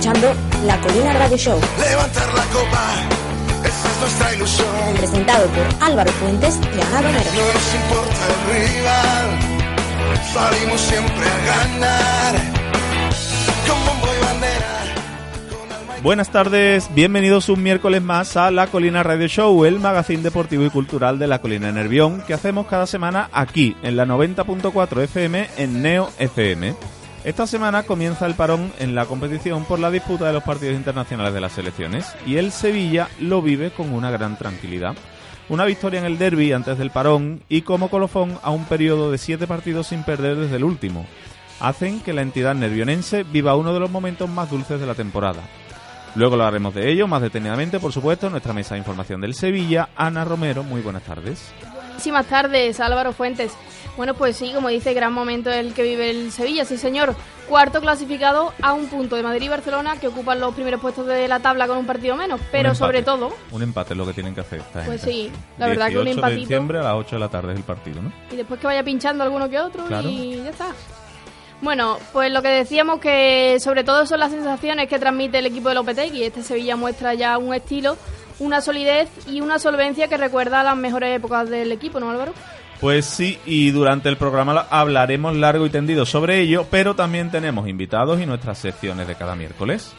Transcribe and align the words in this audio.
Escuchando 0.00 0.32
La 0.64 0.80
Colina 0.80 1.12
Radio 1.12 1.36
Show, 1.36 1.60
Levantar 1.78 2.32
la 2.32 2.44
copa, 2.44 2.94
esa 3.62 3.90
es 3.90 4.00
nuestra 4.00 4.34
ilusión. 4.34 4.66
presentado 4.96 5.46
por 5.48 5.66
Álvaro 5.86 6.10
Fuentes 6.12 6.58
y 6.58 6.80
Ana 6.80 7.02
Romero. 7.02 7.30
No 7.34 7.52
nos 7.52 7.74
importa 7.74 8.26
el 8.30 8.40
rival, 8.54 9.28
salimos 10.32 10.80
siempre 10.80 11.26
a 11.26 11.46
ganar. 11.46 12.34
Con 13.68 13.84
bombo 13.84 14.06
y 14.06 14.24
bandera, 14.24 14.94
con 15.50 15.72
alma 15.72 15.98
y 15.98 16.02
Buenas 16.02 16.30
tardes, 16.30 16.88
bienvenidos 16.94 17.50
un 17.50 17.62
miércoles 17.62 18.00
más 18.00 18.38
a 18.38 18.50
La 18.50 18.68
Colina 18.68 19.02
Radio 19.02 19.28
Show, 19.28 19.66
el 19.66 19.80
magazine 19.80 20.22
deportivo 20.22 20.64
y 20.64 20.70
cultural 20.70 21.18
de 21.18 21.26
La 21.26 21.40
Colina 21.40 21.66
de 21.66 21.74
Nervión, 21.74 22.22
que 22.26 22.32
hacemos 22.32 22.66
cada 22.68 22.86
semana 22.86 23.28
aquí, 23.32 23.76
en 23.82 23.98
la 23.98 24.06
90.4 24.06 25.02
FM, 25.02 25.50
en 25.58 25.82
Neo 25.82 26.08
FM. 26.18 26.74
Esta 27.22 27.46
semana 27.46 27.82
comienza 27.82 28.24
el 28.24 28.34
parón 28.34 28.72
en 28.78 28.94
la 28.94 29.04
competición 29.04 29.66
por 29.66 29.78
la 29.78 29.90
disputa 29.90 30.26
de 30.26 30.32
los 30.32 30.42
partidos 30.42 30.74
internacionales 30.74 31.34
de 31.34 31.40
las 31.42 31.52
selecciones, 31.52 32.14
y 32.26 32.36
el 32.36 32.50
Sevilla 32.50 33.08
lo 33.20 33.42
vive 33.42 33.70
con 33.72 33.92
una 33.92 34.10
gran 34.10 34.38
tranquilidad. 34.38 34.94
Una 35.50 35.66
victoria 35.66 36.00
en 36.00 36.06
el 36.06 36.16
derby 36.16 36.52
antes 36.52 36.78
del 36.78 36.90
parón 36.90 37.42
y 37.50 37.60
como 37.60 37.90
colofón 37.90 38.38
a 38.42 38.50
un 38.50 38.64
periodo 38.64 39.10
de 39.10 39.18
siete 39.18 39.46
partidos 39.46 39.88
sin 39.88 40.02
perder 40.02 40.36
desde 40.36 40.56
el 40.56 40.64
último. 40.64 41.06
Hacen 41.60 42.00
que 42.00 42.14
la 42.14 42.22
entidad 42.22 42.54
nervionense 42.54 43.24
viva 43.24 43.54
uno 43.54 43.74
de 43.74 43.80
los 43.80 43.90
momentos 43.90 44.30
más 44.30 44.50
dulces 44.50 44.80
de 44.80 44.86
la 44.86 44.94
temporada. 44.94 45.42
Luego 46.14 46.36
lo 46.36 46.44
haremos 46.44 46.74
de 46.74 46.90
ello 46.90 47.06
más 47.06 47.20
detenidamente, 47.20 47.78
por 47.78 47.92
supuesto, 47.92 48.26
en 48.26 48.32
nuestra 48.32 48.54
mesa 48.54 48.74
de 48.74 48.78
información 48.78 49.20
del 49.20 49.34
Sevilla. 49.34 49.90
Ana 49.94 50.24
Romero, 50.24 50.62
muy 50.62 50.80
buenas 50.80 51.02
tardes. 51.02 51.52
Buenísimas 51.74 52.26
tardes, 52.26 52.80
Álvaro 52.80 53.12
Fuentes. 53.12 53.52
Bueno, 53.96 54.14
pues 54.14 54.36
sí, 54.36 54.52
como 54.54 54.68
dice, 54.68 54.94
gran 54.94 55.12
momento 55.12 55.50
el 55.50 55.74
que 55.74 55.82
vive 55.82 56.10
el 56.10 56.32
Sevilla, 56.32 56.64
sí 56.64 56.76
señor. 56.76 57.14
Cuarto 57.48 57.80
clasificado 57.80 58.52
a 58.62 58.72
un 58.72 58.86
punto 58.86 59.16
de 59.16 59.22
Madrid 59.24 59.42
y 59.42 59.48
Barcelona, 59.48 59.96
que 60.00 60.06
ocupan 60.06 60.38
los 60.38 60.54
primeros 60.54 60.80
puestos 60.80 61.06
de 61.06 61.26
la 61.26 61.40
tabla 61.40 61.66
con 61.66 61.78
un 61.78 61.86
partido 61.86 62.14
menos. 62.14 62.40
Pero 62.52 62.74
sobre 62.76 63.02
todo, 63.02 63.32
Un 63.50 63.62
empate 63.62 63.94
es 63.94 63.98
lo 63.98 64.06
que 64.06 64.12
tienen 64.12 64.34
que 64.34 64.42
hacer 64.42 64.60
esta 64.60 64.84
Pues 64.84 65.00
gente. 65.02 65.12
sí, 65.12 65.32
la 65.58 65.66
verdad 65.66 65.88
que 65.88 65.98
un 65.98 66.04
18 66.04 66.04
de 66.04 66.10
empatito. 66.12 66.40
diciembre 66.40 66.78
a 66.78 66.82
las 66.82 66.94
8 66.94 67.16
de 67.16 67.20
la 67.20 67.28
tarde 67.28 67.52
es 67.52 67.58
el 67.58 67.64
partido, 67.64 68.00
¿no? 68.02 68.12
y 68.30 68.36
después 68.36 68.60
que 68.60 68.66
vaya 68.68 68.84
pinchando 68.84 69.24
alguno 69.24 69.48
que 69.50 69.58
otro 69.58 69.84
Claro. 69.86 70.08
y 70.08 70.36
ya 70.44 70.50
está. 70.50 70.68
Bueno, 71.60 71.98
pues 72.12 72.32
lo 72.32 72.40
que 72.40 72.48
decíamos 72.48 73.00
que 73.00 73.58
sobre 73.60 73.84
todo 73.84 74.06
son 74.06 74.20
las 74.20 74.30
sensaciones 74.30 74.88
que 74.88 74.98
transmite 74.98 75.40
el 75.40 75.46
equipo 75.46 75.68
de 75.68 75.74
Lopetegui. 75.74 76.22
Este 76.22 76.42
Sevilla 76.42 76.74
muestra 76.76 77.12
ya 77.14 77.36
un 77.36 77.52
estilo, 77.52 77.98
una 78.38 78.62
solidez 78.62 79.10
y 79.28 79.40
una 79.42 79.58
solvencia 79.58 80.08
que 80.08 80.16
recuerda 80.16 80.60
a 80.60 80.64
las 80.64 80.76
mejores 80.76 81.14
épocas 81.14 81.50
del 81.50 81.70
equipo, 81.72 82.00
¿no, 82.00 82.08
Álvaro? 82.10 82.32
Pues 82.80 83.04
sí, 83.04 83.38
y 83.44 83.70
durante 83.72 84.08
el 84.08 84.16
programa 84.16 84.54
la- 84.54 84.66
hablaremos 84.70 85.36
largo 85.36 85.66
y 85.66 85.70
tendido 85.70 86.06
sobre 86.06 86.40
ello, 86.40 86.66
pero 86.70 86.94
también 86.94 87.30
tenemos 87.30 87.68
invitados 87.68 88.20
y 88.20 88.26
nuestras 88.26 88.58
secciones 88.58 89.06
de 89.06 89.14
cada 89.16 89.36
miércoles. 89.36 89.92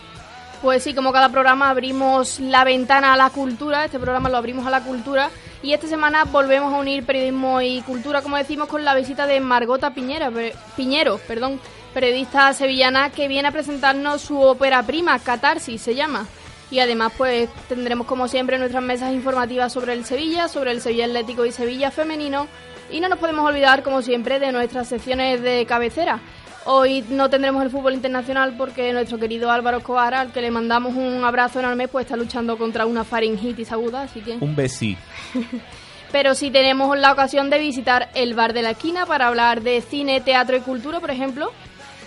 Pues 0.63 0.83
sí, 0.83 0.93
como 0.93 1.11
cada 1.11 1.29
programa 1.29 1.69
abrimos 1.69 2.39
la 2.39 2.63
ventana 2.63 3.13
a 3.13 3.17
la 3.17 3.29
cultura, 3.29 3.85
este 3.85 3.99
programa 3.99 4.29
lo 4.29 4.37
abrimos 4.37 4.65
a 4.65 4.69
la 4.71 4.81
cultura 4.83 5.29
y 5.63 5.73
esta 5.73 5.87
semana 5.87 6.23
volvemos 6.25 6.73
a 6.73 6.77
unir 6.77 7.03
periodismo 7.05 7.61
y 7.61 7.81
cultura, 7.81 8.21
como 8.21 8.37
decimos, 8.37 8.67
con 8.67 8.83
la 8.83 8.95
visita 8.95 9.25
de 9.27 9.39
Margota 9.41 9.93
Piñera, 9.93 10.31
Piñero, 10.75 11.19
perdón, 11.27 11.59
periodista 11.93 12.51
sevillana 12.53 13.09
que 13.11 13.27
viene 13.27 13.47
a 13.47 13.51
presentarnos 13.51 14.21
su 14.21 14.39
ópera 14.39 14.81
prima, 14.83 15.17
Catarsis 15.19 15.81
se 15.81 15.93
llama. 15.95 16.25
Y 16.71 16.79
además 16.79 17.11
pues 17.17 17.49
tendremos 17.67 18.07
como 18.07 18.27
siempre 18.27 18.57
nuestras 18.57 18.81
mesas 18.83 19.11
informativas 19.13 19.73
sobre 19.73 19.93
el 19.93 20.05
Sevilla, 20.05 20.47
sobre 20.47 20.71
el 20.71 20.79
Sevilla 20.81 21.05
Atlético 21.05 21.45
y 21.45 21.51
Sevilla 21.51 21.91
Femenino 21.91 22.47
y 22.91 23.00
no 23.00 23.09
nos 23.09 23.19
podemos 23.19 23.46
olvidar 23.46 23.84
como 23.84 24.02
siempre 24.02 24.40
de 24.40 24.52
nuestras 24.52 24.88
secciones 24.88 25.41
de 25.41 25.66
cabecera. 25.66 26.19
Hoy 26.66 27.03
no 27.09 27.29
tendremos 27.29 27.63
el 27.63 27.72
fútbol 27.72 27.96
internacional 27.96 28.53
porque 28.56 28.94
nuestro 28.94 29.18
querido 29.18 29.50
Álvaro 29.50 29.78
Escobar, 29.78 30.13
al 30.13 30.31
que 30.31 30.41
le 30.41 30.52
mandamos 30.52 30.96
un 30.96 31.24
abrazo 31.24 31.59
enorme, 31.59 31.88
pues 31.88 32.06
está 32.06 32.16
luchando 32.16 32.57
contra 32.57 32.85
una 32.85 33.03
faringitis 33.03 33.72
aguda, 33.72 34.03
así 34.03 34.22
que... 34.22 34.38
Un 34.40 34.56
besí. 34.56 34.96
Pero 36.12 36.35
sí 36.35 36.52
tenemos 36.52 36.96
la 37.00 37.13
ocasión 37.13 37.50
de 37.50 37.57
visitar 37.57 38.09
el 38.13 38.35
bar 38.35 38.53
de 38.53 38.62
la 38.62 38.72
esquina 38.72 39.06
para 39.06 39.28
hablar 39.28 39.62
de 39.62 39.81
cine, 39.81 40.22
teatro 40.22 40.58
y 40.58 40.59
cultura, 40.59 41.00
por 41.00 41.09
ejemplo. 41.09 41.52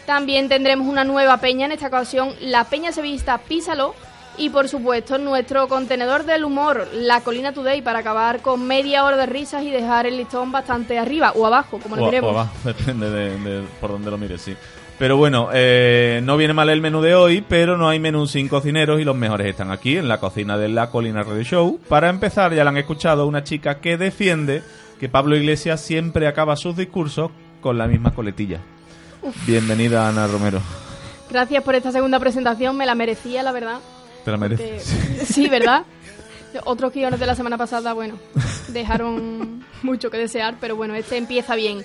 También 0.06 0.48
tendremos 0.48 0.86
una 0.86 1.04
nueva 1.04 1.38
peña, 1.38 1.66
en 1.66 1.72
esta 1.72 1.86
ocasión 1.86 2.34
la 2.40 2.64
Peña 2.64 2.92
Sevillista 2.92 3.38
Písalo. 3.38 3.94
Y 4.36 4.50
por 4.50 4.68
supuesto 4.68 5.16
nuestro 5.18 5.68
contenedor 5.68 6.24
del 6.24 6.44
humor, 6.44 6.88
la 6.92 7.20
Colina 7.20 7.52
Today, 7.52 7.82
para 7.82 8.00
acabar 8.00 8.40
con 8.42 8.66
media 8.66 9.04
hora 9.04 9.16
de 9.16 9.26
risas 9.26 9.62
y 9.62 9.70
dejar 9.70 10.06
el 10.06 10.16
listón 10.16 10.50
bastante 10.50 10.98
arriba 10.98 11.32
o 11.36 11.46
abajo, 11.46 11.78
como 11.78 11.94
lo 11.94 12.02
O- 12.02 12.06
o 12.06 12.10
queremos. 12.10 12.30
abajo, 12.32 12.52
depende 12.64 13.10
de, 13.10 13.38
de 13.38 13.62
por 13.80 13.92
donde 13.92 14.10
lo 14.10 14.18
mires, 14.18 14.40
sí. 14.42 14.56
Pero 14.98 15.16
bueno, 15.16 15.48
eh, 15.52 16.20
no 16.24 16.36
viene 16.36 16.52
mal 16.54 16.68
el 16.70 16.80
menú 16.80 17.00
de 17.00 17.14
hoy, 17.14 17.44
pero 17.48 17.76
no 17.76 17.88
hay 17.88 17.98
menú 18.00 18.26
sin 18.26 18.48
cocineros 18.48 19.00
y 19.00 19.04
los 19.04 19.16
mejores 19.16 19.46
están 19.48 19.70
aquí 19.72 19.96
en 19.96 20.08
la 20.08 20.18
cocina 20.18 20.56
de 20.56 20.68
La 20.68 20.90
Colina 20.90 21.22
Radio 21.22 21.42
Show. 21.42 21.80
Para 21.88 22.08
empezar, 22.08 22.54
ya 22.54 22.62
la 22.64 22.70
han 22.70 22.76
escuchado, 22.76 23.26
una 23.26 23.42
chica 23.44 23.80
que 23.80 23.96
defiende 23.96 24.62
que 25.00 25.08
Pablo 25.08 25.36
Iglesias 25.36 25.80
siempre 25.80 26.26
acaba 26.28 26.56
sus 26.56 26.76
discursos 26.76 27.30
con 27.60 27.76
la 27.78 27.86
misma 27.88 28.12
coletilla. 28.12 28.60
Bienvenida, 29.46 30.08
Ana 30.08 30.26
Romero. 30.26 30.60
Gracias 31.30 31.62
por 31.64 31.74
esta 31.74 31.90
segunda 31.90 32.20
presentación, 32.20 32.76
me 32.76 32.86
la 32.86 32.94
merecía, 32.94 33.42
la 33.42 33.50
verdad. 33.52 33.78
Te 34.24 34.30
la 34.30 34.36
mereces. 34.36 34.84
Sí, 35.26 35.48
¿verdad? 35.48 35.84
Otros 36.64 36.92
guiones 36.92 37.18
de 37.18 37.26
la 37.26 37.34
semana 37.34 37.58
pasada, 37.58 37.92
bueno, 37.92 38.18
dejaron 38.68 39.64
mucho 39.82 40.10
que 40.10 40.18
desear, 40.18 40.56
pero 40.60 40.76
bueno, 40.76 40.94
este 40.94 41.16
empieza 41.16 41.54
bien. 41.56 41.84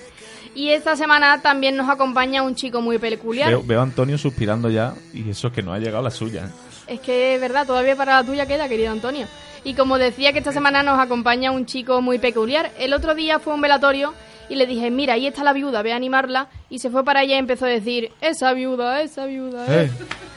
Y 0.55 0.69
esta 0.69 0.95
semana 0.95 1.41
también 1.41 1.75
nos 1.75 1.89
acompaña 1.89 2.43
un 2.43 2.55
chico 2.55 2.81
muy 2.81 2.97
peculiar. 2.97 3.49
Veo, 3.49 3.63
veo 3.63 3.79
a 3.79 3.83
Antonio 3.83 4.17
suspirando 4.17 4.69
ya 4.69 4.93
y 5.13 5.29
eso 5.29 5.47
es 5.47 5.53
que 5.53 5.61
no 5.61 5.73
ha 5.73 5.79
llegado 5.79 6.03
la 6.03 6.11
suya. 6.11 6.45
¿eh? 6.45 6.49
Es 6.87 6.99
que 6.99 7.35
es 7.35 7.41
verdad, 7.41 7.67
todavía 7.67 7.95
para 7.95 8.15
la 8.15 8.23
tuya 8.23 8.45
queda, 8.45 8.67
querido 8.67 8.91
Antonio. 8.91 9.27
Y 9.63 9.73
como 9.73 9.97
decía 9.97 10.33
que 10.33 10.39
esta 10.39 10.51
semana 10.51 10.83
nos 10.83 10.99
acompaña 10.99 11.51
un 11.51 11.65
chico 11.65 12.01
muy 12.01 12.17
peculiar. 12.17 12.71
El 12.79 12.93
otro 12.93 13.13
día 13.13 13.39
fue 13.39 13.53
un 13.53 13.61
velatorio 13.61 14.13
y 14.49 14.55
le 14.55 14.65
dije, 14.65 14.89
mira, 14.89 15.13
ahí 15.13 15.27
está 15.27 15.43
la 15.43 15.53
viuda, 15.53 15.81
ve 15.81 15.93
a 15.93 15.95
animarla. 15.95 16.47
Y 16.69 16.79
se 16.79 16.89
fue 16.89 17.03
para 17.03 17.21
allá 17.21 17.35
y 17.35 17.39
empezó 17.39 17.65
a 17.65 17.69
decir, 17.69 18.11
esa 18.21 18.53
viuda, 18.53 19.01
esa 19.01 19.25
viuda. 19.25 19.65
¡Eh! 19.67 19.91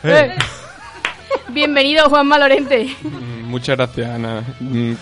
Eh. 0.04 0.34
¡Eh! 0.36 0.36
Bienvenido, 1.48 2.08
Juan 2.08 2.26
Malorente. 2.26 2.94
Mm, 3.02 3.42
Muchas 3.44 3.76
gracias, 3.76 4.10
Ana. 4.10 4.42
Mm, 4.60 4.92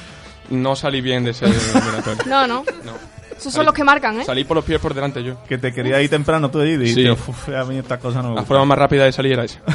No 0.51 0.75
salí 0.77 1.01
bien 1.01 1.25
de 1.25 1.31
ese 1.31 1.47
velatorio. 1.75 2.25
No, 2.27 2.47
no. 2.47 2.65
No. 2.85 2.93
Esos 3.37 3.53
son 3.55 3.65
los 3.65 3.75
que 3.75 3.85
marcan, 3.85 4.21
¿eh? 4.21 4.25
Salí 4.25 4.45
por 4.45 4.57
los 4.57 4.65
pies 4.65 4.79
por 4.81 4.93
delante 4.93 5.23
yo. 5.23 5.43
Que 5.45 5.57
te 5.57 5.73
quería 5.73 6.01
ir 6.03 6.11
temprano 6.11 6.51
tú 6.51 6.61
y 6.63 6.77
dijiste, 6.77 7.05
Sí. 7.05 7.11
"Uf, 7.11 7.49
a 7.49 7.65
mí 7.65 7.79
estas 7.79 7.99
cosas 7.99 8.23
no 8.23 8.31
me 8.31 8.35
La 8.35 8.41
gustan". 8.43 8.47
forma 8.47 8.65
más 8.67 8.79
rápida 8.79 9.05
de 9.05 9.13
salir 9.13 9.33
era 9.33 9.45
esa. 9.45 9.61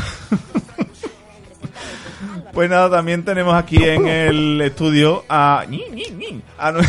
Pues 2.53 2.69
nada, 2.69 2.89
también 2.89 3.25
tenemos 3.25 3.53
aquí 3.53 3.83
en 3.83 4.07
el 4.07 4.61
estudio 4.61 5.25
a... 5.27 5.65
ñi, 5.69 5.83
ñi, 5.91 6.03
ñi, 6.15 6.41
a 6.57 6.71
nue- 6.71 6.87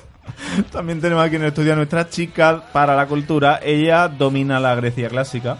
también 0.70 1.00
tenemos 1.00 1.24
aquí 1.24 1.36
en 1.36 1.42
el 1.42 1.48
estudio 1.48 1.72
a 1.72 1.76
nuestra 1.76 2.10
chica 2.10 2.62
para 2.74 2.94
la 2.94 3.06
cultura. 3.06 3.58
Ella 3.62 4.06
domina 4.08 4.60
la 4.60 4.74
Grecia 4.74 5.08
clásica, 5.08 5.56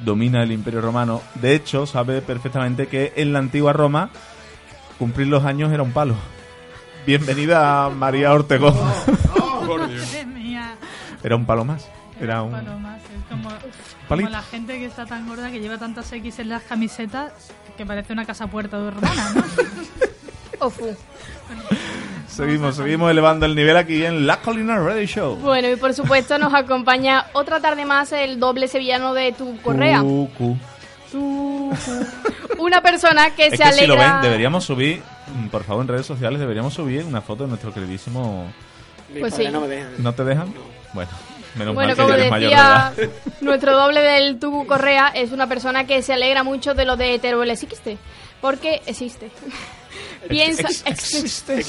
domina 0.00 0.42
el 0.42 0.52
Imperio 0.52 0.80
Romano. 0.80 1.22
De 1.36 1.54
hecho, 1.54 1.86
sabe 1.86 2.22
perfectamente 2.22 2.86
que 2.86 3.12
en 3.16 3.32
la 3.32 3.38
antigua 3.38 3.72
Roma 3.72 4.10
cumplir 4.98 5.28
los 5.28 5.44
años 5.44 5.72
era 5.72 5.82
un 5.82 5.92
palo. 5.92 6.14
Bienvenida 7.06 7.90
María 7.90 8.32
Ortegón. 8.32 8.74
Por 9.66 9.88
Dios. 9.88 10.06
Madre 10.06 10.26
mía, 10.26 10.74
Era 11.22 11.36
un 11.36 11.44
palo 11.46 11.64
más. 11.64 11.88
Era 12.20 12.42
un... 12.42 12.52
palomas. 12.52 13.00
Es 13.02 13.24
como, 13.28 13.48
Palito. 14.08 14.28
como 14.28 14.38
la 14.38 14.42
gente 14.42 14.78
que 14.78 14.86
está 14.86 15.04
tan 15.06 15.26
gorda 15.26 15.50
que 15.50 15.60
lleva 15.60 15.78
tantas 15.78 16.10
X 16.12 16.38
en 16.38 16.48
las 16.50 16.62
camisetas 16.62 17.32
que 17.76 17.84
parece 17.84 18.12
una 18.12 18.24
casa 18.24 18.46
puerta 18.46 18.78
de 18.80 18.88
hermana, 18.88 19.32
¿no? 19.34 19.44
Ofu. 20.66 20.96
Seguimos, 22.34 22.76
seguimos 22.76 23.10
elevando 23.10 23.46
el 23.46 23.54
nivel 23.54 23.76
aquí 23.76 24.04
en 24.04 24.26
La 24.26 24.40
Colina 24.40 24.76
Radio 24.78 25.06
Show. 25.06 25.36
Bueno, 25.36 25.68
y 25.70 25.76
por 25.76 25.94
supuesto 25.94 26.36
nos 26.38 26.52
acompaña 26.52 27.26
otra 27.32 27.60
tarde 27.60 27.84
más 27.84 28.10
el 28.12 28.40
doble 28.40 28.66
sevillano 28.68 29.14
de 29.14 29.32
tu 29.32 29.60
correa. 29.62 30.00
Cu, 30.00 30.28
cu. 30.36 30.56
Una 32.58 32.80
persona 32.82 33.30
que 33.36 33.46
Es 33.46 33.52
se 33.52 33.58
que 33.58 33.72
si 33.72 33.86
lo 33.86 33.94
alegra. 33.94 34.12
ven, 34.14 34.22
deberíamos 34.22 34.64
subir, 34.64 35.00
mm, 35.34 35.46
por 35.48 35.62
favor, 35.64 35.82
en 35.82 35.88
redes 35.88 36.06
sociales, 36.06 36.40
deberíamos 36.40 36.74
subir 36.74 37.04
una 37.04 37.20
foto 37.20 37.44
de 37.44 37.50
nuestro 37.50 37.72
queridísimo... 37.72 38.50
Pues 39.20 39.32
padres 39.32 39.46
sí. 39.48 39.52
no 39.52 39.60
me 39.60 39.68
dejan. 39.68 39.92
¿No 39.98 40.12
te 40.12 40.24
dejan? 40.24 40.52
Bueno, 40.92 41.10
menos 41.56 41.74
Bueno, 41.74 41.88
mal 41.88 41.96
que 41.96 42.02
como 42.02 42.08
ya 42.08 42.14
eres 42.16 42.30
mayor 42.30 42.50
de 42.50 42.56
edad. 42.56 42.92
decía 42.94 43.10
nuestro 43.42 43.72
doble 43.76 44.00
del 44.00 44.40
tubo 44.40 44.66
correa, 44.66 45.08
es 45.14 45.30
una 45.30 45.46
persona 45.46 45.84
que 45.86 46.02
se 46.02 46.12
alegra 46.14 46.42
mucho 46.42 46.74
de 46.74 46.84
lo 46.84 46.96
de 46.96 47.16
Teruel 47.20 47.50
existe. 47.50 47.96
Porque 48.40 48.82
existe. 48.86 49.30
Piensa, 50.28 50.68
existe. 50.86 51.62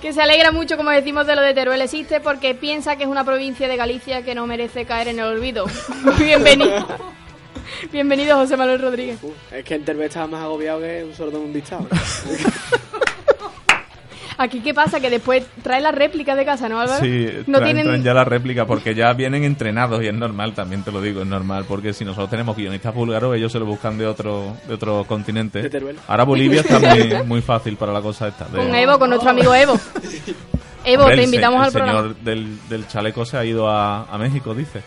Que 0.00 0.12
se 0.12 0.22
alegra 0.22 0.52
mucho, 0.52 0.76
como 0.76 0.90
decimos, 0.90 1.26
de 1.26 1.34
lo 1.36 1.42
de 1.42 1.54
Teruel 1.54 1.82
existe 1.82 2.20
porque 2.20 2.54
piensa 2.54 2.96
que 2.96 3.04
es 3.04 3.08
una 3.08 3.24
provincia 3.24 3.68
de 3.68 3.76
Galicia 3.76 4.22
que 4.22 4.34
no 4.34 4.46
merece 4.46 4.84
caer 4.84 5.08
en 5.08 5.18
el 5.18 5.26
olvido. 5.26 5.66
Bienvenido. 6.18 6.86
Bienvenido, 7.90 8.36
José 8.36 8.56
Manuel 8.56 8.80
Rodríguez. 8.80 9.18
Uh, 9.22 9.32
es 9.50 9.64
que 9.64 9.74
en 9.74 9.84
Teruel 9.84 10.06
estaba 10.06 10.26
más 10.26 10.42
agobiado 10.42 10.80
que 10.80 11.04
un 11.04 11.14
sordo 11.14 11.38
en 11.38 11.44
un 11.44 11.52
dictado. 11.52 11.88
Aquí, 14.42 14.60
¿qué 14.60 14.74
pasa? 14.74 14.98
Que 15.00 15.08
después 15.10 15.44
trae 15.62 15.80
la 15.80 15.92
réplica 15.92 16.34
de 16.34 16.44
casa, 16.44 16.68
¿no, 16.68 16.80
Álvaro? 16.80 17.00
Sí, 17.04 17.26
no 17.46 17.58
traen, 17.58 17.64
tienen... 17.76 17.84
traen 17.86 18.02
ya 18.02 18.12
la 18.14 18.24
réplica 18.24 18.66
porque 18.66 18.94
ya 18.94 19.12
vienen 19.12 19.44
entrenados 19.44 20.02
y 20.02 20.08
es 20.08 20.14
normal, 20.14 20.52
también 20.54 20.82
te 20.82 20.90
lo 20.90 21.00
digo, 21.00 21.20
es 21.22 21.26
normal, 21.28 21.64
porque 21.68 21.92
si 21.92 22.04
nosotros 22.04 22.28
tenemos 22.30 22.56
guionistas 22.56 22.94
búlgaros, 22.94 23.36
ellos 23.36 23.52
se 23.52 23.58
lo 23.58 23.66
buscan 23.66 23.96
de 23.98 24.06
otro 24.06 24.56
de 24.66 24.74
otro 24.74 25.04
continente. 25.06 25.62
De 25.62 25.70
Teruel. 25.70 25.96
Ahora 26.08 26.24
Bolivia 26.24 26.60
está 26.62 26.78
muy, 26.78 27.22
muy 27.24 27.40
fácil 27.42 27.76
para 27.76 27.92
la 27.92 28.00
cosa 28.02 28.28
esta. 28.28 28.46
de- 28.46 28.58
Con 28.58 28.74
Evo, 28.74 28.98
con 28.98 29.10
nuestro 29.10 29.30
amigo 29.30 29.54
Evo. 29.54 29.78
Evo, 30.84 31.02
Hombre, 31.04 31.16
te 31.18 31.22
el 31.22 31.28
se- 31.28 31.34
invitamos 31.36 31.58
el 31.60 31.64
al 31.66 31.72
programa. 31.72 32.00
señor 32.00 32.16
del, 32.16 32.58
del 32.68 32.88
chaleco 32.88 33.24
se 33.24 33.36
ha 33.36 33.44
ido 33.44 33.68
a, 33.68 34.02
a 34.12 34.18
México, 34.18 34.54
dice. 34.54 34.82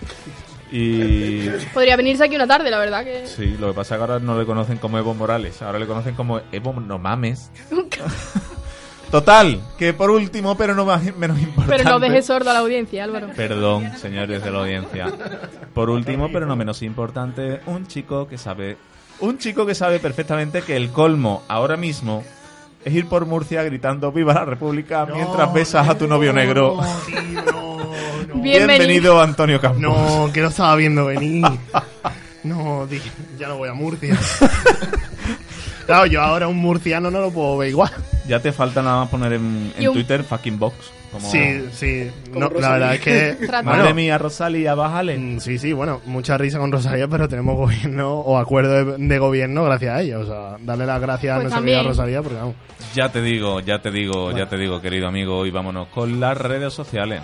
Y 0.72 1.48
Podría 1.74 1.96
venirse 1.96 2.24
aquí 2.26 2.36
una 2.36 2.48
tarde, 2.48 2.70
la 2.70 2.80
verdad 2.80 3.06
que... 3.06 3.26
sí, 3.28 3.56
lo 3.60 3.68
que 3.68 3.74
pasa 3.76 3.96
es 3.96 4.00
que 4.00 4.02
ahora 4.02 4.20
no 4.20 4.38
le 4.38 4.46
conocen 4.46 4.78
como 4.78 4.98
Evo 4.98 5.14
Morales, 5.14 5.62
ahora 5.62 5.80
le 5.80 5.86
conocen 5.86 6.16
como 6.16 6.42
Evo 6.52 6.74
No 6.74 6.98
Mames. 7.00 7.50
Total, 9.12 9.62
que 9.78 9.94
por 9.94 10.10
último, 10.10 10.58
pero 10.58 10.76
no 10.76 10.86
más, 10.86 11.04
menos 11.16 11.40
importante. 11.40 11.78
Pero 11.78 11.90
no 11.90 12.00
dejes 12.00 12.26
sordo 12.26 12.50
a 12.50 12.54
la 12.54 12.60
audiencia, 12.60 13.04
Álvaro. 13.04 13.30
Perdón, 13.36 13.92
señores 13.98 14.44
de 14.44 14.52
la 14.52 14.60
audiencia. 14.60 15.12
Por 15.74 15.90
último, 15.90 16.30
pero 16.32 16.46
no 16.46 16.56
menos 16.56 16.82
importante, 16.82 17.62
un 17.68 17.88
chico 17.88 18.28
que 18.28 18.38
sabe, 18.38 18.78
un 19.20 19.38
chico 19.38 19.66
que 19.66 19.76
sabe 19.76 20.00
perfectamente 20.00 20.62
que 20.62 20.76
el 20.76 20.90
colmo 20.90 21.44
ahora 21.48 21.78
mismo 21.78 22.24
es 22.84 22.94
ir 22.94 23.08
por 23.08 23.26
Murcia 23.26 23.64
gritando 23.64 24.12
"Viva 24.12 24.34
la 24.34 24.46
República" 24.46 25.06
mientras 25.06 25.52
besas 25.54 25.88
a 25.88 25.98
tu 25.98 26.08
novio 26.08 26.34
negro. 26.34 26.78
Bienvenido, 28.34 29.22
Antonio 29.22 29.60
Campos. 29.62 29.82
No, 29.82 30.30
que 30.34 30.42
lo 30.42 30.50
estaba 30.50 30.76
viendo 30.76 31.06
venir. 31.06 31.46
No, 32.44 32.86
tío, 32.88 33.00
ya 33.40 33.48
no 33.48 33.58
voy 33.58 33.70
a 33.70 33.74
Murcia. 33.74 34.18
Claro, 35.86 36.06
yo 36.08 36.22
ahora 36.22 36.48
un 36.48 36.58
murciano 36.58 37.12
no 37.12 37.20
lo 37.22 37.32
puedo 37.32 37.58
ver 37.58 37.70
igual. 37.70 37.92
Ya 38.28 38.40
te 38.40 38.52
falta 38.52 38.82
nada 38.82 39.02
más 39.02 39.10
poner 39.10 39.34
en, 39.34 39.72
en 39.78 39.84
Y 39.84 39.88
un- 39.88 39.94
Twitter 39.94 40.24
fucking 40.24 40.58
box. 40.58 40.76
Como, 41.12 41.30
Sí, 41.30 41.66
sí. 41.72 42.10
No, 42.34 42.50
la 42.50 42.72
verdad 42.72 42.96
es 42.96 43.00
que. 43.02 43.38
Madre 43.64 43.94
mía, 43.94 44.18
Rosalía, 44.18 44.74
bájale. 44.76 45.18
mm, 45.18 45.40
Sí, 45.40 45.58
sí, 45.60 45.72
bueno, 45.72 46.02
mucha 46.06 46.38
risa 46.38 46.58
con 46.60 46.72
Rosalía, 46.72 47.08
pero 47.08 47.30
tenemos 47.30 47.56
gobierno 47.56 48.16
o 48.16 48.38
acuerdo 48.38 48.98
de, 48.98 49.08
de 49.08 49.20
gobierno 49.20 49.64
gracias 49.64 49.96
a 49.96 50.02
ella. 50.02 50.20
O 50.20 50.26
sea, 50.26 50.58
darle 50.60 50.86
las 50.86 51.00
gracias 51.00 51.32
a 51.32 51.36
Pues 51.36 51.44
nuestra 51.44 51.58
también. 51.60 51.78
querida 51.78 51.90
Rosalía, 51.92 52.22
porque 52.22 52.38
vamos. 52.40 52.56
Ya 52.96 53.10
te 53.10 53.22
digo, 53.22 53.60
ya 53.62 53.80
te 53.82 53.92
digo, 53.92 54.32
ya 54.36 54.48
te 54.50 54.58
digo, 54.58 54.82
querido 54.82 55.08
amigo, 55.08 55.46
y 55.46 55.52
vámonos 55.52 55.88
con 55.90 56.20
las 56.20 56.38
redes 56.38 56.74
sociales. 56.74 57.22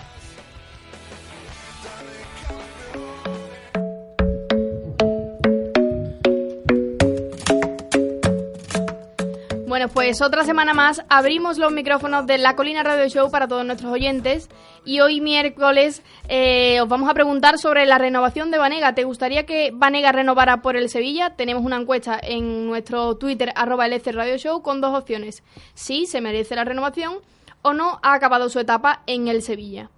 Pues 9.89 10.21
otra 10.21 10.43
semana 10.43 10.73
más 10.73 11.03
abrimos 11.09 11.57
los 11.57 11.71
micrófonos 11.71 12.27
de 12.27 12.37
La 12.37 12.55
Colina 12.55 12.83
Radio 12.83 13.07
Show 13.07 13.31
para 13.31 13.47
todos 13.47 13.65
nuestros 13.65 13.91
oyentes 13.91 14.47
y 14.85 14.99
hoy 14.99 15.21
miércoles 15.21 16.03
eh, 16.27 16.79
os 16.81 16.87
vamos 16.87 17.09
a 17.09 17.13
preguntar 17.13 17.57
sobre 17.57 17.85
la 17.85 17.97
renovación 17.97 18.51
de 18.51 18.59
Vanega. 18.59 18.93
¿Te 18.93 19.05
gustaría 19.05 19.45
que 19.45 19.71
Vanega 19.73 20.11
renovara 20.11 20.61
por 20.61 20.75
el 20.75 20.89
Sevilla? 20.89 21.35
Tenemos 21.35 21.63
una 21.63 21.77
encuesta 21.77 22.19
en 22.21 22.67
nuestro 22.67 23.15
Twitter 23.15 23.53
arroba 23.55 23.87
LC 23.87 24.11
Radio 24.11 24.37
Show 24.37 24.61
con 24.61 24.81
dos 24.81 24.95
opciones. 24.97 25.41
Sí, 25.73 26.05
se 26.05 26.21
merece 26.21 26.55
la 26.55 26.63
renovación 26.63 27.15
o 27.63 27.73
no 27.73 27.99
ha 28.03 28.13
acabado 28.13 28.49
su 28.49 28.59
etapa 28.59 29.01
en 29.07 29.29
el 29.29 29.41
Sevilla. 29.41 29.89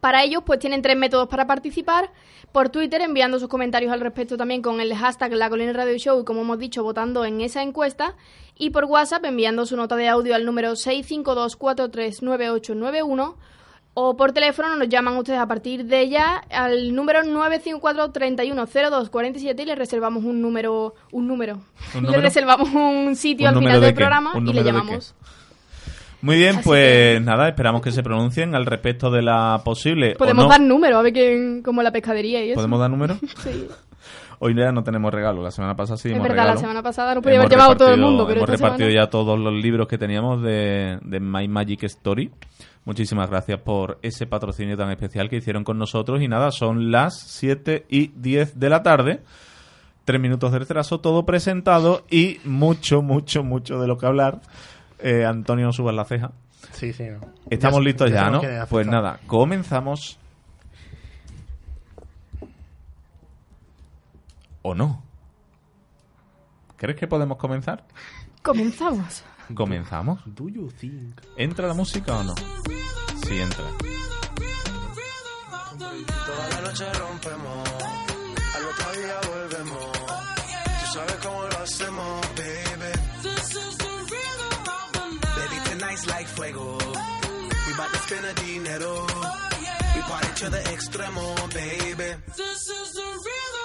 Para 0.00 0.22
ello, 0.22 0.42
pues 0.42 0.60
tienen 0.60 0.82
tres 0.82 0.96
métodos 0.96 1.28
para 1.28 1.46
participar. 1.46 2.10
Por 2.52 2.70
Twitter, 2.70 3.02
enviando 3.02 3.38
sus 3.38 3.48
comentarios 3.48 3.92
al 3.92 4.00
respecto 4.00 4.36
también 4.36 4.62
con 4.62 4.80
el 4.80 4.94
hashtag 4.94 5.32
La 5.32 5.50
Colina 5.50 5.72
Radio 5.72 5.98
Show 5.98 6.20
y 6.20 6.24
como 6.24 6.42
hemos 6.42 6.58
dicho, 6.58 6.82
votando 6.82 7.24
en 7.24 7.40
esa 7.40 7.62
encuesta. 7.62 8.14
Y 8.58 8.70
por 8.70 8.84
WhatsApp, 8.86 9.24
enviando 9.24 9.64
su 9.66 9.76
nota 9.76 9.94
de 9.96 10.08
audio 10.08 10.34
al 10.34 10.44
número 10.44 10.72
652439891. 10.72 13.34
O 14.00 14.16
por 14.16 14.30
teléfono 14.32 14.76
nos 14.76 14.88
llaman 14.88 15.16
ustedes 15.16 15.40
a 15.40 15.46
partir 15.48 15.84
de 15.84 16.08
ya 16.08 16.36
al 16.50 16.94
número 16.94 17.20
954-310247 17.22 19.60
y 19.60 19.64
les 19.64 19.76
reservamos 19.78 20.22
un 20.24 20.40
número. 20.40 20.94
Un 21.10 21.26
número. 21.26 21.54
¿Un 21.54 21.62
Les 21.94 22.02
número? 22.02 22.20
reservamos 22.22 22.68
un 22.72 23.16
sitio 23.16 23.48
¿Un 23.48 23.54
al 23.54 23.60
final 23.60 23.80
de 23.80 23.86
del 23.86 23.94
qué? 23.94 24.00
programa 24.00 24.34
¿Un 24.36 24.46
y 24.48 24.52
le 24.52 24.62
llamamos. 24.62 25.14
Muy 26.20 26.36
bien, 26.36 26.56
Así 26.56 26.64
pues 26.64 27.14
que- 27.16 27.20
nada, 27.24 27.48
esperamos 27.48 27.80
que 27.82 27.90
se 27.92 28.02
pronuncien 28.04 28.54
al 28.54 28.66
respecto 28.66 29.10
de 29.10 29.22
la 29.22 29.62
posible. 29.64 30.12
o 30.14 30.18
Podemos 30.18 30.44
no. 30.44 30.50
dar 30.50 30.60
número, 30.60 30.98
a 30.98 31.02
ver 31.02 31.12
quién. 31.12 31.62
como 31.62 31.82
la 31.82 31.90
pescadería 31.92 32.44
y 32.44 32.50
eso. 32.50 32.56
¿Podemos 32.56 32.78
dar 32.80 32.90
número? 32.90 33.16
Sí. 33.42 33.66
Hoy 34.40 34.54
ya 34.54 34.70
no 34.70 34.84
tenemos 34.84 35.12
regalo, 35.12 35.42
la 35.42 35.50
semana 35.50 35.74
pasada 35.74 35.96
sí 35.96 36.08
Es 36.08 36.14
verdad, 36.14 36.28
regalo. 36.28 36.54
la 36.54 36.56
semana 36.60 36.82
pasada 36.82 37.14
no 37.14 37.22
podía 37.22 37.38
haber 37.40 37.46
Hemos 37.52 37.58
llamado 37.58 37.76
todo 37.76 37.88
el 37.88 37.94
repartido- 37.96 38.08
mundo, 38.10 38.26
pero 38.26 38.38
Hemos 38.40 38.50
esta 38.50 38.64
repartido 38.66 38.88
semana- 38.90 39.04
ya 39.06 39.10
todos 39.10 39.38
los 39.38 39.52
libros 39.52 39.88
que 39.88 39.98
teníamos 39.98 40.42
de, 40.42 40.98
de 41.02 41.20
My 41.20 41.48
Magic 41.48 41.82
Story. 41.84 42.30
Muchísimas 42.84 43.28
gracias 43.28 43.60
por 43.60 43.98
ese 44.02 44.26
patrocinio 44.26 44.76
tan 44.76 44.90
especial 44.90 45.28
que 45.28 45.36
hicieron 45.36 45.64
con 45.64 45.76
nosotros. 45.76 46.22
Y 46.22 46.28
nada, 46.28 46.52
son 46.52 46.90
las 46.92 47.18
7 47.20 47.84
y 47.88 48.08
10 48.14 48.58
de 48.60 48.70
la 48.70 48.82
tarde. 48.82 49.20
Tres 50.04 50.20
minutos 50.20 50.52
de 50.52 50.60
retraso, 50.60 51.00
todo 51.00 51.26
presentado 51.26 52.04
y 52.08 52.38
mucho, 52.44 53.02
mucho, 53.02 53.42
mucho 53.44 53.78
de 53.80 53.86
lo 53.88 53.98
que 53.98 54.06
hablar. 54.06 54.40
Eh, 55.00 55.26
Antonio, 55.26 55.70
subas 55.72 55.94
la 55.94 56.04
ceja. 56.06 56.30
Sí, 56.72 56.92
sí, 56.94 57.04
no. 57.10 57.18
Estamos 57.50 57.80
Ya- 57.80 57.84
listos 57.84 58.10
ya, 58.10 58.30
¿no? 58.30 58.40
Pues 58.70 58.86
nada, 58.86 59.20
comenzamos. 59.26 60.18
¿O 64.68 64.74
no? 64.74 65.02
¿Crees 66.76 66.98
que 66.98 67.06
podemos 67.06 67.38
comenzar? 67.38 67.86
Comenzamos. 68.42 69.22
¿Comenzamos? 69.54 70.20
Do 70.26 70.50
you 70.50 70.70
think? 70.70 71.18
¿Entra 71.38 71.66
la 71.68 71.72
música 71.72 72.14
o 72.18 72.22
no? 72.22 72.34
Sí, 73.26 73.40
entra. 73.40 73.64
Toda 76.26 76.48
la 76.50 76.60
noche 76.60 76.84
rompemos, 76.92 77.68
al 78.56 78.64
otro 78.66 78.92
día 78.92 79.16
volvemos. 79.32 79.92
Tú 80.80 80.86
sabes 80.92 81.16
cómo 81.22 81.42
lo 81.44 81.58
hacemos, 81.60 82.20
baby. 82.36 82.92
Baby, 85.38 85.56
tonight's 85.70 86.06
like 86.08 86.28
fuego. 86.28 86.76
We 86.76 87.72
bout 87.74 87.90
to 87.90 87.98
spend 88.00 88.26
a 88.26 88.34
dinero. 88.34 89.06
We 89.94 90.02
party 90.02 90.28
to 90.44 90.50
the 90.50 90.60
extremo, 90.74 91.34
baby. 91.54 92.10
Toda 92.36 93.16
la 93.16 93.57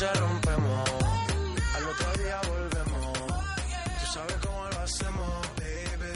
noche 0.00 0.18
rompemos, 0.18 0.90
al 1.76 1.84
otro 1.84 2.22
día 2.22 2.40
volvemos. 2.48 3.18
Tú 4.00 4.06
sabes 4.12 4.36
cómo 4.42 4.64
lo 4.72 4.80
hacemos, 4.80 5.48
baby. 5.56 6.12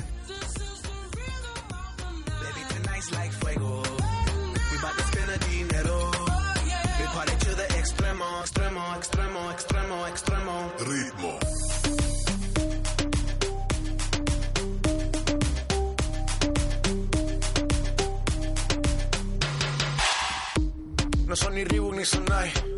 Baby, 2.41 2.63
tonight's 2.71 3.13
like 3.13 3.33
fuego. 3.33 3.83
We 4.71 4.79
bout 4.81 4.97
to 4.97 5.03
spend 5.03 5.41
dinero. 5.51 6.11
We 6.99 7.07
party 7.13 7.37
to 7.45 7.55
the 7.57 7.67
extremo, 7.79 8.25
extremo, 8.43 8.97
extremo, 8.97 9.51
extremo, 9.53 10.07
extremo. 10.07 10.73
Ritmo. 10.79 11.39
No 21.27 21.37
son 21.37 21.55
ni 21.55 21.65
Reebok 21.65 21.97
ni 21.97 22.05
Sonai. 22.05 22.74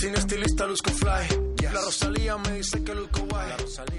Sin 0.00 0.14
estilista 0.14 0.66
luzco 0.66 0.88
fly. 0.92 1.62
La 1.62 1.78
Rosalía 1.82 2.38
me 2.38 2.52
dice 2.52 2.82
que 2.82 2.94
luzco 2.94 3.20
guay. 3.28 3.50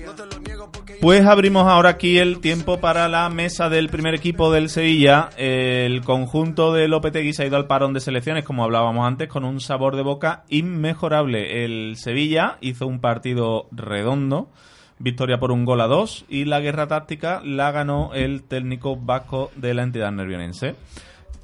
No 0.03 0.13
te 0.15 0.25
lo 0.25 0.39
niego 0.39 0.71
porque 0.71 0.97
Pues 0.99 1.23
abrimos 1.27 1.67
ahora 1.67 1.89
aquí 1.89 2.17
el 2.17 2.39
tiempo 2.39 2.79
para 2.79 3.07
la 3.07 3.29
mesa 3.29 3.69
del 3.69 3.87
primer 3.89 4.15
equipo 4.15 4.51
del 4.51 4.69
Sevilla. 4.69 5.29
El 5.37 6.01
conjunto 6.01 6.73
de 6.73 6.87
Lopetegui 6.87 7.33
se 7.33 7.43
ha 7.43 7.45
ido 7.45 7.55
al 7.55 7.67
parón 7.67 7.93
de 7.93 7.99
selecciones, 7.99 8.43
como 8.45 8.63
hablábamos 8.63 9.05
antes, 9.05 9.29
con 9.29 9.45
un 9.45 9.59
sabor 9.61 9.95
de 9.95 10.01
boca 10.01 10.43
inmejorable. 10.49 11.65
El 11.65 11.95
Sevilla 11.97 12.57
hizo 12.61 12.87
un 12.87 12.99
partido 12.99 13.67
redondo, 13.71 14.49
victoria 14.97 15.39
por 15.39 15.51
un 15.51 15.65
gol 15.65 15.81
a 15.81 15.87
dos 15.87 16.25
y 16.27 16.45
la 16.45 16.61
guerra 16.61 16.87
táctica 16.87 17.43
la 17.45 17.69
ganó 17.69 18.09
el 18.15 18.41
técnico 18.41 18.95
vasco 18.95 19.51
de 19.55 19.75
la 19.75 19.83
entidad 19.83 20.11
nervionense. 20.11 20.73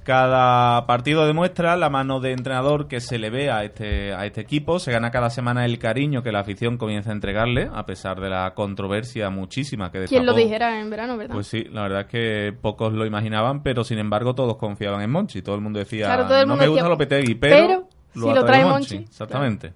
Cada 0.07 0.87
partido 0.87 1.27
demuestra 1.27 1.75
la 1.75 1.89
mano 1.89 2.21
de 2.21 2.31
entrenador 2.31 2.87
que 2.87 3.01
se 3.01 3.19
le 3.19 3.29
ve 3.29 3.51
a 3.51 3.65
este, 3.65 4.13
a 4.13 4.25
este 4.25 4.39
equipo. 4.39 4.79
Se 4.79 4.89
gana 4.89 5.11
cada 5.11 5.29
semana 5.29 5.65
el 5.65 5.79
cariño 5.79 6.23
que 6.23 6.31
la 6.31 6.39
afición 6.39 6.77
comienza 6.77 7.09
a 7.09 7.13
entregarle, 7.13 7.69
a 7.73 7.85
pesar 7.85 8.21
de 8.21 8.29
la 8.29 8.53
controversia 8.53 9.29
muchísima 9.29 9.91
que 9.91 10.05
¿Quién 10.05 10.25
lo 10.25 10.31
destapó. 10.31 10.45
dijera 10.45 10.79
en 10.79 10.89
verano, 10.89 11.17
verdad? 11.17 11.33
Pues 11.33 11.47
sí, 11.47 11.65
la 11.73 11.81
verdad 11.81 12.01
es 12.03 12.07
que 12.07 12.53
pocos 12.53 12.93
lo 12.93 13.05
imaginaban, 13.05 13.63
pero 13.63 13.83
sin 13.83 13.99
embargo 13.99 14.33
todos 14.33 14.55
confiaban 14.55 15.01
en 15.01 15.11
Monchi. 15.11 15.41
Todo 15.41 15.55
el 15.55 15.61
mundo 15.61 15.79
decía, 15.79 16.05
Claro, 16.05 16.25
todo 16.25 16.39
el 16.39 16.47
no 16.47 16.55
me 16.55 16.67
gusta 16.69 16.83
decía, 16.83 16.89
Lopetegui, 16.89 17.35
pero, 17.35 17.57
pero 17.57 17.87
si 18.13 18.33
lo 18.33 18.45
trae 18.45 18.63
Monchi". 18.63 18.95
Exactamente. 18.99 19.73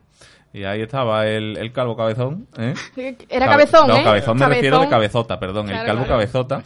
Y 0.53 0.65
ahí 0.65 0.81
estaba 0.81 1.27
el, 1.27 1.55
el 1.57 1.71
calvo 1.71 1.95
cabezón. 1.95 2.45
¿eh? 2.57 2.73
Era 3.29 3.45
Cabe- 3.45 3.51
cabezón, 3.63 3.87
no, 3.87 3.95
¿eh? 3.97 4.03
cabezón 4.03 4.37
me 4.37 4.47
refiero 4.49 4.79
de 4.81 4.89
cabezota, 4.89 5.39
perdón. 5.39 5.69
el 5.69 5.77
calvo 5.85 6.03
claro. 6.03 6.07
cabezota, 6.09 6.61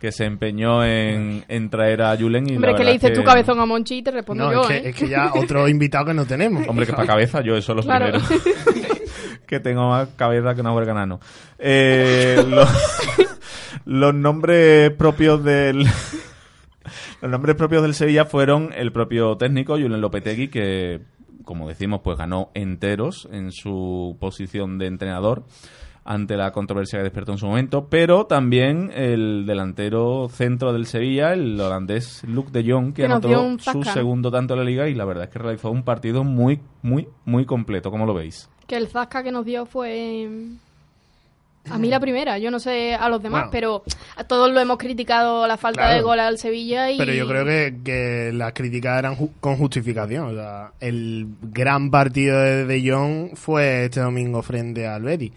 que 0.00 0.10
se 0.10 0.24
empeñó 0.24 0.84
en, 0.84 1.44
en 1.46 1.70
traer 1.70 2.02
a 2.02 2.16
Julen 2.16 2.48
y 2.50 2.56
Hombre, 2.56 2.72
la 2.72 2.78
que 2.78 2.84
le 2.84 2.92
dices 2.94 3.12
tu 3.12 3.22
cabezón 3.22 3.60
a 3.60 3.66
Monchi 3.66 3.98
y 3.98 4.02
te 4.02 4.10
respondo 4.10 4.44
No, 4.44 4.52
yo, 4.52 4.60
es 4.62 4.66
que, 4.68 4.74
¿eh? 4.76 4.88
es 4.90 4.96
que 4.96 5.08
ya 5.08 5.30
otro 5.34 5.68
invitado 5.68 6.06
que 6.06 6.14
no 6.14 6.24
tenemos. 6.26 6.66
Hombre, 6.66 6.84
que 6.86 6.92
para 6.92 7.06
cabeza, 7.06 7.40
yo 7.40 7.56
eso 7.56 7.72
es 7.72 7.76
lo 7.76 7.82
Claro. 7.82 8.18
primero. 8.18 8.96
que 9.46 9.60
tengo 9.60 9.88
más 9.88 10.08
cabeza 10.16 10.54
que 10.56 10.60
una 10.60 10.72
huelga 10.74 10.94
nano. 10.94 11.20
Eh, 11.60 12.44
los, 12.48 12.68
los 13.84 14.14
nombres 14.14 14.90
propios 14.92 15.44
del... 15.44 15.86
Los 17.20 17.30
nombres 17.32 17.56
propios 17.56 17.82
del 17.82 17.94
Sevilla 17.94 18.24
fueron 18.26 18.72
el 18.76 18.92
propio 18.92 19.36
técnico, 19.36 19.72
Julen 19.74 20.00
Lopetegui, 20.00 20.48
que, 20.48 21.00
como 21.48 21.66
decimos, 21.66 22.02
pues 22.04 22.18
ganó 22.18 22.50
enteros 22.52 23.26
en 23.32 23.52
su 23.52 24.18
posición 24.20 24.76
de 24.76 24.86
entrenador 24.86 25.44
ante 26.04 26.36
la 26.36 26.52
controversia 26.52 26.98
que 26.98 27.04
despertó 27.04 27.32
en 27.32 27.38
su 27.38 27.46
momento, 27.46 27.88
pero 27.88 28.26
también 28.26 28.90
el 28.94 29.46
delantero 29.46 30.28
centro 30.28 30.74
del 30.74 30.84
Sevilla, 30.84 31.32
el 31.32 31.58
holandés 31.58 32.22
Luke 32.24 32.50
de 32.52 32.70
Jong, 32.70 32.92
que, 32.92 33.02
Que 33.02 33.06
anotó 33.06 33.58
su 33.60 33.82
segundo 33.82 34.30
tanto 34.30 34.52
en 34.52 34.60
la 34.60 34.66
liga 34.66 34.88
y 34.90 34.94
la 34.94 35.06
verdad 35.06 35.24
es 35.24 35.30
que 35.30 35.38
realizó 35.38 35.70
un 35.70 35.84
partido 35.84 36.22
muy, 36.22 36.60
muy, 36.82 37.08
muy 37.24 37.46
completo, 37.46 37.90
como 37.90 38.04
lo 38.04 38.12
veis. 38.12 38.50
Que 38.66 38.76
el 38.76 38.88
zasca 38.88 39.22
que 39.22 39.32
nos 39.32 39.46
dio 39.46 39.64
fue... 39.64 40.28
A 41.70 41.78
mí 41.78 41.88
la 41.88 42.00
primera, 42.00 42.38
yo 42.38 42.50
no 42.50 42.58
sé 42.58 42.94
a 42.94 43.08
los 43.08 43.22
demás, 43.22 43.42
Bueno. 43.42 43.50
pero 43.52 43.82
a 44.16 44.24
todos 44.24 44.50
lo 44.52 44.60
hemos 44.60 44.78
criticado 44.78 45.46
la 45.46 45.56
falta 45.56 45.82
Claro. 45.82 45.96
de 45.96 46.02
gol 46.02 46.20
al 46.20 46.38
Sevilla 46.38 46.90
y... 46.90 46.98
Pero 46.98 47.12
yo 47.12 47.26
creo 47.28 47.44
que, 47.44 47.76
que 47.84 48.30
las 48.32 48.52
críticas 48.52 48.98
eran 48.98 49.16
ju- 49.16 49.30
con 49.40 49.56
justificación. 49.56 50.26
O 50.28 50.34
sea, 50.34 50.72
el 50.80 51.26
gran 51.42 51.90
partido 51.90 52.38
de 52.40 52.64
De 52.66 52.90
Jong 52.90 53.36
fue 53.36 53.84
este 53.86 54.00
domingo 54.00 54.42
frente 54.42 54.86
al 54.86 55.02
Betis. 55.02 55.32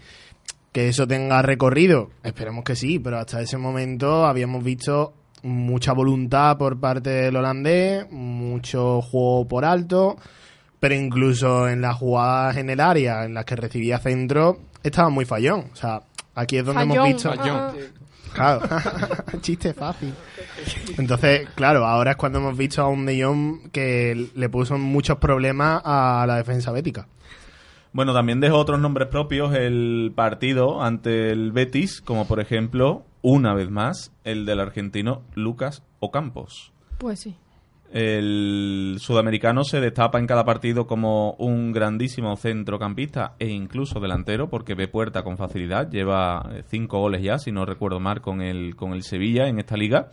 Que 0.72 0.88
eso 0.88 1.06
tenga 1.06 1.42
recorrido, 1.42 2.10
esperemos 2.22 2.64
que 2.64 2.76
sí, 2.76 2.98
pero 2.98 3.18
hasta 3.18 3.42
ese 3.42 3.58
momento 3.58 4.24
habíamos 4.24 4.64
visto 4.64 5.12
mucha 5.42 5.92
voluntad 5.92 6.56
por 6.56 6.80
parte 6.80 7.10
del 7.10 7.36
holandés, 7.36 8.10
mucho 8.10 9.02
juego 9.02 9.46
por 9.48 9.64
alto, 9.66 10.16
pero 10.80 10.94
incluso 10.94 11.68
en 11.68 11.82
las 11.82 11.96
jugadas 11.96 12.56
en 12.56 12.70
el 12.70 12.80
área, 12.80 13.24
en 13.24 13.34
las 13.34 13.44
que 13.44 13.56
recibía 13.56 13.98
centro, 13.98 14.60
estaba 14.82 15.10
muy 15.10 15.24
fallón. 15.26 15.66
O 15.72 15.76
sea, 15.76 16.00
aquí 16.34 16.58
es 16.58 16.64
donde 16.64 16.82
hemos 16.82 16.96
Fallón, 16.96 17.12
visto... 17.12 17.32
ah, 17.32 17.72
Claro, 18.32 18.62
chiste 19.40 19.74
fácil. 19.74 20.14
Entonces, 20.98 21.48
claro, 21.54 21.86
ahora 21.86 22.12
es 22.12 22.16
cuando 22.16 22.38
hemos 22.38 22.56
visto 22.56 22.82
a 22.82 22.88
un 22.88 23.04
De 23.04 23.22
Jong 23.22 23.70
que 23.70 24.30
le 24.34 24.48
puso 24.48 24.78
muchos 24.78 25.18
problemas 25.18 25.82
a 25.84 26.24
la 26.26 26.36
defensa 26.36 26.72
bética. 26.72 27.08
Bueno, 27.92 28.14
también 28.14 28.40
dejó 28.40 28.56
otros 28.56 28.80
nombres 28.80 29.08
propios 29.08 29.54
el 29.54 30.12
partido 30.14 30.82
ante 30.82 31.30
el 31.30 31.52
Betis, 31.52 32.00
como 32.00 32.26
por 32.26 32.40
ejemplo, 32.40 33.04
una 33.20 33.52
vez 33.52 33.70
más, 33.70 34.12
el 34.24 34.46
del 34.46 34.60
argentino 34.60 35.22
Lucas 35.34 35.82
Ocampos. 36.00 36.72
Pues 36.96 37.20
sí. 37.20 37.36
El 37.92 38.96
sudamericano 39.00 39.64
se 39.64 39.78
destapa 39.78 40.18
en 40.18 40.26
cada 40.26 40.46
partido 40.46 40.86
como 40.86 41.32
un 41.34 41.72
grandísimo 41.72 42.34
centrocampista 42.36 43.34
e 43.38 43.48
incluso 43.48 44.00
delantero, 44.00 44.48
porque 44.48 44.74
ve 44.74 44.88
puerta 44.88 45.22
con 45.22 45.36
facilidad. 45.36 45.90
Lleva 45.90 46.48
eh, 46.52 46.62
cinco 46.66 47.00
goles 47.00 47.22
ya, 47.22 47.38
si 47.38 47.52
no 47.52 47.66
recuerdo 47.66 48.00
mal, 48.00 48.22
con 48.22 48.40
el, 48.40 48.76
con 48.76 48.94
el 48.94 49.02
Sevilla 49.02 49.46
en 49.46 49.58
esta 49.58 49.76
liga. 49.76 50.08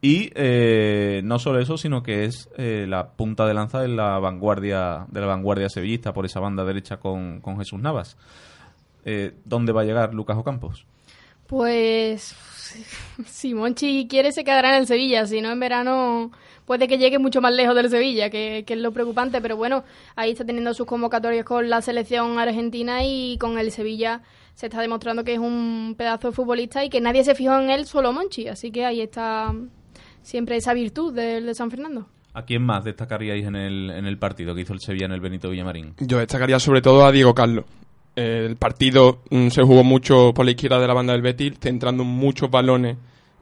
Y 0.00 0.30
eh, 0.36 1.20
no 1.22 1.38
solo 1.38 1.58
eso, 1.58 1.76
sino 1.76 2.02
que 2.02 2.24
es 2.24 2.48
eh, 2.56 2.86
la 2.88 3.10
punta 3.10 3.44
de 3.46 3.52
lanza 3.52 3.80
de 3.80 3.88
la 3.88 4.18
vanguardia 4.18 5.04
de 5.10 5.20
la 5.20 5.26
vanguardia 5.26 5.68
sevillista 5.68 6.14
por 6.14 6.24
esa 6.24 6.40
banda 6.40 6.64
derecha 6.64 6.96
con, 6.96 7.40
con 7.40 7.58
Jesús 7.58 7.78
Navas. 7.78 8.16
¿Dónde 9.46 9.72
va 9.72 9.80
a 9.80 9.84
llegar 9.84 10.12
Lucas 10.12 10.36
Ocampos? 10.36 10.84
Pues 11.46 12.36
si 13.26 13.54
Monchi 13.54 14.06
quiere 14.08 14.32
se 14.32 14.44
quedará 14.44 14.70
en 14.70 14.80
el 14.82 14.86
Sevilla, 14.86 15.26
si 15.26 15.40
no 15.40 15.50
en 15.50 15.60
verano 15.60 16.30
puede 16.64 16.86
que 16.86 16.98
llegue 16.98 17.18
mucho 17.18 17.40
más 17.40 17.52
lejos 17.54 17.74
del 17.74 17.88
Sevilla, 17.88 18.28
que, 18.30 18.64
que 18.66 18.74
es 18.74 18.80
lo 18.80 18.92
preocupante, 18.92 19.40
pero 19.40 19.56
bueno, 19.56 19.84
ahí 20.16 20.32
está 20.32 20.44
teniendo 20.44 20.74
sus 20.74 20.86
convocatorias 20.86 21.44
con 21.44 21.70
la 21.70 21.80
selección 21.80 22.38
argentina 22.38 23.02
y 23.02 23.38
con 23.38 23.58
el 23.58 23.72
Sevilla 23.72 24.22
se 24.54 24.66
está 24.66 24.80
demostrando 24.80 25.24
que 25.24 25.34
es 25.34 25.38
un 25.38 25.94
pedazo 25.96 26.28
de 26.28 26.34
futbolista 26.34 26.84
y 26.84 26.90
que 26.90 27.00
nadie 27.00 27.24
se 27.24 27.34
fijó 27.34 27.58
en 27.58 27.70
él, 27.70 27.86
solo 27.86 28.12
Monchi, 28.12 28.48
así 28.48 28.70
que 28.70 28.84
ahí 28.84 29.00
está 29.00 29.54
siempre 30.22 30.56
esa 30.56 30.74
virtud 30.74 31.14
del 31.14 31.46
de 31.46 31.54
San 31.54 31.70
Fernando. 31.70 32.08
¿A 32.34 32.42
quién 32.42 32.62
más 32.62 32.84
destacaríais 32.84 33.46
en 33.46 33.56
el, 33.56 33.90
en 33.90 34.06
el 34.06 34.18
partido 34.18 34.54
que 34.54 34.60
hizo 34.60 34.72
el 34.72 34.80
Sevilla 34.80 35.06
en 35.06 35.12
el 35.12 35.20
Benito 35.20 35.48
Villamarín? 35.48 35.94
Yo 35.98 36.18
destacaría 36.18 36.60
sobre 36.60 36.82
todo 36.82 37.06
a 37.06 37.12
Diego 37.12 37.34
Carlos. 37.34 37.64
Eh, 38.18 38.46
El 38.46 38.56
partido 38.56 39.20
mm, 39.30 39.48
se 39.48 39.62
jugó 39.62 39.84
mucho 39.84 40.34
por 40.34 40.44
la 40.44 40.50
izquierda 40.50 40.80
de 40.80 40.88
la 40.88 40.94
banda 40.94 41.12
del 41.12 41.22
Betis, 41.22 41.54
centrando 41.60 42.02
muchos 42.02 42.50
balones 42.50 42.96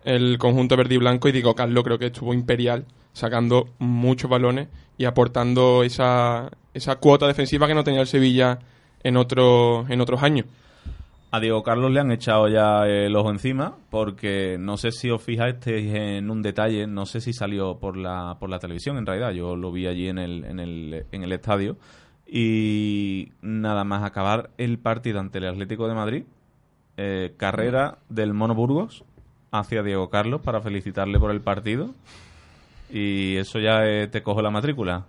el 0.04 0.36
conjunto 0.36 0.76
verde 0.76 0.96
y 0.96 0.98
blanco 0.98 1.28
y 1.28 1.32
Diego 1.32 1.54
Carlos 1.54 1.82
creo 1.82 1.98
que 1.98 2.06
estuvo 2.06 2.34
imperial, 2.34 2.84
sacando 3.14 3.70
muchos 3.78 4.30
balones 4.30 4.68
y 4.98 5.06
aportando 5.06 5.82
esa, 5.82 6.50
esa 6.74 6.96
cuota 6.96 7.26
defensiva 7.26 7.66
que 7.66 7.74
no 7.74 7.84
tenía 7.84 8.02
el 8.02 8.06
Sevilla 8.06 8.58
en, 9.02 9.16
otro, 9.16 9.86
en 9.88 10.02
otros 10.02 10.22
años. 10.22 10.44
A 11.30 11.40
Diego 11.40 11.62
Carlos 11.62 11.90
le 11.90 12.00
han 12.00 12.12
echado 12.12 12.46
ya 12.48 12.86
el 12.86 13.16
ojo 13.16 13.30
encima 13.30 13.78
porque 13.88 14.58
no 14.60 14.76
sé 14.76 14.92
si 14.92 15.10
os 15.10 15.22
fijasteis 15.22 15.92
en 15.94 16.30
un 16.30 16.42
detalle, 16.42 16.86
no 16.86 17.06
sé 17.06 17.22
si 17.22 17.32
salió 17.32 17.78
por 17.78 17.96
la, 17.96 18.36
por 18.38 18.50
la 18.50 18.58
televisión 18.58 18.98
en 18.98 19.06
realidad, 19.06 19.32
yo 19.32 19.56
lo 19.56 19.72
vi 19.72 19.86
allí 19.86 20.08
en 20.08 20.18
el, 20.18 20.44
en 20.44 20.60
el, 20.60 21.06
en 21.10 21.24
el 21.24 21.32
estadio 21.32 21.78
y 22.26 23.32
nada 23.40 23.84
más 23.84 24.02
acabar 24.02 24.50
el 24.58 24.78
partido 24.78 25.20
ante 25.20 25.38
el 25.38 25.46
Atlético 25.46 25.88
de 25.88 25.94
Madrid, 25.94 26.24
eh, 26.96 27.34
carrera 27.36 27.98
del 28.08 28.34
Mono 28.34 28.54
Burgos 28.54 29.04
hacia 29.52 29.82
Diego 29.82 30.10
Carlos 30.10 30.40
para 30.40 30.60
felicitarle 30.60 31.18
por 31.18 31.30
el 31.30 31.40
partido 31.40 31.94
y 32.90 33.36
eso 33.36 33.58
ya 33.58 33.86
eh, 33.86 34.08
te 34.08 34.22
cojo 34.22 34.42
la 34.42 34.50
matrícula. 34.50 35.04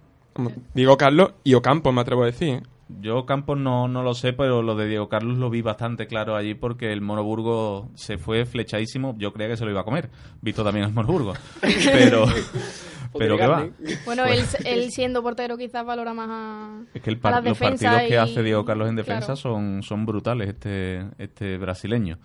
Diego 0.74 0.98
Carlos 0.98 1.32
y 1.44 1.54
Ocampo, 1.56 1.92
me 1.92 2.02
atrevo 2.02 2.24
a 2.24 2.28
decir. 2.28 2.62
Yo 3.02 3.26
Campos 3.26 3.58
no, 3.58 3.90
no 3.90 4.02
lo 4.02 4.14
sé, 4.14 4.32
pero 4.32 4.62
lo 4.62 4.76
de 4.76 4.88
Diego 4.88 5.10
Carlos 5.10 5.38
lo 5.38 5.50
vi 5.50 5.62
bastante 5.62 6.08
claro 6.08 6.38
allí 6.38 6.54
porque 6.54 6.94
el 6.94 7.02
Monoburgo 7.02 7.90
se 7.96 8.18
fue 8.18 8.46
flechadísimo. 8.46 9.14
Yo 9.18 9.34
creía 9.34 9.50
que 9.50 9.58
se 9.58 9.66
lo 9.66 9.72
iba 9.72 9.82
a 9.82 9.84
comer, 9.86 10.10
visto 10.42 10.64
también 10.64 10.86
el 10.86 10.94
Monoburgo. 10.94 11.34
Pero, 11.62 12.26
pero 13.18 13.38
¿qué 13.38 13.48
va? 13.48 13.68
Bueno, 14.06 14.26
él, 14.26 14.42
él 14.66 14.92
siendo 14.92 15.22
portero 15.22 15.58
quizás 15.58 15.86
valora 15.86 16.14
más 16.14 16.28
a, 16.30 16.82
Es 16.94 17.02
que 17.02 17.10
el 17.10 17.18
a 17.18 17.20
par- 17.20 17.32
las 17.34 17.46
los 17.46 17.58
partidos 17.58 18.02
que 18.08 18.18
hace 18.18 18.44
Diego 18.44 18.66
Carlos 18.66 18.90
en 18.90 18.96
defensa 18.96 19.26
claro. 19.34 19.36
son, 19.38 19.84
son 19.84 20.06
brutales, 20.06 20.50
este, 20.50 21.06
este 21.18 21.58
brasileño. 21.58 22.18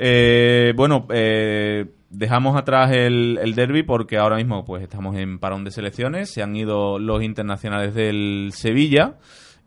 Eh, 0.00 0.72
bueno, 0.76 1.06
eh, 1.10 1.86
dejamos 2.10 2.56
atrás 2.56 2.92
el, 2.92 3.38
el 3.42 3.54
derby 3.54 3.82
porque 3.82 4.16
ahora 4.16 4.36
mismo 4.36 4.64
pues 4.64 4.82
estamos 4.82 5.16
en 5.16 5.38
parón 5.38 5.64
de 5.64 5.70
selecciones. 5.72 6.30
Se 6.30 6.42
han 6.42 6.54
ido 6.54 6.98
los 6.98 7.22
internacionales 7.22 7.94
del 7.94 8.50
Sevilla 8.54 9.16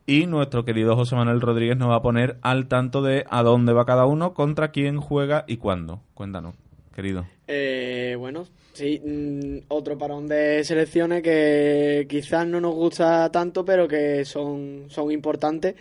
y 0.06 0.28
nuestro 0.28 0.64
querido 0.66 0.96
José 0.96 1.16
Manuel 1.16 1.42
Rodríguez 1.42 1.78
nos 1.78 1.90
va 1.90 1.98
a 1.98 2.02
poner 2.02 2.38
al 2.42 2.68
tanto 2.68 3.02
de 3.02 3.26
a 3.30 3.44
dónde 3.44 3.74
va 3.74 3.86
cada 3.86 4.06
uno, 4.06 4.34
contra 4.34 4.70
quién 4.72 4.98
juega 5.02 5.44
y 5.48 5.58
cuándo. 5.58 6.02
Cuéntanos, 6.14 6.56
querido. 6.96 7.26
Eh, 7.48 8.16
bueno, 8.20 8.48
sí, 8.74 9.00
mm, 9.04 9.66
otro 9.70 9.98
parón 9.98 10.28
de 10.28 10.64
selecciones 10.64 11.22
que 11.24 12.06
quizás 12.10 12.46
no 12.48 12.60
nos 12.62 12.74
gusta 12.76 13.30
tanto, 13.32 13.64
pero 13.66 13.88
que 13.88 14.24
son, 14.26 14.86
son 14.90 15.12
importantes. 15.12 15.76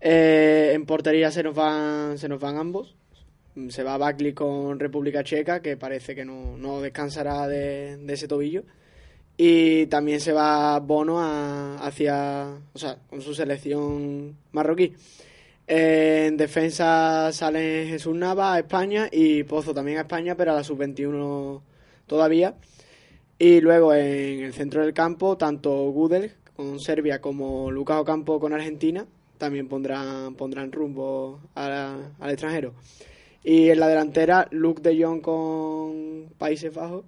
Eh, 0.00 0.72
en 0.74 0.84
portería 0.86 1.30
se 1.30 1.42
nos 1.42 1.54
van, 1.54 2.18
se 2.18 2.28
nos 2.28 2.40
van 2.40 2.56
ambos. 2.56 2.94
Mm, 3.54 3.68
Se 3.68 3.82
va 3.82 3.98
Bakley 3.98 4.32
con 4.32 4.78
República 4.80 5.22
Checa, 5.22 5.60
que 5.60 5.76
parece 5.76 6.14
que 6.14 6.24
no, 6.24 6.56
no 6.56 6.80
descansará 6.80 7.46
de, 7.46 7.96
de 7.98 8.12
ese 8.14 8.26
tobillo. 8.28 8.64
Y 9.36 9.86
también 9.86 10.20
se 10.20 10.32
va 10.32 10.78
Bono 10.80 11.18
a- 11.20 11.76
hacia, 11.78 12.48
o 12.72 12.78
sea, 12.78 12.98
con 13.08 13.20
su 13.22 13.34
selección 13.34 14.36
marroquí. 14.52 14.92
En 15.74 16.36
defensa 16.36 17.32
salen 17.32 17.88
Jesús 17.88 18.14
Nava 18.14 18.52
a 18.52 18.58
España 18.58 19.08
y 19.10 19.42
Pozo 19.44 19.72
también 19.72 19.96
a 19.96 20.02
España, 20.02 20.34
pero 20.36 20.52
a 20.52 20.56
la 20.56 20.64
sub-21 20.64 21.62
todavía. 22.06 22.56
Y 23.38 23.62
luego 23.62 23.94
en 23.94 24.40
el 24.44 24.52
centro 24.52 24.82
del 24.82 24.92
campo, 24.92 25.38
tanto 25.38 25.70
Gudel 25.90 26.32
con 26.54 26.78
Serbia 26.78 27.22
como 27.22 27.70
Lucas 27.70 27.96
Ocampo 27.98 28.38
con 28.38 28.52
Argentina, 28.52 29.06
también 29.38 29.66
pondrán, 29.66 30.34
pondrán 30.34 30.72
rumbo 30.72 31.40
la- 31.56 32.12
al 32.20 32.30
extranjero. 32.30 32.74
Y 33.42 33.70
en 33.70 33.80
la 33.80 33.88
delantera, 33.88 34.48
Luke 34.50 34.82
de 34.82 35.02
Jong 35.02 35.22
con 35.22 36.34
Países 36.36 36.74
Bajos 36.74 37.06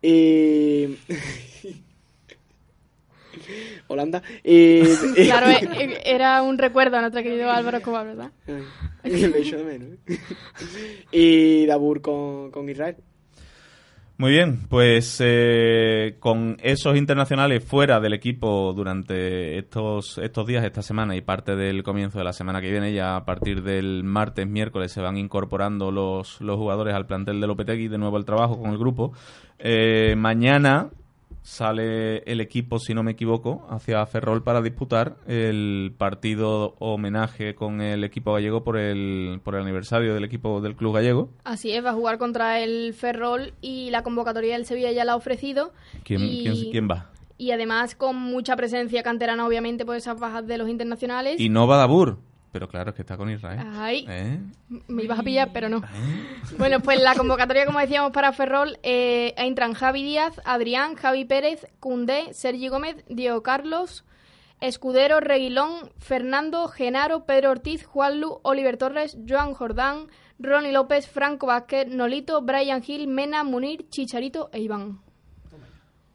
y... 0.00 0.96
Holanda 3.88 4.22
y... 4.44 4.80
y- 4.80 4.86
Claro, 5.26 5.50
eh, 5.50 5.68
eh, 5.78 6.02
era 6.04 6.42
un 6.42 6.58
recuerdo 6.58 6.96
a 6.96 7.00
nuestro 7.00 7.22
querido 7.22 7.50
Álvaro 7.50 7.78
Escobar, 7.78 8.06
¿verdad? 8.06 8.30
Ay, 9.02 9.10
me 9.32 9.38
echo 9.38 9.58
de 9.58 9.64
menos. 9.64 9.88
y 11.12 11.66
Dabur 11.66 12.00
con, 12.00 12.50
con 12.50 12.68
Israel. 12.68 12.96
Muy 14.20 14.32
bien, 14.32 14.66
pues 14.68 15.16
eh, 15.24 16.16
con 16.20 16.58
esos 16.62 16.94
internacionales 16.98 17.64
fuera 17.64 18.00
del 18.00 18.12
equipo 18.12 18.74
durante 18.74 19.56
estos, 19.56 20.18
estos 20.18 20.46
días, 20.46 20.62
esta 20.62 20.82
semana 20.82 21.16
y 21.16 21.22
parte 21.22 21.56
del 21.56 21.82
comienzo 21.82 22.18
de 22.18 22.24
la 22.24 22.34
semana 22.34 22.60
que 22.60 22.70
viene, 22.70 22.92
ya 22.92 23.16
a 23.16 23.24
partir 23.24 23.62
del 23.62 24.04
martes, 24.04 24.46
miércoles, 24.46 24.92
se 24.92 25.00
van 25.00 25.16
incorporando 25.16 25.90
los, 25.90 26.38
los 26.42 26.58
jugadores 26.58 26.94
al 26.94 27.06
plantel 27.06 27.40
de 27.40 27.46
Lopetegui 27.46 27.88
de 27.88 27.96
nuevo 27.96 28.18
al 28.18 28.26
trabajo 28.26 28.60
con 28.60 28.70
el 28.72 28.76
grupo. 28.78 29.14
Eh, 29.58 30.14
mañana 30.18 30.90
sale 31.50 32.18
el 32.30 32.40
equipo, 32.40 32.78
si 32.78 32.94
no 32.94 33.02
me 33.02 33.10
equivoco, 33.10 33.66
hacia 33.68 34.06
Ferrol 34.06 34.44
para 34.44 34.62
disputar 34.62 35.16
el 35.26 35.92
partido 35.98 36.76
homenaje 36.78 37.56
con 37.56 37.80
el 37.80 38.04
equipo 38.04 38.32
gallego 38.32 38.62
por 38.62 38.78
el, 38.78 39.40
por 39.42 39.56
el 39.56 39.62
aniversario 39.62 40.14
del 40.14 40.22
equipo 40.22 40.60
del 40.60 40.76
club 40.76 40.94
gallego. 40.94 41.30
Así 41.42 41.72
es, 41.72 41.84
va 41.84 41.90
a 41.90 41.94
jugar 41.94 42.18
contra 42.18 42.60
el 42.60 42.94
Ferrol 42.94 43.52
y 43.60 43.90
la 43.90 44.04
convocatoria 44.04 44.54
del 44.54 44.64
Sevilla 44.64 44.92
ya 44.92 45.04
la 45.04 45.12
ha 45.12 45.16
ofrecido. 45.16 45.72
¿Quién, 46.04 46.22
y, 46.22 46.42
quién, 46.44 46.70
quién 46.70 46.88
va? 46.88 47.10
Y 47.36 47.50
además 47.50 47.96
con 47.96 48.14
mucha 48.14 48.54
presencia 48.54 49.02
canterana, 49.02 49.44
obviamente, 49.44 49.84
por 49.84 49.96
esas 49.96 50.20
bajas 50.20 50.46
de 50.46 50.56
los 50.56 50.68
internacionales. 50.68 51.40
Y 51.40 51.48
no 51.48 51.66
va 51.66 51.78
Dabur. 51.78 52.18
Pero 52.52 52.68
claro, 52.68 52.90
es 52.90 52.96
que 52.96 53.02
está 53.02 53.16
con 53.16 53.30
Israel. 53.30 53.60
Ay. 53.74 54.04
¿Eh? 54.08 54.38
Me 54.88 55.04
ibas 55.04 55.18
a 55.18 55.22
pillar, 55.22 55.50
pero 55.52 55.68
no. 55.68 55.82
Bueno, 56.58 56.80
pues 56.80 57.00
la 57.00 57.14
convocatoria, 57.14 57.64
como 57.64 57.78
decíamos, 57.78 58.12
para 58.12 58.32
Ferrol, 58.32 58.78
eh, 58.82 59.34
entran 59.36 59.74
Javi 59.74 60.02
Díaz, 60.02 60.40
Adrián, 60.44 60.94
Javi 60.96 61.24
Pérez, 61.24 61.66
Cundé, 61.78 62.34
Sergi 62.34 62.68
Gómez, 62.68 63.04
Diego 63.08 63.42
Carlos, 63.42 64.04
Escudero, 64.60 65.20
Reguilón, 65.20 65.90
Fernando, 65.98 66.68
Genaro, 66.68 67.24
Pedro 67.24 67.50
Ortiz, 67.50 67.86
Juanlu, 67.86 68.40
Oliver 68.42 68.76
Torres, 68.76 69.16
Joan 69.26 69.54
Jordán, 69.54 70.08
Ronnie 70.38 70.72
López, 70.72 71.08
Franco 71.08 71.46
Vázquez, 71.46 71.86
Nolito, 71.88 72.42
Brian 72.42 72.82
Gil, 72.82 73.06
Mena, 73.06 73.44
Munir, 73.44 73.88
Chicharito 73.90 74.50
e 74.52 74.60
Iván. 74.60 75.00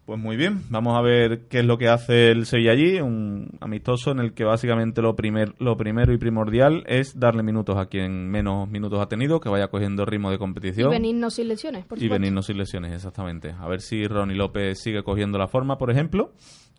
Pues 0.06 0.20
muy 0.20 0.38
bien, 0.38 0.62
vamos 0.70 0.96
a 0.96 1.02
ver 1.02 1.48
qué 1.48 1.60
es 1.62 1.66
lo 1.66 1.80
que 1.80 1.88
hace 1.88 2.30
el 2.30 2.46
Sevilla 2.46 2.74
allí, 2.74 3.02
un 3.02 3.50
amistoso 3.60 4.12
en 4.12 4.20
el 4.20 4.34
que 4.36 4.44
básicamente 4.44 5.02
lo, 5.02 5.16
primer, 5.16 5.56
lo 5.58 5.76
primero 5.78 6.14
y 6.14 6.20
primordial 6.20 6.84
es 6.86 7.20
darle 7.20 7.42
minutos 7.42 7.76
a 7.76 7.88
quien 7.88 8.30
menos 8.30 8.70
minutos 8.70 9.02
ha 9.02 9.08
tenido, 9.08 9.40
que 9.40 9.50
vaya 9.50 9.68
cogiendo 9.70 10.06
ritmo 10.06 10.30
de 10.30 10.36
Y 10.36 10.38
competición. 10.38 10.92
venirnos 10.92 11.34
sin 11.34 11.48
lesiones, 11.48 11.86
por 11.86 11.98
y 11.98 12.02
supuesto. 12.02 12.22
venirnos 12.22 12.46
sin 12.46 12.58
lesiones, 12.60 12.94
exactamente. 12.94 13.56
A 13.60 13.68
ver 13.68 13.82
si 13.82 14.06
Ronnie 14.06 14.38
López 14.38 14.80
sigue 14.80 15.02
cogiendo 15.02 15.40
la 15.40 15.48
forma, 15.48 15.80
por 15.80 15.90
ejemplo. 15.90 16.34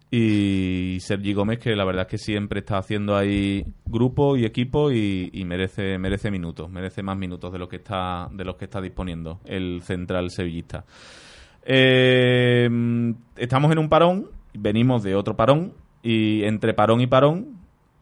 Y 0.08 0.98
Sergi 1.00 1.32
Gómez, 1.32 1.58
que 1.58 1.74
la 1.74 1.84
verdad 1.84 2.02
es 2.02 2.08
que 2.08 2.18
siempre 2.18 2.60
está 2.60 2.78
haciendo 2.78 3.16
ahí 3.16 3.64
grupo 3.86 4.36
y 4.36 4.44
equipo 4.44 4.92
y, 4.92 5.30
y 5.32 5.44
merece, 5.44 5.98
merece 5.98 6.30
minutos, 6.30 6.70
merece 6.70 7.02
más 7.02 7.18
minutos 7.18 7.52
de 7.52 7.58
los 7.58 7.68
que 7.68 7.76
está, 7.76 8.28
de 8.32 8.44
los 8.44 8.54
que 8.54 8.66
está 8.66 8.80
disponiendo 8.80 9.40
el 9.46 9.82
central 9.82 10.30
sevillista. 10.30 10.84
Eh, 11.66 12.68
estamos 13.36 13.72
en 13.72 13.78
un 13.78 13.88
parón, 13.88 14.28
venimos 14.54 15.02
de 15.02 15.16
otro 15.16 15.36
parón, 15.36 15.72
y 16.02 16.44
entre 16.44 16.72
parón 16.72 17.00
y 17.00 17.08
parón, 17.08 17.56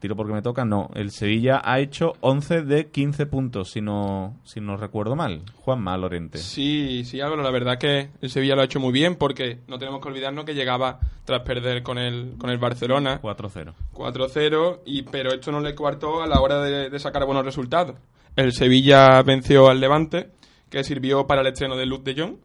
tiro 0.05 0.17
porque 0.17 0.35
me 0.35 0.43
toca, 0.43 0.67
no, 0.67 0.91
el 0.95 1.11
Sevilla 1.11 1.63
ha 1.65 1.81
hecho 1.81 2.13
11 2.21 2.61
de 2.61 2.89
15 2.89 3.25
puntos, 3.25 3.71
si 3.71 3.81
no, 3.81 4.37
si 4.45 4.61
no 4.61 4.77
recuerdo 4.77 5.17
mal. 5.17 5.41
Juanma 5.63 5.97
Lorente. 5.97 6.37
Sí, 6.37 7.05
sí, 7.07 7.23
Álvaro, 7.23 7.43
la 7.43 7.51
verdad 7.51 7.79
que 7.79 8.11
el 8.21 8.29
Sevilla 8.29 8.55
lo 8.55 8.61
ha 8.61 8.67
hecho 8.67 8.81
muy 8.81 8.93
bien 8.93 9.17
porque 9.17 9.61
no 9.67 9.79
tenemos 9.79 10.03
que 10.03 10.09
olvidarnos 10.09 10.45
que 10.45 10.55
llegaba 10.55 11.01
tras 11.25 11.41
perder 11.41 11.83
con 11.83 11.97
el, 11.97 12.35
con 12.37 12.51
el 12.51 12.59
Barcelona 12.59 13.19
4-0. 13.23 13.73
4-0, 13.95 14.81
y, 14.85 15.03
pero 15.05 15.33
esto 15.33 15.51
no 15.51 15.61
le 15.61 15.75
coartó 15.75 16.23
a 16.23 16.27
la 16.27 16.39
hora 16.43 16.61
de, 16.61 16.91
de 16.91 16.99
sacar 16.99 17.25
buenos 17.25 17.47
resultados. 17.47 17.97
El 18.37 18.53
Sevilla 18.53 19.23
venció 19.23 19.71
al 19.71 19.81
Levante, 19.81 20.29
que 20.69 20.85
sirvió 20.85 21.27
para 21.27 21.41
el 21.41 21.47
estreno 21.47 21.77
de 21.77 21.87
Luke 21.87 22.13
de 22.13 22.21
Jong, 22.21 22.37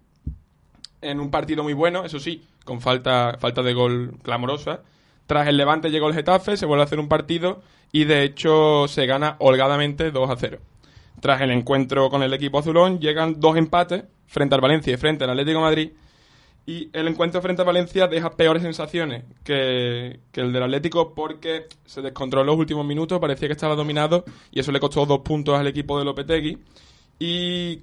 en 1.02 1.20
un 1.20 1.32
partido 1.32 1.64
muy 1.64 1.74
bueno, 1.74 2.06
eso 2.06 2.20
sí, 2.20 2.44
con 2.66 2.82
falta, 2.82 3.38
falta 3.40 3.62
de 3.62 3.74
gol 3.74 4.14
clamorosa. 4.24 4.82
Tras 5.28 5.48
el 5.48 5.58
Levante 5.58 5.92
llegó 5.92 6.08
el 6.08 6.16
Getafe, 6.16 6.58
se 6.58 6.66
vuelve 6.66 6.84
a 6.84 6.86
hacer 6.86 7.00
un 7.00 7.08
partido 7.08 7.62
y 7.92 8.06
de 8.06 8.24
hecho 8.24 8.88
se 8.88 9.06
gana 9.06 9.36
holgadamente 9.40 10.12
2 10.12 10.30
a 10.30 10.36
0. 10.36 10.60
Tras 11.22 11.42
el 11.42 11.52
encuentro 11.52 12.10
con 12.10 12.24
el 12.24 12.34
equipo 12.34 12.60
azulón 12.60 13.00
llegan 13.00 13.40
dos 13.40 13.58
empates 13.58 14.04
frente 14.28 14.56
al 14.56 14.62
Valencia 14.62 14.94
y 14.94 14.98
frente 14.98 15.24
al 15.24 15.32
Atlético 15.32 15.62
Madrid 15.62 15.92
y 16.66 16.90
el 16.94 17.08
encuentro 17.08 17.42
frente 17.42 17.64
a 17.64 17.66
Valencia 17.66 18.08
deja 18.08 18.30
peores 18.32 18.62
sensaciones 18.62 19.24
que, 19.44 20.20
que 20.32 20.42
el 20.42 20.54
del 20.54 20.64
Atlético 20.64 21.16
porque 21.16 21.66
se 21.86 22.02
descontroló 22.02 22.44
los 22.44 22.58
últimos 22.58 22.86
minutos, 22.86 23.20
parecía 23.20 23.48
que 23.48 23.54
estaba 23.54 23.76
dominado 23.76 24.24
y 24.52 24.60
eso 24.60 24.72
le 24.72 24.80
costó 24.80 25.06
dos 25.06 25.22
puntos 25.22 25.58
al 25.58 25.66
equipo 25.66 25.98
de 25.98 26.06
Lopetegui. 26.06 26.60
Y 27.20 27.82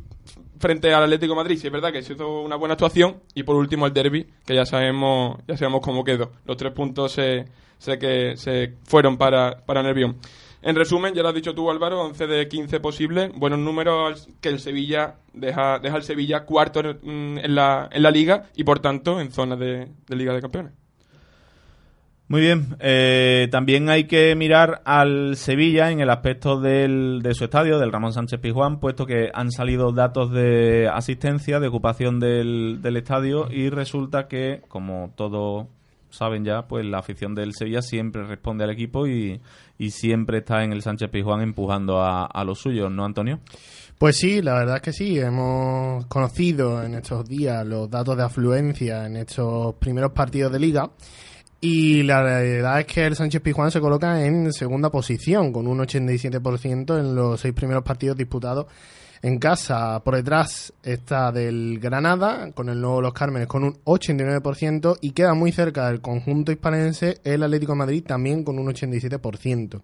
frente 0.59 0.93
al 0.93 1.05
Atlético 1.05 1.35
Madrid, 1.35 1.59
sí 1.59 1.67
es 1.67 1.73
verdad 1.73 1.93
que 1.93 1.99
hizo 1.99 2.41
una 2.41 2.57
buena 2.57 2.73
actuación. 2.73 3.17
Y 3.35 3.43
por 3.43 3.57
último 3.57 3.87
el 3.87 3.93
derby, 3.93 4.27
que 4.45 4.55
ya 4.55 4.65
sabemos, 4.65 5.39
ya 5.47 5.57
sabemos 5.57 5.81
cómo 5.83 6.05
quedó. 6.05 6.33
Los 6.47 6.57
tres 6.57 6.73
puntos 6.73 7.13
se, 7.13 7.45
se, 7.79 7.99
que, 7.99 8.37
se 8.37 8.75
fueron 8.85 9.17
para, 9.17 9.65
para 9.65 9.83
Nervión. 9.83 10.17
En 10.63 10.75
resumen, 10.75 11.15
ya 11.15 11.23
lo 11.23 11.29
has 11.29 11.35
dicho 11.35 11.55
tú, 11.55 11.71
Álvaro, 11.71 12.01
11 12.01 12.27
de 12.27 12.49
15 12.49 12.81
posibles. 12.81 13.31
Buenos 13.37 13.59
números 13.59 14.29
que 14.41 14.49
el 14.49 14.59
Sevilla 14.59 15.17
deja, 15.33 15.79
deja 15.79 15.97
al 15.97 16.03
Sevilla 16.03 16.45
cuarto 16.45 16.81
en, 16.81 17.39
en 17.39 17.55
la, 17.55 17.89
en 17.93 18.03
la 18.03 18.11
liga 18.11 18.47
y 18.57 18.65
por 18.65 18.81
tanto 18.81 19.21
en 19.21 19.31
zona 19.31 19.55
de 19.55 19.89
Liga 20.09 20.33
de 20.33 20.41
Campeones. 20.41 20.73
Muy 22.29 22.41
bien, 22.41 22.77
eh, 22.81 23.47
también 23.53 23.89
hay 23.89 24.05
que 24.05 24.35
mirar 24.35 24.83
al 24.85 25.37
Sevilla 25.37 25.93
en 25.93 26.01
el 26.01 26.11
aspecto 26.11 26.61
del, 26.61 27.21
de 27.23 27.35
su 27.35 27.45
estadio, 27.45 27.79
del 27.79 27.93
Ramón 27.93 28.13
Sánchez 28.13 28.41
Pizjuán, 28.41 28.81
puesto 28.81 29.07
que 29.07 29.31
han 29.33 29.53
salido 29.53 29.93
datos 29.93 30.33
de 30.33 30.89
asistencia, 30.93 31.61
de 31.61 31.69
ocupación 31.69 32.19
del, 32.19 32.81
del 32.83 32.97
estadio 32.97 33.49
y 33.49 33.71
resulta 33.71 34.27
que, 34.27 34.63
como 34.67 35.13
todos 35.15 35.69
saben 36.11 36.45
ya, 36.45 36.67
pues 36.67 36.85
la 36.85 36.99
afición 36.99 37.37
del 37.37 37.55
Sevilla 37.55 37.81
siempre 37.81 38.25
responde 38.25 38.65
al 38.65 38.71
equipo 38.71 39.07
y, 39.07 39.41
y 39.79 39.91
siempre 39.91 40.39
está 40.39 40.65
en 40.65 40.73
el 40.73 40.83
Sánchez 40.83 41.11
Pizjuán 41.11 41.43
empujando 41.43 42.01
a, 42.03 42.27
a 42.27 42.43
los 42.43 42.59
suyos, 42.59 42.91
¿no, 42.91 43.05
Antonio? 43.05 43.39
Pues 43.99 44.17
sí, 44.17 44.43
la 44.43 44.55
verdad 44.55 44.77
es 44.77 44.83
que 44.83 44.93
sí. 44.93 45.19
Hemos 45.19 46.07
conocido 46.07 46.83
en 46.83 46.95
estos 46.97 47.27
días 47.27 47.65
los 47.65 47.89
datos 47.89 48.17
de 48.17 48.25
afluencia 48.25 49.07
en 49.07 49.17
estos 49.17 49.75
primeros 49.77 50.13
partidos 50.13 50.53
de 50.53 50.59
liga. 50.59 50.91
Y 51.69 52.05
la 52.05 52.23
realidad 52.23 52.79
es 52.79 52.87
que 52.87 53.05
el 53.05 53.17
Sánchez 53.17 53.43
Pizjuán 53.43 53.73
se 53.73 53.81
coloca 53.81 54.25
en 54.25 54.53
segunda 54.53 54.89
posición, 54.89 55.53
con 55.53 55.67
un 55.67 55.81
87% 55.81 57.01
en 57.01 57.17
los 57.17 57.41
seis 57.41 57.53
primeros 57.55 57.83
partidos 57.83 58.17
disputados 58.17 58.67
en 59.21 59.41
casa. 59.41 59.99
Por 60.05 60.15
detrás 60.15 60.73
está 60.85 61.33
del 61.33 61.81
Granada, 61.81 62.53
con 62.53 62.69
el 62.69 62.81
nuevo 62.81 63.03
Los 63.03 63.13
Cármenes, 63.13 63.49
con 63.49 63.65
un 63.65 63.75
89%. 63.83 64.99
Y 65.01 65.11
queda 65.11 65.35
muy 65.35 65.51
cerca 65.51 65.89
del 65.89 66.01
conjunto 66.01 66.53
hispanense 66.53 67.19
el 67.25 67.43
Atlético 67.43 67.73
de 67.73 67.79
Madrid, 67.79 68.05
también 68.07 68.45
con 68.45 68.61
un 68.61 68.69
87%. 68.69 69.81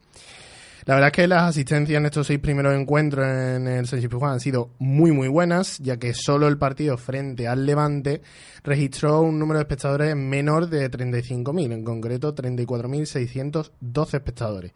La 0.85 0.95
verdad 0.95 1.09
es 1.09 1.13
que 1.13 1.29
las 1.29 1.43
asistencias 1.45 1.99
en 1.99 2.07
estos 2.07 2.27
seis 2.27 2.39
primeros 2.41 2.75
encuentros 2.75 3.27
en 3.27 3.69
el 3.69 3.87
Sánchez 3.87 4.11
Pizjuán 4.11 4.33
han 4.33 4.41
sido 4.41 4.71
muy 4.79 5.13
muy 5.13 5.29
buenas, 5.29 5.79
ya 5.79 5.97
que 5.99 6.13
solo 6.15 6.49
el 6.49 6.59
partido 6.59 6.97
frente 6.99 7.47
al 7.47 7.67
Levante 7.67 8.23
registró 8.65 9.21
un 9.21 9.39
número 9.39 9.59
de 9.59 9.63
espectadores 9.63 10.17
menor 10.17 10.69
de 10.69 10.91
35.000, 10.91 11.73
en 11.73 11.85
concreto 11.85 12.35
34.612 12.35 14.15
espectadores. 14.15 14.73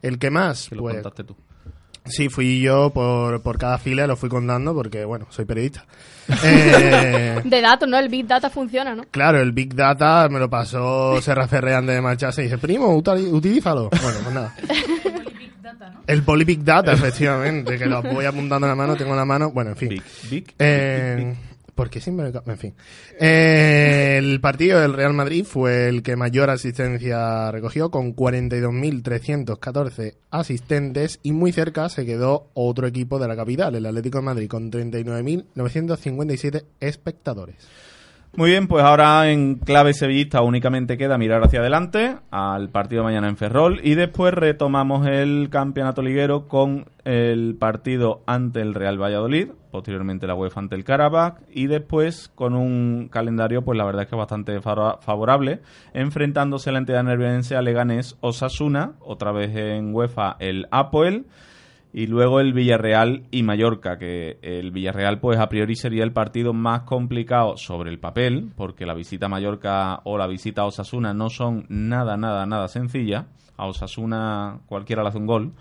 El 0.00 0.18
que 0.18 0.30
más, 0.30 0.68
Que 0.68 0.76
lo 0.76 0.82
pues, 0.82 0.94
contaste 0.94 1.24
tú. 1.24 1.36
Sí, 2.04 2.28
fui 2.28 2.60
yo 2.60 2.90
por, 2.90 3.42
por 3.42 3.58
cada 3.58 3.78
fila, 3.78 4.08
lo 4.08 4.16
fui 4.16 4.28
contando 4.28 4.74
porque, 4.74 5.04
bueno, 5.04 5.26
soy 5.30 5.44
periodista. 5.44 5.84
Eh, 6.44 7.40
De 7.44 7.60
datos, 7.60 7.88
¿no? 7.88 7.98
El 7.98 8.08
Big 8.08 8.26
Data 8.26 8.48
funciona, 8.48 8.94
¿no? 8.94 9.04
claro, 9.10 9.40
el 9.40 9.50
Big 9.52 9.74
Data 9.74 10.28
me 10.30 10.38
lo 10.38 10.48
pasó 10.48 11.20
Serra 11.20 11.48
Ferre 11.48 11.74
antes 11.74 11.96
de 11.96 12.00
marcharse 12.00 12.42
y 12.42 12.44
dice, 12.44 12.58
primo, 12.58 12.94
utilízalo. 12.96 13.90
Bueno, 13.90 14.18
pues 14.22 14.34
nada. 14.34 14.54
Big 15.82 15.90
Data, 15.90 15.90
¿no? 15.94 16.00
El 16.06 16.22
Poly 16.22 16.44
Big 16.44 16.64
Data, 16.64 16.92
efectivamente, 16.92 17.78
que 17.78 17.86
lo 17.86 18.02
voy 18.02 18.24
apuntando 18.24 18.66
en 18.66 18.70
la 18.70 18.76
mano, 18.76 18.96
tengo 18.96 19.10
en 19.12 19.16
la 19.16 19.24
mano, 19.24 19.50
bueno, 19.50 19.70
en 19.70 19.76
fin. 19.76 19.88
Big, 19.90 20.02
big, 20.30 20.54
Eh, 20.58 21.14
big, 21.16 21.26
big. 21.26 21.36
¿Por 21.74 21.88
qué 21.88 22.00
siempre 22.02 22.26
me 22.26 22.32
ca- 22.32 22.42
En 22.46 22.58
fin. 22.58 22.74
Eh, 23.18 24.16
el 24.18 24.40
partido 24.42 24.78
del 24.78 24.92
Real 24.92 25.14
Madrid 25.14 25.42
fue 25.44 25.88
el 25.88 26.02
que 26.02 26.16
mayor 26.16 26.50
asistencia 26.50 27.50
recogió, 27.50 27.90
con 27.90 28.12
42.314 28.14 30.16
asistentes, 30.30 31.18
y 31.22 31.32
muy 31.32 31.50
cerca 31.50 31.88
se 31.88 32.04
quedó 32.04 32.50
otro 32.52 32.86
equipo 32.86 33.18
de 33.18 33.26
la 33.26 33.34
capital, 33.36 33.74
el 33.74 33.86
Atlético 33.86 34.18
de 34.18 34.24
Madrid, 34.24 34.48
con 34.48 34.70
39.957 34.70 36.64
espectadores. 36.80 37.56
Muy 38.34 38.48
bien, 38.48 38.66
pues 38.66 38.82
ahora 38.82 39.30
en 39.30 39.56
clave 39.56 39.92
sevillista 39.92 40.40
únicamente 40.40 40.96
queda 40.96 41.18
mirar 41.18 41.44
hacia 41.44 41.60
adelante 41.60 42.16
al 42.30 42.70
partido 42.70 43.04
mañana 43.04 43.28
en 43.28 43.36
Ferrol 43.36 43.80
y 43.84 43.94
después 43.94 44.32
retomamos 44.32 45.06
el 45.06 45.50
campeonato 45.50 46.00
liguero 46.00 46.48
con 46.48 46.86
el 47.04 47.56
partido 47.60 48.22
ante 48.24 48.62
el 48.62 48.72
Real 48.72 48.96
Valladolid, 48.96 49.48
posteriormente 49.70 50.26
la 50.26 50.34
UEFA 50.34 50.60
ante 50.60 50.76
el 50.76 50.84
Karabakh 50.84 51.42
y 51.50 51.66
después 51.66 52.32
con 52.34 52.54
un 52.54 53.10
calendario 53.12 53.66
pues 53.66 53.76
la 53.76 53.84
verdad 53.84 54.04
es 54.04 54.08
que 54.08 54.16
bastante 54.16 54.62
favorable, 54.62 55.60
enfrentándose 55.92 56.72
la 56.72 56.78
entidad 56.78 57.02
nerviense 57.02 57.54
a 57.54 57.60
Leganés 57.60 58.16
Osasuna, 58.22 58.92
otra 59.00 59.32
vez 59.32 59.54
en 59.54 59.94
UEFA 59.94 60.36
el 60.38 60.68
Apoel 60.70 61.26
y 61.92 62.06
luego 62.06 62.40
el 62.40 62.54
Villarreal 62.54 63.24
y 63.30 63.42
Mallorca, 63.42 63.98
que 63.98 64.38
el 64.40 64.70
Villarreal 64.70 65.20
pues 65.20 65.38
a 65.38 65.48
priori 65.48 65.76
sería 65.76 66.04
el 66.04 66.12
partido 66.12 66.54
más 66.54 66.82
complicado 66.82 67.56
sobre 67.56 67.90
el 67.90 67.98
papel, 67.98 68.50
porque 68.56 68.86
la 68.86 68.94
visita 68.94 69.26
a 69.26 69.28
Mallorca 69.28 70.00
o 70.04 70.16
la 70.16 70.26
visita 70.26 70.62
a 70.62 70.66
Osasuna 70.66 71.12
no 71.12 71.28
son 71.28 71.66
nada, 71.68 72.16
nada, 72.16 72.46
nada 72.46 72.68
sencillas. 72.68 73.26
A 73.58 73.66
Osasuna 73.66 74.60
cualquiera 74.66 75.02
le 75.02 75.10
hace 75.10 75.18
un 75.18 75.26
gol. 75.26 75.52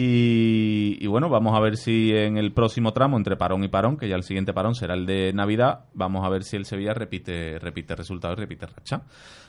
Y, 0.00 1.08
bueno, 1.08 1.28
vamos 1.28 1.56
a 1.56 1.60
ver 1.60 1.76
si 1.76 2.12
en 2.14 2.36
el 2.36 2.52
próximo 2.52 2.92
tramo, 2.92 3.16
entre 3.16 3.36
parón 3.36 3.64
y 3.64 3.68
parón, 3.68 3.96
que 3.96 4.08
ya 4.08 4.14
el 4.14 4.22
siguiente 4.22 4.52
parón 4.52 4.76
será 4.76 4.94
el 4.94 5.06
de 5.06 5.32
Navidad, 5.32 5.86
vamos 5.92 6.24
a 6.24 6.28
ver 6.28 6.44
si 6.44 6.54
el 6.54 6.66
Sevilla 6.66 6.94
repite, 6.94 7.58
repite 7.58 7.96
resultados 7.96 8.38
y 8.38 8.40
repite 8.42 8.66
racha. 8.66 9.02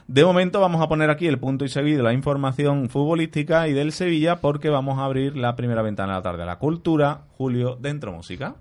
De 0.08 0.26
momento 0.26 0.60
vamos 0.60 0.82
a 0.82 0.88
poner 0.88 1.12
aquí 1.12 1.28
el 1.28 1.38
punto 1.38 1.66
y 1.66 1.70
seguido 1.70 2.02
la 2.02 2.14
información 2.14 2.90
futbolística 2.90 3.68
y 3.68 3.74
del 3.74 3.92
Sevilla 3.92 4.38
porque 4.38 4.72
vamos 4.72 4.98
a 4.98 5.06
abrir 5.06 5.38
la 5.38 5.56
primera 5.56 5.84
ventana 5.84 6.14
de 6.14 6.18
la 6.18 6.24
tarde. 6.24 6.46
La 6.48 6.58
cultura, 6.58 7.26
Julio, 7.38 7.78
dentro 7.80 8.12
música. 8.12 8.56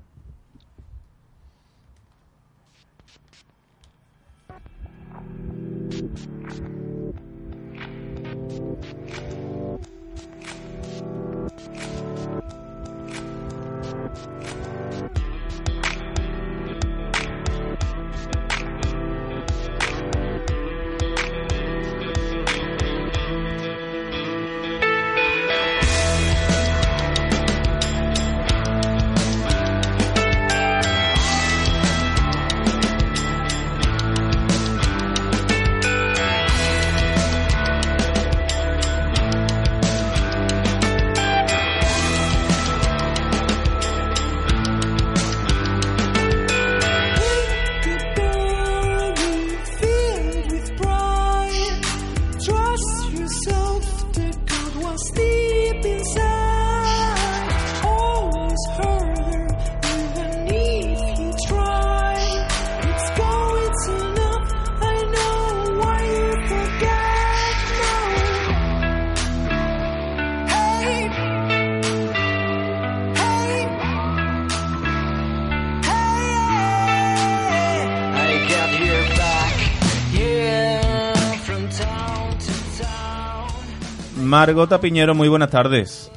Margota 84.33 84.79
Piñero, 84.79 85.15
muy 85.15 85.29
buenas 85.29 85.49
tardes. 85.49 86.13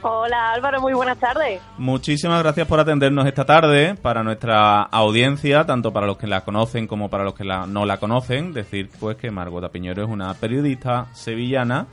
Hola 0.00 0.52
Álvaro, 0.52 0.80
muy 0.80 0.94
buenas 0.94 1.18
tardes. 1.18 1.60
Muchísimas 1.76 2.40
gracias 2.40 2.68
por 2.68 2.78
atendernos 2.78 3.26
esta 3.26 3.44
tarde 3.44 3.96
para 4.00 4.22
nuestra 4.22 4.82
audiencia, 4.82 5.64
tanto 5.66 5.92
para 5.92 6.06
los 6.06 6.18
que 6.18 6.28
la 6.28 6.42
conocen 6.42 6.86
como 6.86 7.08
para 7.10 7.24
los 7.24 7.34
que 7.34 7.42
la- 7.44 7.66
no 7.66 7.84
la 7.84 7.96
conocen. 7.98 8.52
Decir 8.52 8.88
pues 9.00 9.16
que 9.16 9.32
Margota 9.32 9.70
Piñero 9.70 10.04
es 10.04 10.08
una 10.08 10.32
periodista 10.34 11.06
sevillana, 11.14 11.86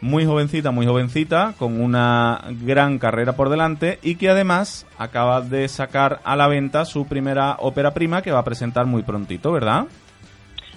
muy 0.00 0.24
jovencita, 0.24 0.70
muy 0.70 0.86
jovencita, 0.86 1.52
con 1.58 1.78
una 1.82 2.40
gran 2.62 2.98
carrera 2.98 3.34
por 3.34 3.50
delante 3.50 3.98
y 4.02 4.14
que 4.16 4.30
además 4.30 4.86
acaba 4.98 5.42
de 5.42 5.68
sacar 5.68 6.20
a 6.24 6.36
la 6.36 6.48
venta 6.48 6.86
su 6.86 7.06
primera 7.06 7.56
ópera 7.60 7.92
prima 7.92 8.22
que 8.22 8.32
va 8.32 8.38
a 8.40 8.44
presentar 8.44 8.86
muy 8.86 9.02
prontito, 9.02 9.52
¿verdad? 9.52 9.84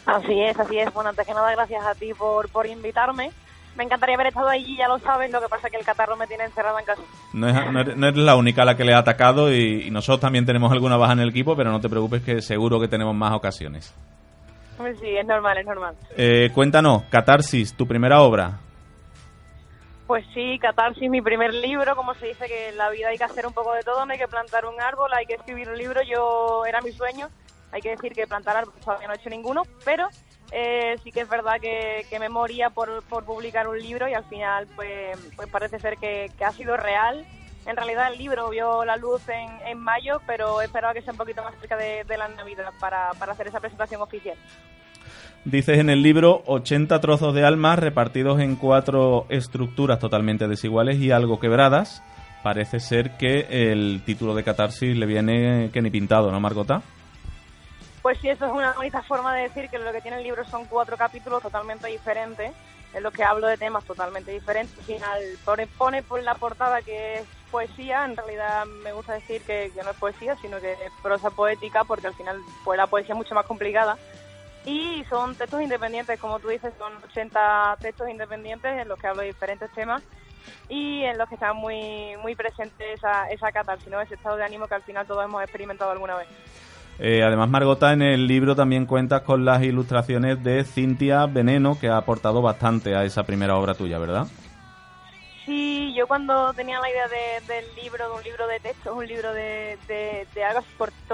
Así 0.05 0.41
es, 0.41 0.57
así 0.59 0.77
es. 0.79 0.93
Bueno, 0.93 1.11
antes 1.11 1.25
que 1.25 1.33
nada, 1.33 1.49
gracias 1.53 1.85
a 1.85 1.95
ti 1.95 2.13
por, 2.13 2.49
por 2.49 2.65
invitarme. 2.65 3.31
Me 3.77 3.83
encantaría 3.83 4.15
haber 4.15 4.27
estado 4.27 4.49
allí, 4.49 4.75
ya 4.75 4.87
lo 4.87 4.97
sabes, 4.99 5.31
lo 5.31 5.39
que 5.39 5.47
pasa 5.47 5.67
es 5.67 5.71
que 5.71 5.77
el 5.79 5.85
catarro 5.85 6.17
me 6.17 6.25
tiene 6.27 6.45
encerrada 6.45 6.79
en 6.79 6.85
casa. 6.85 7.01
No, 7.33 7.47
es- 7.47 7.71
no 7.71 7.79
eres, 7.79 7.95
no 7.95 8.07
eres 8.07 8.17
la 8.19 8.35
única 8.35 8.63
a 8.63 8.65
la 8.65 8.75
que 8.75 8.83
le 8.83 8.93
ha 8.93 8.97
atacado 8.97 9.53
y, 9.53 9.83
y 9.87 9.91
nosotros 9.91 10.19
también 10.19 10.45
tenemos 10.45 10.71
alguna 10.71 10.97
baja 10.97 11.13
en 11.13 11.19
el 11.19 11.29
equipo, 11.29 11.55
pero 11.55 11.71
no 11.71 11.79
te 11.79 11.87
preocupes 11.87 12.23
que 12.23 12.41
seguro 12.41 12.79
que 12.79 12.87
tenemos 12.87 13.13
más 13.15 13.33
ocasiones. 13.33 13.93
Pues 14.77 14.97
Sí, 14.99 15.07
es 15.15 15.25
normal, 15.25 15.57
es 15.59 15.65
normal. 15.65 15.95
Eh, 16.17 16.49
cuéntanos, 16.53 17.03
Catarsis, 17.09 17.73
tu 17.75 17.87
primera 17.87 18.21
obra. 18.21 18.59
Pues 20.07 20.25
sí, 20.33 20.57
Catarsis, 20.59 21.09
mi 21.09 21.21
primer 21.21 21.53
libro, 21.53 21.95
como 21.95 22.13
se 22.15 22.27
dice 22.27 22.45
que 22.47 22.69
en 22.69 22.77
la 22.77 22.89
vida 22.89 23.09
hay 23.09 23.17
que 23.17 23.25
hacer 23.25 23.45
un 23.45 23.53
poco 23.53 23.73
de 23.73 23.83
todo, 23.83 24.05
no 24.05 24.13
hay 24.13 24.17
que 24.19 24.27
plantar 24.27 24.65
un 24.65 24.79
árbol, 24.81 25.11
hay 25.13 25.25
que 25.25 25.33
escribir 25.33 25.67
un 25.69 25.77
libro, 25.77 26.01
yo 26.01 26.65
era 26.65 26.79
mi 26.81 26.91
sueño, 26.93 27.27
hay 27.73 27.81
que 27.81 27.89
decir 27.89 28.13
que 28.13 28.25
plantar 28.25 28.55
árboles 28.55 28.79
todavía 28.85 29.07
no 29.07 29.13
he 29.13 29.17
hecho 29.17 29.29
ninguno, 29.29 29.63
pero 29.83 30.07
eh, 30.51 30.97
sí 31.03 31.11
que 31.11 31.21
es 31.21 31.29
verdad 31.29 31.59
que, 31.59 32.05
me 32.19 32.29
moría 32.29 32.69
por, 32.69 33.03
publicar 33.03 33.67
un 33.67 33.79
libro 33.79 34.07
y 34.07 34.13
al 34.13 34.23
final 34.25 34.67
pues, 34.75 35.17
pues 35.35 35.49
parece 35.49 35.79
ser 35.79 35.97
que, 35.97 36.31
ha 36.43 36.51
sido 36.51 36.77
real. 36.77 37.25
En 37.65 37.75
realidad 37.75 38.11
el 38.11 38.17
libro 38.17 38.49
vio 38.49 38.85
la 38.85 38.95
luz 38.95 39.27
en, 39.27 39.49
en 39.67 39.77
mayo, 39.77 40.21
pero 40.25 40.61
esperaba 40.61 40.93
que 40.93 41.01
sea 41.01 41.11
un 41.11 41.17
poquito 41.17 41.43
más 41.43 41.53
cerca 41.59 41.75
de, 41.75 42.05
de 42.05 42.17
la 42.17 42.29
Navidad 42.29 42.71
para, 42.79 43.09
hacer 43.09 43.47
esa 43.47 43.59
presentación 43.59 44.01
oficial. 44.01 44.37
Dices 45.43 45.77
en 45.77 45.89
el 45.89 46.01
libro 46.01 46.43
80 46.45 46.99
trozos 47.01 47.33
de 47.33 47.45
alma 47.45 47.75
repartidos 47.75 48.39
en 48.39 48.55
cuatro 48.55 49.25
estructuras 49.29 49.99
totalmente 49.99 50.47
desiguales 50.47 50.97
y 50.97 51.11
algo 51.11 51.39
quebradas. 51.39 52.01
Parece 52.41 52.79
ser 52.79 53.17
que 53.17 53.47
el 53.49 54.01
título 54.05 54.33
de 54.33 54.43
Catarsis 54.43 54.95
le 54.95 55.05
viene 55.05 55.69
que 55.73 55.81
ni 55.81 55.89
pintado, 55.89 56.31
¿no, 56.31 56.39
Margota? 56.39 56.81
Pues 58.07 58.19
sí, 58.19 58.29
eso 58.29 58.45
es 58.45 58.53
una 58.53 58.71
bonita 58.71 59.01
forma 59.01 59.35
de 59.35 59.49
decir 59.49 59.69
que 59.69 59.77
lo 59.77 59.91
que 59.91 59.99
tiene 59.99 60.15
el 60.15 60.23
libro 60.23 60.45
son 60.45 60.63
cuatro 60.63 60.95
capítulos 60.95 61.43
totalmente 61.43 61.87
diferentes, 61.87 62.53
en 62.93 63.03
los 63.03 63.11
que 63.11 63.21
hablo 63.21 63.47
de 63.47 63.57
temas 63.57 63.83
totalmente 63.83 64.31
diferentes. 64.31 64.77
Al 64.77 64.85
final 64.85 65.67
pone, 65.77 66.03
por 66.03 66.23
la 66.23 66.33
portada 66.35 66.81
que 66.81 67.15
es 67.15 67.25
poesía, 67.51 68.05
en 68.05 68.15
realidad 68.15 68.65
me 68.65 68.93
gusta 68.93 69.15
decir 69.15 69.41
que, 69.41 69.73
que 69.75 69.83
no 69.83 69.91
es 69.91 69.97
poesía, 69.97 70.37
sino 70.37 70.61
que 70.61 70.71
es 70.71 70.91
prosa 71.03 71.31
poética, 71.31 71.83
porque 71.83 72.07
al 72.07 72.13
final 72.13 72.39
pues 72.63 72.77
la 72.77 72.87
poesía 72.87 73.13
es 73.13 73.17
mucho 73.17 73.35
más 73.35 73.45
complicada. 73.45 73.97
Y 74.63 75.03
son 75.09 75.35
textos 75.35 75.61
independientes, 75.61 76.17
como 76.17 76.39
tú 76.39 76.47
dices, 76.47 76.73
son 76.77 76.93
80 77.03 77.77
textos 77.81 78.07
independientes 78.07 78.71
en 78.71 78.87
los 78.87 78.97
que 78.97 79.07
hablo 79.07 79.23
de 79.23 79.27
diferentes 79.27 79.69
temas 79.73 80.01
y 80.69 81.03
en 81.03 81.17
los 81.17 81.27
que 81.27 81.35
está 81.35 81.51
muy 81.51 82.15
muy 82.21 82.35
presente 82.35 82.93
esa, 82.93 83.29
esa 83.29 83.51
catarsis, 83.51 83.89
¿no? 83.89 83.99
ese 83.99 84.13
estado 84.13 84.37
de 84.37 84.45
ánimo 84.45 84.65
que 84.65 84.75
al 84.75 84.83
final 84.83 85.05
todos 85.05 85.25
hemos 85.25 85.43
experimentado 85.43 85.91
alguna 85.91 86.15
vez. 86.15 86.29
Eh, 86.99 87.23
además, 87.23 87.49
Margota, 87.49 87.93
en 87.93 88.01
el 88.01 88.27
libro 88.27 88.55
también 88.55 88.85
cuentas 88.87 89.21
con 89.21 89.45
las 89.45 89.61
ilustraciones 89.63 90.41
de 90.43 90.63
Cintia 90.63 91.27
Veneno, 91.27 91.77
que 91.77 91.89
ha 91.89 91.97
aportado 91.97 92.41
bastante 92.41 92.95
a 92.95 93.03
esa 93.03 93.25
primera 93.25 93.55
obra 93.57 93.75
tuya, 93.75 93.99
¿verdad? 93.99 94.27
Sí, 95.45 95.93
yo 95.95 96.07
cuando 96.07 96.53
tenía 96.53 96.79
la 96.79 96.89
idea 96.89 97.07
de- 97.07 97.41
del 97.53 97.73
libro, 97.75 98.09
de 98.09 98.15
un 98.15 98.23
libro 98.23 98.47
de 98.47 98.59
texto, 98.59 98.93
un 98.93 99.07
libro 99.07 99.31
de, 99.33 99.79
de, 99.87 100.43
algo 100.43 100.59
así 100.59 100.69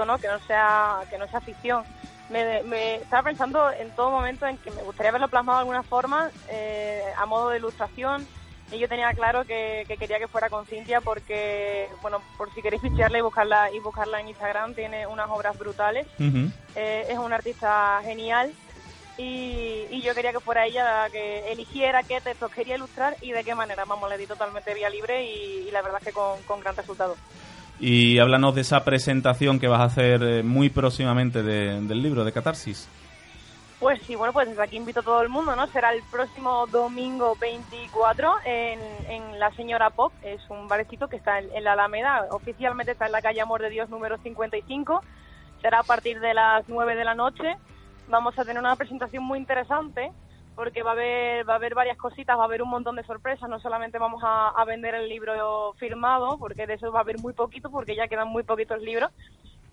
¿no? 0.06 0.18
Que 0.18 0.26
no 0.28 0.40
sea, 0.40 1.04
que 1.08 1.18
no 1.18 1.28
sea 1.28 1.40
ficción, 1.40 1.84
me, 2.28 2.62
me 2.64 2.96
estaba 2.96 3.22
pensando 3.22 3.70
en 3.72 3.92
todo 3.92 4.10
momento 4.10 4.46
en 4.46 4.58
que 4.58 4.70
me 4.72 4.82
gustaría 4.82 5.12
verlo 5.12 5.28
plasmado 5.28 5.58
de 5.58 5.60
alguna 5.62 5.82
forma 5.84 6.32
eh, 6.48 7.02
a 7.16 7.26
modo 7.26 7.50
de 7.50 7.58
ilustración 7.58 8.28
y 8.72 8.78
yo 8.78 8.88
tenía 8.88 9.12
claro 9.12 9.44
que, 9.44 9.84
que 9.86 9.96
quería 9.96 10.18
que 10.18 10.26
fuera 10.28 10.48
con 10.48 10.66
Cintia 10.66 11.00
porque, 11.00 11.88
bueno, 12.02 12.18
por 12.36 12.52
si 12.54 12.62
queréis 12.62 12.82
ficharla 12.82 13.18
y 13.18 13.22
buscarla 13.22 13.70
y 13.72 13.78
buscarla 13.78 14.20
en 14.20 14.28
Instagram, 14.28 14.74
tiene 14.74 15.06
unas 15.06 15.28
obras 15.30 15.56
brutales. 15.58 16.06
Eh, 16.74 17.06
es 17.08 17.18
una 17.18 17.36
artista 17.36 18.00
genial 18.02 18.52
y, 19.16 19.84
y 19.90 20.02
yo 20.02 20.12
quería 20.14 20.32
que 20.32 20.40
fuera 20.40 20.66
ella 20.66 21.02
la 21.04 21.10
que 21.10 21.52
eligiera 21.52 22.02
qué 22.02 22.20
textos 22.20 22.50
quería 22.50 22.74
ilustrar 22.76 23.16
y 23.20 23.30
de 23.32 23.44
qué 23.44 23.54
manera. 23.54 23.84
Vamos, 23.84 24.10
le 24.10 24.18
di 24.18 24.26
totalmente 24.26 24.74
vía 24.74 24.90
libre 24.90 25.24
y, 25.24 25.66
y 25.68 25.70
la 25.70 25.82
verdad 25.82 25.98
es 26.00 26.06
que 26.08 26.12
con, 26.12 26.42
con 26.42 26.60
gran 26.60 26.74
resultado. 26.74 27.16
Y 27.78 28.18
háblanos 28.18 28.54
de 28.54 28.62
esa 28.62 28.82
presentación 28.84 29.60
que 29.60 29.68
vas 29.68 29.80
a 29.80 29.84
hacer 29.84 30.22
eh, 30.22 30.42
muy 30.42 30.68
próximamente 30.70 31.42
de- 31.42 31.80
del 31.82 32.02
libro 32.02 32.24
de 32.24 32.32
Catarsis. 32.32 32.88
Pues 33.84 34.00
sí, 34.04 34.14
bueno, 34.14 34.32
pues 34.32 34.48
desde 34.48 34.62
aquí 34.62 34.78
invito 34.78 35.00
a 35.00 35.02
todo 35.02 35.20
el 35.20 35.28
mundo, 35.28 35.54
¿no? 35.54 35.66
Será 35.66 35.92
el 35.92 36.02
próximo 36.04 36.66
domingo 36.68 37.36
24 37.38 38.36
en, 38.46 38.80
en 39.10 39.38
La 39.38 39.50
Señora 39.50 39.90
Pop. 39.90 40.10
Es 40.22 40.40
un 40.48 40.68
barecito 40.68 41.06
que 41.08 41.16
está 41.16 41.38
en, 41.38 41.54
en 41.54 41.64
la 41.64 41.74
Alameda. 41.74 42.28
Oficialmente 42.30 42.92
está 42.92 43.04
en 43.04 43.12
la 43.12 43.20
calle 43.20 43.42
Amor 43.42 43.60
de 43.60 43.68
Dios 43.68 43.90
número 43.90 44.16
55. 44.16 45.02
Será 45.60 45.80
a 45.80 45.82
partir 45.82 46.18
de 46.20 46.32
las 46.32 46.66
9 46.66 46.96
de 46.96 47.04
la 47.04 47.14
noche. 47.14 47.58
Vamos 48.08 48.38
a 48.38 48.46
tener 48.46 48.58
una 48.58 48.74
presentación 48.74 49.22
muy 49.22 49.38
interesante 49.38 50.12
porque 50.56 50.82
va 50.82 50.92
a 50.92 50.94
haber 50.94 51.46
va 51.46 51.52
a 51.52 51.56
haber 51.56 51.74
varias 51.74 51.98
cositas, 51.98 52.38
va 52.38 52.44
a 52.44 52.46
haber 52.46 52.62
un 52.62 52.70
montón 52.70 52.96
de 52.96 53.04
sorpresas. 53.04 53.50
No 53.50 53.60
solamente 53.60 53.98
vamos 53.98 54.22
a, 54.24 54.48
a 54.48 54.64
vender 54.64 54.94
el 54.94 55.10
libro 55.10 55.74
firmado, 55.74 56.38
porque 56.38 56.66
de 56.66 56.72
eso 56.72 56.90
va 56.90 57.00
a 57.00 57.02
haber 57.02 57.18
muy 57.18 57.34
poquito, 57.34 57.70
porque 57.70 57.94
ya 57.94 58.08
quedan 58.08 58.28
muy 58.28 58.44
poquitos 58.44 58.80
libros, 58.80 59.10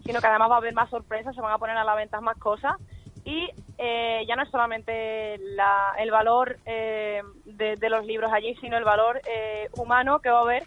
sino 0.05 0.19
que 0.19 0.27
además 0.27 0.51
va 0.51 0.55
a 0.55 0.57
haber 0.57 0.73
más 0.73 0.89
sorpresas, 0.89 1.33
se 1.33 1.39
van 1.39 1.53
a 1.53 1.57
poner 1.57 1.77
a 1.77 1.85
la 1.85 1.95
venta 1.95 2.19
más 2.19 2.37
cosas 2.37 2.75
y 3.23 3.49
eh, 3.77 4.23
ya 4.27 4.35
no 4.35 4.43
es 4.43 4.49
solamente 4.49 5.37
la- 5.55 5.93
el 5.97 6.11
valor 6.11 6.57
eh, 6.65 7.21
de, 7.45 7.75
de 7.75 7.89
los 7.89 8.05
libros 8.05 8.31
allí, 8.33 8.55
sino 8.61 8.77
el 8.77 8.83
valor 8.83 9.21
eh, 9.25 9.69
humano 9.73 10.19
que 10.19 10.29
va 10.29 10.39
a 10.39 10.41
haber, 10.41 10.63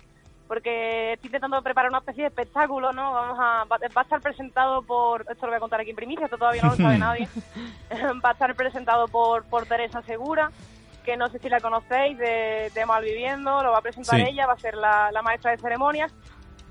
porque 0.49 1.15
estoy 1.15 1.29
intentando 1.29 1.63
preparar 1.63 1.91
una 1.91 1.99
especie 1.99 2.23
de 2.25 2.29
espectáculo, 2.29 2.93
¿no? 2.93 3.13
Vamos 3.13 3.39
a, 3.41 3.65
va, 3.65 3.79
va 3.97 4.01
a 4.01 4.03
estar 4.03 4.21
presentado 4.21 4.83
por, 4.83 5.23
esto 5.23 5.47
lo 5.47 5.53
voy 5.53 5.57
a 5.57 5.61
contar 5.61 5.81
aquí 5.81 5.91
en 5.91 5.97
primicia, 5.97 6.27
esto 6.27 6.39
todavía 6.39 6.63
no 6.63 6.71
lo 6.71 6.77
sabe 6.77 6.99
nadie, 6.99 7.29
va 8.25 8.31
a 8.31 8.33
estar 8.33 8.55
presentado 8.55 9.09
por, 9.09 9.45
por 9.49 9.67
Teresa 9.67 10.03
Segura, 10.03 10.51
que 11.05 11.17
no 11.17 11.29
sé 11.29 11.39
si 11.39 11.49
la 11.49 11.61
conocéis, 11.61 12.17
de, 12.19 12.71
de 12.75 12.87
Malviviendo, 12.87 13.63
lo 13.63 13.73
va 13.73 13.79
a 13.79 13.83
presentar 13.83 14.21
Sí. 14.21 14.27
ella, 14.31 14.47
va 14.47 14.55
a 14.55 14.59
ser 14.59 14.75
la, 14.75 15.11
la 15.13 15.23
maestra 15.23 15.51
de 15.51 15.59
ceremonias, 15.59 16.13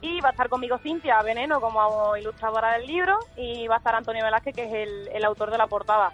y 0.04 0.20
va 0.20 0.30
a 0.30 0.32
estar 0.32 0.50
conmigo 0.50 0.78
Cintia 0.78 1.22
Veneno 1.22 1.62
como 1.62 2.18
ilustradora 2.18 2.74
del 2.74 2.86
libro 2.86 3.18
y 3.38 3.68
va 3.68 3.76
a 3.76 3.78
estar 3.78 3.96
Antonio 3.96 4.22
Velázquez, 4.26 4.54
que 4.54 4.66
es 4.66 5.10
el, 5.14 5.24
autor 5.24 5.50
de 5.50 5.58
la 5.58 5.68
portada. 5.68 6.12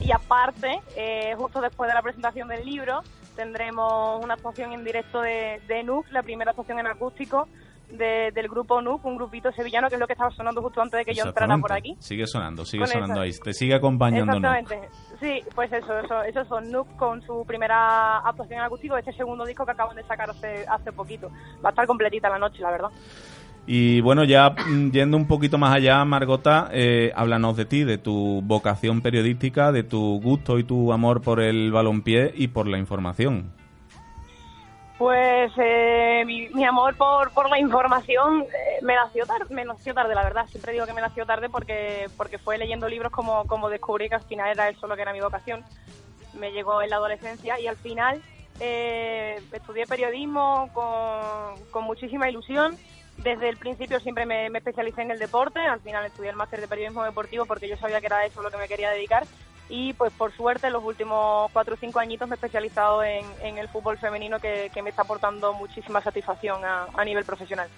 Y 0.00 0.10
aparte, 0.10 0.80
eh, 0.96 1.36
justo 1.38 1.60
después 1.60 1.88
de 1.88 1.94
la 1.94 2.02
presentación 2.02 2.48
del 2.48 2.66
libro, 2.66 3.00
tendremos 3.36 4.22
una 4.24 4.34
actuación 4.34 4.72
en 4.72 4.82
directo 4.82 5.20
de, 5.20 5.62
de 5.68 5.86
la 6.10 6.24
primera 6.24 6.50
actuación 6.50 6.80
en 6.80 6.88
acústico 6.88 7.48
de- 7.90 8.30
del 8.32 8.48
grupo 8.48 8.80
NUC, 8.82 9.04
un 9.04 9.16
grupito 9.16 9.50
sevillano, 9.52 9.88
que 9.88 9.94
es 9.94 10.00
lo 10.00 10.06
que 10.06 10.12
estaba 10.12 10.30
sonando 10.30 10.60
justo 10.62 10.80
antes 10.82 10.98
de 10.98 11.04
que 11.04 11.14
yo 11.14 11.24
entrara 11.24 11.56
por 11.58 11.72
aquí. 11.72 11.96
Sigue 12.00 12.26
sonando, 12.26 12.64
sigue 12.64 12.84
Con 12.84 12.92
sonando 12.92 13.20
ahí. 13.20 13.32
Te 13.42 13.52
sigue 13.52 13.74
acompañando. 13.74 14.36
Exactamente. 14.36 14.88
Sí, 15.20 15.40
pues 15.54 15.72
eso, 15.72 15.98
eso, 15.98 16.22
esos 16.22 16.46
son 16.48 16.70
Nook 16.70 16.96
con 16.96 17.22
su 17.22 17.44
primera 17.46 18.18
actuación 18.18 18.60
acústico 18.60 18.96
este 18.96 19.12
segundo 19.12 19.44
disco 19.44 19.64
que 19.64 19.72
acaban 19.72 19.96
de 19.96 20.04
sacar 20.04 20.30
hace, 20.30 20.64
hace 20.68 20.92
poquito. 20.92 21.28
Va 21.64 21.68
a 21.68 21.70
estar 21.70 21.86
completita 21.86 22.28
la 22.28 22.38
noche, 22.38 22.60
la 22.60 22.70
verdad. 22.70 22.88
Y 23.70 24.00
bueno, 24.00 24.24
ya 24.24 24.50
mm, 24.50 24.90
yendo 24.92 25.16
un 25.18 25.26
poquito 25.26 25.58
más 25.58 25.74
allá, 25.74 26.02
Margota, 26.06 26.70
eh, 26.72 27.12
háblanos 27.14 27.54
de 27.56 27.66
ti, 27.66 27.84
de 27.84 27.98
tu 27.98 28.40
vocación 28.42 29.02
periodística, 29.02 29.72
de 29.72 29.82
tu 29.82 30.20
gusto 30.22 30.58
y 30.58 30.64
tu 30.64 30.90
amor 30.92 31.20
por 31.20 31.40
el 31.40 31.70
balompié 31.70 32.32
y 32.34 32.48
por 32.48 32.66
la 32.66 32.78
información. 32.78 33.52
Pues 34.98 35.52
eh, 35.58 36.24
mi, 36.26 36.64
amor 36.64 36.96
por, 36.96 37.48
la 37.48 37.60
información 37.60 38.42
eh, 38.42 38.78
me 38.82 38.96
nació 38.96 39.24
tarde, 39.26 39.54
me 39.54 39.64
nació 39.64 39.94
tarde, 39.94 40.12
la 40.12 40.24
verdad. 40.24 40.46
Siempre 40.48 40.72
digo 40.72 40.86
que 40.86 40.92
me 40.92 41.00
nació 41.00 41.24
tarde 41.24 41.48
porque 41.48 42.08
fue 42.42 42.58
leyendo 42.58 42.88
libros 42.88 43.12
como, 43.12 43.70
descubrí 43.70 44.08
que 44.08 44.16
al 44.16 44.24
final 44.24 44.50
era 44.50 44.68
eso 44.68 44.88
lo 44.88 44.96
que 44.96 45.02
era 45.02 45.12
mi 45.12 45.20
vocación. 45.20 45.64
Me 46.34 46.50
llegó 46.50 46.82
en 46.82 46.90
la 46.90 46.96
adolescencia 46.96 47.60
y 47.60 47.68
al 47.68 47.76
final 47.76 48.20
eh, 48.58 49.40
estudié 49.52 49.86
periodismo 49.86 50.68
con, 50.74 51.64
con 51.70 51.84
muchísima 51.84 52.28
ilusión. 52.28 52.76
Desde 53.18 53.48
el 53.48 53.56
principio 53.56 54.00
siempre 54.00 54.26
me, 54.26 54.50
me 54.50 54.58
especialicé 54.58 55.02
en 55.02 55.12
el 55.12 55.20
deporte. 55.20 55.60
Al 55.60 55.80
final 55.80 56.06
estudié 56.06 56.30
el 56.30 56.36
máster 56.36 56.60
de 56.60 56.66
periodismo 56.66 57.04
deportivo 57.04 57.46
porque 57.46 57.68
yo 57.68 57.76
sabía 57.76 58.00
que 58.00 58.06
era 58.06 58.26
eso 58.26 58.42
lo 58.42 58.50
que 58.50 58.56
me 58.56 58.66
quería 58.66 58.90
dedicar. 58.90 59.24
Y 59.70 59.92
pues 59.92 60.12
por 60.12 60.32
suerte 60.32 60.68
en 60.68 60.72
los 60.72 60.82
últimos 60.82 61.50
cuatro 61.52 61.74
o 61.74 61.76
cinco 61.78 61.98
añitos 61.98 62.26
me 62.26 62.34
he 62.34 62.36
especializado 62.36 63.02
en, 63.04 63.24
en 63.42 63.58
el 63.58 63.68
fútbol 63.68 63.98
femenino 63.98 64.38
que, 64.40 64.70
que 64.72 64.82
me 64.82 64.90
está 64.90 65.02
aportando 65.02 65.52
muchísima 65.52 66.00
satisfacción 66.00 66.64
a, 66.64 66.86
a 66.94 67.04
nivel 67.04 67.24
profesional. 67.24 67.68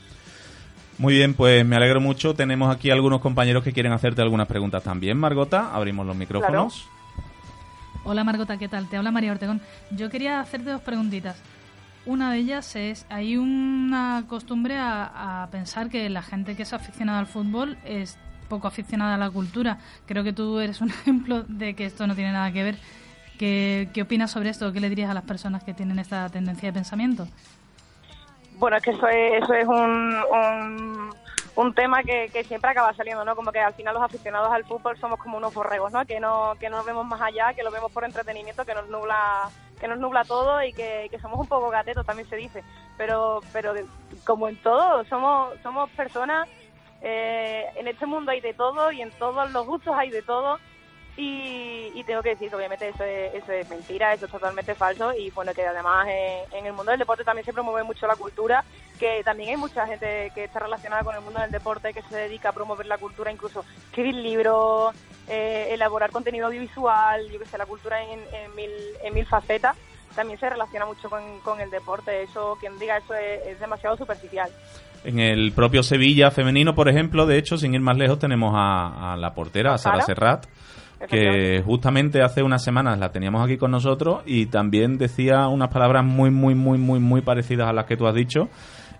Muy 0.98 1.14
bien, 1.14 1.34
pues 1.34 1.64
me 1.64 1.76
alegro 1.76 2.00
mucho. 2.00 2.34
Tenemos 2.34 2.72
aquí 2.74 2.90
algunos 2.90 3.20
compañeros 3.20 3.64
que 3.64 3.72
quieren 3.72 3.92
hacerte 3.92 4.22
algunas 4.22 4.46
preguntas 4.46 4.82
también, 4.82 5.18
Margota. 5.18 5.74
Abrimos 5.74 6.06
los 6.06 6.14
micrófonos. 6.14 6.86
Hola 8.04 8.22
Margota, 8.22 8.56
¿qué 8.56 8.68
tal? 8.68 8.88
Te 8.88 8.96
habla 8.96 9.10
María 9.10 9.32
Ortegón. 9.32 9.60
Yo 9.90 10.10
quería 10.10 10.40
hacerte 10.40 10.70
dos 10.70 10.82
preguntitas. 10.82 11.42
Una 12.06 12.32
de 12.32 12.38
ellas 12.38 12.76
es, 12.76 13.04
hay 13.10 13.36
una 13.36 14.24
costumbre 14.28 14.78
a, 14.78 15.42
a 15.42 15.50
pensar 15.50 15.90
que 15.90 16.08
la 16.08 16.22
gente 16.22 16.54
que 16.54 16.62
es 16.62 16.72
aficionada 16.72 17.18
al 17.18 17.26
fútbol 17.26 17.76
es 17.84 18.16
poco 18.50 18.68
aficionada 18.68 19.14
a 19.14 19.18
la 19.18 19.30
cultura. 19.30 19.78
Creo 20.04 20.22
que 20.22 20.34
tú 20.34 20.60
eres 20.60 20.82
un 20.82 20.90
ejemplo 21.00 21.44
de 21.48 21.74
que 21.74 21.86
esto 21.86 22.06
no 22.06 22.14
tiene 22.14 22.32
nada 22.32 22.52
que 22.52 22.62
ver. 22.62 22.76
¿Qué, 23.38 23.88
qué 23.94 24.02
opinas 24.02 24.30
sobre 24.30 24.50
esto? 24.50 24.70
¿Qué 24.70 24.80
le 24.80 24.90
dirías 24.90 25.10
a 25.10 25.14
las 25.14 25.24
personas 25.24 25.64
que 25.64 25.72
tienen 25.72 25.98
esta 25.98 26.28
tendencia 26.28 26.68
de 26.68 26.74
pensamiento? 26.74 27.26
Bueno, 28.56 28.76
es 28.76 28.82
que 28.82 28.90
eso 28.90 29.08
es, 29.08 29.42
eso 29.42 29.54
es 29.54 29.66
un, 29.66 31.10
un, 31.56 31.74
tema 31.74 32.02
que, 32.02 32.28
que 32.30 32.44
siempre 32.44 32.70
acaba 32.70 32.92
saliendo, 32.92 33.24
¿no? 33.24 33.34
Como 33.34 33.50
que 33.50 33.58
al 33.58 33.72
final 33.72 33.94
los 33.94 34.02
aficionados 34.02 34.52
al 34.52 34.66
fútbol 34.66 34.98
somos 34.98 35.18
como 35.18 35.38
unos 35.38 35.54
borregos, 35.54 35.90
¿no? 35.90 36.04
Que 36.04 36.20
no, 36.20 36.52
que 36.60 36.68
no 36.68 36.84
vemos 36.84 37.06
más 37.06 37.22
allá, 37.22 37.54
que 37.54 37.62
lo 37.62 37.70
vemos 37.70 37.90
por 37.90 38.04
entretenimiento, 38.04 38.66
que 38.66 38.74
nos 38.74 38.86
nubla 38.90 39.48
que 39.80 39.88
nos 39.88 39.98
nubla 39.98 40.24
todo 40.24 40.62
y 40.62 40.72
que, 40.72 41.08
que 41.10 41.18
somos 41.18 41.40
un 41.40 41.46
poco 41.46 41.70
gatetos, 41.70 42.04
también 42.04 42.28
se 42.28 42.36
dice. 42.36 42.62
Pero, 42.98 43.40
pero 43.52 43.72
como 44.26 44.48
en 44.48 44.56
todo, 44.62 45.04
somos, 45.06 45.58
somos 45.62 45.88
personas, 45.90 46.46
eh, 47.02 47.66
en 47.76 47.88
este 47.88 48.06
mundo 48.06 48.30
hay 48.30 48.40
de 48.40 48.54
todo 48.54 48.92
y 48.92 49.02
en 49.02 49.10
todos 49.12 49.50
los 49.50 49.66
gustos 49.66 49.94
hay 49.96 50.10
de 50.10 50.22
todo. 50.22 50.58
Y, 51.16 51.90
y 51.94 52.04
tengo 52.04 52.22
que 52.22 52.30
decir 52.30 52.48
que 52.48 52.56
obviamente 52.56 52.88
eso 52.88 53.04
es, 53.04 53.34
eso 53.34 53.52
es 53.52 53.68
mentira, 53.68 54.14
eso 54.14 54.24
es 54.24 54.32
totalmente 54.32 54.74
falso 54.74 55.12
y 55.12 55.28
bueno 55.30 55.52
que 55.52 55.66
además 55.66 56.06
en, 56.08 56.64
el 56.64 56.72
mundo 56.72 56.92
del 56.92 57.00
deporte 57.00 57.24
también 57.24 57.44
se 57.44 57.52
promueve 57.52 57.82
mucho 57.82 58.06
la 58.06 58.16
cultura, 58.16 58.64
que 58.98 59.22
también 59.24 59.50
hay 59.50 59.56
mucha 59.56 59.86
gente 59.86 60.30
que 60.34 60.44
está 60.44 60.60
relacionada 60.60 61.02
con 61.02 61.14
el 61.14 61.20
mundo 61.20 61.40
del 61.40 61.50
deporte 61.50 61.92
que 61.92 62.00
se 62.02 62.16
dedica 62.16 62.50
a 62.50 62.52
promover 62.52 62.86
la 62.86 62.96
cultura, 62.96 63.30
incluso 63.30 63.64
escribir 63.88 64.14
libros, 64.14 64.94
eh, 65.28 65.68
elaborar 65.72 66.10
contenido 66.10 66.46
audiovisual, 66.46 67.28
yo 67.28 67.38
que 67.38 67.46
sé, 67.46 67.58
la 67.58 67.66
cultura 67.66 68.02
en, 68.02 68.20
en 68.32 68.54
mil, 68.54 68.72
en 69.02 69.12
mil 69.12 69.26
facetas 69.26 69.76
también 70.14 70.38
se 70.38 70.50
relaciona 70.50 70.86
mucho 70.86 71.08
con, 71.08 71.60
el 71.60 71.70
deporte, 71.70 72.22
eso 72.22 72.56
quien 72.60 72.78
diga 72.78 72.96
eso 72.96 73.14
es, 73.14 73.46
es 73.46 73.60
demasiado 73.60 73.96
superficial. 73.96 74.50
En 75.04 75.18
el 75.18 75.52
propio 75.52 75.82
Sevilla 75.82 76.30
femenino, 76.30 76.74
por 76.74 76.88
ejemplo, 76.88 77.26
de 77.26 77.38
hecho, 77.38 77.56
sin 77.56 77.74
ir 77.74 77.80
más 77.80 77.96
lejos, 77.96 78.18
tenemos 78.18 78.52
a, 78.54 79.12
a 79.12 79.16
la 79.16 79.32
portera, 79.32 79.74
a 79.74 79.78
Sara 79.78 80.02
Sara. 80.02 80.06
Serrat, 80.06 80.46
que 81.08 81.62
justamente 81.64 82.22
hace 82.22 82.42
unas 82.42 82.62
semanas 82.62 82.98
la 82.98 83.10
teníamos 83.10 83.42
aquí 83.42 83.56
con 83.56 83.70
nosotros 83.70 84.22
y 84.26 84.46
también 84.46 84.98
decía 84.98 85.48
unas 85.48 85.70
palabras 85.70 86.04
muy, 86.04 86.30
muy, 86.30 86.54
muy, 86.54 86.76
muy, 86.76 87.00
muy 87.00 87.22
parecidas 87.22 87.68
a 87.68 87.72
las 87.72 87.86
que 87.86 87.96
tú 87.96 88.06
has 88.06 88.14
dicho. 88.14 88.50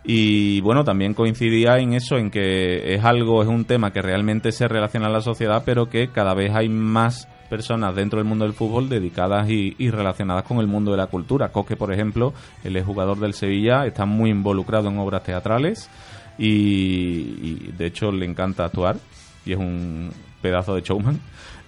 Y 0.02 0.62
bueno, 0.62 0.82
también 0.82 1.12
coincidía 1.12 1.76
en 1.76 1.92
eso, 1.92 2.16
en 2.16 2.30
que 2.30 2.94
es 2.94 3.04
algo, 3.04 3.42
es 3.42 3.48
un 3.48 3.66
tema 3.66 3.92
que 3.92 4.00
realmente 4.00 4.50
se 4.50 4.66
relaciona 4.66 5.08
a 5.08 5.10
la 5.10 5.20
sociedad, 5.20 5.62
pero 5.66 5.90
que 5.90 6.08
cada 6.08 6.32
vez 6.32 6.52
hay 6.54 6.70
más 6.70 7.28
personas 7.50 7.94
dentro 7.94 8.18
del 8.18 8.26
mundo 8.26 8.46
del 8.46 8.54
fútbol 8.54 8.88
dedicadas 8.88 9.50
y, 9.50 9.74
y 9.76 9.90
relacionadas 9.90 10.44
con 10.44 10.58
el 10.58 10.68
mundo 10.68 10.92
de 10.92 10.96
la 10.96 11.08
cultura. 11.08 11.50
Coque, 11.50 11.76
por 11.76 11.92
ejemplo, 11.92 12.32
el 12.64 12.76
exjugador 12.76 13.18
del 13.18 13.34
Sevilla, 13.34 13.84
está 13.84 14.06
muy 14.06 14.30
involucrado 14.30 14.88
en 14.88 14.98
obras 14.98 15.24
teatrales 15.24 15.90
y, 16.38 17.70
de 17.76 17.86
hecho 17.86 18.10
le 18.10 18.24
encanta 18.24 18.64
actuar 18.64 18.96
y 19.44 19.52
es 19.52 19.58
un 19.58 20.10
pedazo 20.40 20.74
de 20.74 20.82
showman. 20.82 21.20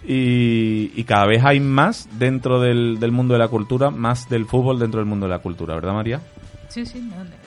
Y, 0.04 1.04
cada 1.04 1.26
vez 1.26 1.44
hay 1.44 1.60
más 1.60 2.08
dentro 2.18 2.60
del, 2.60 2.98
mundo 3.12 3.34
de 3.34 3.38
la 3.38 3.48
cultura, 3.48 3.90
más 3.90 4.28
del 4.28 4.46
fútbol 4.46 4.78
dentro 4.78 5.00
del 5.00 5.08
mundo 5.08 5.26
de 5.26 5.30
la 5.30 5.40
cultura, 5.40 5.74
¿verdad 5.74 5.92
María? 5.92 6.20
Sí, 6.68 6.86
sí, 6.86 7.06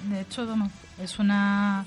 de- 0.09 0.21
hecho, 0.21 0.47
es 1.01 1.17
una 1.19 1.85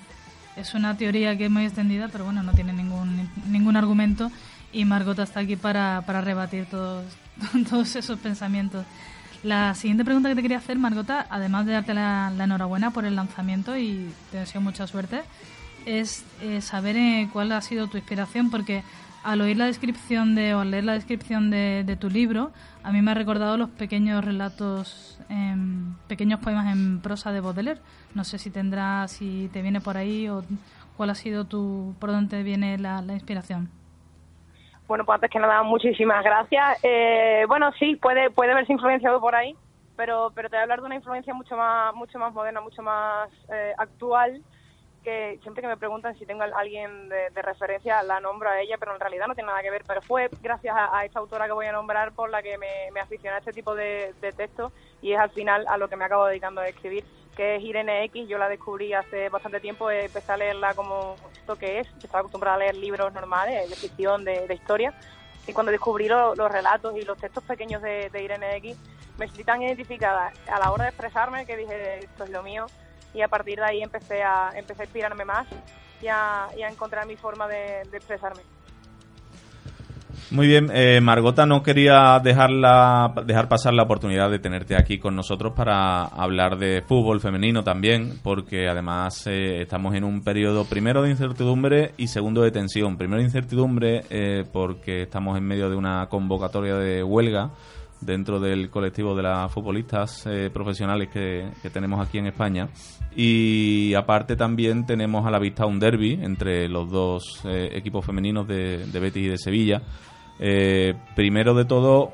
es 0.56 0.74
una 0.74 0.96
teoría 0.96 1.38
que 1.38 1.44
es 1.44 1.50
muy 1.50 1.64
extendida, 1.64 2.08
pero 2.10 2.24
bueno, 2.24 2.42
no 2.42 2.52
tiene 2.52 2.72
ningún 2.72 3.30
ningún 3.48 3.76
argumento 3.76 4.32
y 4.72 4.84
Margot 4.84 5.18
está 5.18 5.40
aquí 5.40 5.56
para, 5.56 6.02
para 6.06 6.20
rebatir 6.20 6.66
todos, 6.66 7.04
todos 7.70 7.96
esos 7.96 8.18
pensamientos. 8.18 8.84
La 9.42 9.74
siguiente 9.74 10.04
pregunta 10.04 10.28
que 10.28 10.34
te 10.34 10.42
quería 10.42 10.58
hacer, 10.58 10.78
Margota, 10.78 11.26
además 11.30 11.64
de 11.64 11.72
darte 11.72 11.94
la, 11.94 12.32
la 12.36 12.44
enhorabuena 12.44 12.90
por 12.90 13.04
el 13.04 13.14
lanzamiento 13.14 13.76
y 13.76 14.10
te 14.32 14.38
deseo 14.38 14.60
mucha 14.60 14.86
suerte, 14.86 15.22
es 15.86 16.24
eh, 16.42 16.60
saber 16.60 16.96
eh, 16.96 17.28
cuál 17.32 17.52
ha 17.52 17.60
sido 17.60 17.86
tu 17.86 17.96
inspiración, 17.96 18.50
porque 18.50 18.82
al 19.22 19.40
oír 19.40 19.56
la 19.56 19.66
descripción 19.66 20.34
de, 20.34 20.54
o 20.54 20.60
al 20.60 20.70
leer 20.70 20.84
la 20.84 20.94
descripción 20.94 21.50
de, 21.50 21.84
de 21.86 21.96
tu 21.96 22.10
libro, 22.10 22.52
a 22.82 22.90
mí 22.90 23.00
me 23.00 23.10
ha 23.12 23.14
recordado 23.14 23.56
los 23.56 23.70
pequeños 23.70 24.24
relatos, 24.24 25.18
em, 25.28 25.94
pequeños 26.08 26.40
poemas 26.40 26.72
en 26.72 27.00
prosa 27.00 27.30
de 27.30 27.40
Baudelaire. 27.40 27.80
No 28.14 28.24
sé 28.24 28.38
si 28.38 28.50
tendrás, 28.50 29.12
si 29.12 29.50
te 29.52 29.62
viene 29.62 29.80
por 29.80 29.96
ahí 29.96 30.28
o 30.28 30.44
cuál 30.96 31.10
ha 31.10 31.14
sido 31.14 31.44
tu, 31.44 31.94
por 31.98 32.10
dónde 32.10 32.42
viene 32.42 32.78
la, 32.78 33.02
la 33.02 33.14
inspiración. 33.14 33.77
Bueno, 34.88 35.04
pues 35.04 35.16
antes 35.16 35.30
que 35.30 35.38
nada, 35.38 35.62
muchísimas 35.62 36.24
gracias. 36.24 36.78
Eh, 36.82 37.44
bueno, 37.46 37.70
sí, 37.78 37.96
puede, 37.96 38.30
puede 38.30 38.54
verse 38.54 38.72
influenciado 38.72 39.20
por 39.20 39.34
ahí, 39.34 39.54
pero, 39.96 40.32
pero 40.34 40.48
te 40.48 40.56
voy 40.56 40.60
a 40.60 40.62
hablar 40.62 40.80
de 40.80 40.86
una 40.86 40.94
influencia 40.94 41.34
mucho 41.34 41.58
más, 41.58 41.94
mucho 41.94 42.18
más 42.18 42.32
moderna, 42.32 42.62
mucho 42.62 42.82
más 42.82 43.28
eh, 43.52 43.74
actual, 43.76 44.42
que 45.04 45.38
siempre 45.42 45.60
que 45.60 45.68
me 45.68 45.76
preguntan 45.76 46.18
si 46.18 46.24
tengo 46.24 46.42
a 46.42 46.58
alguien 46.58 47.10
de, 47.10 47.42
referencia, 47.42 48.02
la 48.02 48.18
nombro 48.18 48.48
a 48.48 48.62
ella, 48.62 48.76
pero 48.78 48.94
en 48.94 49.00
realidad 49.00 49.26
no 49.26 49.34
tiene 49.34 49.48
nada 49.48 49.62
que 49.62 49.70
ver. 49.70 49.82
Pero 49.86 50.00
fue 50.00 50.30
gracias 50.40 50.74
a, 50.74 50.96
a 50.96 51.04
esta 51.04 51.18
autora 51.18 51.44
que 51.44 51.52
voy 51.52 51.66
a 51.66 51.72
nombrar 51.72 52.12
por 52.12 52.30
la 52.30 52.42
que 52.42 52.56
me, 52.56 52.90
me 52.94 53.00
aficioné 53.00 53.36
a 53.36 53.40
este 53.40 53.52
tipo 53.52 53.74
de, 53.74 54.14
de 54.22 54.32
textos 54.32 54.72
y 55.02 55.12
es 55.12 55.20
al 55.20 55.30
final 55.30 55.66
a 55.68 55.76
lo 55.76 55.88
que 55.88 55.96
me 55.96 56.06
acabo 56.06 56.24
dedicando 56.24 56.62
a 56.62 56.66
escribir, 56.68 57.04
que 57.38 57.54
es 57.54 57.62
Irene 57.62 58.02
X. 58.06 58.28
Yo 58.28 58.36
la 58.36 58.48
descubrí 58.48 58.92
hace 58.92 59.28
bastante 59.28 59.60
tiempo, 59.60 59.90
eh, 59.90 60.06
empecé 60.06 60.32
a 60.32 60.36
leerla 60.36 60.74
como 60.74 61.14
esto 61.32 61.54
que 61.56 61.78
es, 61.78 61.86
estaba 62.02 62.18
acostumbrada 62.18 62.56
a 62.56 62.58
leer 62.58 62.76
libros 62.76 63.12
normales, 63.14 63.70
de 63.70 63.76
ficción, 63.76 64.24
de, 64.24 64.52
historia. 64.52 64.92
Y 65.46 65.52
cuando 65.52 65.70
descubrí 65.70 66.08
lo- 66.08 66.34
los 66.34 66.50
relatos 66.50 66.96
y 66.96 67.02
los 67.02 67.16
textos 67.16 67.44
pequeños 67.44 67.80
de, 67.80 68.10
de 68.10 68.22
Irene 68.22 68.56
X, 68.56 68.76
me 69.18 69.28
sentí 69.28 69.44
tan 69.44 69.62
identificada 69.62 70.32
a 70.50 70.58
la 70.58 70.72
hora 70.72 70.84
de 70.84 70.90
expresarme 70.90 71.46
que 71.46 71.56
dije, 71.56 72.00
esto 72.00 72.24
es 72.24 72.30
lo 72.30 72.42
mío. 72.42 72.66
Y 73.14 73.22
a 73.22 73.28
partir 73.28 73.58
de 73.60 73.64
ahí 73.66 73.82
empecé 73.82 74.22
a, 74.24 74.50
empecé 74.54 74.82
a 74.82 74.84
inspirarme 74.86 75.24
más 75.24 75.46
y 76.02 76.08
a, 76.08 76.48
y 76.56 76.62
a 76.62 76.68
encontrar 76.68 77.06
mi 77.06 77.16
forma 77.16 77.46
de 77.48 77.82
expresarme. 77.92 78.42
Muy 80.30 80.46
bien, 80.46 80.70
eh, 80.74 81.00
Margota 81.00 81.46
no 81.46 81.62
quería 81.62 82.20
dejar, 82.22 82.50
la- 82.50 83.14
dejar 83.24 83.48
pasar 83.48 83.72
la 83.72 83.84
oportunidad 83.84 84.30
de 84.30 84.38
tenerte 84.38 84.76
aquí 84.76 84.98
con 84.98 85.16
nosotros 85.16 85.54
para 85.56 86.04
hablar 86.04 86.58
de 86.58 86.82
fútbol 86.86 87.20
femenino 87.20 87.64
también, 87.64 88.18
porque 88.22 88.68
además 88.68 89.26
eh, 89.26 89.62
estamos 89.62 89.94
en 89.94 90.04
un 90.04 90.22
periodo 90.22 90.66
primero 90.66 91.00
de 91.00 91.10
incertidumbre 91.10 91.92
y 91.96 92.08
segundo 92.08 92.42
de 92.42 92.50
tensión. 92.50 92.98
Primero 92.98 93.20
de 93.20 93.24
incertidumbre 93.24 94.02
eh, 94.10 94.44
porque 94.52 95.02
estamos 95.02 95.38
en 95.38 95.44
medio 95.44 95.70
de 95.70 95.76
una 95.76 96.06
convocatoria 96.10 96.74
de 96.74 97.02
huelga 97.02 97.50
dentro 98.02 98.38
del 98.38 98.68
colectivo 98.68 99.16
de 99.16 99.22
las 99.22 99.50
futbolistas 99.50 100.26
eh, 100.26 100.50
profesionales 100.52 101.08
que, 101.08 101.48
tenemos 101.72 102.06
aquí 102.06 102.18
en 102.18 102.26
España. 102.26 102.68
Y 103.16 103.94
aparte 103.94 104.36
también 104.36 104.84
tenemos 104.84 105.26
a 105.26 105.30
la 105.30 105.38
vista 105.38 105.64
un 105.64 105.80
derby 105.80 106.18
entre 106.22 106.68
los 106.68 106.90
dos 106.90 107.40
equipos 107.46 108.04
femeninos 108.04 108.46
de, 108.46 108.86
de 108.86 109.00
Betis 109.00 109.24
y 109.24 109.28
de 109.28 109.38
Sevilla. 109.38 109.82
Eh, 110.40 110.94
primero 111.14 111.54
de 111.54 111.64
todo, 111.64 112.12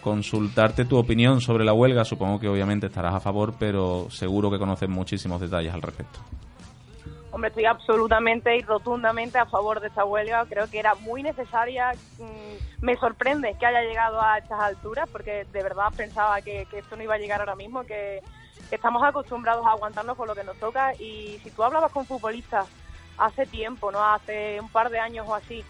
consultarte 0.00 0.84
tu 0.84 0.98
opinión 0.98 1.40
sobre 1.40 1.64
la 1.64 1.72
huelga. 1.72 2.04
Supongo 2.04 2.38
que 2.38 2.48
obviamente 2.48 2.86
estarás 2.86 3.14
a 3.14 3.20
favor, 3.20 3.54
pero 3.58 4.06
seguro 4.10 4.50
que 4.50 4.58
conoces 4.58 4.88
muchísimos 4.88 5.40
detalles 5.40 5.72
al 5.72 5.82
respecto. 5.82 6.20
Hombre, 7.30 7.48
estoy 7.48 7.64
absolutamente 7.64 8.56
y 8.56 8.60
rotundamente 8.62 9.38
a 9.38 9.46
favor 9.46 9.80
de 9.80 9.88
esta 9.88 10.04
huelga. 10.04 10.44
Creo 10.48 10.68
que 10.70 10.78
era 10.78 10.94
muy 10.94 11.22
necesaria. 11.22 11.92
Mm, 12.18 12.84
Me 12.84 12.96
sorprende 12.96 13.56
que 13.58 13.66
haya 13.66 13.80
llegado 13.82 14.20
a 14.20 14.38
estas 14.38 14.60
alturas, 14.60 15.08
porque 15.10 15.44
de 15.52 15.62
verdad 15.62 15.86
pensaba 15.96 16.40
que, 16.42 16.66
esto 16.70 16.96
no 16.96 17.02
iba 17.02 17.14
a 17.14 17.18
llegar 17.18 17.40
ahora 17.40 17.56
mismo, 17.56 17.82
que 17.84 18.20
estamos 18.70 19.02
acostumbrados 19.02 19.66
a 19.66 19.70
aguantarnos 19.70 20.16
con 20.16 20.28
lo 20.28 20.34
que 20.34 20.44
nos 20.44 20.56
toca. 20.58 20.92
Y 21.00 21.38
si 21.42 21.50
tú 21.50 21.64
hablabas 21.64 21.90
con 21.90 22.04
futbolistas 22.06 22.68
hace 23.18 23.46
tiempo, 23.46 23.90
no 23.90 24.04
hace 24.04 24.60
un 24.60 24.68
par 24.68 24.90
de 24.90 24.98
años 25.00 25.26
o 25.28 25.34
así, 25.34 25.64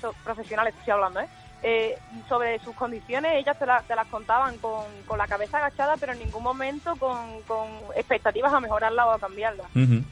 so- 0.00 0.14
profesionales 0.24 0.74
estoy 0.78 0.92
hablando, 0.92 1.20
¿eh? 1.20 1.28
Eh, 1.62 1.98
sobre 2.26 2.58
sus 2.60 2.74
condiciones, 2.74 3.32
ellas 3.36 3.58
te, 3.58 3.66
la- 3.66 3.82
te 3.82 3.94
las 3.94 4.06
contaban 4.08 4.56
con, 4.58 5.02
con 5.04 5.18
la 5.18 5.26
cabeza 5.26 5.58
agachada, 5.58 5.96
pero 5.98 6.12
en 6.12 6.18
ningún 6.20 6.42
momento 6.42 6.96
con, 6.96 7.42
con 7.42 7.68
expectativas 7.96 8.50
a 8.52 8.60
mejorarla 8.60 9.06
o 9.06 9.10
a 9.10 9.18
cambiarla. 9.18 9.64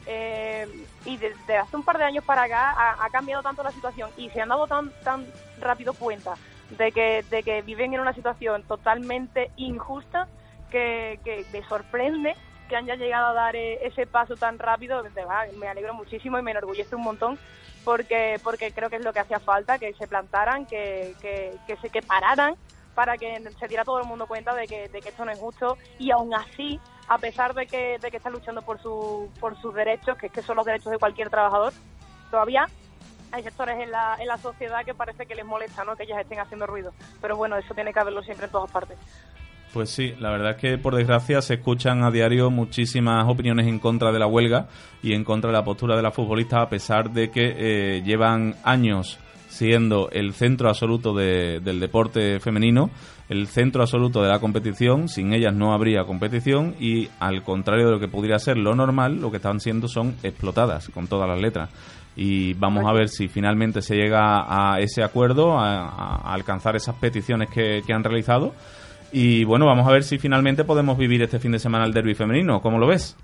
Eh, 0.05 0.67
y 1.05 1.17
desde 1.17 1.57
hace 1.57 1.75
un 1.75 1.83
par 1.83 1.97
de 1.97 2.03
años 2.03 2.23
para 2.23 2.43
acá 2.43 2.71
ha, 2.77 3.03
ha 3.03 3.09
cambiado 3.09 3.41
tanto 3.41 3.63
la 3.63 3.71
situación 3.71 4.11
y 4.15 4.29
se 4.29 4.41
han 4.41 4.49
dado 4.49 4.67
tan 4.67 4.91
tan 5.03 5.25
rápido 5.59 5.93
cuenta 5.93 6.35
de 6.69 6.91
que, 6.91 7.25
de 7.29 7.43
que 7.43 7.61
viven 7.63 7.93
en 7.95 7.99
una 7.99 8.13
situación 8.13 8.63
totalmente 8.63 9.49
injusta 9.55 10.27
que, 10.69 11.19
que 11.23 11.45
me 11.51 11.63
sorprende 11.63 12.35
que 12.69 12.75
hayan 12.75 12.99
llegado 12.99 13.27
a 13.29 13.33
dar 13.33 13.55
eh, 13.55 13.79
ese 13.87 14.05
paso 14.05 14.35
tan 14.35 14.59
rápido. 14.59 15.03
Me 15.59 15.67
alegro 15.67 15.95
muchísimo 15.95 16.37
y 16.37 16.43
me 16.43 16.51
enorgullece 16.51 16.95
un 16.95 17.01
montón 17.01 17.39
porque 17.83 18.39
porque 18.43 18.71
creo 18.71 18.89
que 18.89 18.97
es 18.97 19.03
lo 19.03 19.13
que 19.13 19.19
hacía 19.19 19.39
falta, 19.39 19.79
que 19.79 19.93
se 19.93 20.07
plantaran, 20.07 20.65
que, 20.65 21.15
que, 21.21 21.53
que 21.67 21.77
se 21.77 21.89
que 21.89 22.01
pararan 22.01 22.55
para 22.99 23.17
que 23.17 23.41
se 23.57 23.67
diera 23.69 23.85
todo 23.85 23.99
el 23.99 24.05
mundo 24.05 24.27
cuenta 24.27 24.53
de 24.53 24.67
que, 24.67 24.89
de 24.89 25.01
que 25.01 25.07
esto 25.09 25.23
no 25.23 25.31
es 25.31 25.39
justo 25.39 25.77
y 25.99 26.11
aún 26.11 26.33
así, 26.33 26.81
a 27.07 27.17
pesar 27.17 27.53
de 27.53 27.65
que, 27.65 27.97
de 27.97 28.11
que 28.11 28.17
están 28.17 28.33
luchando 28.33 28.61
por, 28.61 28.81
su, 28.81 29.31
por 29.39 29.59
sus 29.61 29.73
derechos, 29.73 30.17
que 30.17 30.25
es 30.25 30.31
que 30.33 30.41
son 30.41 30.57
los 30.57 30.65
derechos 30.65 30.91
de 30.91 30.97
cualquier 30.97 31.29
trabajador, 31.29 31.71
todavía 32.29 32.67
hay 33.31 33.43
sectores 33.43 33.79
en 33.79 33.91
la, 33.91 34.17
en 34.19 34.27
la 34.27 34.37
sociedad 34.37 34.83
que 34.83 34.93
parece 34.93 35.25
que 35.25 35.35
les 35.35 35.45
molesta 35.45 35.85
¿no? 35.85 35.95
que 35.95 36.03
ellas 36.03 36.19
estén 36.19 36.39
haciendo 36.39 36.67
ruido. 36.67 36.91
Pero 37.21 37.37
bueno, 37.37 37.55
eso 37.55 37.73
tiene 37.73 37.93
que 37.93 37.99
haberlo 37.99 38.21
siempre 38.23 38.47
en 38.47 38.51
todas 38.51 38.69
partes. 38.69 38.97
Pues 39.73 39.91
sí, 39.91 40.13
la 40.19 40.31
verdad 40.31 40.51
es 40.51 40.57
que 40.57 40.77
por 40.79 40.95
desgracia 40.95 41.41
se 41.43 41.55
escuchan 41.55 42.03
a 42.03 42.09
diario 42.09 42.49
muchísimas 42.49 43.25
opiniones 43.27 43.67
en 43.67 43.77
contra 43.77 44.11
de 44.11 44.17
la 44.17 44.25
huelga 44.25 44.67
y 45.03 45.13
en 45.13 45.23
contra 45.23 45.51
de 45.51 45.57
la 45.57 45.63
postura 45.63 45.95
de 45.95 46.01
las 46.01 46.13
futbolistas 46.15 46.61
a 46.63 46.69
pesar 46.69 47.11
de 47.11 47.29
que 47.29 47.53
eh, 47.55 48.01
llevan 48.03 48.55
años 48.63 49.19
siendo 49.47 50.09
el 50.11 50.33
centro 50.33 50.69
absoluto 50.69 51.13
de- 51.13 51.59
del 51.59 51.79
deporte 51.79 52.39
femenino, 52.39 52.89
el 53.29 53.45
centro 53.47 53.83
absoluto 53.83 54.23
de 54.23 54.29
la 54.29 54.39
competición, 54.39 55.07
sin 55.07 55.33
ellas 55.33 55.53
no 55.53 55.71
habría 55.73 56.03
competición 56.03 56.75
y 56.79 57.07
al 57.19 57.43
contrario 57.43 57.85
de 57.85 57.91
lo 57.91 57.99
que 57.99 58.07
pudiera 58.07 58.39
ser 58.39 58.57
lo 58.57 58.73
normal, 58.75 59.21
lo 59.21 59.29
que 59.29 59.37
están 59.37 59.59
siendo 59.59 59.87
son 59.87 60.15
explotadas 60.23 60.89
con 60.89 61.07
todas 61.07 61.29
las 61.29 61.39
letras. 61.39 61.69
Y 62.15 62.53
vamos 62.55 62.85
a 62.87 62.91
ver 62.93 63.07
si 63.07 63.27
finalmente 63.27 63.83
se 63.83 63.95
llega 63.95 64.45
a 64.73 64.79
ese 64.79 65.03
acuerdo, 65.03 65.59
a, 65.59 65.87
a 65.89 66.33
alcanzar 66.33 66.75
esas 66.75 66.95
peticiones 66.95 67.49
que, 67.51 67.81
que 67.85 67.93
han 67.93 68.03
realizado. 68.03 68.53
Y 69.11 69.43
bueno, 69.43 69.65
vamos 69.65 69.87
a 69.87 69.91
ver 69.91 70.03
si 70.03 70.17
finalmente 70.17 70.63
podemos 70.63 70.97
vivir 70.97 71.21
este 71.21 71.39
fin 71.39 71.51
de 71.51 71.59
semana 71.59 71.85
el 71.85 71.93
derby 71.93 72.15
femenino. 72.15 72.61
¿Cómo 72.61 72.77
lo 72.77 72.87
ves? 72.87 73.17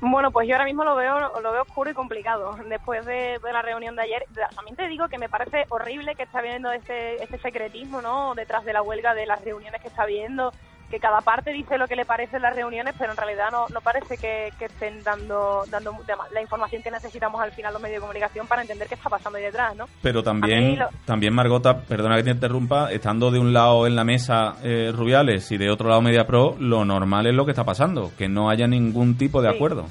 Bueno, 0.00 0.30
pues 0.30 0.46
yo 0.46 0.54
ahora 0.54 0.66
mismo 0.66 0.84
lo 0.84 0.94
veo 0.94 1.40
lo 1.40 1.52
veo 1.52 1.62
oscuro 1.62 1.90
y 1.90 1.94
complicado. 1.94 2.56
Después 2.68 3.06
de, 3.06 3.38
la 3.42 3.62
reunión 3.62 3.96
de 3.96 4.02
ayer, 4.02 4.24
también 4.54 4.76
te 4.76 4.88
digo 4.88 5.08
que 5.08 5.18
me 5.18 5.28
parece 5.28 5.64
horrible 5.70 6.14
que 6.14 6.24
está 6.24 6.42
viendo 6.42 6.70
este, 6.70 7.22
este 7.22 7.38
secretismo, 7.38 8.02
¿no? 8.02 8.34
Detrás 8.34 8.64
de 8.64 8.74
la 8.74 8.82
huelga, 8.82 9.14
de 9.14 9.26
las 9.26 9.42
reuniones 9.42 9.80
que 9.80 9.88
está 9.88 10.04
viendo, 10.04 10.52
que 10.90 11.00
cada 11.00 11.20
parte 11.20 11.50
dice 11.52 11.78
lo 11.78 11.88
que 11.88 11.96
le 11.96 12.04
parece 12.04 12.36
en 12.36 12.42
las 12.42 12.54
reuniones, 12.54 12.94
pero 12.98 13.10
en 13.10 13.16
realidad 13.16 13.50
no, 13.50 13.66
no 13.68 13.80
parece 13.80 14.16
que, 14.16 14.50
que 14.58 14.66
estén 14.66 15.02
dando, 15.02 15.64
dando 15.68 15.92
la 16.32 16.40
información 16.40 16.82
que 16.82 16.90
necesitamos 16.92 17.40
al 17.42 17.50
final 17.52 17.72
los 17.72 17.82
medios 17.82 17.96
de 17.96 18.00
comunicación 18.02 18.46
para 18.46 18.62
entender 18.62 18.86
qué 18.88 18.94
está 18.94 19.10
pasando 19.10 19.36
ahí 19.38 19.44
detrás, 19.44 19.74
¿no? 19.76 19.86
Pero 20.02 20.22
también, 20.22 20.78
lo- 20.78 20.88
también 21.04 21.34
Margota, 21.34 21.80
perdona 21.82 22.16
que 22.16 22.22
te 22.22 22.30
interrumpa, 22.30 22.92
estando 22.92 23.30
de 23.32 23.40
un 23.40 23.52
lado 23.52 23.86
en 23.86 23.96
la 23.96 24.04
mesa 24.04 24.54
eh, 24.62 24.92
Rubiales 24.94 25.50
y 25.50 25.58
de 25.58 25.70
otro 25.70 25.88
lado 25.88 26.02
Media 26.02 26.24
Pro, 26.24 26.54
lo 26.60 26.84
normal 26.84 27.26
es 27.26 27.34
lo 27.34 27.44
que 27.44 27.50
está 27.50 27.64
pasando, 27.64 28.12
que 28.16 28.28
no 28.28 28.48
haya 28.48 28.66
ningún 28.68 29.18
tipo 29.18 29.42
de 29.42 29.48
Sí. 29.50 29.54
acuerdo. 29.56 29.86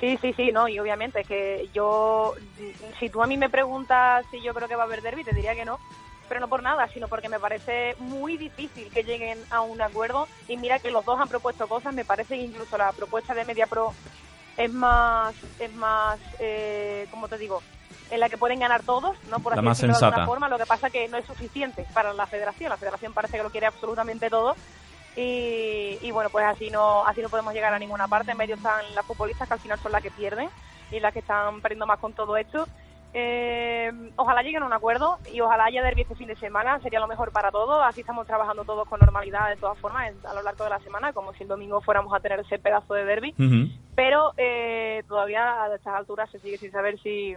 Sí, 0.00 0.18
sí, 0.20 0.32
sí, 0.34 0.50
no, 0.52 0.68
y 0.68 0.78
obviamente 0.78 1.20
es 1.20 1.26
que 1.26 1.68
yo, 1.72 2.34
si 2.98 3.08
tú 3.08 3.22
a 3.22 3.26
mí 3.26 3.38
me 3.38 3.48
preguntas 3.48 4.26
si 4.30 4.42
yo 4.42 4.52
creo 4.52 4.68
que 4.68 4.76
va 4.76 4.82
a 4.82 4.86
haber 4.86 5.00
derby, 5.00 5.24
te 5.24 5.34
diría 5.34 5.54
que 5.54 5.64
no, 5.64 5.78
pero 6.28 6.40
no 6.40 6.48
por 6.48 6.62
nada, 6.62 6.88
sino 6.88 7.08
porque 7.08 7.28
me 7.28 7.38
parece 7.40 7.94
muy 7.98 8.36
difícil 8.36 8.90
que 8.90 9.02
lleguen 9.04 9.38
a 9.50 9.60
un 9.60 9.80
acuerdo 9.82 10.26
y 10.48 10.56
mira 10.56 10.78
que 10.78 10.90
los 10.90 11.04
dos 11.04 11.20
han 11.20 11.28
propuesto 11.28 11.66
cosas, 11.68 11.92
me 11.94 12.04
parece 12.04 12.36
que 12.36 12.42
incluso 12.42 12.76
la 12.78 12.92
propuesta 12.92 13.34
de 13.34 13.44
Media 13.44 13.66
Pro 13.66 13.92
es 14.56 14.72
más, 14.72 15.34
es 15.58 15.72
más, 15.74 16.18
eh, 16.38 17.06
¿cómo 17.10 17.28
te 17.28 17.38
digo? 17.38 17.62
En 18.10 18.20
la 18.20 18.28
que 18.28 18.38
pueden 18.38 18.60
ganar 18.60 18.82
todos, 18.82 19.16
¿no? 19.30 19.40
Por 19.40 19.52
La 19.54 19.58
así 19.60 19.64
más 19.66 19.76
decirlo 19.78 19.94
de 19.94 19.98
sensata. 19.98 20.06
alguna 20.16 20.26
forma, 20.26 20.48
lo 20.48 20.58
que 20.58 20.66
pasa 20.66 20.90
que 20.90 21.08
no 21.08 21.16
es 21.16 21.26
suficiente 21.26 21.86
para 21.92 22.12
la 22.12 22.26
federación, 22.26 22.70
la 22.70 22.76
federación 22.76 23.12
parece 23.12 23.36
que 23.36 23.42
lo 23.42 23.50
quiere 23.50 23.66
absolutamente 23.66 24.30
todo 24.30 24.54
y, 25.16 25.98
y 26.02 26.10
bueno, 26.10 26.30
pues 26.30 26.44
así 26.44 26.70
no, 26.70 27.06
así 27.06 27.22
no 27.22 27.28
podemos 27.28 27.54
llegar 27.54 27.72
a 27.72 27.78
ninguna 27.78 28.08
parte. 28.08 28.32
En 28.32 28.36
medio 28.38 28.56
están 28.56 28.82
las 28.94 29.06
futbolistas 29.06 29.46
que 29.48 29.54
al 29.54 29.60
final 29.60 29.78
son 29.78 29.92
las 29.92 30.02
que 30.02 30.10
pierden 30.10 30.48
y 30.90 31.00
las 31.00 31.12
que 31.12 31.20
están 31.20 31.60
perdiendo 31.60 31.86
más 31.86 31.98
con 31.98 32.12
todo 32.12 32.36
esto. 32.36 32.66
Eh, 33.16 33.92
ojalá 34.16 34.42
lleguen 34.42 34.64
a 34.64 34.66
un 34.66 34.72
acuerdo 34.72 35.18
y 35.32 35.40
ojalá 35.40 35.66
haya 35.66 35.84
derbi 35.84 36.02
este 36.02 36.16
fin 36.16 36.26
de 36.26 36.34
semana, 36.34 36.80
sería 36.80 36.98
lo 36.98 37.06
mejor 37.06 37.30
para 37.30 37.52
todos. 37.52 37.80
Así 37.84 38.00
estamos 38.00 38.26
trabajando 38.26 38.64
todos 38.64 38.88
con 38.88 38.98
normalidad 38.98 39.48
de 39.50 39.56
todas 39.56 39.78
formas 39.78 40.12
a 40.24 40.34
lo 40.34 40.42
largo 40.42 40.64
de 40.64 40.70
la 40.70 40.80
semana, 40.80 41.12
como 41.12 41.32
si 41.32 41.44
el 41.44 41.48
domingo 41.48 41.80
fuéramos 41.80 42.12
a 42.12 42.18
tener 42.18 42.40
ese 42.40 42.58
pedazo 42.58 42.94
de 42.94 43.04
derby. 43.04 43.32
Pero 43.94 44.32
eh, 44.36 45.04
todavía 45.06 45.62
a 45.62 45.74
estas 45.74 45.94
alturas 45.94 46.28
se 46.30 46.40
sigue 46.40 46.58
sin 46.58 46.72
saber 46.72 46.98
si, 46.98 47.36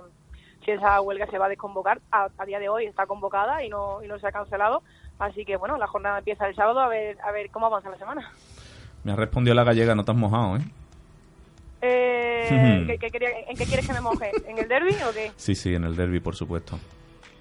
si 0.66 0.72
esa 0.72 1.00
huelga 1.00 1.28
se 1.28 1.38
va 1.38 1.46
a 1.46 1.50
desconvocar. 1.50 2.02
A, 2.12 2.30
a 2.36 2.46
día 2.46 2.58
de 2.58 2.70
hoy 2.70 2.86
está 2.86 3.06
convocada 3.06 3.64
y 3.64 3.70
no, 3.70 4.02
y 4.04 4.08
no 4.08 4.18
se 4.18 4.26
ha 4.26 4.32
cancelado. 4.32 4.82
Así 5.20 5.46
que 5.46 5.58
bueno, 5.58 5.78
la 5.78 5.86
jornada 5.86 6.18
empieza 6.18 6.48
el 6.48 6.56
sábado 6.56 6.80
a 6.80 6.88
ver, 6.88 7.20
a 7.24 7.32
ver 7.32 7.52
cómo 7.52 7.68
avanza 7.68 7.92
la 7.92 7.98
semana. 7.98 8.32
Me 9.04 9.12
ha 9.12 9.16
respondido 9.16 9.54
la 9.54 9.64
gallega, 9.64 9.94
no 9.94 10.04
te 10.04 10.12
has 10.12 10.18
mojado, 10.18 10.58
¿eh? 10.58 10.62
Eh. 11.82 12.84
¿qué- 12.88 12.98
qué 12.98 13.10
quería- 13.12 13.30
¿En 13.48 13.56
qué 13.58 13.66
quieres 13.66 13.86
que 13.88 13.94
me 13.94 14.02
moje? 14.02 14.32
¿En 14.48 14.58
el 14.58 14.68
derby 14.68 14.96
o 15.08 15.14
qué? 15.14 15.32
Sí, 15.36 15.56
sí, 15.56 15.74
en 15.76 15.84
el 15.84 15.96
derby, 15.96 16.20
por 16.20 16.36
supuesto. 16.36 16.80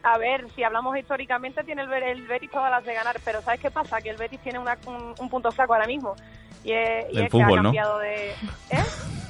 A 0.03 0.19
ver, 0.19 0.47
si 0.55 0.63
hablamos 0.63 0.97
históricamente, 0.97 1.65
tiene 1.65 1.83
el, 1.83 1.93
el 1.93 2.27
Betis 2.29 2.51
todas 2.51 2.71
las 2.71 2.85
de 2.85 2.95
ganar, 2.95 3.17
pero 3.25 3.43
¿sabes 3.43 3.61
qué 3.61 3.71
pasa? 3.71 4.01
Que 4.01 4.11
el 4.11 4.17
Betis 4.17 4.41
tiene 4.41 4.59
una- 4.59 4.79
un, 4.87 5.15
un 5.19 5.29
punto 5.29 5.51
flaco 5.51 5.75
ahora 5.75 5.87
mismo. 5.87 6.15
Y 6.63 6.73
es, 6.73 7.07
y 7.13 7.17
El 7.17 7.25
es 7.25 7.25
que 7.25 7.31
fútbol, 7.31 7.59
ha 7.59 7.63
¿no? 7.63 7.69
cambiado 7.69 7.99
de... 7.99 8.31
¿Eh? 8.31 8.35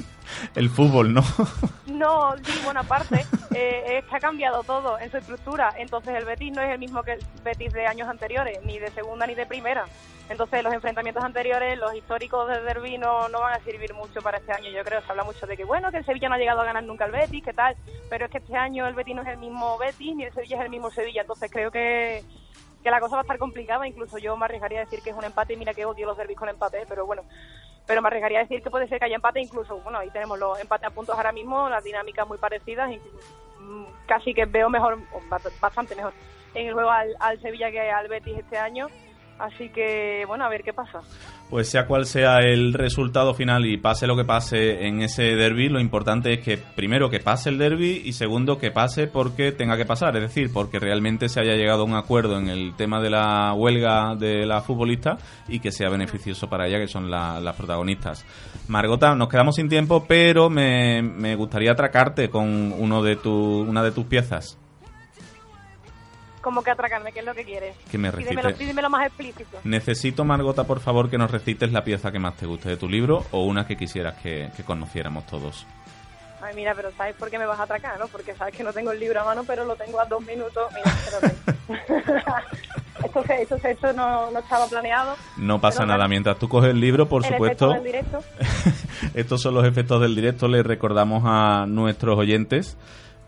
El 0.55 0.71
fútbol, 0.71 1.13
¿no? 1.13 1.23
No, 1.87 2.35
sí, 2.45 2.61
bueno, 2.65 2.81
aparte, 2.81 3.25
eh, 3.55 3.99
es 3.99 4.05
que 4.05 4.17
ha 4.17 4.21
cambiado 4.21 4.63
todo 4.65 4.99
en 4.99 5.11
su 5.11 5.17
estructura. 5.17 5.73
Entonces 5.79 6.15
el 6.15 6.25
Betis 6.25 6.53
no 6.53 6.61
es 6.61 6.71
el 6.71 6.79
mismo 6.79 7.03
que 7.03 7.13
el 7.13 7.25
Betis 7.43 7.73
de 7.73 7.87
años 7.87 8.09
anteriores, 8.09 8.59
ni 8.65 8.79
de 8.79 8.91
segunda 8.91 9.27
ni 9.27 9.35
de 9.35 9.47
primera. 9.47 9.87
Entonces 10.29 10.63
los 10.65 10.75
enfrentamientos 10.75 11.23
anteriores, 11.23 11.79
los 11.79 11.95
históricos 11.95 12.49
del 12.49 12.65
derbi 12.65 12.99
no, 12.99 13.29
no 13.29 13.41
van 13.41 13.55
a 13.55 13.65
servir 13.65 13.95
mucho 13.95 14.21
para 14.21 14.39
este 14.39 14.53
año. 14.53 14.71
Yo 14.71 14.85
creo, 14.85 15.01
se 15.01 15.11
habla 15.11 15.25
mucho 15.25 15.47
de 15.47 15.57
que, 15.57 15.65
bueno, 15.65 15.91
que 15.91 15.99
el 15.99 16.05
Sevilla 16.05 16.29
no 16.29 16.35
ha 16.35 16.39
llegado 16.39 16.61
a 16.61 16.65
ganar 16.65 16.83
nunca 16.83 17.05
el 17.05 17.13
Betis, 17.13 17.45
que 17.45 17.53
tal. 17.53 17.77
Pero 18.11 18.27
es 18.27 18.31
que 18.31 18.39
este 18.39 18.57
año 18.57 18.87
el 18.87 18.95
Betis 18.95 19.15
no 19.15 19.23
es 19.23 19.29
el 19.29 19.39
mismo 19.39 19.79
Betis, 19.79 20.17
ni 20.17 20.25
el 20.25 20.35
Sevilla 20.35 20.57
es 20.57 20.63
el 20.65 20.71
mismo 20.71 20.91
Sevilla. 20.91 21.21
Entonces 21.23 21.51
creo 21.51 21.71
que, 21.71 22.25
que 22.83 22.91
la 22.91 23.01
cosa 23.01 23.15
va 23.15 23.21
a 23.21 23.23
estar 23.23 23.39
complicada. 23.39 23.87
Incluso 23.87 24.19
yo 24.19 24.37
me 24.37 24.47
arriesgaría 24.47 24.81
a 24.81 24.85
decir 24.85 25.01
que 25.01 25.11
es 25.11 25.17
un 25.17 25.25
empate. 25.25 25.57
Mira 25.57 25.73
que 25.73 25.87
odio 25.87 26.07
los 26.07 26.19
derbis 26.19 26.37
con 26.37 26.49
empate, 26.49 26.85
pero 26.89 27.07
bueno 27.07 27.23
pero 27.87 28.03
me 28.03 28.09
arriesgaría 28.09 28.41
a 28.41 28.43
decir 28.43 28.63
que 28.63 28.71
puede 28.71 28.89
ser 28.89 28.99
que 28.99 29.07
haya 29.07 29.17
empate 29.17 29.41
incluso, 29.41 29.79
bueno, 29.79 29.99
ahí 29.99 30.11
tenemos 30.11 30.39
los 30.39 30.59
empates 30.61 30.89
a 30.89 30.91
puntos 30.91 31.17
ahora 31.17 31.33
mismo, 31.33 31.69
las 31.69 31.85
dinámicas 31.85 32.27
muy 32.27 32.39
parecidas, 32.39 32.91
mm, 33.59 33.85
casi 34.07 34.35
que 34.35 34.45
veo 34.45 34.69
mejor, 34.69 34.99
bastante 35.61 35.95
mejor 35.95 36.13
en 36.55 36.69
el 36.69 36.75
juego 36.75 36.91
al, 36.91 37.15
al 37.21 37.41
Sevilla 37.41 37.71
que 37.71 37.91
al 37.91 38.09
Betis 38.09 38.39
este 38.39 38.59
año, 38.59 38.89
así 39.39 39.69
que 39.71 40.25
bueno, 40.27 40.45
a 40.45 40.49
ver 40.49 40.63
qué 40.63 40.73
pasa. 40.73 41.01
Pues 41.51 41.69
sea 41.71 41.87
cual 41.87 42.07
sea 42.07 42.39
el 42.41 42.73
resultado 42.73 43.33
final 43.35 43.67
y 43.67 43.77
pase 43.77 44.07
lo 44.09 44.17
que 44.17 44.25
pase 44.25 44.87
en 44.87 45.03
ese 45.03 45.37
derby, 45.37 45.69
lo 45.69 45.79
importante 45.81 46.33
es 46.33 46.41
que 46.41 46.59
primero 46.59 47.09
que 47.09 47.21
pase 47.21 47.51
el 47.51 47.59
derby 47.59 48.03
y 48.05 48.13
segundo 48.15 48.59
que 48.59 48.71
pase 48.73 49.07
porque 49.07 49.53
tenga 49.53 49.77
que 49.77 49.85
pasar, 49.85 50.17
es 50.17 50.23
decir, 50.23 50.51
porque 50.53 50.79
realmente 50.81 51.29
se 51.29 51.41
haya 51.41 51.55
llegado 51.55 51.83
a 51.83 51.87
un 51.87 51.95
acuerdo 51.95 52.39
en 52.39 52.49
el 52.49 52.75
tema 52.77 53.01
de 53.01 53.11
la 53.11 53.53
huelga 53.55 54.17
de 54.17 54.45
la 54.45 54.61
futbolista 54.61 55.19
y 55.49 55.61
que 55.61 55.71
sea 55.71 55.89
beneficioso 55.89 56.49
para 56.49 56.67
ella, 56.67 56.79
que 56.79 56.89
son 56.89 57.11
la- 57.11 57.39
las 57.41 57.55
protagonistas. 57.55 58.25
Margota, 58.69 59.15
nos 59.15 59.29
quedamos 59.29 59.55
sin 59.55 59.69
tiempo, 59.69 60.05
pero 60.09 60.51
me, 60.51 61.01
me 61.03 61.37
gustaría 61.37 61.71
atracarte 61.73 62.29
con 62.29 62.73
uno 62.77 63.03
de 63.03 63.15
tu, 63.17 63.61
una 63.61 63.83
de 63.85 63.93
tus 63.93 64.07
piezas. 64.07 64.59
Como 66.47 66.63
que 66.63 66.71
atracarme, 66.71 67.11
¿qué 67.11 67.19
es 67.19 67.25
lo 67.25 67.35
que 67.35 67.43
quieres? 67.45 67.75
Que 67.91 67.99
me 67.99 68.13
Pídemelo, 68.13 68.43
recite. 68.43 68.59
pídemelo 68.63 68.89
más 68.89 69.05
explícito. 69.05 69.59
Necesito, 69.65 70.25
Margota, 70.25 70.63
por 70.63 70.79
favor, 70.79 71.11
que 71.11 71.19
nos 71.19 71.29
recites 71.29 71.73
la 71.73 71.83
pieza 71.83 72.13
que 72.13 72.21
más 72.21 72.37
te 72.37 72.47
guste 72.47 72.69
de 72.69 72.77
tu 72.77 72.89
libro 72.89 73.25
o 73.33 73.43
una 73.43 73.67
que 73.67 73.77
quisieras 73.77 74.15
que, 74.23 74.51
que 74.57 74.63
conociéramos 74.63 75.27
todos. 75.27 75.67
Ay, 76.41 76.55
mira, 76.55 76.73
pero 76.77 76.93
¿sabes 76.97 77.17
por 77.17 77.31
qué 77.31 77.39
me 77.41 77.47
vas 77.47 77.59
a 77.59 77.65
atracar, 77.65 77.99
no? 77.99 78.07
Porque 78.07 78.33
sabes 78.37 78.55
que 78.55 78.63
no 78.63 78.73
tengo 78.73 78.93
el 78.93 79.01
libro 79.01 79.21
a 79.23 79.25
mano, 79.25 79.43
pero 79.45 79.65
lo 79.65 79.75
tengo 79.75 79.99
a 79.99 80.05
dos 80.05 80.25
minutos. 80.25 80.73
Mira, 80.73 81.35
esto, 83.05 83.25
esto, 83.29 83.57
esto 83.69 83.93
no, 83.95 84.31
no 84.31 84.39
estaba 84.39 84.69
planeado. 84.69 85.17
No 85.39 85.61
pasa 85.61 85.79
Pero, 85.81 85.89
nada. 85.95 86.07
Mientras 86.07 86.39
tú 86.39 86.49
coges 86.49 86.71
el 86.71 86.79
libro, 86.81 87.09
por 87.09 87.27
el 87.27 87.33
supuesto, 87.33 87.71
del 87.71 87.83
directo. 87.83 88.21
estos 89.15 89.43
son 89.43 89.55
los 89.55 89.67
efectos 89.67 90.01
del 90.01 90.15
directo. 90.15 90.47
Les 90.47 90.65
recordamos 90.65 91.25
a 91.27 91.67
nuestros 91.67 92.17
oyentes 92.17 92.77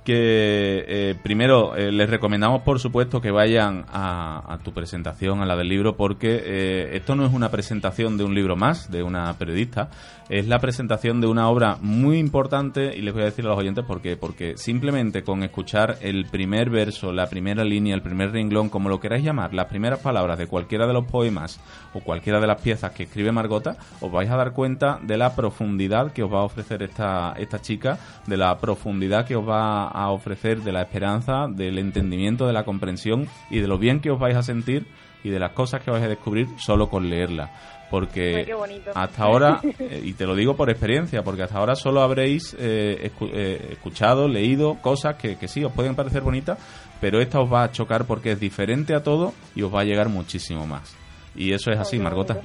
que 0.09 0.87
eh, 0.89 1.15
primero 1.23 1.77
eh, 1.77 1.93
les 1.93 2.09
recomendamos, 2.09 2.63
por 2.63 2.81
supuesto, 2.81 3.21
que 3.21 3.31
vayan 3.31 3.85
a, 3.93 4.59
tu 4.65 4.73
presentación, 4.73 5.43
a 5.43 5.45
la 5.45 5.55
del 5.55 5.69
libro, 5.69 5.99
porque 5.99 6.41
eh, 6.43 6.97
esto 6.97 7.15
no 7.15 7.27
es 7.27 7.33
una 7.35 7.51
presentación 7.51 8.17
de 8.17 8.25
un 8.25 8.35
libro 8.35 8.57
más, 8.57 8.91
de 8.91 9.03
una 9.03 9.35
periodista, 9.35 9.91
es 10.31 10.47
la 10.47 10.59
presentación 10.59 11.21
de 11.21 11.27
una 11.27 11.49
obra 11.49 11.77
muy 11.81 12.19
importante 12.19 12.95
y 12.97 13.01
les 13.01 13.15
voy 13.15 13.23
a 13.23 13.27
decir 13.27 13.47
a 13.47 13.49
los 13.49 13.59
oyentes 13.59 13.85
por 13.85 14.03
qué. 14.03 14.17
Porque 14.17 14.57
simplemente 14.57 15.23
con 15.23 15.43
escuchar 15.43 15.97
el 16.03 16.27
primer 16.27 16.71
verso, 16.71 17.13
la 17.13 17.29
primera 17.29 17.65
línea, 17.65 17.95
el 17.95 18.03
primer 18.03 18.33
renglón, 18.33 18.69
como 18.69 18.89
lo 18.89 19.01
queráis 19.01 19.25
llamar, 19.25 19.55
las 19.55 19.67
primeras 19.67 20.01
palabras 20.01 20.39
de 20.39 20.47
cualquiera 20.47 20.87
de 20.87 20.93
los 20.93 21.07
poemas 21.07 21.61
o 21.95 22.01
cualquiera 22.01 22.41
de 22.41 22.47
las 22.47 22.61
piezas 22.61 22.93
que 22.93 23.05
escribe 23.05 23.33
Margota, 23.33 23.77
os 24.01 24.13
vais 24.13 24.31
a 24.31 24.37
dar 24.37 24.53
cuenta 24.53 24.99
de 25.03 25.17
la 25.17 25.35
profundidad 25.35 26.13
que 26.13 26.23
os 26.23 26.33
va 26.33 26.41
a 26.41 26.45
ofrecer 26.45 26.83
esta, 26.83 27.35
esta 27.39 27.61
chica, 27.61 27.99
de 28.27 28.37
la 28.37 28.59
profundidad 28.59 29.27
que 29.27 29.37
os 29.37 29.49
va 29.49 29.89
a 29.89 29.98
ofrecer, 30.07 30.61
de 30.61 30.73
la 30.73 30.83
esperanza, 30.83 31.47
del 31.49 31.79
entendimiento, 31.79 32.47
de 32.47 32.53
la 32.53 32.65
comprensión 32.65 33.27
y 33.51 33.59
de 33.61 33.67
lo 33.69 33.79
bien 33.79 34.01
que 34.01 34.11
os 34.11 34.19
vais 34.19 34.37
a 34.37 34.43
sentir 34.43 34.87
y 35.25 35.31
de 35.31 35.39
las 35.41 35.53
cosas 35.53 35.83
que 35.83 35.91
vais 35.91 36.05
a 36.05 36.09
descubrir 36.09 36.47
solo 36.59 36.89
con 36.89 37.11
leerla. 37.11 37.51
Porque 37.91 38.45
Ay, 38.47 38.83
hasta 38.95 39.25
ahora, 39.25 39.61
eh, 39.79 40.03
y 40.05 40.13
te 40.13 40.27
lo 40.27 40.35
digo 40.35 40.55
por 40.57 40.69
experiencia, 40.69 41.23
porque 41.23 41.43
hasta 41.45 41.57
ahora 41.59 41.75
solo 41.75 42.03
habréis 42.03 42.55
eh, 42.59 43.11
escu- 43.11 43.31
eh, 43.33 43.69
escuchado, 43.73 44.29
leído 44.29 44.75
cosas 44.83 45.17
que, 45.17 45.37
que 45.37 45.49
sí 45.49 45.65
os 45.65 45.73
pueden 45.73 45.95
parecer 45.95 46.21
bonitas, 46.21 46.59
pero 47.01 47.21
esta 47.21 47.41
os 47.41 47.51
va 47.51 47.63
a 47.65 47.73
chocar 47.73 48.05
porque 48.05 48.33
es 48.33 48.41
diferente 48.41 48.95
a 48.95 49.03
todo 49.03 49.33
y 49.55 49.63
os 49.63 49.75
va 49.75 49.81
a 49.81 49.85
llegar 49.85 50.11
muchísimo 50.11 50.67
más. 50.67 50.95
Y 51.35 51.53
eso 51.55 51.71
es 51.71 51.79
así, 51.79 51.99
Margota. 51.99 52.41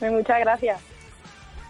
Ay, 0.00 0.10
Muchas 0.10 0.38
gracias. 0.38 0.80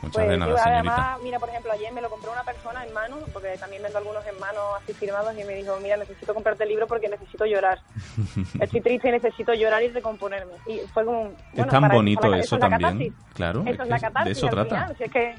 Muchas 0.04 0.14
Pues 0.14 0.28
de 0.28 0.36
nada, 0.38 0.52
señorita. 0.62 0.74
además, 0.94 1.18
mira, 1.22 1.38
por 1.38 1.48
ejemplo, 1.48 1.72
ayer 1.72 1.92
me 1.92 2.00
lo 2.00 2.10
compró 2.10 2.32
una 2.32 2.42
persona 2.44 2.84
en 2.84 2.92
mano, 2.92 3.16
porque 3.32 3.56
también 3.58 3.82
vendo 3.82 3.98
algunos 3.98 4.26
en 4.26 4.38
mano 4.38 4.60
así 4.82 4.92
firmados, 4.94 5.34
y 5.38 5.44
me 5.44 5.54
dijo, 5.54 5.76
mira, 5.82 5.96
necesito 5.96 6.32
comprarte 6.34 6.62
el 6.64 6.70
libro 6.70 6.86
porque 6.86 7.08
necesito 7.08 7.44
llorar. 7.46 7.80
Estoy 8.60 8.80
triste 8.80 9.08
y 9.08 9.12
necesito 9.12 9.54
llorar 9.54 9.82
y 9.82 9.88
recomponerme. 9.88 10.52
Y 10.66 10.78
fue 10.92 11.04
como... 11.04 11.22
un- 11.22 11.28
es 11.32 11.52
bueno, 11.54 11.70
tan 11.72 11.82
para- 11.82 11.94
bonito 11.94 12.20
para- 12.22 12.38
eso 12.38 12.56
es 12.56 12.60
la 12.62 12.68
también. 12.78 13.14
Claro, 13.34 13.60
Eso 13.62 13.70
es 13.70 13.80
es 13.80 13.88
la 13.88 13.98
catarsis. 14.00 14.24
de 14.24 14.32
eso 14.32 14.48
trata. 14.48 14.68
final, 14.76 14.96
si 14.96 15.04
es 15.04 15.10
que 15.10 15.34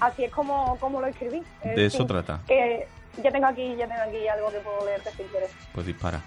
así 0.00 0.24
es 0.24 0.32
como, 0.32 0.76
como 0.78 1.00
lo 1.00 1.06
escribí. 1.06 1.42
Eh, 1.62 1.74
De 1.76 1.86
eso 1.86 2.04
trata. 2.06 2.40
Que 2.46 2.86
ya 3.22 3.30
tengo 3.30 3.46
aquí, 3.46 3.76
ya 3.76 3.86
tengo 3.86 4.02
aquí 4.02 4.26
algo 4.28 4.50
que 4.50 4.58
puedo 4.58 4.84
leerte 4.84 5.10
si 5.12 5.22
quieres. 5.24 5.50
Pues 5.72 5.86
dispara. 5.86 6.20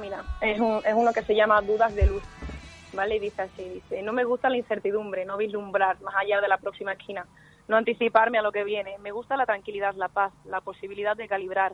Mira, 0.00 0.22
es, 0.40 0.58
un- 0.58 0.80
es 0.84 0.94
uno 0.94 1.12
que 1.12 1.22
se 1.22 1.34
llama 1.34 1.60
Dudas 1.60 1.94
de 1.94 2.06
Luz, 2.06 2.22
¿vale? 2.92 3.18
Dice 3.18 3.42
así, 3.42 3.68
dice, 3.68 4.02
no 4.02 4.12
me 4.12 4.24
gusta 4.24 4.48
la 4.48 4.56
incertidumbre, 4.56 5.24
no 5.24 5.36
vislumbrar 5.36 6.00
más 6.00 6.14
allá 6.16 6.40
de 6.40 6.48
la 6.48 6.58
próxima 6.58 6.92
esquina, 6.92 7.26
no 7.68 7.76
anticiparme 7.76 8.38
a 8.38 8.42
lo 8.42 8.52
que 8.52 8.64
viene, 8.64 8.98
me 8.98 9.12
gusta 9.12 9.36
la 9.36 9.46
tranquilidad, 9.46 9.94
la 9.94 10.08
paz, 10.08 10.32
la 10.44 10.60
posibilidad 10.60 11.16
de 11.16 11.28
calibrar. 11.28 11.72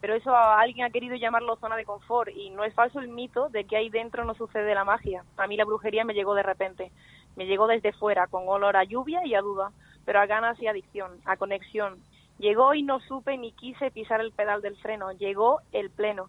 Pero 0.00 0.14
eso 0.14 0.34
a 0.34 0.60
alguien 0.60 0.86
ha 0.86 0.90
querido 0.90 1.16
llamarlo 1.16 1.56
zona 1.56 1.76
de 1.76 1.84
confort 1.84 2.30
y 2.34 2.50
no 2.50 2.64
es 2.64 2.74
falso 2.74 3.00
el 3.00 3.08
mito 3.08 3.48
de 3.48 3.64
que 3.64 3.76
ahí 3.76 3.88
dentro 3.88 4.24
no 4.24 4.34
sucede 4.34 4.74
la 4.74 4.84
magia. 4.84 5.24
A 5.36 5.46
mí 5.46 5.56
la 5.56 5.64
brujería 5.64 6.04
me 6.04 6.14
llegó 6.14 6.34
de 6.34 6.42
repente, 6.42 6.92
me 7.34 7.46
llegó 7.46 7.66
desde 7.66 7.92
fuera, 7.92 8.26
con 8.26 8.46
olor 8.46 8.76
a 8.76 8.84
lluvia 8.84 9.24
y 9.24 9.34
a 9.34 9.40
duda, 9.40 9.72
pero 10.04 10.20
a 10.20 10.26
ganas 10.26 10.60
y 10.60 10.66
adicción, 10.66 11.18
a 11.24 11.36
conexión. 11.36 11.98
Llegó 12.38 12.74
y 12.74 12.82
no 12.82 13.00
supe 13.00 13.38
ni 13.38 13.52
quise 13.52 13.90
pisar 13.90 14.20
el 14.20 14.32
pedal 14.32 14.60
del 14.60 14.76
freno, 14.76 15.12
llegó 15.12 15.60
el 15.72 15.90
pleno. 15.90 16.28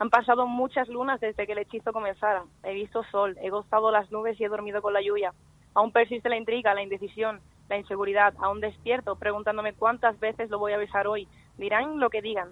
Han 0.00 0.10
pasado 0.10 0.46
muchas 0.46 0.88
lunas 0.88 1.20
desde 1.20 1.46
que 1.46 1.52
el 1.52 1.58
hechizo 1.58 1.92
comenzara. 1.92 2.44
He 2.62 2.72
visto 2.72 3.02
sol, 3.10 3.36
he 3.42 3.50
gozado 3.50 3.90
las 3.90 4.10
nubes 4.12 4.40
y 4.40 4.44
he 4.44 4.48
dormido 4.48 4.80
con 4.80 4.92
la 4.92 5.02
lluvia. 5.02 5.32
Aún 5.74 5.92
persiste 5.92 6.28
la 6.28 6.36
intriga, 6.36 6.74
la 6.74 6.82
indecisión, 6.82 7.40
la 7.68 7.78
inseguridad. 7.78 8.34
Aún 8.38 8.60
despierto, 8.60 9.16
preguntándome 9.16 9.72
cuántas 9.72 10.18
veces 10.20 10.50
lo 10.50 10.58
voy 10.58 10.72
a 10.72 10.78
besar 10.78 11.08
hoy. 11.08 11.26
Dirán 11.56 11.98
lo 11.98 12.10
que 12.10 12.22
digan, 12.22 12.48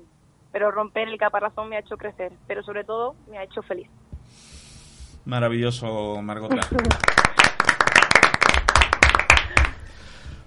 pero 0.51 0.73
romper 0.73 1.09
el 1.09 1.19
caparazón 1.19 1.69
me 1.69 1.77
ha 1.77 1.81
hecho 1.81 1.97
crecer, 1.97 2.33
pero 2.49 2.65
sobre 2.65 2.83
todo 2.83 3.15
me 3.29 3.39
ha 3.39 3.45
hecho 3.45 3.63
feliz. 3.63 3.89
Maravilloso, 5.25 6.21
Margota. 6.23 6.61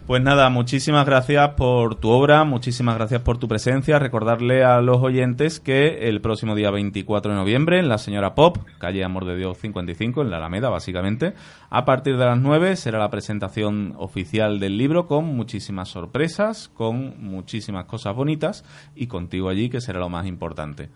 Pues 0.10 0.24
nada, 0.24 0.49
muchísimas 0.49 1.05
gracias 1.05 1.49
por 1.49 1.93
tu 1.93 2.10
obra, 2.10 2.43
muchísimas 2.43 2.95
gracias 2.95 3.22
por 3.22 3.38
tu 3.38 3.47
presencia. 3.47 3.99
Recordarle 3.99 4.64
a 4.64 4.82
los 4.82 5.03
oyentes 5.03 5.60
que 5.60 6.10
el 6.10 6.20
próximo 6.20 6.55
día 6.55 6.72
24 6.72 7.32
de 7.32 7.38
noviembre 7.38 7.78
en 7.78 7.89
la 7.89 7.99
Señora 7.99 8.34
Pop, 8.34 8.57
calle 8.80 9.03
Amor 9.03 9.26
de 9.26 9.38
Dios 9.38 9.60
55, 9.60 10.24
en 10.24 10.32
la 10.32 10.38
Alameda, 10.38 10.70
básicamente, 10.70 11.36
a 11.70 11.86
partir 11.86 12.18
de 12.18 12.26
las 12.26 12.39
9 12.39 12.76
será 12.76 12.97
la 12.97 13.12
presentación 13.12 13.93
oficial 13.99 14.60
del 14.60 14.80
libro 14.80 15.05
con 15.05 15.26
muchísimas 15.26 15.89
sorpresas, 15.89 16.70
con 16.70 17.24
muchísimas 17.24 17.86
cosas 17.86 18.16
bonitas 18.16 18.66
y 18.95 19.05
contigo 19.05 19.47
allí, 19.47 19.70
que 19.70 19.80
será 19.80 19.99
lo 19.99 20.10
más 20.10 20.26
importante. 20.26 20.89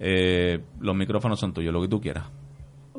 Eh, 0.00 0.60
los 0.80 0.96
micrófonos 0.96 1.38
son 1.38 1.52
tuyos, 1.52 1.72
lo 1.72 1.82
que 1.82 1.88
tú 1.88 2.00
quieras. 2.00 2.24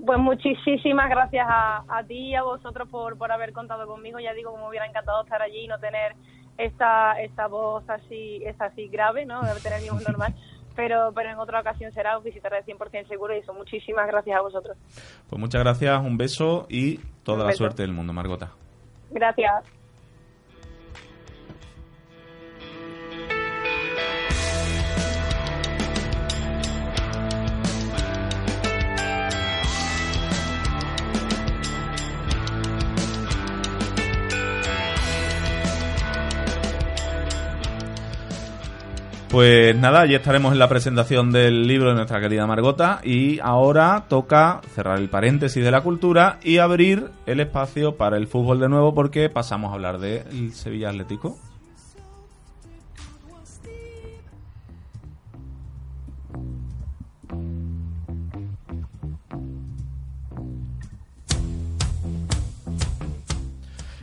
Pues 0.07 0.19
muchísimas 0.19 1.09
gracias 1.09 1.45
a, 1.47 1.83
a 1.89 2.03
ti 2.03 2.29
y 2.29 2.35
a 2.35 2.41
vosotros 2.41 2.87
por, 2.89 3.17
por 3.17 3.29
haber 3.31 3.51
contado 3.51 3.85
conmigo. 3.85 4.19
Ya 4.21 4.33
digo, 4.33 4.51
como 4.51 4.69
hubiera 4.69 4.85
encantado 4.87 5.21
estar 5.21 5.41
allí 5.41 5.65
y 5.65 5.67
no 5.67 5.77
tener 5.79 6.15
esta, 6.57 7.21
esta 7.21 7.47
voz 7.47 7.83
así, 7.89 8.41
esta 8.45 8.65
así 8.67 8.87
grave, 8.87 9.25
¿no? 9.25 9.41
De 9.41 9.59
tener 9.59 9.81
mi 9.81 9.89
voz 9.89 10.07
normal. 10.07 10.33
Pero, 10.77 11.11
pero 11.13 11.29
en 11.31 11.37
otra 11.39 11.59
ocasión 11.59 11.91
será, 11.91 12.17
os 12.17 12.23
visitaré 12.23 12.63
100% 12.63 13.07
seguro 13.09 13.35
y 13.35 13.39
eso. 13.39 13.53
Muchísimas 13.53 14.07
gracias 14.07 14.37
a 14.37 14.41
vosotros. 14.41 14.77
Pues 15.29 15.39
muchas 15.39 15.61
gracias, 15.61 15.99
un 15.99 16.17
beso 16.17 16.67
y 16.69 16.99
toda 17.23 17.39
Un 17.39 17.43
la 17.43 17.47
beso. 17.47 17.57
suerte 17.57 17.81
del 17.81 17.91
mundo, 17.91 18.13
Margota. 18.13 18.51
Gracias. 19.11 19.76
Pues 39.37 39.75
nada, 39.75 40.01
allí 40.01 40.15
estaremos 40.15 40.51
en 40.51 40.57
la 40.57 40.67
presentación 40.67 41.31
del 41.31 41.67
libro 41.67 41.89
de 41.89 41.95
nuestra 41.95 42.19
querida 42.19 42.47
Margota 42.47 43.01
y 43.03 43.37
ahora 43.39 44.05
toca 44.09 44.61
cerrar 44.73 44.97
el 44.97 45.09
paréntesis 45.09 45.63
de 45.63 45.69
la 45.69 45.81
cultura 45.81 46.39
y 46.41 46.57
abrir 46.57 47.11
el 47.27 47.39
espacio 47.39 47.97
para 47.97 48.17
el 48.17 48.25
fútbol 48.25 48.59
de 48.59 48.67
nuevo 48.67 48.95
porque 48.95 49.29
pasamos 49.29 49.69
a 49.69 49.75
hablar 49.75 49.99
del 49.99 50.53
Sevilla 50.53 50.89
Atlético. 50.89 51.37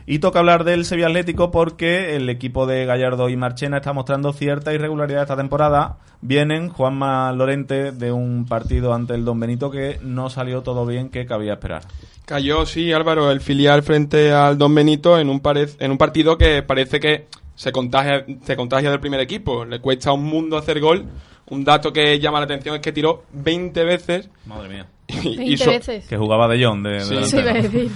Y 0.07 0.19
toca 0.19 0.39
hablar 0.39 0.63
del 0.65 0.85
Sevilla 0.85 1.07
Atlético 1.07 1.49
porque 1.49 2.15
el 2.15 2.29
equipo 2.29 2.67
de 2.67 2.85
Gallardo 2.85 3.27
y 3.29 3.37
Marchena 3.37 3.77
está 3.77 3.91
mostrando 3.91 4.33
cierta 4.33 4.71
irregularidad 4.73 5.23
esta 5.23 5.35
temporada. 5.35 5.97
Vienen 6.21 6.69
Juanma 6.69 7.31
Lorente 7.31 7.91
de 7.91 8.11
un 8.11 8.45
partido 8.45 8.93
ante 8.93 9.15
el 9.15 9.25
Don 9.25 9.39
Benito 9.39 9.71
que 9.71 9.97
no 10.03 10.29
salió 10.29 10.61
todo 10.61 10.85
bien 10.85 11.09
que 11.09 11.25
cabía 11.25 11.53
esperar. 11.53 11.81
Cayó, 12.25 12.65
sí, 12.67 12.91
Álvaro, 12.93 13.31
el 13.31 13.41
filial 13.41 13.81
frente 13.83 14.31
al 14.31 14.57
Don 14.59 14.73
Benito 14.75 15.17
en 15.19 15.29
un, 15.29 15.41
en 15.79 15.91
un 15.91 15.97
partido 15.97 16.37
que 16.37 16.61
parece 16.61 16.99
que 16.99 17.25
se 17.55 17.71
contagia, 17.71 18.25
se 18.43 18.55
contagia 18.55 18.91
del 18.91 18.99
primer 18.99 19.19
equipo. 19.21 19.65
Le 19.65 19.79
cuesta 19.79 20.11
un 20.11 20.23
mundo 20.23 20.57
hacer 20.57 20.79
gol. 20.79 21.05
Un 21.49 21.63
dato 21.63 21.93
que 21.93 22.19
llama 22.19 22.39
la 22.39 22.45
atención 22.45 22.75
es 22.75 22.81
que 22.81 22.91
tiró 22.91 23.23
20 23.33 23.83
veces. 23.83 24.29
Madre 24.45 24.69
mía. 24.69 24.85
Y, 25.23 25.37
20 25.37 25.57
so- 25.63 25.69
veces. 25.71 26.07
Que 26.07 26.17
jugaba 26.17 26.47
de 26.47 26.63
John 26.63 26.81
de, 26.83 26.99
Sí. 27.01 27.09
delantero. 27.15 27.27
Sí, 27.27 27.37
iba 27.37 27.51
a 27.51 27.53
decir. 27.61 27.91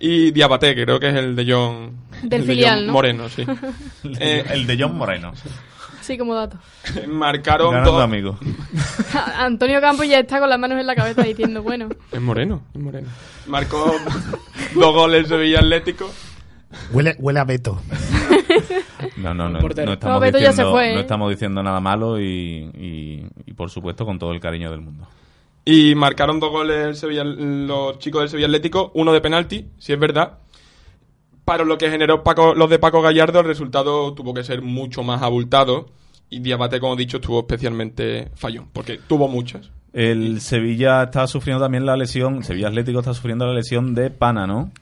Y 0.00 0.30
Diabate, 0.32 0.74
que 0.74 0.84
creo 0.84 0.98
que 1.00 1.08
es 1.08 1.14
el 1.14 1.34
de 1.36 1.46
John. 1.50 1.96
Del 2.22 2.40
el 2.42 2.46
de 2.46 2.52
filial, 2.54 2.78
John 2.78 2.86
¿no? 2.86 2.92
Moreno, 2.92 3.28
sí. 3.28 3.44
Eh, 4.20 4.44
el 4.50 4.66
de 4.66 4.76
John 4.78 4.96
Moreno. 4.96 5.32
Sí, 6.00 6.18
como 6.18 6.34
dato. 6.34 6.58
marcaron 7.08 7.70
Ganando 7.72 7.92
dos. 7.92 8.02
amigo. 8.02 8.38
Antonio 9.38 9.80
Campos 9.80 10.06
ya 10.06 10.18
está 10.20 10.38
con 10.38 10.50
las 10.50 10.58
manos 10.58 10.78
en 10.78 10.86
la 10.86 10.94
cabeza 10.94 11.22
diciendo, 11.22 11.62
bueno, 11.62 11.88
Es 12.12 12.20
Moreno, 12.20 12.62
es 12.74 12.80
Moreno. 12.80 13.08
Marcó 13.46 13.94
dos 14.74 14.94
goles 14.94 15.28
Sevilla 15.28 15.60
Atlético. 15.60 16.10
Huele, 16.92 17.14
huele 17.18 17.40
a 17.40 17.44
Beto. 17.44 17.80
No, 19.16 19.32
no, 19.32 19.48
no, 19.48 19.60
no 19.60 19.68
estamos, 19.68 20.02
No, 20.02 20.20
Beto 20.20 20.38
ya 20.38 20.46
se 20.46 20.50
diciendo, 20.62 20.72
fue, 20.72 20.90
¿eh? 20.90 20.94
no 20.94 21.00
estamos 21.00 21.30
diciendo 21.30 21.62
nada 21.62 21.80
malo 21.80 22.20
y, 22.20 22.70
y, 22.74 23.26
y, 23.46 23.52
por 23.54 23.70
supuesto 23.70 24.04
con 24.04 24.18
todo 24.18 24.32
el 24.32 24.40
cariño 24.40 24.70
del 24.70 24.80
mundo. 24.80 25.06
Y 25.64 25.94
marcaron 25.94 26.40
dos 26.40 26.50
goles 26.50 26.86
el 26.86 26.94
Sevilla- 26.96 27.24
los 27.24 27.98
chicos 27.98 28.20
del 28.22 28.28
Sevilla 28.28 28.46
Atlético, 28.48 28.90
uno 28.94 29.12
de 29.12 29.20
penalti, 29.20 29.66
si 29.78 29.92
es 29.92 29.98
verdad. 29.98 30.38
Para 31.44 31.64
lo 31.64 31.78
que 31.78 31.90
generó 31.90 32.22
Paco, 32.22 32.54
los 32.54 32.68
de 32.70 32.78
Paco 32.78 33.02
Gallardo, 33.02 33.40
el 33.40 33.46
resultado 33.46 34.12
tuvo 34.14 34.34
que 34.34 34.44
ser 34.44 34.62
mucho 34.62 35.02
más 35.02 35.22
abultado. 35.22 35.86
Y 36.30 36.40
Diabate, 36.40 36.80
como 36.80 36.94
he 36.94 36.98
dicho, 36.98 37.18
estuvo 37.18 37.40
especialmente 37.40 38.30
fallón, 38.34 38.68
porque 38.72 38.98
tuvo 39.06 39.28
muchas. 39.28 39.70
El 39.92 40.40
Sevilla 40.40 41.04
está 41.04 41.26
sufriendo 41.26 41.62
también 41.62 41.86
la 41.86 41.96
lesión, 41.96 42.42
Sevilla 42.42 42.68
Atlético 42.68 42.98
está 42.98 43.14
sufriendo 43.14 43.46
la 43.46 43.54
lesión 43.54 43.94
de 43.94 44.10
Pana, 44.10 44.46
¿no? 44.46 44.72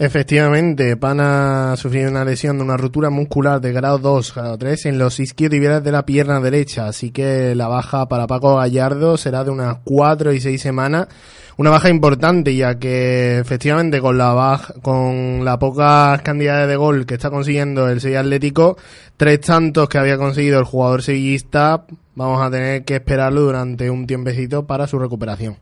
Efectivamente, 0.00 0.96
Pana 0.96 1.72
ha 1.72 1.76
sufrido 1.76 2.08
una 2.08 2.24
lesión 2.24 2.56
de 2.56 2.62
una 2.62 2.76
ruptura 2.76 3.10
muscular 3.10 3.60
de 3.60 3.72
grado 3.72 3.98
2, 3.98 4.32
grado 4.32 4.56
3 4.56 4.86
en 4.86 4.98
los 4.98 5.18
isquiotibiales 5.18 5.82
de 5.82 5.90
la 5.90 6.06
pierna 6.06 6.38
derecha, 6.38 6.86
así 6.86 7.10
que 7.10 7.56
la 7.56 7.66
baja 7.66 8.06
para 8.06 8.28
Paco 8.28 8.54
Gallardo 8.58 9.16
será 9.16 9.42
de 9.42 9.50
unas 9.50 9.78
4 9.82 10.32
y 10.34 10.40
6 10.40 10.62
semanas. 10.62 11.08
Una 11.56 11.70
baja 11.70 11.88
importante 11.90 12.54
ya 12.54 12.78
que 12.78 13.38
efectivamente 13.38 14.00
con 14.00 14.16
la 14.16 14.32
baja, 14.34 14.72
con 14.82 15.44
la 15.44 15.58
pocas 15.58 16.22
cantidades 16.22 16.68
de 16.68 16.76
gol 16.76 17.04
que 17.04 17.14
está 17.14 17.30
consiguiendo 17.30 17.88
el 17.88 18.00
Sevilla 18.00 18.20
Atlético, 18.20 18.76
tres 19.16 19.40
tantos 19.40 19.88
que 19.88 19.98
había 19.98 20.16
conseguido 20.16 20.60
el 20.60 20.64
jugador 20.64 21.02
sevillista, 21.02 21.86
vamos 22.14 22.40
a 22.40 22.52
tener 22.52 22.84
que 22.84 22.94
esperarlo 22.94 23.40
durante 23.40 23.90
un 23.90 24.06
tiempecito 24.06 24.64
para 24.64 24.86
su 24.86 25.00
recuperación. 25.00 25.56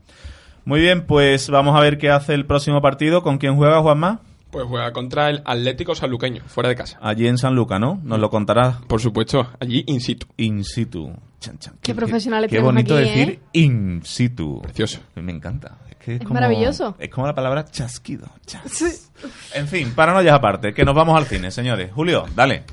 Muy 0.63 0.81
bien, 0.81 1.07
pues 1.07 1.49
vamos 1.49 1.75
a 1.75 1.79
ver 1.79 1.97
qué 1.97 2.11
hace 2.11 2.35
el 2.35 2.45
próximo 2.45 2.83
partido. 2.83 3.23
¿Con 3.23 3.39
quién 3.39 3.55
juega 3.55 3.81
Juanma? 3.81 4.19
Pues 4.51 4.65
juega 4.65 4.91
contra 4.93 5.29
el 5.29 5.41
Atlético 5.45 5.93
Sanluqueño, 5.93 6.43
fuera 6.47 6.69
de 6.69 6.75
casa. 6.75 6.97
Allí 7.01 7.27
en 7.27 7.37
San 7.37 7.53
Luca, 7.55 7.79
¿no? 7.79 7.99
Nos 8.03 8.19
lo 8.19 8.29
contarás 8.29 8.77
Por 8.87 9.01
supuesto, 9.01 9.47
allí 9.59 9.83
in 9.87 9.99
situ. 9.99 10.25
in 10.37 10.63
situ. 10.63 11.11
Chan, 11.39 11.59
chan. 11.59 11.75
Qué 11.81 11.93
profesionales 11.93 12.49
Qué 12.49 12.59
bonito 12.59 12.95
aquí, 12.95 13.03
decir 13.07 13.29
¿eh? 13.29 13.39
in 13.53 14.01
situ. 14.03 14.61
Precioso. 14.61 14.99
Me 15.15 15.31
encanta. 15.31 15.77
Es, 15.89 15.95
que 15.97 16.15
es, 16.15 16.21
Es 16.21 16.27
como, 16.27 16.33
maravilloso. 16.35 16.95
Es 16.97 17.09
como 17.09 17.27
la 17.27 17.35
palabra 17.35 17.65
chasquido. 17.65 18.27
Chas. 18.45 19.11
En 19.53 19.67
fin, 19.67 19.91
paranoias 19.95 20.33
aparte, 20.35 20.73
que 20.73 20.85
nos 20.85 20.95
vamos 20.95 21.17
al 21.17 21.25
cine, 21.25 21.51
señores. 21.51 21.91
Julio, 21.91 22.25
dale. 22.35 22.63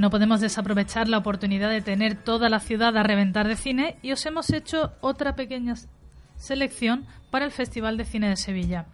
No 0.00 0.08
podemos 0.08 0.40
desaprovechar 0.40 1.08
la 1.08 1.18
oportunidad 1.18 1.68
de 1.68 1.82
tener 1.82 2.14
toda 2.14 2.48
la 2.48 2.60
ciudad 2.60 2.96
a 2.96 3.02
reventar 3.02 3.46
de 3.46 3.54
cine 3.54 3.96
y 4.00 4.12
os 4.12 4.24
hemos 4.24 4.50
hecho 4.50 4.94
otra 5.02 5.36
pequeña 5.36 5.74
selección 6.36 7.04
para 7.30 7.44
el 7.44 7.50
Festival 7.50 7.98
de 7.98 8.06
Cine 8.06 8.30
de 8.30 8.36
Sevilla. 8.36 8.86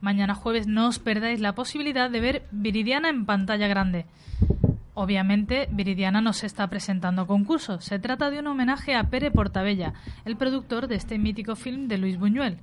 Mañana 0.00 0.34
jueves 0.34 0.66
no 0.66 0.88
os 0.88 0.98
perdáis 0.98 1.38
la 1.38 1.54
posibilidad 1.54 2.10
de 2.10 2.20
ver 2.20 2.42
Viridiana 2.50 3.08
en 3.08 3.24
pantalla 3.24 3.68
grande. 3.68 4.06
Obviamente, 4.94 5.68
Viridiana 5.70 6.20
nos 6.20 6.42
está 6.42 6.66
presentando 6.66 7.28
concurso. 7.28 7.80
Se 7.80 8.00
trata 8.00 8.28
de 8.28 8.40
un 8.40 8.48
homenaje 8.48 8.96
a 8.96 9.04
Pere 9.04 9.30
Portabella, 9.30 9.94
el 10.24 10.36
productor 10.36 10.88
de 10.88 10.96
este 10.96 11.18
mítico 11.18 11.54
film 11.54 11.86
de 11.86 11.98
Luis 11.98 12.18
Buñuel. 12.18 12.58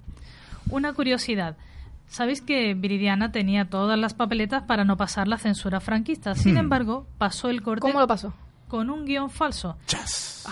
Una 0.69 0.91
curiosidad. 0.91 1.55
Sabéis 2.07 2.41
que 2.41 2.73
Viridiana 2.75 3.31
tenía 3.31 3.65
todas 3.69 3.97
las 3.99 4.13
papeletas 4.13 4.63
para 4.63 4.85
no 4.85 4.95
pasar 4.97 5.27
la 5.27 5.37
censura 5.37 5.79
franquista. 5.79 6.35
Sin 6.35 6.57
embargo, 6.57 7.07
pasó 7.17 7.49
el 7.49 7.61
corte 7.61 7.81
¿cómo 7.81 7.99
lo 7.99 8.07
pasó? 8.07 8.33
con 8.67 8.89
un 8.89 9.05
guion 9.05 9.29
falso 9.29 9.77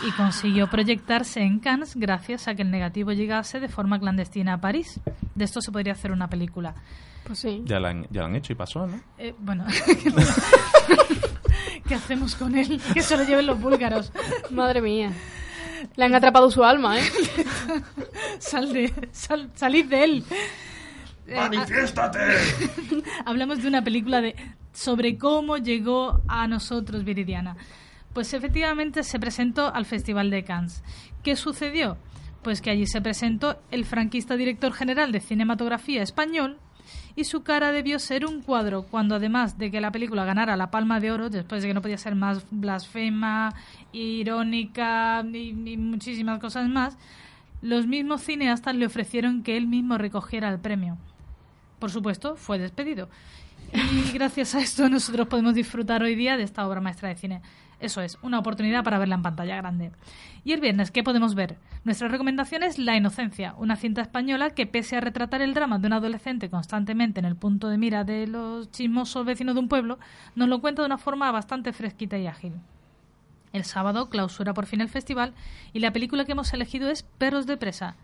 y 0.08 0.12
consiguió 0.12 0.68
proyectarse 0.70 1.42
en 1.42 1.60
Cannes 1.60 1.96
gracias 1.96 2.48
a 2.48 2.54
que 2.56 2.62
el 2.62 2.70
negativo 2.72 3.12
llegase 3.12 3.60
de 3.60 3.68
forma 3.70 4.00
clandestina 4.00 4.54
a 4.54 4.62
París. 4.62 5.00
De 5.36 5.46
esto 5.46 5.62
se 5.62 5.72
podría 5.72 5.94
hacer 5.94 6.12
una 6.12 6.28
película. 6.28 6.76
Pues 7.26 7.40
sí. 7.40 7.62
Ya 7.66 7.80
la 7.80 7.90
han, 7.90 8.08
ya 8.12 8.22
la 8.22 8.28
han 8.28 8.36
hecho 8.36 8.52
y 8.54 8.56
pasó, 8.56 8.86
¿no? 8.86 9.00
Eh, 9.18 9.34
bueno, 9.40 9.66
¿qué 11.88 11.96
hacemos 11.96 12.36
con 12.36 12.56
él? 12.56 12.82
Que 12.94 13.02
se 13.02 13.18
lo 13.18 13.24
lleven 13.24 13.46
los 13.46 13.60
búlgaros. 13.60 14.12
Madre 14.52 14.82
mía. 14.82 15.12
Le 15.96 16.06
han 16.06 16.16
atrapado 16.16 16.50
su 16.52 16.64
alma, 16.64 17.00
¿eh? 17.00 17.04
Sal 18.40 18.72
de, 18.74 18.94
sal- 19.12 19.50
salid 19.56 19.86
de 19.86 20.04
él. 20.04 20.24
¡Manifiéstate! 21.28 22.20
Hablamos 23.26 23.62
de 23.62 23.68
una 23.68 23.84
película 23.84 24.22
de 24.22 24.36
sobre 24.74 25.18
cómo 25.18 25.58
llegó 25.58 26.22
a 26.28 26.48
nosotros 26.48 27.04
Viridiana. 27.04 27.56
Pues 28.14 28.34
efectivamente 28.34 29.04
se 29.04 29.20
presentó 29.20 29.74
al 29.74 29.86
Festival 29.86 30.30
de 30.30 30.44
Cannes. 30.44 30.84
¿Qué 31.24 31.36
sucedió? 31.36 31.98
Pues 32.44 32.62
que 32.62 32.70
allí 32.70 32.86
se 32.86 33.02
presentó 33.02 33.60
el 33.72 33.86
franquista 33.86 34.36
director 34.36 34.74
general 34.74 35.12
de 35.12 35.22
cinematografía 35.22 36.04
español 36.04 36.58
y 37.16 37.24
su 37.24 37.44
cara 37.44 37.72
debió 37.72 38.00
ser 38.00 38.26
un 38.26 38.42
cuadro, 38.42 38.84
cuando 38.84 39.16
además 39.16 39.58
de 39.58 39.72
que 39.72 39.80
la 39.80 39.92
película 39.92 40.26
ganara 40.26 40.58
la 40.58 40.72
Palma 40.72 41.00
de 41.00 41.12
Oro, 41.12 41.30
después 41.30 41.62
de 41.62 41.70
que 41.70 41.74
no 41.74 41.82
podía 41.82 41.98
ser 41.98 42.16
más 42.16 42.46
blasfema, 42.52 43.54
irónica 43.94 45.24
y, 45.32 45.72
y 45.72 45.78
muchísimas 45.78 46.40
cosas 46.40 46.68
más, 46.68 46.98
los 47.62 47.88
mismos 47.88 48.22
cineastas 48.22 48.76
le 48.76 48.86
ofrecieron 48.86 49.44
que 49.44 49.56
él 49.56 49.68
mismo 49.68 49.98
recogiera 49.98 50.50
el 50.50 50.60
premio. 50.60 50.98
Por 51.84 51.92
supuesto, 51.92 52.38
fue 52.38 52.60
despedido. 52.60 53.10
Y 53.74 54.14
gracias 54.14 54.56
a 54.56 54.62
esto 54.62 54.88
nosotros 54.88 55.28
podemos 55.28 55.54
disfrutar 55.54 56.02
hoy 56.02 56.16
día 56.16 56.38
de 56.38 56.44
esta 56.44 56.66
obra 56.66 56.80
maestra 56.80 57.10
de 57.10 57.16
cine. 57.16 57.42
Eso 57.82 58.00
es, 58.00 58.18
una 58.22 58.40
oportunidad 58.40 58.86
para 58.86 59.00
verla 59.00 59.16
en 59.16 59.22
pantalla 59.22 59.58
grande. 59.58 59.92
Y 60.46 60.54
el 60.54 60.62
viernes, 60.62 60.92
¿qué 60.92 61.04
podemos 61.04 61.36
ver? 61.36 61.58
Nuestra 61.84 62.08
recomendación 62.08 62.64
es 62.64 62.80
La 62.80 62.96
Inocencia, 62.96 63.54
una 63.58 63.76
cinta 63.76 64.02
española 64.02 64.52
que 64.52 64.66
pese 64.66 64.96
a 64.96 65.02
retratar 65.02 65.42
el 65.42 65.54
drama 65.54 65.78
de 65.78 65.88
un 65.88 65.92
adolescente 65.92 66.50
constantemente 66.50 67.20
en 67.20 67.26
el 67.26 67.36
punto 67.36 67.68
de 67.68 67.78
mira 67.78 68.06
de 68.06 68.28
los 68.28 68.72
chismosos 68.72 69.26
vecinos 69.26 69.54
de 69.56 69.60
un 69.60 69.68
pueblo, 69.68 70.00
nos 70.36 70.48
lo 70.48 70.62
cuenta 70.62 70.84
de 70.84 70.86
una 70.86 70.98
forma 70.98 71.30
bastante 71.34 71.74
fresquita 71.74 72.18
y 72.18 72.28
ágil. 72.28 72.54
El 73.52 73.66
sábado 73.66 74.10
clausura 74.10 74.54
por 74.54 74.68
fin 74.68 74.80
el 74.80 74.88
festival 74.88 75.34
y 75.74 75.80
la 75.80 75.92
película 75.92 76.24
que 76.24 76.32
hemos 76.32 76.54
elegido 76.54 76.90
es 76.90 77.04
Perros 77.04 77.46
de 77.46 77.58
Presa. 77.58 77.98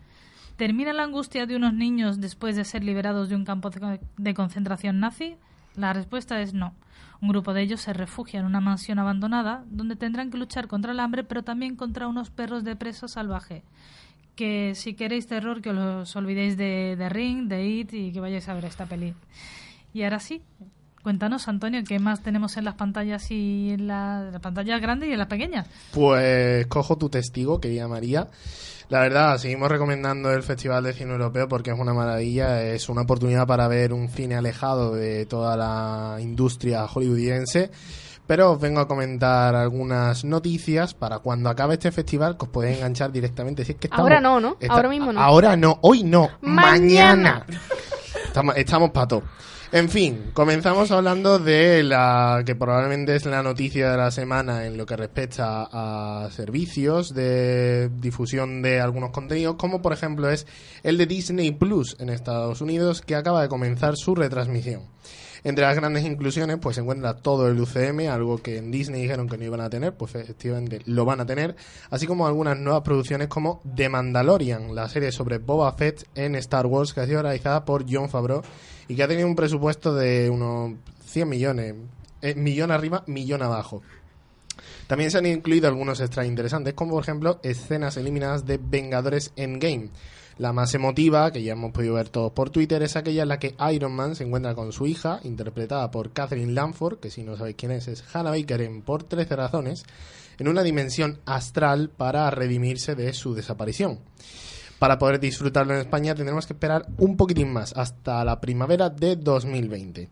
¿Termina 0.60 0.92
la 0.92 1.04
angustia 1.04 1.46
de 1.46 1.56
unos 1.56 1.72
niños 1.72 2.20
después 2.20 2.54
de 2.54 2.66
ser 2.66 2.84
liberados 2.84 3.30
de 3.30 3.34
un 3.34 3.46
campo 3.46 3.70
de 4.18 4.34
concentración 4.34 5.00
nazi? 5.00 5.36
La 5.74 5.94
respuesta 5.94 6.38
es 6.42 6.52
no. 6.52 6.74
Un 7.22 7.30
grupo 7.30 7.54
de 7.54 7.62
ellos 7.62 7.80
se 7.80 7.94
refugia 7.94 8.40
en 8.40 8.44
una 8.44 8.60
mansión 8.60 8.98
abandonada 8.98 9.64
donde 9.70 9.96
tendrán 9.96 10.30
que 10.30 10.36
luchar 10.36 10.68
contra 10.68 10.92
el 10.92 11.00
hambre, 11.00 11.24
pero 11.24 11.42
también 11.44 11.76
contra 11.76 12.08
unos 12.08 12.28
perros 12.28 12.62
de 12.62 12.76
presa 12.76 13.08
salvaje. 13.08 13.62
Que 14.36 14.74
si 14.74 14.92
queréis 14.92 15.26
terror, 15.26 15.62
que 15.62 15.70
os 15.70 16.14
olvidéis 16.14 16.58
de, 16.58 17.08
Ring, 17.08 17.48
de 17.48 17.66
It 17.66 17.94
y 17.94 18.12
que 18.12 18.20
vayáis 18.20 18.46
a 18.50 18.52
ver 18.52 18.66
esta 18.66 18.84
peli. 18.84 19.14
Y 19.94 20.02
ahora 20.02 20.18
sí, 20.20 20.42
cuéntanos, 21.02 21.48
Antonio, 21.48 21.80
¿qué 21.88 21.98
más 22.00 22.22
tenemos 22.22 22.58
en 22.58 22.66
las 22.66 22.74
pantallas 22.74 23.30
y 23.30 23.70
en 23.70 23.86
la- 23.86 24.24
en 24.26 24.32
las 24.32 24.42
pantallas 24.42 24.78
grandes 24.82 25.08
y 25.08 25.12
en 25.12 25.18
las 25.20 25.28
pequeñas? 25.28 25.66
Pues 25.94 26.66
cojo 26.66 26.98
tu 26.98 27.08
testigo, 27.08 27.62
querida 27.62 27.88
María. 27.88 28.28
La 28.90 29.00
verdad, 29.00 29.38
seguimos 29.38 29.68
recomendando 29.70 30.32
el 30.32 30.42
Festival 30.42 30.82
de 30.82 30.92
Cine 30.92 31.12
Europeo 31.12 31.46
porque 31.48 31.70
es 31.70 31.78
una 31.78 31.94
maravilla, 31.94 32.62
es 32.64 32.88
una 32.88 33.02
oportunidad 33.02 33.46
para 33.46 33.68
ver 33.68 33.92
un 33.92 34.08
cine 34.08 34.34
alejado 34.36 34.94
de 34.94 35.26
toda 35.26 35.56
la 35.56 36.16
industria 36.20 36.86
hollywoodiense. 36.88 37.70
Pero 38.26 38.52
os 38.52 38.60
vengo 38.60 38.80
a 38.80 38.88
comentar 38.88 39.54
algunas 39.56 40.24
noticias 40.24 40.94
para 40.94 41.18
cuando 41.20 41.50
acabe 41.50 41.74
este 41.74 41.90
festival 41.92 42.36
que 42.36 42.44
os 42.46 42.50
podéis 42.50 42.78
enganchar 42.78 43.10
directamente. 43.12 43.64
Si 43.64 43.72
es 43.72 43.78
que 43.78 43.86
estamos- 43.86 44.02
Ahora 44.04 44.20
no, 44.20 44.40
¿no? 44.40 44.56
Está- 44.60 44.74
Ahora 44.74 44.88
mismo 44.88 45.12
no. 45.12 45.20
Ahora 45.20 45.56
no, 45.56 45.78
hoy 45.82 46.02
no, 46.04 46.28
Mañana. 46.40 47.44
mañana. 47.44 47.46
Estamos, 48.26 48.56
estamos 48.56 48.90
pato. 48.90 49.22
En 49.72 49.88
fin, 49.88 50.32
comenzamos 50.32 50.90
hablando 50.90 51.38
de 51.38 51.84
la 51.84 52.42
que 52.44 52.56
probablemente 52.56 53.14
es 53.14 53.24
la 53.24 53.40
noticia 53.40 53.92
de 53.92 53.96
la 53.96 54.10
semana 54.10 54.66
en 54.66 54.76
lo 54.76 54.84
que 54.84 54.96
respecta 54.96 55.68
a 55.70 56.28
servicios 56.32 57.14
de 57.14 57.88
difusión 57.88 58.62
de 58.62 58.80
algunos 58.80 59.10
contenidos, 59.10 59.54
como 59.54 59.80
por 59.80 59.92
ejemplo 59.92 60.28
es 60.28 60.44
el 60.82 60.98
de 60.98 61.06
Disney 61.06 61.52
Plus 61.52 61.96
en 62.00 62.08
Estados 62.08 62.60
Unidos, 62.60 63.00
que 63.00 63.14
acaba 63.14 63.42
de 63.42 63.48
comenzar 63.48 63.94
su 63.96 64.16
retransmisión. 64.16 64.82
Entre 65.44 65.64
las 65.64 65.76
grandes 65.76 66.04
inclusiones, 66.04 66.58
pues 66.60 66.74
se 66.74 66.82
encuentra 66.82 67.16
todo 67.16 67.46
el 67.46 67.58
UCM, 67.60 68.10
algo 68.10 68.38
que 68.38 68.58
en 68.58 68.72
Disney 68.72 69.02
dijeron 69.02 69.28
que 69.28 69.38
no 69.38 69.44
iban 69.44 69.60
a 69.60 69.70
tener, 69.70 69.94
pues 69.94 70.16
efectivamente 70.16 70.80
lo 70.84 71.04
van 71.04 71.20
a 71.20 71.26
tener, 71.26 71.54
así 71.90 72.08
como 72.08 72.26
algunas 72.26 72.58
nuevas 72.58 72.82
producciones 72.82 73.28
como 73.28 73.62
The 73.76 73.88
Mandalorian, 73.88 74.74
la 74.74 74.88
serie 74.88 75.12
sobre 75.12 75.38
Boba 75.38 75.72
Fett 75.74 76.08
en 76.16 76.34
Star 76.34 76.66
Wars, 76.66 76.92
que 76.92 77.02
ha 77.02 77.06
sido 77.06 77.22
realizada 77.22 77.64
por 77.64 77.86
John 77.88 78.10
Favreau 78.10 78.42
y 78.90 78.96
que 78.96 79.04
ha 79.04 79.08
tenido 79.08 79.28
un 79.28 79.36
presupuesto 79.36 79.94
de 79.94 80.28
unos 80.28 80.72
100 81.04 81.28
millones, 81.28 81.76
eh, 82.22 82.34
millón 82.34 82.72
arriba, 82.72 83.04
millón 83.06 83.40
abajo. 83.40 83.82
También 84.88 85.12
se 85.12 85.18
han 85.18 85.26
incluido 85.26 85.68
algunos 85.68 86.00
extras 86.00 86.26
interesantes, 86.26 86.74
como 86.74 86.94
por 86.94 87.04
ejemplo 87.04 87.38
escenas 87.44 87.96
eliminadas 87.96 88.46
de 88.46 88.58
Vengadores 88.60 89.30
Endgame. 89.36 89.90
La 90.38 90.52
más 90.52 90.74
emotiva, 90.74 91.30
que 91.30 91.40
ya 91.40 91.52
hemos 91.52 91.70
podido 91.70 91.94
ver 91.94 92.08
todos 92.08 92.32
por 92.32 92.50
Twitter, 92.50 92.82
es 92.82 92.96
aquella 92.96 93.22
en 93.22 93.28
la 93.28 93.38
que 93.38 93.54
Iron 93.72 93.92
Man 93.92 94.16
se 94.16 94.24
encuentra 94.24 94.56
con 94.56 94.72
su 94.72 94.88
hija, 94.88 95.20
interpretada 95.22 95.92
por 95.92 96.10
Catherine 96.10 96.52
Lanford, 96.52 96.98
que 96.98 97.10
si 97.10 97.22
no 97.22 97.36
sabéis 97.36 97.54
quién 97.56 97.70
es, 97.70 97.86
es 97.86 98.02
Hannah 98.12 98.32
Baker 98.32 98.60
en 98.60 98.82
Por 98.82 99.04
13 99.04 99.36
razones, 99.36 99.84
en 100.40 100.48
una 100.48 100.64
dimensión 100.64 101.20
astral 101.26 101.90
para 101.90 102.28
redimirse 102.32 102.96
de 102.96 103.12
su 103.12 103.34
desaparición. 103.34 104.00
Para 104.80 104.98
poder 104.98 105.20
disfrutarlo 105.20 105.74
en 105.74 105.80
España 105.80 106.14
tendremos 106.14 106.46
que 106.46 106.54
esperar 106.54 106.86
un 106.96 107.18
poquitín 107.18 107.52
más, 107.52 107.74
hasta 107.76 108.24
la 108.24 108.40
primavera 108.40 108.88
de 108.88 109.14
2020. 109.14 110.08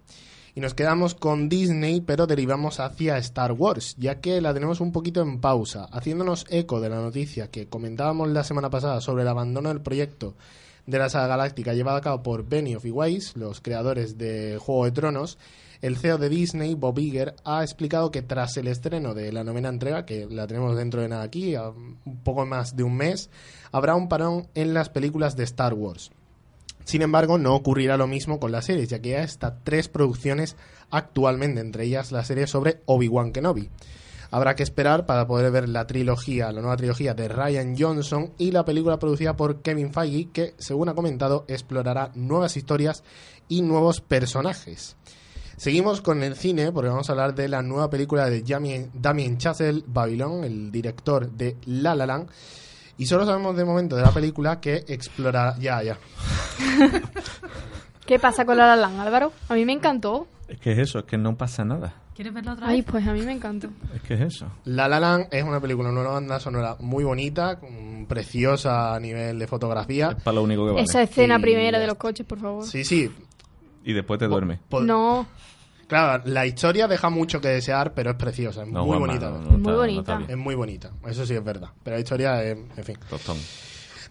Y 0.54 0.60
nos 0.60 0.74
quedamos 0.74 1.14
con 1.14 1.48
Disney, 1.48 2.02
pero 2.02 2.26
derivamos 2.26 2.78
hacia 2.78 3.16
Star 3.16 3.52
Wars, 3.52 3.96
ya 3.96 4.20
que 4.20 4.42
la 4.42 4.52
tenemos 4.52 4.82
un 4.82 4.92
poquito 4.92 5.22
en 5.22 5.40
pausa, 5.40 5.86
haciéndonos 5.90 6.44
eco 6.50 6.82
de 6.82 6.90
la 6.90 7.00
noticia 7.00 7.50
que 7.50 7.66
comentábamos 7.66 8.28
la 8.28 8.44
semana 8.44 8.68
pasada 8.68 9.00
sobre 9.00 9.22
el 9.22 9.28
abandono 9.28 9.70
del 9.70 9.80
proyecto 9.80 10.34
de 10.84 10.98
la 10.98 11.08
saga 11.08 11.28
galáctica 11.28 11.72
llevado 11.72 11.96
a 11.96 12.02
cabo 12.02 12.22
por 12.22 12.46
Benioff 12.46 12.84
y 12.84 12.90
Weiss, 12.90 13.38
los 13.38 13.62
creadores 13.62 14.18
de 14.18 14.58
Juego 14.60 14.84
de 14.84 14.92
Tronos. 14.92 15.38
El 15.80 15.96
CEO 15.96 16.18
de 16.18 16.28
Disney, 16.28 16.74
Bob 16.74 16.98
Iger, 16.98 17.36
ha 17.44 17.62
explicado 17.62 18.10
que 18.10 18.22
tras 18.22 18.56
el 18.56 18.66
estreno 18.66 19.14
de 19.14 19.30
la 19.32 19.44
novena 19.44 19.68
entrega, 19.68 20.04
que 20.04 20.26
la 20.28 20.46
tenemos 20.46 20.76
dentro 20.76 21.00
de 21.00 21.08
nada 21.08 21.22
aquí, 21.22 21.54
un 21.56 22.20
poco 22.24 22.44
más 22.46 22.74
de 22.74 22.82
un 22.82 22.96
mes, 22.96 23.30
habrá 23.72 23.94
un 23.94 24.08
parón 24.08 24.48
en 24.54 24.74
las 24.74 24.88
películas 24.88 25.36
de 25.36 25.44
Star 25.44 25.74
Wars. 25.74 26.10
Sin 26.84 27.02
embargo, 27.02 27.36
no 27.36 27.54
ocurrirá 27.54 27.96
lo 27.96 28.06
mismo 28.06 28.40
con 28.40 28.50
las 28.50 28.64
series, 28.64 28.88
ya 28.88 29.00
que 29.00 29.16
hay 29.16 29.24
hasta 29.24 29.58
tres 29.62 29.88
producciones 29.88 30.56
actualmente, 30.90 31.60
entre 31.60 31.84
ellas 31.84 32.12
la 32.12 32.24
serie 32.24 32.46
sobre 32.46 32.80
Obi-Wan 32.86 33.32
Kenobi. 33.32 33.68
Habrá 34.30 34.54
que 34.56 34.62
esperar 34.62 35.06
para 35.06 35.26
poder 35.26 35.50
ver 35.50 35.68
la 35.68 35.86
trilogía, 35.86 36.52
la 36.52 36.60
nueva 36.60 36.76
trilogía 36.76 37.14
de 37.14 37.28
Ryan 37.28 37.74
Johnson 37.78 38.32
y 38.36 38.50
la 38.50 38.64
película 38.64 38.98
producida 38.98 39.36
por 39.36 39.62
Kevin 39.62 39.92
Feige, 39.92 40.30
que, 40.32 40.54
según 40.58 40.88
ha 40.88 40.94
comentado, 40.94 41.44
explorará 41.48 42.10
nuevas 42.14 42.56
historias 42.56 43.04
y 43.48 43.62
nuevos 43.62 44.00
personajes. 44.00 44.96
Seguimos 45.56 46.02
con 46.02 46.22
el 46.22 46.36
cine 46.36 46.70
porque 46.72 46.90
vamos 46.90 47.08
a 47.08 47.12
hablar 47.12 47.34
de 47.34 47.48
la 47.48 47.62
nueva 47.62 47.90
película 47.90 48.30
de 48.30 48.42
Damien, 48.42 49.38
Chazelle, 49.38 49.82
Babylon, 49.86 50.44
el 50.44 50.70
director 50.70 51.30
de 51.32 51.56
La 51.66 51.94
La 51.94 52.06
Land. 52.06 52.28
Y 52.98 53.06
solo 53.06 53.24
sabemos 53.24 53.56
de 53.56 53.64
momento 53.64 53.96
de 53.96 54.02
la 54.02 54.10
película 54.10 54.60
que 54.60 54.84
explorará... 54.88 55.56
Ya, 55.58 55.82
ya. 55.82 55.96
¿Qué 58.06 58.18
pasa 58.18 58.44
con 58.44 58.56
La 58.56 58.66
La 58.66 58.76
Land, 58.76 59.00
Álvaro? 59.00 59.32
A 59.48 59.54
mí 59.54 59.64
me 59.64 59.72
encantó. 59.72 60.26
Es 60.48 60.58
que 60.58 60.72
es 60.72 60.78
eso, 60.78 61.00
es 61.00 61.04
que 61.04 61.18
no 61.18 61.36
pasa 61.36 61.64
nada. 61.64 61.94
¿Quieres 62.14 62.32
verla 62.34 62.54
otra 62.54 62.66
Ay, 62.68 62.78
vez? 62.80 62.90
pues 62.90 63.06
a 63.06 63.12
mí 63.12 63.20
me 63.22 63.32
encantó. 63.32 63.68
Es 63.94 64.02
que 64.02 64.14
es 64.14 64.20
eso. 64.22 64.50
La 64.64 64.88
La 64.88 64.98
Land 64.98 65.26
es 65.30 65.44
una 65.44 65.60
película, 65.60 65.90
una 65.90 66.02
banda 66.02 66.40
sonora 66.40 66.76
muy 66.80 67.04
bonita, 67.04 67.60
con- 67.60 68.06
preciosa 68.08 68.94
a 68.94 69.00
nivel 69.00 69.38
de 69.38 69.46
fotografía. 69.46 70.14
Es 70.16 70.22
para 70.22 70.36
lo 70.36 70.42
único 70.42 70.64
que 70.64 70.72
vale. 70.72 70.82
Esa 70.84 71.02
escena 71.02 71.36
Y 71.38 71.42
primera 71.42 71.78
de 71.78 71.86
los 71.86 71.96
coches, 71.96 72.26
por 72.26 72.40
favor. 72.40 72.64
Sí, 72.66 72.84
sí. 72.84 73.12
Y 73.84 73.92
después 73.92 74.18
te 74.18 74.26
duermes. 74.26 74.58
Po- 74.68 74.80
No, 74.80 75.26
Claro, 75.88 76.22
la 76.26 76.46
historia 76.46 76.86
deja 76.86 77.08
mucho 77.10 77.40
que 77.40 77.48
desear, 77.48 77.94
pero 77.94 78.10
es 78.10 78.16
preciosa, 78.16 78.62
es 78.62 78.68
No, 78.68 78.84
muy 78.84 78.98
Juanma, 78.98 79.06
bonita. 79.06 79.30
no, 79.30 79.38
no 79.40 79.50
Es 79.52 79.58
muy 79.58 79.72
bonita. 79.72 80.22
Es 80.28 80.36
muy 80.36 80.54
bonita, 80.54 80.90
eso 81.08 81.26
sí 81.26 81.34
es 81.34 81.42
verdad. 81.42 81.70
Pero 81.82 81.96
la 81.96 82.00
historia, 82.00 82.42
es, 82.44 82.56
en 82.76 82.84
fin. 82.84 82.98
Tostón. 83.08 83.38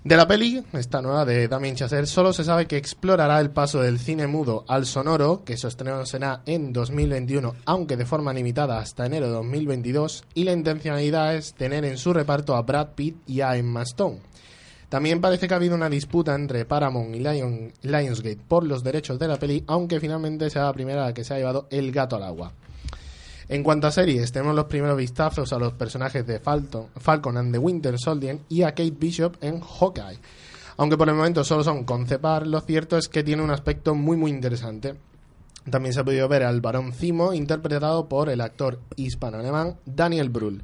De 0.04 0.16
la 0.16 0.28
peli, 0.28 0.64
esta 0.74 1.02
nueva 1.02 1.26
de 1.26 1.48
Damien 1.48 1.76
Chazelle, 1.76 2.06
solo 2.08 2.32
se 2.32 2.44
sabe 2.44 2.66
que 2.66 2.78
explorará 2.78 3.40
el 3.42 3.50
paso 3.50 3.82
del 3.82 4.00
cine 4.00 4.26
mudo 4.26 4.64
al 4.68 4.86
sonoro, 4.86 5.44
que 5.44 5.58
su 5.58 5.68
estreno 5.68 6.06
será 6.06 6.44
en 6.46 6.72
2021, 6.72 7.56
aunque 7.66 7.98
de 7.98 8.06
forma 8.06 8.32
limitada 8.32 8.80
hasta 8.80 9.06
enero 9.06 9.26
de 9.28 9.34
2022, 9.34 10.24
y 10.34 10.46
la 10.46 10.54
intencionalidad 10.54 11.36
es 11.36 11.54
tener 11.56 11.84
en 11.84 11.98
su 11.98 12.14
reparto 12.14 12.56
a 12.56 12.62
Brad 12.62 12.90
Pitt 12.96 13.18
y 13.28 13.42
a 13.42 13.58
Emma 13.58 13.82
Stone. 13.84 14.20
También 14.90 15.20
parece 15.20 15.48
que 15.48 15.54
ha 15.54 15.58
habido 15.58 15.76
una 15.76 15.90
disputa 15.90 16.34
entre 16.34 16.64
Paramount 16.66 17.14
y 17.16 17.20
Lion- 17.20 17.74
Lionsgate 17.82 18.40
por 18.48 18.64
los 18.66 18.84
derechos 18.84 19.20
de 19.20 19.28
la 19.28 19.38
peli, 19.38 19.64
aunque 19.68 20.00
finalmente 20.00 20.50
sea 20.50 20.64
la 20.64 20.74
primera 20.74 21.04
la 21.06 21.14
que 21.14 21.26
se 21.26 21.34
ha 21.34 21.38
llevado 21.38 21.68
el 21.72 21.92
gato 21.92 22.16
al 22.16 22.24
agua. 22.24 22.54
En 23.50 23.64
cuanto 23.64 23.88
a 23.88 23.92
series, 23.92 24.32
tenemos 24.32 24.56
los 24.56 24.66
primeros 24.66 24.98
vistazos 24.98 25.52
a 25.54 25.60
los 25.60 25.74
personajes 25.74 26.26
de 26.26 26.40
Falcon, 26.40 26.88
Falcon 26.98 27.38
and 27.38 27.52
the 27.54 27.58
Winter 27.60 27.98
Soldier 28.00 28.40
y 28.50 28.64
a 28.64 28.70
Kate 28.72 28.94
Bishop 28.98 29.36
en 29.42 29.60
Hawkeye. 29.60 30.20
Aunque 30.78 30.98
por 30.98 31.10
el 31.10 31.16
momento 31.16 31.44
solo 31.44 31.64
son 31.64 31.84
concepar, 31.84 32.46
lo 32.46 32.62
cierto 32.62 32.98
es 32.98 33.08
que 33.10 33.24
tiene 33.24 33.42
un 33.44 33.52
aspecto 33.52 33.96
muy 33.96 34.16
muy 34.16 34.32
interesante. 34.32 34.96
También 35.70 35.92
se 35.94 36.00
ha 36.00 36.06
podido 36.06 36.28
ver 36.30 36.44
al 36.44 36.62
varón 36.62 36.94
Zimo 36.94 37.34
interpretado 37.34 38.08
por 38.08 38.30
el 38.30 38.40
actor 38.42 38.80
hispano-alemán 38.96 39.76
Daniel 39.86 40.30
Brühl. 40.30 40.62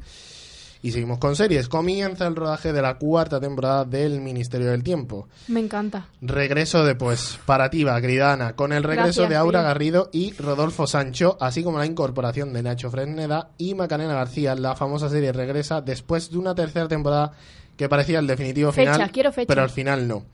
Y 0.83 0.91
seguimos 0.91 1.17
con 1.17 1.35
series. 1.35 1.69
Comienza 1.69 2.27
el 2.27 2.35
rodaje 2.35 2.73
de 2.73 2.81
la 2.81 2.95
cuarta 2.95 3.39
temporada 3.39 3.85
del 3.85 4.19
Ministerio 4.21 4.69
del 4.69 4.83
Tiempo. 4.83 5.29
me 5.47 5.61
encanta. 5.61 6.07
Regreso 6.21 6.83
de, 6.85 6.93
pues, 6.95 7.39
para 7.45 7.69
ti, 7.69 7.83
va, 7.85 7.99
querida 8.01 8.33
Ana, 8.33 8.53
con 8.55 8.73
el 8.73 8.83
regreso 8.83 9.21
Gracias, 9.21 9.29
de 9.29 9.35
Aura 9.37 9.61
sí. 9.61 9.65
Garrido 9.65 10.09
y 10.11 10.33
Rodolfo 10.33 10.85
Sancho, 10.85 11.37
así 11.39 11.63
como 11.63 11.77
la 11.79 11.85
incorporación 11.85 12.51
de 12.51 12.63
Nacho 12.63 12.91
Fresneda 12.91 13.51
y 13.57 13.75
Macarena 13.75 14.13
García. 14.13 14.55
La 14.55 14.75
famosa 14.75 15.07
serie 15.09 15.31
regresa 15.31 15.79
después 15.81 16.29
de 16.31 16.37
una 16.37 16.53
tercera 16.53 16.87
temporada 16.89 17.31
que 17.77 17.87
parecía 17.87 18.19
el 18.19 18.27
definitivo 18.27 18.71
Fecha, 18.73 18.93
final, 18.93 19.11
quiero 19.11 19.31
fecha. 19.31 19.47
pero 19.47 19.61
al 19.63 19.69
final 19.69 20.05
no. 20.07 20.25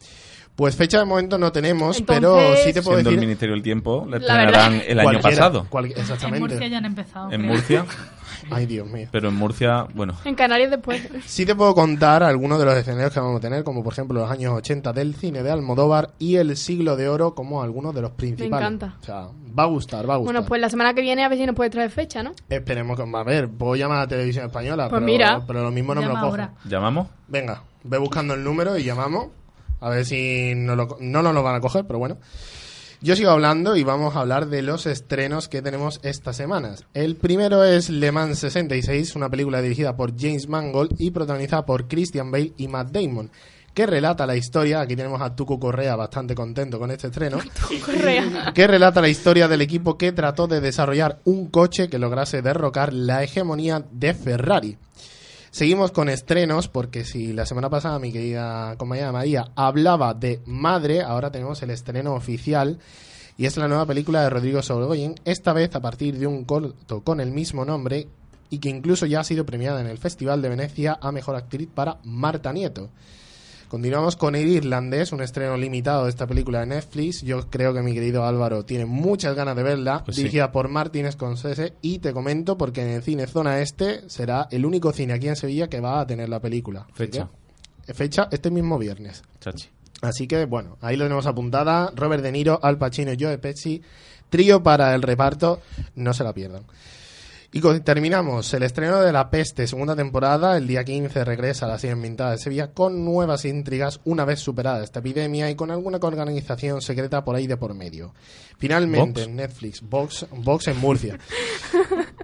Pues 0.56 0.76
fecha 0.76 1.00
de 1.00 1.06
momento 1.06 1.38
no 1.38 1.52
tenemos, 1.54 2.00
Entonces- 2.00 2.22
pero 2.22 2.56
sí 2.66 2.74
te 2.74 2.82
puedo 2.82 2.98
Siendo 2.98 3.12
el 3.12 3.16
decir... 3.16 3.20
Ministerio 3.20 3.54
del 3.56 3.64
Tiempo, 3.64 4.04
le 4.06 4.12
La 4.12 4.18
estrenarán 4.18 4.72
verdad- 4.80 4.86
el 4.90 5.00
año 5.00 5.22
pasado. 5.22 5.68
cual- 5.70 5.86
En 5.86 5.92
exactamente. 6.00 6.40
Murcia 6.40 6.68
ya 6.68 6.78
han 6.80 6.86
empezado. 6.86 7.32
En 7.32 7.42
creo. 7.42 7.54
Murcia, 7.54 7.86
Ay, 8.52 8.66
Dios 8.66 8.88
mío. 8.88 9.08
pero 9.12 9.30
en 9.30 9.36
Murcia, 9.36 9.86
bueno, 9.94 10.14
En 10.26 10.36
Canarias 10.36 10.72
después. 10.72 11.02
Sí 11.26 11.46
te 11.46 11.56
puedo 11.56 11.74
contar 11.76 12.24
algunos 12.24 12.60
de 12.60 12.66
los 12.66 12.76
escenarios 12.76 13.14
que 13.14 13.20
vamos 13.20 13.38
a 13.38 13.40
tener, 13.40 13.64
como 13.64 13.84
por 13.84 13.94
ejemplo 13.94 14.22
los 14.22 14.32
años 14.32 14.54
80 14.54 14.94
del 14.94 15.16
cine 15.16 15.44
de 15.44 15.52
Almodóvar 15.52 16.12
y 16.20 16.36
el 16.38 16.56
siglo 16.58 16.96
de 16.96 17.10
oro 17.10 17.36
como 17.36 17.62
algunos 17.64 17.94
de 17.96 18.02
los 18.02 18.12
principales. 18.12 18.54
encanta. 18.68 18.96
O 19.02 19.04
sea, 19.06 19.28
va 19.58 19.64
a 19.64 19.68
gustar, 19.68 20.10
va 20.10 20.16
a 20.16 20.18
gustar. 20.18 20.34
Bueno, 20.36 20.48
pues 20.48 20.62
la 20.62 20.70
semana 20.70 20.94
que 20.94 21.02
viene 21.02 21.24
a 21.24 21.30
ver 21.30 21.38
si 21.38 21.46
nos 21.46 21.56
puede 21.56 21.70
traer 21.70 21.90
fecha, 21.92 22.24
¿no? 22.24 22.32
Esperemos 22.50 22.98
que... 22.98 23.04
A 23.18 23.24
ver, 23.24 23.50
puedo 23.50 23.76
llamar 23.76 23.98
a 23.98 24.02
la 24.02 24.08
televisión 24.08 24.46
española, 24.46 24.90
Pues 24.90 25.00
pero, 25.00 25.06
mira. 25.06 25.42
pero 25.46 25.64
lo 25.64 25.72
mismo 25.72 25.94
no 25.96 26.02
me 26.02 26.08
lo 26.08 26.14
cogen. 26.14 26.26
ahora. 26.30 26.54
¿llamamos? 26.66 27.08
Venga, 27.28 27.64
ve 27.84 27.98
buscando 27.98 28.34
el 28.34 28.44
número 28.44 28.78
y 28.78 28.84
llamamos. 28.84 29.28
A 29.82 29.90
ver 29.90 30.06
si 30.06 30.54
no, 30.56 30.76
lo, 30.76 30.98
no 31.00 31.22
nos 31.22 31.34
lo 31.34 31.42
van 31.42 31.56
a 31.56 31.60
coger, 31.62 31.86
pero 31.88 32.00
bueno. 32.00 32.18
Yo 33.02 33.16
sigo 33.16 33.32
hablando 33.32 33.78
y 33.78 33.84
vamos 33.84 34.16
a 34.16 34.20
hablar 34.20 34.48
de 34.48 34.62
los 34.62 34.86
estrenos 34.86 35.48
que 35.48 35.62
tenemos 35.62 36.02
estas 36.04 36.36
semanas. 36.36 36.84
El 36.94 37.16
primero 37.16 37.64
es 37.64 37.90
Le 37.90 38.12
Mans 38.12 38.40
66, 38.40 39.16
una 39.16 39.30
película 39.30 39.62
dirigida 39.62 39.96
por 39.96 40.20
James 40.20 40.50
Mangold 40.50 40.96
y 41.00 41.12
protagonizada 41.12 41.66
por 41.66 41.88
Christian 41.88 42.30
Bale 42.30 42.52
y 42.58 42.68
Matt 42.68 42.92
Damon, 42.92 43.32
que 43.74 43.86
relata 43.86 44.26
la 44.28 44.36
historia, 44.36 44.82
aquí 44.82 44.98
tenemos 44.98 45.22
a 45.22 45.34
Tuco 45.34 45.58
Correa 45.58 45.96
bastante 45.96 46.36
contento 46.36 46.78
con 46.78 46.92
este 46.92 47.08
estreno, 47.08 47.40
Correa. 47.86 48.52
que 48.54 48.68
relata 48.68 49.00
la 49.00 49.08
historia 49.08 49.48
del 49.48 49.62
equipo 49.62 49.98
que 49.98 50.12
trató 50.12 50.48
de 50.48 50.60
desarrollar 50.60 51.20
un 51.24 51.48
coche 51.48 51.88
que 51.88 52.00
lograse 52.00 52.42
derrocar 52.42 52.92
la 52.92 53.24
hegemonía 53.24 53.86
de 53.92 54.14
Ferrari. 54.14 54.78
Seguimos 55.52 55.92
con 55.92 56.10
estrenos, 56.10 56.68
porque 56.68 57.04
si 57.04 57.34
la 57.34 57.46
semana 57.46 57.72
pasada 57.72 57.98
mi 57.98 58.12
querida 58.12 58.76
compañera 58.78 59.12
María 59.12 59.52
hablaba 59.56 60.14
de 60.14 60.42
Madre, 60.46 61.02
ahora 61.02 61.32
tenemos 61.32 61.62
el 61.64 61.72
estreno 61.72 62.14
oficial 62.14 62.78
y 63.36 63.46
es 63.46 63.58
la 63.58 63.68
nueva 63.68 63.88
película 63.88 64.22
de 64.22 64.30
Rodrigo 64.30 64.62
Sorogoyen, 64.62 65.16
esta 65.26 65.54
vez 65.54 65.76
a 65.76 65.82
partir 65.82 66.20
de 66.20 66.28
un 66.28 66.46
corto 66.46 67.04
con 67.04 67.20
el 67.20 67.32
mismo 67.32 67.66
nombre 67.66 68.08
y 68.52 68.60
que 68.60 68.70
incluso 68.70 69.08
ya 69.08 69.22
ha 69.22 69.24
sido 69.24 69.46
premiada 69.46 69.82
en 69.82 69.88
el 69.88 69.98
Festival 69.98 70.42
de 70.42 70.50
Venecia 70.50 71.00
a 71.02 71.12
Mejor 71.12 71.36
Actriz 71.36 71.68
para 71.74 71.98
Marta 72.04 72.54
Nieto. 72.54 72.90
Continuamos 73.70 74.16
con 74.16 74.34
El 74.36 74.48
Irlandés, 74.48 75.12
un 75.12 75.22
estreno 75.22 75.56
limitado 75.56 76.06
de 76.06 76.10
esta 76.10 76.26
película 76.26 76.62
de 76.62 76.66
Netflix. 76.66 77.22
Yo 77.22 77.48
creo 77.52 77.72
que 77.72 77.84
mi 77.84 77.94
querido 77.94 78.26
Álvaro 78.26 78.66
tiene 78.66 78.86
muchas 78.86 79.36
ganas 79.36 79.56
de 79.56 79.62
verla, 79.62 80.02
Pues 80.04 80.16
sí. 80.16 80.24
dirigida 80.24 80.52
por 80.52 80.70
Martin 80.70 81.10
Scorsese. 81.12 81.74
Y 81.84 82.00
te 82.00 82.12
comento 82.12 82.58
porque 82.58 82.82
en 82.82 82.90
el 82.90 83.04
cine 83.04 83.28
Zona 83.28 83.60
Este 83.62 84.10
será 84.10 84.48
el 84.50 84.66
único 84.66 84.92
cine 84.92 85.14
aquí 85.14 85.28
en 85.28 85.36
Sevilla 85.36 85.68
que 85.70 85.80
va 85.82 86.00
a 86.02 86.08
tener 86.08 86.30
la 86.30 86.40
película. 86.40 86.88
Fecha. 86.94 87.30
que- 87.86 87.94
fecha 87.94 88.28
este 88.32 88.50
mismo 88.52 88.78
viernes. 88.80 89.24
Chachi. 89.40 89.68
Así 90.02 90.28
que 90.28 90.46
bueno, 90.46 90.78
ahí 90.82 90.96
lo 90.98 91.06
tenemos 91.06 91.28
apuntada. 91.28 91.92
Robert 91.96 92.24
De 92.24 92.32
Niro, 92.32 92.60
Al 92.64 92.78
Pacino 92.80 93.12
y 93.14 93.18
Joe 93.20 93.38
Pesci. 93.38 93.82
Trío 94.30 94.62
para 94.64 94.94
el 94.96 95.02
reparto, 95.04 95.60
no 95.96 96.14
se 96.14 96.24
la 96.24 96.34
pierdan. 96.34 96.64
Y 97.52 97.62
con- 97.62 97.82
terminamos 97.84 98.54
el 98.54 98.62
estreno 98.62 99.02
de 99.02 99.12
La 99.12 99.32
Peste, 99.32 99.66
segunda 99.66 99.96
temporada. 99.96 100.56
El 100.56 100.68
día 100.68 100.84
15 100.84 101.26
regresa 101.26 101.66
a 101.66 101.70
la 101.70 101.80
serie 101.80 101.96
inventada 101.96 102.32
de 102.32 102.38
Sevilla 102.38 102.74
con 102.74 103.04
nuevas 103.04 103.44
intrigas 103.46 104.02
una 104.06 104.24
vez 104.24 104.40
superada 104.40 104.84
esta 104.84 105.00
epidemia 105.00 105.50
y 105.50 105.56
con 105.56 105.72
alguna 105.72 105.98
organización 106.00 106.80
secreta 106.82 107.26
por 107.26 107.36
ahí 107.36 107.48
de 107.48 107.58
por 107.58 107.74
medio. 107.74 108.14
Finalmente, 108.60 109.24
en 109.24 109.36
Netflix, 109.36 109.82
Vox, 109.82 110.28
Vox 110.32 110.68
en 110.68 110.78
Murcia. 110.78 111.18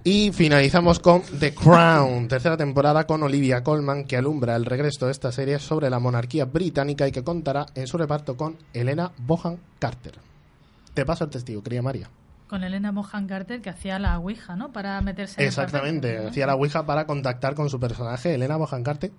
Y 0.04 0.30
finalizamos 0.32 1.00
con 1.00 1.22
The 1.40 1.52
Crown, 1.54 2.28
tercera 2.28 2.56
temporada 2.56 3.04
con 3.04 3.24
Olivia 3.24 3.64
Colman, 3.64 4.04
que 4.04 4.16
alumbra 4.16 4.54
el 4.54 4.64
regreso 4.64 5.06
de 5.06 5.12
esta 5.12 5.32
serie 5.32 5.58
sobre 5.58 5.90
la 5.90 5.98
monarquía 5.98 6.44
británica 6.44 7.08
y 7.08 7.10
que 7.10 7.24
contará 7.24 7.66
en 7.74 7.88
su 7.88 7.98
reparto 7.98 8.36
con 8.36 8.56
Elena 8.72 9.10
Bohan 9.18 9.58
Carter. 9.80 10.14
Te 10.94 11.04
paso 11.04 11.24
el 11.24 11.30
testigo, 11.30 11.62
María. 11.82 12.08
Con 12.48 12.62
Elena 12.62 12.92
Mohan 12.92 13.26
Carter 13.26 13.60
que 13.60 13.70
hacía 13.70 13.98
la 13.98 14.18
Ouija, 14.18 14.54
¿no? 14.54 14.72
Para 14.72 15.00
meterse 15.00 15.34
en 15.40 15.42
el 15.42 15.48
Exactamente, 15.48 16.08
papel, 16.08 16.24
¿no? 16.24 16.30
hacía 16.30 16.46
la 16.46 16.54
Ouija 16.54 16.86
para 16.86 17.04
contactar 17.06 17.54
con 17.54 17.68
su 17.68 17.80
personaje, 17.80 18.34
Elena 18.34 18.56
Bohan 18.56 18.84
Carter. 18.84 19.10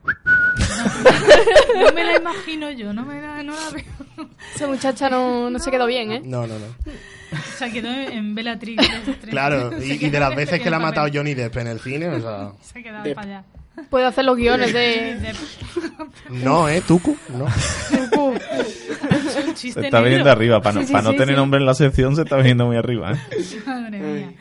No 1.75 1.91
me 1.93 2.03
la 2.03 2.17
imagino 2.17 2.71
yo, 2.71 2.93
no 2.93 3.03
me 3.05 3.21
la, 3.21 3.43
no 3.43 3.53
la 3.53 3.69
veo. 3.71 4.29
Esa 4.55 4.67
muchacha 4.67 5.09
no, 5.09 5.49
no 5.49 5.59
se 5.59 5.69
quedó 5.71 5.85
bien, 5.85 6.11
¿eh? 6.11 6.21
No, 6.23 6.47
no, 6.47 6.57
no. 6.57 6.65
O 6.65 7.57
sea, 7.57 7.69
quedó 7.71 7.89
en 7.89 8.33
Bellatrix. 8.33 8.81
Claro, 9.29 9.77
y, 9.77 9.97
de 9.97 10.19
las 10.19 10.31
en 10.31 10.37
veces 10.37 10.59
que 10.59 10.65
el 10.65 10.71
la 10.71 10.77
ha 10.77 10.79
matado 10.79 11.07
Johnny 11.13 11.33
Depp 11.33 11.57
en 11.57 11.67
el 11.67 11.79
cine, 11.79 12.07
o 12.07 12.21
sea... 12.21 12.51
Se 12.61 12.79
ha 12.79 12.83
quedado 12.83 13.03
Depp. 13.03 13.15
para 13.15 13.27
allá. 13.27 13.43
Puede 13.89 14.05
hacer 14.05 14.25
los 14.25 14.37
guiones 14.37 14.73
de... 14.73 15.33
No, 16.29 16.67
¿eh? 16.67 16.81
Tucu, 16.87 17.15
no. 17.29 17.47
Es 17.47 19.06
un 19.47 19.53
chiste 19.55 19.79
Se 19.81 19.87
está 19.87 19.97
negro. 19.97 20.03
viniendo 20.09 20.31
arriba. 20.31 20.61
Para 20.61 20.75
no, 20.75 20.81
Sí, 20.81 20.87
sí, 20.87 20.93
pa' 20.93 21.01
no 21.01 21.11
sí, 21.11 21.17
tener 21.17 21.35
sí. 21.35 21.39
nombre 21.39 21.59
en 21.59 21.65
la 21.65 21.73
sección, 21.73 22.15
se 22.15 22.21
está 22.23 22.37
viniendo 22.37 22.65
muy 22.65 22.77
arriba. 22.77 23.11
¿eh? 23.13 23.17
Madre 23.65 23.99
mía. 23.99 24.33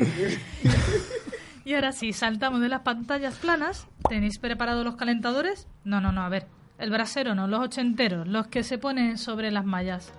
Y 1.65 1.75
ahora 1.75 1.93
sí, 1.93 2.13
saltamos 2.13 2.61
de 2.61 2.69
las 2.69 2.83
pantallas 2.83 3.35
planas. 3.37 3.87
¿Tenéis 4.09 4.39
preparados 4.39 4.85
los 4.85 4.97
calentadores? 4.97 5.67
No, 5.85 6.01
no, 6.01 6.13
no, 6.13 6.23
a 6.23 6.29
ver. 6.29 6.47
El 6.79 6.91
brasero 6.91 7.35
no, 7.35 7.47
los 7.49 7.61
ochenteros, 7.61 8.29
los 8.29 8.47
que 8.49 8.63
se 8.63 8.79
ponen 8.79 9.17
sobre 9.19 9.51
las 9.51 9.65
mallas. 9.65 10.13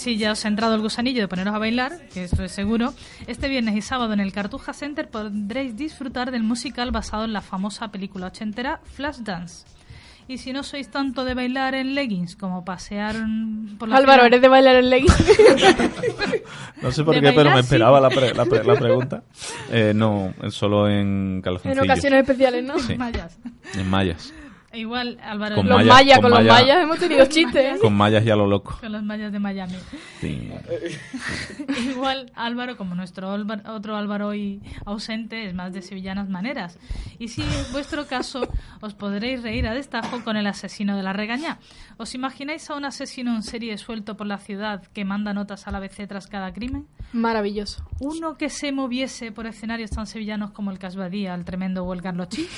Si 0.00 0.16
ya 0.16 0.32
os 0.32 0.42
ha 0.46 0.48
entrado 0.48 0.74
el 0.74 0.80
gusanillo 0.80 1.20
de 1.20 1.28
poneros 1.28 1.54
a 1.54 1.58
bailar, 1.58 1.92
que 2.14 2.24
esto 2.24 2.42
es 2.42 2.52
seguro, 2.52 2.94
este 3.26 3.48
viernes 3.48 3.76
y 3.76 3.82
sábado 3.82 4.14
en 4.14 4.20
el 4.20 4.32
Cartuja 4.32 4.72
Center 4.72 5.10
podréis 5.10 5.76
disfrutar 5.76 6.30
del 6.30 6.42
musical 6.42 6.90
basado 6.90 7.24
en 7.26 7.34
la 7.34 7.42
famosa 7.42 7.92
película 7.92 8.28
ochentera 8.28 8.80
Flashdance. 8.94 9.66
Y 10.26 10.38
si 10.38 10.52
no 10.54 10.62
sois 10.62 10.88
tanto 10.88 11.24
de 11.24 11.34
bailar 11.34 11.74
en 11.74 11.94
leggings 11.94 12.34
como 12.36 12.64
pasear 12.64 13.14
por 13.78 13.88
la 13.90 13.96
Álvaro, 13.98 14.22
ciudad- 14.22 14.26
¿eres 14.28 14.40
de 14.40 14.48
bailar 14.48 14.76
en 14.76 14.88
leggings? 14.88 15.16
No 16.82 16.90
sé 16.92 17.04
por 17.04 17.14
De 17.14 17.20
qué, 17.20 17.32
pero 17.32 17.50
me 17.50 17.56
sí. 17.56 17.60
esperaba 17.62 18.00
la, 18.00 18.08
pre- 18.08 18.32
la, 18.34 18.46
pre- 18.46 18.64
la 18.64 18.74
pregunta. 18.76 19.22
Eh, 19.70 19.92
no, 19.94 20.32
solo 20.48 20.88
en 20.88 21.34
en 21.36 21.42
calzoncillos. 21.42 21.84
ocasiones 21.84 22.20
especiales, 22.22 22.64
¿no? 22.64 22.78
Sí. 22.78 22.94
Mallas. 22.96 23.38
En 23.74 23.90
mallas. 23.90 24.32
Igual, 24.72 25.18
Álvaro, 25.22 25.56
Con 25.56 25.68
Los 25.68 25.84
mayas, 25.84 26.18
con 26.20 26.30
con 26.30 26.44
los 26.44 26.52
mayas 26.52 26.82
hemos 26.82 26.98
tenido 26.98 27.26
chistes. 27.26 27.80
Con 27.80 27.94
mallas 27.94 28.24
ya 28.24 28.36
lo 28.36 28.46
loco. 28.46 28.76
con 28.80 28.92
los 28.92 29.02
mayas 29.02 29.32
de 29.32 29.38
Miami. 29.38 29.74
Sí. 30.20 30.50
Igual 31.90 32.30
Álvaro, 32.34 32.76
como 32.76 32.94
nuestro 32.94 33.32
otro 33.66 33.96
Álvaro 33.96 34.28
hoy 34.28 34.62
ausente, 34.84 35.46
es 35.46 35.54
más 35.54 35.72
de 35.72 35.82
sevillanas 35.82 36.28
maneras. 36.28 36.78
Y 37.18 37.28
si 37.28 37.42
es 37.42 37.72
vuestro 37.72 38.06
caso, 38.06 38.42
os 38.80 38.94
podréis 38.94 39.42
reír 39.42 39.66
a 39.66 39.74
destajo 39.74 40.22
con 40.22 40.36
el 40.36 40.46
asesino 40.46 40.96
de 40.96 41.02
la 41.02 41.12
regañá. 41.12 41.58
¿Os 41.96 42.14
imagináis 42.14 42.70
a 42.70 42.76
un 42.76 42.84
asesino 42.84 43.34
en 43.34 43.42
serie 43.42 43.76
suelto 43.78 44.16
por 44.16 44.26
la 44.26 44.38
ciudad 44.38 44.82
que 44.92 45.04
manda 45.04 45.34
notas 45.34 45.66
a 45.66 45.70
la 45.70 45.78
ABC 45.78 46.06
tras 46.06 46.26
cada 46.26 46.52
crimen? 46.52 46.86
Maravilloso. 47.12 47.84
Uno 47.98 48.36
que 48.36 48.48
se 48.48 48.72
moviese 48.72 49.32
por 49.32 49.46
escenarios 49.46 49.90
tan 49.90 50.06
sevillanos 50.06 50.52
como 50.52 50.70
el 50.70 50.78
Casbadía, 50.78 51.34
el 51.34 51.44
tremendo 51.44 51.84
o 51.84 51.92
el. 51.92 52.00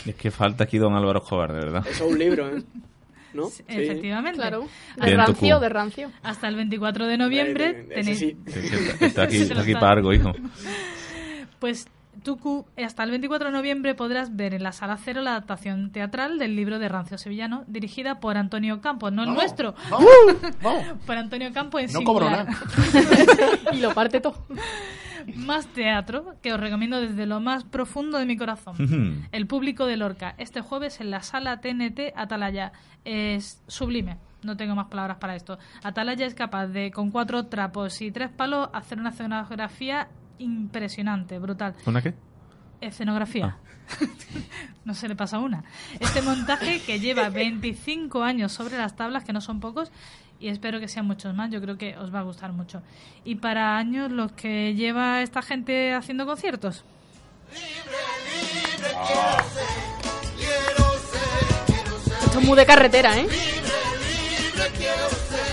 Es 0.06 0.14
que 0.14 0.30
falta 0.30 0.64
aquí 0.64 0.78
don 0.78 0.94
Álvaro 0.94 1.18
Escobar, 1.20 1.52
de 1.52 1.58
verdad. 1.58 1.84
Un 2.07 2.18
libro, 2.18 2.57
¿eh? 2.57 2.62
¿No? 3.34 3.46
Sí. 3.48 3.62
Efectivamente. 3.66 4.38
Claro. 4.38 4.68
De 4.96 5.16
rancio, 5.16 5.59
de 5.59 5.68
rancio. 5.70 6.11
Hasta 6.22 6.48
el 6.48 6.57
24 6.57 7.07
de 7.07 7.16
noviembre 7.16 7.64
Eh, 7.70 7.86
ese 7.90 7.94
tenéis... 7.94 8.18
sí. 8.18 8.36
Está, 8.46 8.61
está 9.07 9.22
aquí, 9.22 9.36
está 9.38 9.61
aquí 9.61 9.70
está- 9.70 9.80
para 9.80 9.92
algo, 9.94 10.12
hijo. 10.12 10.32
Pues 11.59 11.86
Tucu, 12.22 12.66
hasta 12.76 13.02
el 13.02 13.10
24 13.10 13.48
de 13.48 13.52
noviembre 13.52 13.94
podrás 13.94 14.36
ver 14.36 14.54
en 14.54 14.62
la 14.62 14.72
Sala 14.72 14.96
Cero 14.96 15.22
la 15.22 15.30
adaptación 15.30 15.90
teatral 15.90 16.38
del 16.38 16.54
libro 16.54 16.78
de 16.78 16.88
Rancio 16.88 17.18
Sevillano, 17.18 17.64
dirigida 17.66 18.20
por 18.20 18.36
Antonio 18.36 18.80
Campos, 18.80 19.12
no 19.12 19.22
el 19.22 19.28
Vamos, 19.28 19.42
nuestro, 19.42 19.74
vamos, 19.90 20.08
vamos. 20.62 20.84
por 21.06 21.16
Antonio 21.16 21.52
Campos 21.52 21.82
en 21.82 21.92
No 21.92 22.04
cobro 22.04 22.30
nada. 22.30 22.46
Y 23.72 23.78
lo 23.78 23.92
parte 23.94 24.20
todo. 24.20 24.46
Más 25.36 25.66
teatro, 25.68 26.34
que 26.42 26.52
os 26.52 26.60
recomiendo 26.60 27.00
desde 27.00 27.26
lo 27.26 27.40
más 27.40 27.64
profundo 27.64 28.18
de 28.18 28.26
mi 28.26 28.36
corazón. 28.36 29.26
El 29.32 29.46
público 29.46 29.86
de 29.86 29.96
Lorca, 29.96 30.34
este 30.38 30.60
jueves 30.60 31.00
en 31.00 31.10
la 31.10 31.22
sala 31.22 31.60
TNT 31.60 32.12
Atalaya. 32.16 32.72
Es 33.04 33.62
sublime. 33.66 34.18
No 34.42 34.56
tengo 34.56 34.74
más 34.74 34.88
palabras 34.88 35.18
para 35.18 35.36
esto. 35.36 35.58
Atalaya 35.84 36.26
es 36.26 36.34
capaz 36.34 36.66
de, 36.66 36.90
con 36.90 37.10
cuatro 37.12 37.46
trapos 37.46 38.00
y 38.02 38.10
tres 38.10 38.30
palos, 38.30 38.68
hacer 38.72 38.98
una 38.98 39.10
escenografía 39.10 40.08
impresionante, 40.43 41.38
brutal. 41.38 41.74
¿Una 41.86 42.03
qué? 42.03 42.14
Escenografía. 42.80 43.57
no 44.84 44.95
se 44.95 45.09
le 45.09 45.16
pasa 45.16 45.38
una. 45.38 45.64
Este 46.01 46.22
montaje 46.22 46.80
que 46.80 47.01
lleva 47.01 47.28
25 47.28 48.22
años 48.22 48.53
sobre 48.53 48.76
las 48.76 48.97
tablas, 48.97 49.24
que 49.24 49.32
no 49.32 49.40
son 49.40 49.61
pocos, 49.61 49.90
y 50.40 50.49
espero 50.49 50.80
que 50.80 50.88
sean 50.88 51.07
muchos 51.07 51.34
más. 51.34 51.51
Yo 51.51 51.61
creo 51.61 51.78
que 51.78 51.97
os 51.97 52.12
va 52.12 52.20
a 52.20 52.22
gustar 52.22 52.53
mucho. 52.53 52.82
Y 53.24 53.36
para 53.36 53.76
años 53.76 54.11
los 54.11 54.32
que 54.32 54.74
lleva 54.74 55.22
esta 55.22 55.43
gente 55.43 55.95
haciendo 55.95 56.26
conciertos. 56.26 56.84
Esto 62.24 62.40
es 62.40 62.47
muy 62.47 62.57
de 62.57 62.66
carretera, 62.66 63.18
¿eh? 63.18 63.26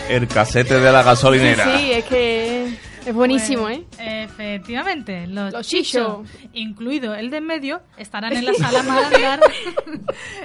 El 0.10 0.28
casete 0.28 0.80
de 0.80 0.92
la 0.92 1.04
gasolinera. 1.04 1.78
Sí, 1.78 1.92
es 1.92 2.06
que 2.06 2.89
es 3.10 3.16
buenísimo, 3.16 3.64
Pues, 3.64 3.80
¿eh? 3.99 4.24
Efectivamente, 4.24 5.28
los, 5.28 5.51
Los 5.53 5.68
chichos, 5.68 6.28
incluido 6.53 7.14
el 7.16 7.30
de 7.30 7.38
en 7.38 7.45
medio, 7.45 7.82
estarán 7.97 8.34
en 8.34 8.45
la 8.45 8.53
sala 8.55 8.84
Marangar 8.84 9.39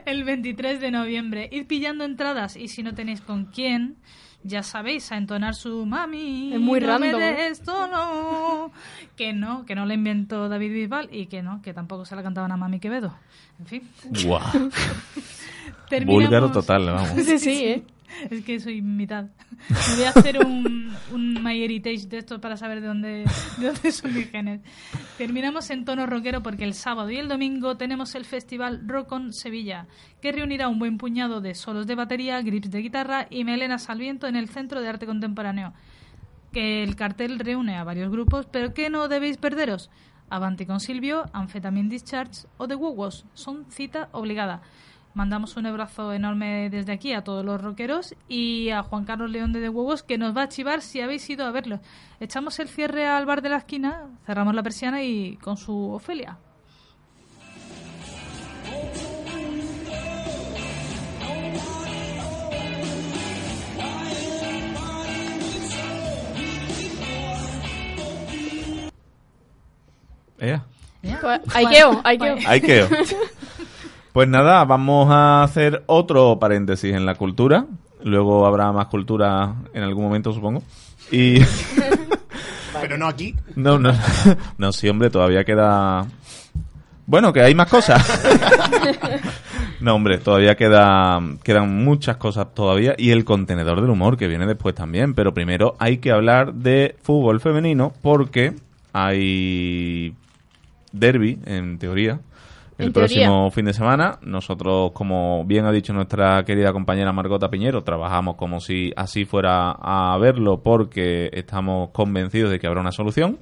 el 0.07 0.25
23 0.25 0.81
de 0.81 0.91
noviembre. 0.91 1.49
Ir 1.53 1.67
pillando 1.67 2.05
entradas 2.05 2.57
y 2.57 2.69
si 2.69 2.83
no 2.83 2.95
tenéis 2.95 3.21
con 3.21 3.47
quién, 3.47 3.97
ya 4.43 4.62
sabéis, 4.62 5.11
a 5.12 5.17
entonar 5.17 5.55
su 5.55 5.85
mami. 5.87 6.53
Es 6.55 6.61
muy 6.61 6.81
no 6.81 6.87
random, 6.87 7.19
me 7.21 7.31
¿eh? 7.31 7.49
des 7.49 7.62
todo". 7.62 8.71
Que 9.17 9.33
no, 9.33 9.65
que 9.65 9.75
no 9.75 9.87
la 9.87 9.95
inventó 9.95 10.49
David 10.49 10.73
Bisbal 10.73 11.09
y 11.12 11.27
que 11.27 11.43
no, 11.43 11.62
que 11.62 11.73
tampoco 11.73 12.05
se 12.05 12.15
la 12.17 12.23
cantaban 12.23 12.51
a 12.53 12.57
Mami 12.57 12.81
Quevedo. 12.81 13.17
En 13.61 13.67
fin. 13.67 13.89
Guau. 14.25 14.41
terminamos- 15.89 16.23
Búlgaro 16.25 16.51
total, 16.53 16.87
vamos. 16.87 17.11
Sí, 17.25 17.39
sí, 17.39 17.65
¿eh? 17.65 17.83
Es 18.31 18.45
que 18.45 18.61
soy 18.61 18.83
mitad. 18.83 19.27
Me 19.69 19.97
voy 19.97 20.05
a 20.05 20.11
hacer 20.11 20.45
un, 20.45 20.95
un 21.12 21.43
My 21.43 21.62
Heritage 21.62 22.07
de 22.07 22.19
esto 22.19 22.41
para 22.41 22.57
saber 22.57 22.81
de 22.81 22.89
dónde, 22.89 23.25
de 23.59 23.67
dónde 23.67 23.93
son 23.93 24.15
mis 24.15 24.31
genes. 24.31 24.61
Terminamos 25.19 25.71
en 25.71 25.85
tono 25.85 26.07
rockero 26.07 26.43
porque 26.43 26.65
el 26.65 26.75
sábado 26.75 27.11
y 27.11 27.17
el 27.17 27.29
domingo 27.29 27.77
tenemos 27.77 28.15
el 28.15 28.25
festival 28.25 28.83
Rock 28.87 29.12
on 29.12 29.33
Sevilla, 29.33 29.87
que 30.21 30.33
reunirá 30.33 30.69
un 30.69 30.79
buen 30.79 30.99
puñado 30.99 31.41
de 31.41 31.55
solos 31.55 31.87
de 31.87 31.95
batería, 31.95 32.41
grips 32.43 32.71
de 32.71 32.81
guitarra 32.81 33.27
y 33.31 33.45
melenas 33.45 33.89
al 33.91 33.99
viento 33.99 34.27
en 34.27 34.37
el 34.37 34.49
Centro 34.49 34.81
de 34.81 34.89
Arte 34.89 35.07
Contemporáneo. 35.07 35.73
que 36.53 36.85
el 36.85 36.95
cartel 36.95 37.41
reúne 37.41 37.77
a 37.77 37.83
varios 37.83 38.12
grupos, 38.12 38.47
pero 38.47 38.73
que 38.75 38.89
no 38.89 39.09
debéis 39.09 39.39
perderos. 39.39 39.91
Avanti 40.31 40.67
con 40.67 40.81
Silvio, 40.81 41.25
Amphetamine 41.33 41.89
Discharge 41.89 42.47
o 42.57 42.67
The 42.69 42.77
Wogos. 42.77 43.27
Son 43.35 43.67
cita 43.71 44.09
obligada. 44.12 44.62
Mandamos 45.15 45.57
un 45.57 45.67
abrazo 45.67 46.12
enorme 46.12 46.69
desde 46.71 46.93
aquí 46.93 47.12
a 47.12 47.23
todos 47.23 47.45
los 47.45 47.61
rockeros 47.61 48.17
y 48.29 48.71
a 48.71 48.83
Juan 48.83 49.05
Carlos 49.05 49.31
León 49.31 49.53
de 49.53 49.61
The 49.61 49.69
Huevos 49.69 50.03
que 50.03 50.19
nos 50.19 50.37
va 50.37 50.43
a 50.43 50.49
chivar 50.49 50.83
si 50.83 51.01
habéis 51.01 51.31
ido 51.31 51.47
a 51.47 51.53
verlos. 51.53 51.79
Echamos 52.19 52.59
el 52.59 52.69
cierre 52.69 53.07
al 53.07 53.25
bar 53.25 53.41
de 53.41 53.49
la 53.49 53.59
esquina, 53.59 54.09
cerramos 54.27 54.57
la 54.57 54.65
persiana 54.65 55.05
y 55.05 55.37
con 55.37 55.57
su 55.57 55.93
Ofelia. 55.93 56.37
Pues, 71.21 71.41
quedo, 71.69 72.01
ahí 72.03 72.19
quedo. 72.19 72.37
Ahí 72.47 72.61
quedo. 72.61 72.89
Pues 74.15 74.29
nada, 74.29 74.65
vamos 74.65 75.11
a 75.11 75.43
hacer 75.43 75.83
otro 75.87 76.39
paréntesis 76.39 76.95
en 76.95 77.05
la 77.05 77.17
cultura. 77.17 77.67
Luego 78.05 78.47
habrá 78.47 78.71
más 78.71 78.87
cultura 78.87 79.57
en 79.73 79.83
algún 79.83 80.05
momento, 80.05 80.33
supongo. 80.33 80.62
Y. 81.11 81.41
Pero 82.81 82.97
no 82.97 83.09
aquí. 83.09 83.35
No, 83.57 83.77
no. 83.81 83.93
No, 84.59 84.71
sí, 84.71 84.89
hombre, 84.89 85.11
todavía 85.11 85.43
queda. 85.43 86.07
Bueno, 87.07 87.33
que 87.33 87.43
hay 87.43 87.57
más 87.57 87.69
cosas. 87.69 88.01
No, 89.81 89.97
hombre, 89.97 90.19
todavía 90.19 90.55
queda, 90.55 91.21
quedan 91.43 91.85
muchas 91.85 92.17
cosas 92.17 92.55
todavía 92.55 92.95
y 92.97 93.11
el 93.11 93.25
contenedor 93.25 93.83
del 93.83 93.91
humor 93.91 94.17
que 94.17 94.29
viene 94.29 94.47
después 94.47 94.75
también. 94.75 95.12
Pero 95.15 95.35
primero 95.35 95.75
hay 95.79 95.99
que 95.99 96.12
hablar 96.12 96.55
de 96.55 96.97
fútbol 97.03 97.41
femenino 97.41 97.93
porque 98.01 98.55
hay 98.95 100.15
derby, 100.93 101.39
en 101.45 101.79
teoría, 101.79 102.21
el 102.79 102.93
próximo 102.93 103.25
teoría. 103.25 103.51
fin 103.51 103.64
de 103.66 103.72
semana. 103.72 104.18
Nosotros, 104.22 104.93
como 104.93 105.45
bien 105.45 105.64
ha 105.66 105.72
dicho 105.72 105.93
nuestra 105.93 106.45
querida 106.45 106.72
compañera 106.72 107.12
Margota 107.12 107.49
Piñero, 107.51 107.83
trabajamos 107.85 108.37
como 108.37 108.61
si 108.61 108.93
así 108.97 109.25
fuera 109.25 109.70
a 109.72 110.16
verlo 110.18 110.62
porque 110.62 111.31
estamos 111.33 111.91
convencidos 111.91 112.51
de 112.51 112.59
que 112.59 112.66
habrá 112.66 112.81
una 112.81 112.93
solución. 112.93 113.39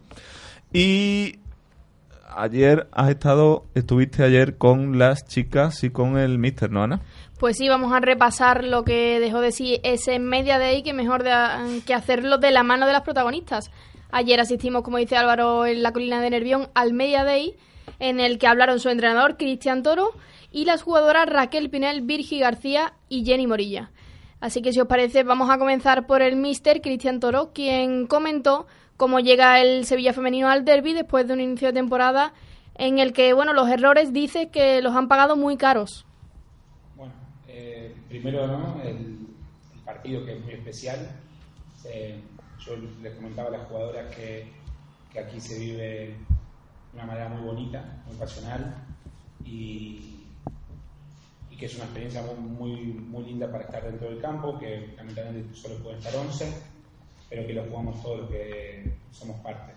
Y 0.73 1.39
ayer 2.35 2.89
has 2.93 3.11
estado, 3.11 3.65
estuviste 3.75 4.23
ayer 4.25 4.57
con 4.57 4.99
las 4.99 5.27
chicas 5.27 5.85
y 5.85 5.91
con 5.91 6.17
el 6.19 6.39
mister, 6.39 6.71
¿no, 6.71 6.83
Ana? 6.83 7.01
Pues 7.39 7.57
sí, 7.59 7.69
vamos 7.69 7.93
a 7.93 8.01
repasar 8.01 8.65
lo 8.65 8.85
que 8.85 9.19
dejó 9.19 9.41
de 9.41 9.51
sí 9.53 9.81
ese 9.83 10.19
Media 10.19 10.59
Day, 10.59 10.83
que 10.83 10.93
mejor 10.95 11.25
de- 11.25 11.83
que 11.85 11.93
hacerlo 11.95 12.39
de 12.39 12.53
la 12.53 12.63
mano 12.63 12.87
de 12.87 12.93
las 12.93 13.03
protagonistas. 13.03 13.71
Ayer 14.13 14.39
asistimos, 14.41 14.83
como 14.83 14.99
dice 14.99 15.17
Álvaro, 15.17 15.67
en 15.67 15.83
la 15.83 15.93
colina 15.93 16.21
de 16.21 16.31
Nervión 16.31 16.69
al 16.75 16.93
Media 16.93 17.25
Day, 17.25 17.55
en 17.99 18.21
el 18.21 18.39
que 18.39 18.47
hablaron 18.47 18.81
su 18.81 18.89
entrenador, 18.89 19.37
Cristian 19.37 19.83
Toro, 19.83 20.11
y 20.51 20.65
las 20.65 20.83
jugadoras 20.83 21.29
Raquel 21.29 21.71
Pinel, 21.71 22.03
Virgi 22.03 22.39
García 22.39 22.95
y 23.09 23.25
Jenny 23.25 23.47
Morilla. 23.47 23.91
Así 24.41 24.61
que 24.61 24.73
si 24.73 24.81
os 24.81 24.89
parece, 24.89 25.23
vamos 25.23 25.51
a 25.51 25.59
comenzar 25.59 26.07
por 26.07 26.21
el 26.21 26.37
mister 26.37 26.81
Cristian 26.81 27.21
Toro, 27.21 27.53
quien 27.53 28.07
comentó 28.07 28.67
cómo 28.97 29.21
llega 29.21 29.61
el 29.61 29.85
Sevilla 29.87 30.13
femenino 30.13 30.49
al 30.49 30.65
derby 30.65 30.93
después 30.93 31.27
de 31.27 31.35
un 31.35 31.41
inicio 31.41 31.69
de 31.69 31.75
temporada 31.75 32.33
en 32.75 32.99
el 32.99 33.13
que, 33.13 33.33
bueno, 33.33 33.53
los 33.53 33.69
errores 33.69 34.13
dice 34.13 34.49
que 34.49 34.83
los 34.83 34.95
han 34.95 35.09
pagado 35.09 35.37
muy 35.37 35.57
caros. 35.57 36.05
Bueno, 36.97 37.13
eh, 37.47 37.95
primero 38.09 38.45
el, 38.85 39.19
partido 39.85 40.25
que 40.25 40.33
es 40.33 40.45
muy 40.45 40.55
especial. 40.55 40.99
Eh, 41.85 42.21
yo 42.59 42.77
les 43.01 43.15
comentaba 43.15 43.49
a 43.49 43.53
las 43.53 43.69
jugadoras 43.69 44.15
que 44.15 44.49
aquí 45.19 45.41
se 45.41 45.59
vive 45.59 46.17
una 46.95 47.05
manera 47.07 47.29
muy 47.29 47.43
bonita, 47.47 48.03
muy 48.07 48.17
pasional 48.17 48.75
y, 49.45 50.09
que 51.59 51.67
es 51.67 51.75
una 51.77 51.85
experiencia 51.85 52.23
muy, 52.23 52.77
muy, 52.77 53.25
linda 53.25 53.49
para 53.51 53.63
estar 53.65 53.85
dentro 53.85 54.09
del 54.11 54.21
campo, 54.21 54.59
que 54.59 54.95
lamentablemente 54.97 55.55
solo 55.57 55.77
pueden 55.77 55.99
estar 55.99 56.17
11, 56.17 56.53
pero 57.31 57.47
que 57.47 57.53
lo 57.53 57.65
jugamos 57.67 58.03
todos 58.03 58.21
los 58.23 58.31
que 58.31 58.93
somos 59.13 59.39
parte. 59.41 59.73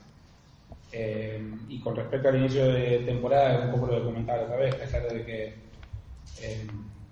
Eh, 0.92 1.40
y 1.70 1.80
con 1.82 1.96
respecto 1.96 2.30
al 2.30 2.38
inicio 2.38 2.66
de 2.74 3.00
temporada, 3.06 3.66
un 3.68 3.72
poco 3.74 3.86
lo 3.88 4.00
que 4.00 4.06
comentaba 4.06 4.40
la 4.40 4.44
otra 4.46 4.58
vez, 4.58 4.74
está 4.82 5.00
claro 5.00 5.14
de 5.16 5.26
que 5.26 5.46
eh, 6.42 6.68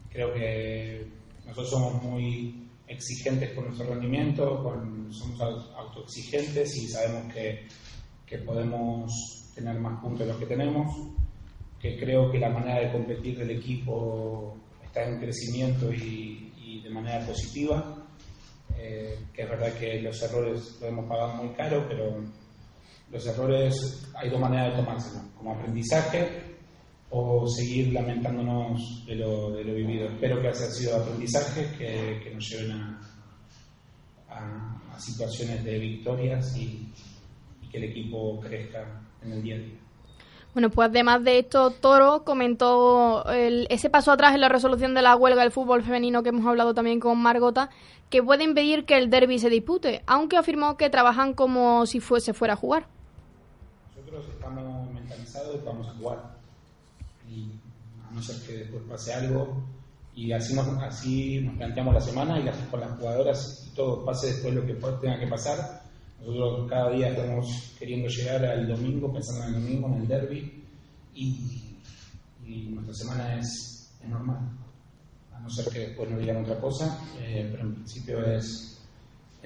creo 0.09 0.33
que 0.33 1.07
nosotros 1.45 1.69
somos 1.69 2.01
muy 2.01 2.67
exigentes 2.87 3.51
con 3.53 3.65
nuestro 3.65 3.87
rendimiento, 3.87 4.63
con- 4.63 5.13
somos 5.13 5.39
au- 5.39 5.75
autoexigentes 5.77 6.75
y 6.77 6.87
sabemos 6.87 7.31
que, 7.31 7.67
que 8.25 8.39
podemos 8.39 9.32
tener 9.55 9.79
más 9.79 9.99
puntos 10.01 10.19
de 10.21 10.25
los 10.27 10.37
que 10.37 10.45
tenemos, 10.45 10.95
que 11.79 11.97
creo 11.99 12.31
que 12.31 12.39
la 12.39 12.49
manera 12.49 12.79
de 12.81 12.91
competir 12.91 13.37
del 13.37 13.51
equipo 13.51 14.55
está 14.83 15.03
en 15.03 15.19
crecimiento 15.19 15.91
y, 15.93 16.53
y 16.57 16.81
de 16.81 16.89
manera 16.89 17.25
positiva, 17.25 18.05
eh, 18.77 19.17
que 19.33 19.41
es 19.43 19.49
verdad 19.49 19.73
que 19.73 20.01
los 20.01 20.21
errores 20.23 20.53
los 20.79 20.81
hemos 20.83 21.05
pagado 21.07 21.43
muy 21.43 21.53
caro, 21.55 21.85
pero 21.87 22.23
los 23.11 23.27
errores 23.27 24.09
hay 24.15 24.29
dos 24.29 24.39
maneras 24.39 24.71
de 24.77 24.83
tomárselos, 24.83 25.23
como 25.37 25.53
aprendizaje 25.53 26.41
o 27.11 27.47
seguir 27.47 27.93
lamentándonos 27.93 29.05
de 29.05 29.15
lo, 29.15 29.51
de 29.51 29.63
lo 29.63 29.73
vivido. 29.75 30.07
Espero 30.09 30.41
que 30.41 30.47
haya 30.47 30.65
sido 30.71 30.97
aprendizaje 30.97 31.67
que, 31.77 32.21
que 32.23 32.33
nos 32.33 32.49
lleven 32.49 32.71
a, 32.71 33.01
a- 34.29 34.81
a 34.95 34.99
situaciones 34.99 35.63
de 35.63 35.77
victorias 35.79 36.55
y, 36.57 36.87
y 37.61 37.67
que 37.69 37.77
el 37.77 37.83
equipo 37.85 38.39
crezca 38.39 39.01
en 39.25 39.31
el 39.33 39.41
día 39.43 39.55
a 39.55 39.57
día. 39.59 39.79
Bueno, 40.53 40.69
pues 40.69 40.89
además 40.89 41.23
de 41.23 41.39
esto, 41.39 41.71
Toro 41.71 42.23
comentó 42.23 43.25
el- 43.31 43.65
ese 43.71 43.89
paso 43.89 44.11
atrás 44.11 44.35
en 44.35 44.41
la 44.41 44.49
resolución 44.49 44.93
de 44.93 45.01
la 45.01 45.15
huelga 45.15 45.41
del 45.41 45.51
fútbol 45.51 45.81
femenino 45.81 46.21
que 46.21 46.29
hemos 46.29 46.45
hablado 46.45 46.75
también 46.75 46.99
con 46.99 47.17
Margota, 47.17 47.69
que 48.11 48.21
puede 48.21 48.43
impedir 48.43 48.85
que 48.85 48.97
el 48.97 49.09
derby 49.09 49.39
se 49.39 49.49
dispute, 49.49 50.03
aunque 50.05 50.37
afirmó 50.37 50.77
que 50.77 50.91
trabajan 50.91 51.33
como 51.33 51.87
si 51.87 51.99
fuese 51.99 52.33
fuera 52.33 52.53
a 52.53 52.57
jugar. 52.57 52.85
Nosotros 53.95 54.25
estamos 54.31 54.91
mentalizados 54.93 55.55
y 55.55 55.65
vamos 55.65 55.87
a 55.87 55.91
jugar. 55.93 56.19
Y 57.27 57.49
a 58.07 58.13
no 58.13 58.21
ser 58.21 58.35
que 58.45 58.57
después 58.59 58.83
pase 58.87 59.13
algo. 59.13 59.63
Y 60.15 60.31
así 60.31 60.53
nos, 60.53 60.67
así 60.83 61.41
nos 61.41 61.55
planteamos 61.55 61.95
la 61.95 62.01
semana 62.01 62.39
y 62.39 62.43
las, 62.43 62.55
con 62.69 62.79
las 62.79 62.91
jugadoras 62.91 63.67
y 63.71 63.75
todo, 63.75 64.05
pase 64.05 64.27
después 64.27 64.53
lo 64.53 64.63
que 64.63 64.75
tenga 65.01 65.19
que 65.19 65.25
pasar. 65.25 65.81
Nosotros 66.25 66.69
cada 66.69 66.89
día 66.91 67.09
estamos 67.09 67.75
queriendo 67.77 68.07
llegar 68.07 68.45
al 68.45 68.65
domingo, 68.65 69.11
pensando 69.11 69.43
en 69.43 69.55
el 69.55 69.61
domingo, 69.61 69.87
en 69.89 70.01
el 70.01 70.07
derby. 70.07 70.63
Y, 71.13 71.69
nuestra 72.69 72.93
semana 72.93 73.39
es, 73.39 73.91
normal. 74.07 74.39
A 75.33 75.39
no 75.39 75.49
ser 75.49 75.71
que 75.71 75.79
después 75.79 76.09
nos 76.09 76.19
digan 76.19 76.43
otra 76.43 76.59
cosa, 76.59 76.99
eh, 77.19 77.47
pero 77.51 77.63
en 77.63 77.75
principio 77.75 78.23
es, 78.25 78.81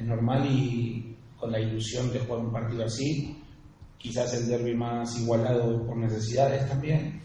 normal 0.04 0.46
y 0.46 1.16
con 1.40 1.52
la 1.52 1.60
ilusión 1.60 2.12
de 2.14 2.20
jugar 2.20 2.46
un 2.46 2.52
partido 2.52 2.86
así, 2.86 3.36
quizás 3.98 4.32
el 4.36 4.48
derby 4.48 4.76
más 4.76 5.20
igualado 5.20 5.84
por 5.86 5.98
necesidades 5.98 6.68
también 6.70 7.20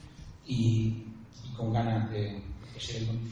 y, 0.46 1.04
con 1.56 1.72
ganas 1.72 2.10
de, 2.10 2.20
de 2.22 3.06
domingo. 3.06 3.30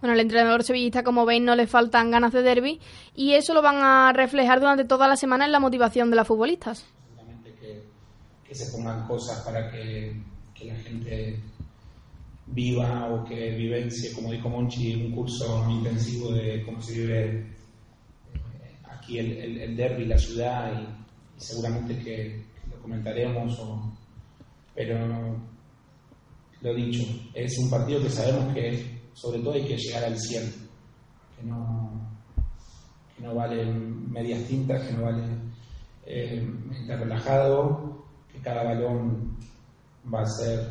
Bueno, 0.00 0.12
al 0.14 0.20
entrenador 0.20 0.62
sevillista, 0.62 1.02
como 1.02 1.24
veis, 1.24 1.42
no 1.42 1.56
le 1.56 1.66
faltan 1.66 2.10
ganas 2.10 2.32
de 2.32 2.42
derby 2.42 2.80
y 3.14 3.32
eso 3.32 3.54
lo 3.54 3.62
van 3.62 3.76
a 3.82 4.12
reflejar 4.12 4.60
durante 4.60 4.84
toda 4.84 5.08
la 5.08 5.16
semana 5.16 5.46
en 5.46 5.52
la 5.52 5.60
motivación 5.60 6.10
de 6.10 6.16
las 6.16 6.26
futbolistas. 6.26 6.84
que, 7.60 7.82
que 8.46 8.54
se 8.54 8.70
pongan 8.72 9.06
cosas 9.06 9.42
para 9.44 9.70
que, 9.70 10.14
que 10.54 10.64
la 10.66 10.74
gente 10.76 11.40
viva 12.48 13.06
o 13.12 13.24
que 13.24 13.50
vivencie, 13.56 14.12
como 14.12 14.30
dijo 14.30 14.48
Monchi, 14.48 14.94
un 14.94 15.12
curso 15.12 15.66
intensivo 15.70 16.30
de 16.32 16.62
cómo 16.64 16.80
se 16.80 16.92
vive 16.92 17.24
eh, 17.24 18.76
aquí 18.84 19.18
el, 19.18 19.32
el, 19.32 19.58
el 19.60 19.76
derby, 19.76 20.04
la 20.04 20.18
ciudad 20.18 20.72
y, 20.72 20.82
y 20.84 21.40
seguramente 21.40 21.96
que, 21.98 22.04
que 22.04 22.70
lo 22.70 22.80
comentaremos, 22.82 23.58
o- 23.60 23.92
pero 24.74 25.36
lo 26.60 26.74
dicho, 26.74 27.02
es 27.34 27.58
un 27.58 27.70
partido 27.70 28.02
que 28.02 28.10
sabemos 28.10 28.52
que 28.54 28.95
sobre 29.16 29.38
todo 29.38 29.54
hay 29.54 29.64
que 29.64 29.78
llegar 29.78 30.04
al 30.04 30.18
100, 30.18 30.42
que 31.38 31.46
no, 31.46 31.90
que 33.16 33.24
no 33.24 33.34
vale 33.34 33.64
medias 33.64 34.44
tintas, 34.46 34.86
que 34.86 34.92
no 34.92 35.04
vale 35.04 35.24
eh, 36.04 36.46
estar 36.78 37.00
relajado, 37.00 38.04
que 38.30 38.38
cada 38.40 38.62
balón 38.62 39.38
va 40.12 40.20
a 40.20 40.26
ser 40.26 40.68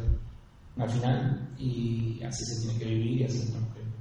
una 0.75 0.87
final 0.87 1.49
y 1.57 2.21
así 2.23 2.45
se 2.45 2.67
tiene 2.67 2.79
que 2.79 2.85
vivir 2.85 3.21
y 3.21 3.23
así 3.23 3.39
se 3.39 3.47
tenemos 3.47 3.73
que 3.73 3.79
vivir. 3.79 3.95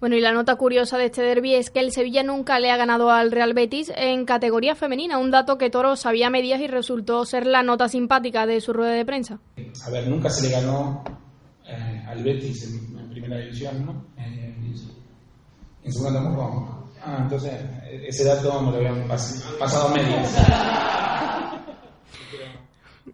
Bueno, 0.00 0.16
y 0.16 0.20
la 0.20 0.32
nota 0.32 0.56
curiosa 0.56 0.96
de 0.96 1.06
este 1.06 1.20
derby 1.20 1.54
es 1.54 1.70
que 1.70 1.80
el 1.80 1.92
Sevilla 1.92 2.22
nunca 2.22 2.58
le 2.58 2.70
ha 2.70 2.78
ganado 2.78 3.10
al 3.10 3.32
Real 3.32 3.52
Betis 3.52 3.92
en 3.94 4.24
categoría 4.24 4.74
femenina, 4.74 5.18
un 5.18 5.30
dato 5.30 5.58
que 5.58 5.68
Toro 5.68 5.94
sabía 5.96 6.28
a 6.28 6.30
medias 6.30 6.60
y 6.60 6.68
resultó 6.68 7.26
ser 7.26 7.46
la 7.46 7.62
nota 7.62 7.88
simpática 7.88 8.46
de 8.46 8.62
su 8.62 8.72
rueda 8.72 8.92
de 8.92 9.04
prensa. 9.04 9.40
A 9.86 9.90
ver, 9.90 10.08
nunca 10.08 10.30
se 10.30 10.48
le 10.48 10.54
ganó 10.54 11.04
eh, 11.66 12.02
al 12.06 12.22
Betis 12.22 12.64
en, 12.64 12.95
en 13.26 13.30
primera 13.30 13.44
división, 13.44 13.86
¿no? 13.86 14.04
Eh, 14.18 14.54
en 15.84 15.92
segunda 15.92 16.22
tampoco. 16.22 16.88
Ah, 17.04 17.18
entonces 17.22 17.52
ese 18.08 18.24
dato 18.24 18.60
me 18.62 18.70
lo 18.72 18.76
habían 18.78 19.06
pas- 19.08 19.42
pasado 19.58 19.88
a 19.88 19.94
medias. 19.94 20.34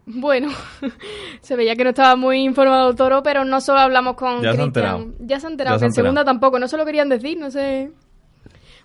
Bueno, 0.05 0.49
se 1.41 1.55
veía 1.55 1.75
que 1.75 1.83
no 1.83 1.91
estaba 1.91 2.15
muy 2.15 2.43
informado 2.43 2.93
Toro, 2.93 3.23
pero 3.23 3.45
no 3.45 3.61
solo 3.61 3.79
hablamos 3.79 4.15
con 4.15 4.41
Ya 4.41 4.53
se 4.53 4.61
han 4.61 4.71
Cristian. 4.71 4.95
enterado. 4.95 5.13
Ya 5.19 5.39
se 5.39 5.45
han 5.47 5.51
enterado, 5.53 5.75
Ya 5.75 5.79
se 5.79 5.81
que 5.81 5.85
han 5.85 5.89
en 5.89 5.93
segunda 5.93 6.21
enterado. 6.21 6.25
tampoco, 6.39 6.59
no 6.59 6.67
se 6.67 6.77
lo 6.77 6.85
querían 6.85 7.09
decir, 7.09 7.37
no 7.39 7.51
sé. 7.51 7.91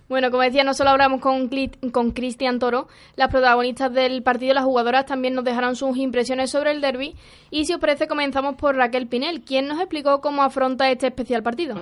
Bueno, 0.09 0.31
como 0.31 0.41
decía, 0.41 0.63
no 0.63 0.73
solo 0.73 0.89
hablamos 0.89 1.21
con, 1.21 1.49
con 1.91 2.11
Cristian 2.11 2.57
Toro, 2.57 2.87
las 3.15 3.29
protagonistas 3.29 3.93
del 3.93 4.23
partido, 4.23 4.55
las 4.55 4.63
jugadoras 4.65 5.05
también 5.05 5.35
nos 5.35 5.45
dejaron 5.45 5.75
sus 5.75 5.95
impresiones 5.97 6.49
sobre 6.49 6.71
el 6.71 6.81
derby. 6.81 7.15
Y 7.51 7.65
si 7.65 7.73
os 7.73 7.79
parece, 7.79 8.07
comenzamos 8.07 8.55
por 8.55 8.75
Raquel 8.75 9.07
Pinel, 9.07 9.41
quien 9.41 9.67
nos 9.67 9.79
explicó 9.79 10.19
cómo 10.19 10.41
afronta 10.41 10.89
este 10.89 11.07
especial 11.07 11.43
partido. 11.43 11.75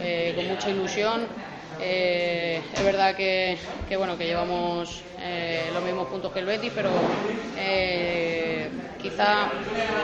eh, 0.00 0.32
con 0.34 0.48
mucha 0.48 0.70
ilusión. 0.70 1.20
Eh, 1.84 2.60
es 2.74 2.84
verdad 2.84 3.16
que, 3.16 3.58
bueno 3.96 4.16
que 4.16 4.24
llevamos 4.24 5.02
eh, 5.20 5.68
los 5.74 5.82
mismos 5.82 6.06
puntos 6.06 6.32
que 6.32 6.38
el 6.38 6.46
Betis, 6.46 6.70
pero 6.74 6.90
eh, 7.58 8.68
quizá 9.00 9.50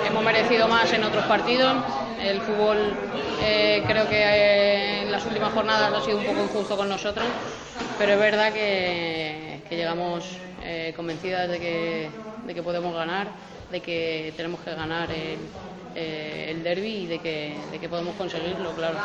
hemos 0.06 0.24
merecido 0.24 0.66
más 0.66 0.92
en 0.92 1.04
otros 1.04 1.24
partidos. 1.26 1.76
El 2.20 2.40
fútbol 2.40 2.94
eh, 3.42 3.84
creo 3.86 4.08
que 4.08 5.02
en 5.02 5.12
las 5.12 5.24
últimas 5.24 5.52
jornadas 5.52 5.92
ha 5.94 6.04
sido 6.04 6.18
un 6.18 6.24
poco 6.24 6.42
injusto 6.42 6.76
con 6.76 6.88
nosotros, 6.88 7.26
pero 7.96 8.12
es 8.14 8.18
verdad 8.18 8.52
que, 8.52 9.62
llegamos 9.70 10.24
convencidas 10.96 11.48
de 11.48 11.58
que, 11.60 12.10
de 12.46 12.54
que 12.54 12.62
podemos 12.62 12.94
ganar, 12.94 13.28
de 13.70 13.80
que 13.80 14.32
tenemos 14.36 14.60
que 14.60 14.74
ganar 14.74 15.08
el, 15.10 15.38
el 15.94 16.62
derby 16.64 17.04
y 17.04 17.06
de 17.06 17.18
que, 17.20 17.56
de 17.70 17.78
que 17.78 17.88
podemos 17.88 18.16
conseguirlo, 18.16 18.72
claro. 18.72 18.98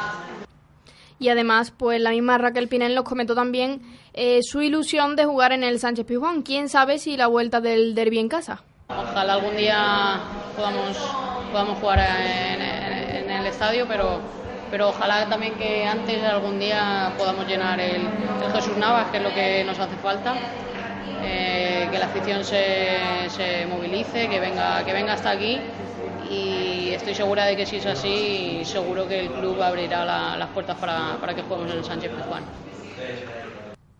Y 1.23 1.29
además, 1.29 1.71
pues 1.71 2.01
la 2.01 2.09
misma 2.09 2.37
Raquel 2.37 2.67
Pinel 2.67 2.93
nos 2.95 3.05
comentó 3.05 3.33
también 3.33 3.81
eh, 4.13 4.39
su 4.43 4.61
ilusión 4.61 5.15
de 5.15 5.23
jugar 5.23 5.53
en 5.53 5.63
el 5.63 5.79
Sánchez 5.79 6.05
Pizjuán. 6.05 6.41
¿Quién 6.41 6.67
sabe 6.67 6.99
si 6.99 7.15
la 7.15 7.27
vuelta 7.27 7.61
del 7.61 7.95
derby 7.95 8.19
en 8.19 8.27
casa? 8.27 8.61
Ojalá 8.89 9.35
algún 9.35 9.55
día 9.55 10.17
podamos, 10.57 10.97
podamos 11.49 11.77
jugar 11.79 11.99
en, 11.99 12.61
en- 12.61 13.29
en 13.31 13.37
el 13.39 13.45
estadio, 13.45 13.85
pero, 13.87 14.19
pero 14.69 14.89
ojalá 14.89 15.29
también 15.29 15.53
que 15.53 15.85
antes 15.85 16.21
algún 16.25 16.59
día 16.59 17.13
podamos 17.17 17.47
llenar 17.47 17.79
el, 17.79 18.01
el 18.45 18.51
Jesús 18.53 18.75
Navas, 18.75 19.07
que 19.09 19.17
es 19.17 19.23
lo 19.23 19.33
que 19.33 19.63
nos 19.63 19.79
hace 19.79 19.95
falta. 20.03 20.33
Eh, 21.25 21.87
que 21.89 21.99
la 21.99 22.07
afición 22.07 22.43
se, 22.43 22.97
se 23.29 23.65
movilice, 23.67 24.27
que 24.27 24.41
venga, 24.41 24.83
que 24.83 24.91
venga 24.91 25.13
hasta 25.13 25.29
aquí 25.31 25.57
y 26.29 26.89
estoy 26.91 27.13
segura 27.15 27.45
de 27.45 27.55
que 27.55 27.65
si 27.65 27.77
es 27.77 27.85
así, 27.85 28.61
seguro 28.63 29.07
que 29.07 29.21
el 29.21 29.29
club 29.31 29.61
abrirá 29.61 30.05
la- 30.05 30.37
las 30.37 30.49
puertas 30.49 30.77
para, 30.77 31.17
para 31.19 31.33
que 31.35 31.41
juguemos 31.41 31.71
en 31.71 31.77
el 31.77 31.83
Sánchez 31.83 32.11
Pizjuán. 32.11 32.43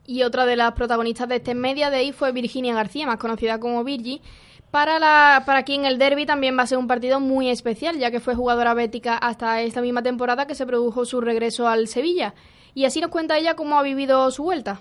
Y 0.05 0.23
otra 0.23 0.45
de 0.45 0.55
las 0.55 0.73
protagonistas 0.73 1.29
de 1.29 1.35
este 1.37 1.55
Media 1.55 1.89
Day 1.89 2.11
fue 2.11 2.31
Virginia 2.31 2.73
García, 2.75 3.05
más 3.07 3.17
conocida 3.17 3.59
como 3.59 3.83
Virgi, 3.83 4.21
para, 4.69 4.99
la, 4.99 5.43
para 5.45 5.63
quien 5.63 5.85
el 5.85 5.97
derby 5.97 6.25
también 6.25 6.57
va 6.57 6.63
a 6.63 6.67
ser 6.67 6.77
un 6.77 6.87
partido 6.87 7.19
muy 7.19 7.49
especial, 7.49 7.97
ya 7.99 8.11
que 8.11 8.19
fue 8.19 8.35
jugadora 8.35 8.73
bética 8.73 9.15
hasta 9.15 9.61
esta 9.61 9.81
misma 9.81 10.01
temporada 10.01 10.47
que 10.47 10.55
se 10.55 10.65
produjo 10.65 11.05
su 11.05 11.21
regreso 11.21 11.67
al 11.67 11.87
Sevilla. 11.87 12.33
Y 12.73 12.85
así 12.85 12.99
nos 12.99 13.11
cuenta 13.11 13.37
ella 13.37 13.55
cómo 13.55 13.77
ha 13.77 13.83
vivido 13.83 14.29
su 14.31 14.43
vuelta. 14.43 14.79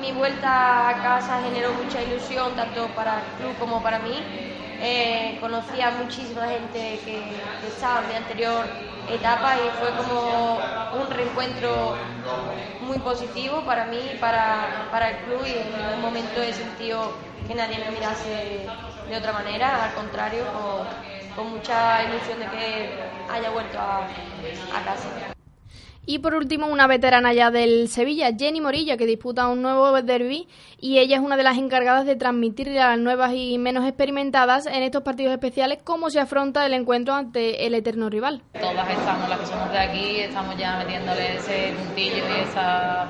Mi 0.00 0.10
vuelta 0.12 0.88
a 0.88 0.94
casa 1.02 1.40
generó 1.44 1.72
mucha 1.74 2.02
ilusión 2.02 2.52
tanto 2.56 2.88
para 2.96 3.18
el 3.18 3.24
club 3.42 3.58
como 3.60 3.82
para 3.82 3.98
mí. 3.98 4.14
Eh, 4.84 5.38
conocí 5.40 5.80
a 5.80 5.92
muchísima 5.92 6.48
gente 6.48 6.98
que, 7.04 7.22
que 7.60 7.68
estaba 7.68 8.00
en 8.00 8.08
mi 8.08 8.14
anterior 8.16 8.66
etapa 9.08 9.54
y 9.56 9.70
fue 9.78 9.90
como 9.96 10.58
un 11.00 11.08
reencuentro 11.08 11.94
muy 12.80 12.98
positivo 12.98 13.62
para 13.64 13.84
mí 13.86 14.00
para, 14.20 14.88
para 14.90 15.10
el 15.10 15.16
club 15.18 15.42
y 15.46 15.52
en 15.52 15.76
ningún 15.76 16.00
momento 16.02 16.42
he 16.42 16.52
sentido 16.52 17.12
que 17.46 17.54
nadie 17.54 17.78
me 17.78 17.92
mirase 17.92 18.66
de 19.08 19.16
otra 19.16 19.32
manera, 19.32 19.84
al 19.84 19.94
contrario, 19.94 20.44
con, 21.36 21.52
mucha 21.52 22.02
ilusión 22.04 22.40
de 22.40 22.46
que 22.46 22.90
haya 23.30 23.50
vuelto 23.50 23.78
a 23.78 24.06
casa. 24.84 25.31
Y 26.04 26.18
por 26.18 26.34
último, 26.34 26.66
una 26.66 26.88
veterana 26.88 27.32
ya 27.32 27.52
del 27.52 27.88
Sevilla, 27.88 28.32
Jenny 28.36 28.60
Morilla, 28.60 28.96
que 28.96 29.06
disputa 29.06 29.46
un 29.46 29.62
nuevo 29.62 29.92
derby 30.02 30.48
y 30.80 30.98
ella 30.98 31.16
es 31.16 31.22
una 31.22 31.36
de 31.36 31.44
las 31.44 31.58
encargadas 31.58 32.04
de 32.06 32.16
transmitirle 32.16 32.80
a 32.80 32.88
las 32.88 32.98
nuevas 32.98 33.30
y 33.34 33.56
menos 33.58 33.86
experimentadas 33.86 34.66
en 34.66 34.82
estos 34.82 35.04
partidos 35.04 35.32
especiales 35.32 35.78
cómo 35.84 36.10
se 36.10 36.18
afronta 36.18 36.66
el 36.66 36.74
encuentro 36.74 37.14
ante 37.14 37.66
el 37.66 37.74
eterno 37.74 38.10
rival. 38.10 38.42
Todas 38.52 38.90
estamos, 38.90 39.28
las 39.28 39.38
que 39.38 39.46
somos 39.46 39.70
de 39.70 39.78
aquí, 39.78 40.20
estamos 40.20 40.56
ya 40.58 40.76
metiéndole 40.78 41.36
ese 41.36 41.72
puntillo 41.78 42.16
y 42.16 42.40
esa 42.48 43.06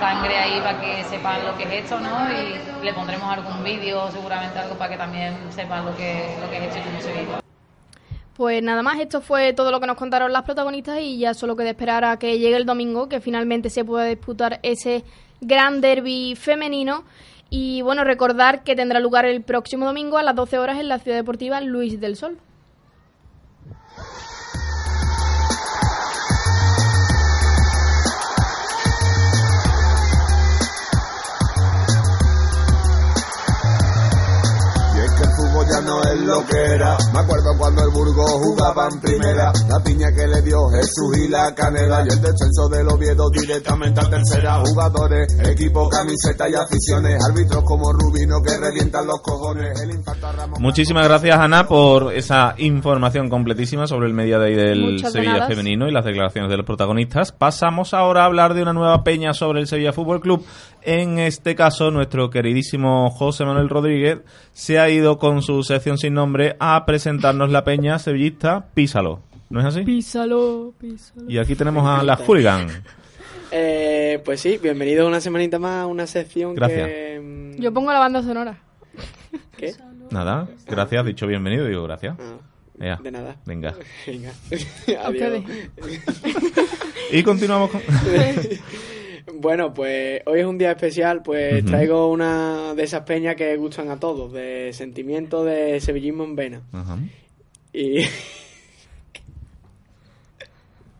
sangre 0.00 0.36
ahí 0.36 0.60
para 0.60 0.80
que 0.80 1.04
sepan 1.04 1.46
lo 1.46 1.56
que 1.56 1.62
es 1.62 1.84
esto, 1.84 2.00
¿no? 2.00 2.26
Y 2.32 2.84
le 2.84 2.92
pondremos 2.92 3.32
algún 3.32 3.62
vídeo, 3.62 4.10
seguramente 4.10 4.58
algo 4.58 4.74
para 4.74 4.90
que 4.90 4.96
también 4.96 5.36
sepan 5.50 5.84
lo 5.84 5.94
que, 5.96 6.34
lo 6.40 6.50
que 6.50 6.58
es 6.58 6.64
esto 6.64 6.78
y 6.80 6.82
cómo 6.82 7.00
se 7.00 7.12
vive. 7.12 7.42
Pues 8.36 8.62
nada 8.62 8.82
más, 8.82 8.98
esto 8.98 9.20
fue 9.20 9.52
todo 9.52 9.70
lo 9.70 9.78
que 9.78 9.86
nos 9.86 9.96
contaron 9.96 10.32
las 10.32 10.44
protagonistas 10.44 11.00
y 11.00 11.18
ya 11.18 11.34
solo 11.34 11.54
queda 11.54 11.70
esperar 11.70 12.04
a 12.04 12.18
que 12.18 12.38
llegue 12.38 12.56
el 12.56 12.64
domingo, 12.64 13.08
que 13.08 13.20
finalmente 13.20 13.68
se 13.68 13.84
pueda 13.84 14.06
disputar 14.06 14.58
ese 14.62 15.04
gran 15.42 15.82
derby 15.82 16.34
femenino. 16.34 17.04
Y 17.50 17.82
bueno, 17.82 18.04
recordar 18.04 18.64
que 18.64 18.74
tendrá 18.74 19.00
lugar 19.00 19.26
el 19.26 19.42
próximo 19.42 19.84
domingo 19.84 20.16
a 20.16 20.22
las 20.22 20.34
12 20.34 20.58
horas 20.58 20.80
en 20.80 20.88
la 20.88 20.98
Ciudad 20.98 21.18
Deportiva 21.18 21.60
Luis 21.60 22.00
del 22.00 22.16
Sol. 22.16 22.38
Es 36.12 36.20
lo 36.20 36.46
que 36.46 36.56
era. 36.56 36.96
Me 37.12 37.20
acuerdo 37.20 37.56
cuando 37.58 37.82
el 37.82 37.90
Burgos 37.90 38.30
jugaba 38.30 38.88
en 38.92 39.00
primera. 39.00 39.52
La 39.68 39.82
piña 39.84 40.08
que 40.14 40.26
le 40.26 40.42
dio 40.42 40.58
Jesús 40.68 41.18
y 41.18 41.28
la 41.28 41.54
canela. 41.54 42.00
Y 42.00 42.12
el 42.12 42.20
descenso 42.20 42.68
del 42.70 42.88
Oviedo 42.88 43.30
directamente 43.30 44.00
a 44.00 44.08
tercera. 44.08 44.62
Jugadores, 44.64 45.26
equipo, 45.44 45.88
camiseta 45.88 46.48
y 46.48 46.54
aficiones. 46.54 47.22
Árbitros 47.24 47.64
como 47.64 47.92
Rubino 47.92 48.40
que 48.42 48.56
revientan 48.58 49.06
los 49.06 49.20
cojones. 49.22 49.80
El 49.80 50.02
a 50.06 50.32
Ramos. 50.32 50.60
Muchísimas 50.60 51.06
gracias, 51.06 51.38
Ana, 51.38 51.66
por 51.66 52.12
esa 52.12 52.54
información 52.58 53.28
completísima 53.28 53.86
sobre 53.86 54.08
el 54.08 54.14
Media 54.14 54.38
Day 54.38 54.54
del 54.54 54.92
Muchas 54.92 55.12
Sevilla 55.12 55.46
femenino 55.46 55.88
y 55.88 55.92
las 55.92 56.04
declaraciones 56.04 56.50
de 56.50 56.56
los 56.56 56.66
protagonistas. 56.66 57.32
Pasamos 57.32 57.94
ahora 57.94 58.22
a 58.22 58.26
hablar 58.26 58.54
de 58.54 58.62
una 58.62 58.72
nueva 58.72 59.04
peña 59.04 59.32
sobre 59.32 59.60
el 59.60 59.66
Sevilla 59.66 59.92
Fútbol 59.92 60.20
Club. 60.20 60.44
En 60.82 61.20
este 61.20 61.54
caso, 61.54 61.90
nuestro 61.92 62.28
queridísimo 62.30 63.10
José 63.10 63.44
Manuel 63.44 63.68
Rodríguez 63.68 64.18
se 64.52 64.80
ha 64.80 64.90
ido 64.90 65.16
con 65.16 65.42
su 65.42 65.62
sección 65.62 65.96
sin 66.02 66.14
nombre 66.14 66.56
a 66.58 66.84
presentarnos 66.84 67.50
la 67.50 67.62
peña 67.62 67.96
sevillista 68.00 68.66
Písalo. 68.74 69.20
¿No 69.50 69.60
es 69.60 69.66
así? 69.66 69.82
Písalo, 69.82 70.74
písalo. 70.76 71.30
Y 71.30 71.38
aquí 71.38 71.54
tenemos 71.54 71.86
a 71.88 72.02
la 72.02 72.16
Hooligan. 72.16 72.68
Eh, 73.54 74.18
pues 74.24 74.40
sí, 74.40 74.58
bienvenido 74.62 75.06
una 75.06 75.20
semanita 75.20 75.58
más 75.58 75.82
a 75.82 75.86
una 75.86 76.06
sección 76.06 76.54
Gracias. 76.54 76.88
que... 76.88 77.20
mm, 77.22 77.60
Yo 77.60 77.70
pongo 77.70 77.92
la 77.92 77.98
banda 77.98 78.22
sonora. 78.22 78.56
¿Qué? 79.58 79.74
Nada, 80.10 80.48
gracias, 80.66 81.04
dicho 81.04 81.26
bienvenido, 81.26 81.66
digo 81.66 81.82
gracias. 81.82 82.16
Ya. 82.78 82.96
de 82.96 83.10
nada. 83.10 83.36
Venga. 83.44 83.74
Venga. 84.06 84.32
Adiós. 85.04 85.44
Y 87.12 87.22
continuamos 87.22 87.70
con... 87.70 87.82
Bueno, 89.42 89.74
pues 89.74 90.22
hoy 90.26 90.38
es 90.38 90.46
un 90.46 90.56
día 90.56 90.70
especial, 90.70 91.20
pues 91.22 91.64
traigo 91.64 92.08
una 92.08 92.74
de 92.74 92.84
esas 92.84 93.00
peñas 93.02 93.34
que 93.34 93.56
gustan 93.56 93.90
a 93.90 93.98
todos, 93.98 94.32
de 94.32 94.72
sentimiento 94.72 95.44
de 95.44 95.80
sevillismo 95.80 96.22
en 96.22 96.36
vena. 96.36 96.62
Ajá. 96.72 96.96
Y 97.72 98.02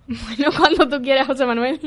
Bueno, 0.09 0.51
cuando 0.59 0.88
tú 0.88 1.01
quieras, 1.01 1.28
José 1.28 1.47
Manuel. 1.47 1.78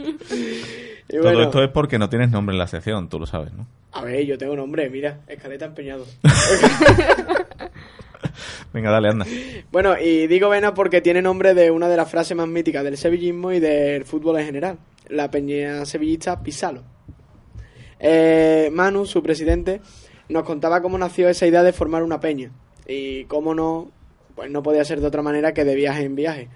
Y 1.09 1.17
Todo 1.17 1.43
esto 1.43 1.61
es 1.61 1.69
porque 1.71 1.99
no 1.99 2.07
tienes 2.09 2.31
nombre 2.31 2.53
en 2.53 2.59
la 2.59 2.67
sección, 2.67 3.09
tú 3.09 3.19
lo 3.19 3.25
sabes, 3.25 3.51
¿no? 3.53 3.67
a 3.91 4.01
ver, 4.01 4.25
yo 4.25 4.37
tengo 4.37 4.55
nombre, 4.55 4.89
mira, 4.89 5.19
escaleta 5.27 5.65
empeñado. 5.65 6.05
Venga, 8.73 8.91
dale, 8.91 9.09
anda. 9.09 9.25
Bueno, 9.71 9.95
y 9.97 10.27
digo 10.27 10.49
vena 10.49 10.73
porque 10.73 11.01
tiene 11.01 11.21
nombre 11.21 11.53
de 11.53 11.71
una 11.71 11.87
de 11.87 11.97
las 11.97 12.09
frases 12.09 12.35
más 12.35 12.47
míticas 12.47 12.83
del 12.83 12.97
sevillismo 12.97 13.51
y 13.53 13.59
del 13.59 14.03
fútbol 14.03 14.39
en 14.39 14.45
general, 14.45 14.77
la 15.09 15.31
peña 15.31 15.85
sevillista 15.85 16.41
Pisalo. 16.41 16.83
Eh, 17.99 18.69
Manu, 18.71 19.05
su 19.05 19.23
presidente, 19.23 19.81
nos 20.29 20.43
contaba 20.43 20.81
cómo 20.81 20.97
nació 20.97 21.29
esa 21.29 21.47
idea 21.47 21.63
de 21.63 21.73
formar 21.73 22.03
una 22.03 22.19
peña 22.19 22.51
y 22.87 23.25
cómo 23.25 23.53
no, 23.53 23.91
pues 24.35 24.51
no 24.51 24.63
podía 24.63 24.85
ser 24.85 24.99
de 24.99 25.07
otra 25.07 25.21
manera 25.21 25.53
que 25.53 25.63
de 25.63 25.75
viaje 25.75 26.03
en 26.03 26.15
viaje. 26.15 26.49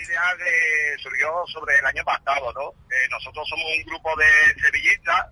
idea 0.00 0.34
de, 0.36 1.02
surgió 1.02 1.28
sobre 1.46 1.76
el 1.76 1.84
año 1.84 2.04
pasado, 2.04 2.52
¿no? 2.52 2.70
Eh, 2.70 3.08
nosotros 3.10 3.46
somos 3.48 3.66
un 3.76 3.84
grupo 3.84 4.14
de 4.16 4.60
sevillistas, 4.60 5.26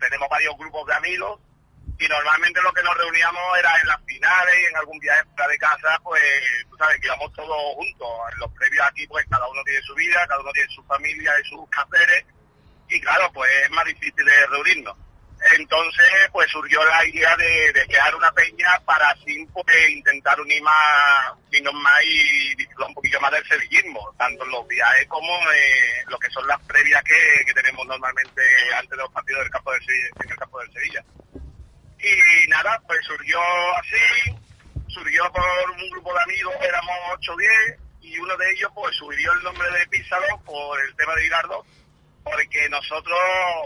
tenemos 0.00 0.28
varios 0.28 0.56
grupos 0.58 0.86
de 0.86 0.94
amigos 0.94 1.40
y 1.98 2.08
normalmente 2.08 2.62
lo 2.62 2.72
que 2.72 2.82
nos 2.82 2.96
reuníamos 2.96 3.58
era 3.58 3.76
en 3.80 3.88
las 3.88 4.00
finales 4.04 4.54
y 4.60 4.66
en 4.66 4.76
algún 4.76 4.98
viaje 5.00 5.24
fuera 5.34 5.48
de 5.48 5.58
casa, 5.58 6.00
pues 6.02 6.22
sabes, 6.78 7.00
que 7.00 7.06
íbamos 7.06 7.32
todos 7.32 7.74
juntos. 7.74 8.08
En 8.32 8.38
los 8.38 8.52
previos 8.52 8.86
aquí, 8.86 9.06
pues 9.08 9.26
cada 9.28 9.48
uno 9.48 9.62
tiene 9.64 9.82
su 9.82 9.94
vida, 9.94 10.26
cada 10.28 10.40
uno 10.40 10.52
tiene 10.52 10.68
su 10.72 10.84
familia 10.84 11.32
y 11.40 11.48
sus 11.48 11.68
quehaceres, 11.70 12.24
y 12.88 13.00
claro, 13.00 13.30
pues 13.32 13.50
es 13.64 13.70
más 13.70 13.84
difícil 13.84 14.24
de 14.24 14.46
reunirnos. 14.46 14.96
Entonces, 15.56 16.06
pues 16.32 16.50
surgió 16.50 16.84
la 16.84 17.06
idea 17.06 17.36
de, 17.36 17.72
de 17.72 17.86
crear 17.86 18.14
una 18.14 18.32
peña 18.32 18.80
para 18.84 19.08
así 19.10 19.46
pues, 19.52 19.90
intentar 19.90 20.40
unir 20.40 20.60
más, 20.62 21.32
unirnos 21.48 21.74
más 21.74 22.02
y 22.04 22.54
disfrutar 22.56 22.88
un 22.88 22.94
poquillo 22.94 23.20
más 23.20 23.32
del 23.32 23.46
sevillismo, 23.46 24.14
tanto 24.18 24.44
en 24.44 24.50
los 24.50 24.66
viajes 24.66 25.06
como 25.06 25.32
eh, 25.52 26.04
lo 26.08 26.18
que 26.18 26.30
son 26.30 26.46
las 26.46 26.60
previas 26.62 27.02
que, 27.04 27.44
que 27.46 27.54
tenemos 27.54 27.86
normalmente 27.86 28.42
antes 28.74 28.90
de 28.90 28.96
los 28.96 29.12
partidos 29.12 29.42
del 29.42 29.50
campo 29.50 29.72
del 29.72 29.84
Sevilla, 29.84 30.08
en 30.24 30.30
el 30.30 30.36
campo 30.36 30.60
del 30.60 30.72
Sevilla. 30.72 31.04
Y 32.00 32.48
nada, 32.48 32.80
pues 32.86 32.98
surgió 33.04 33.40
así, 33.76 34.36
surgió 34.88 35.30
por 35.32 35.70
un 35.72 35.90
grupo 35.90 36.12
de 36.14 36.22
amigos, 36.22 36.54
éramos 36.60 36.96
8 37.14 37.32
o 37.32 37.36
10, 37.36 37.50
y 38.02 38.18
uno 38.18 38.36
de 38.36 38.50
ellos 38.52 38.70
pues 38.74 38.94
subió 38.96 39.32
el 39.32 39.42
nombre 39.42 39.68
de 39.70 39.86
Písalo 39.88 40.40
por 40.44 40.80
el 40.80 40.94
tema 40.94 41.14
de 41.16 41.22
Bilardo, 41.22 41.66
porque 42.22 42.68
nosotros, 42.68 43.18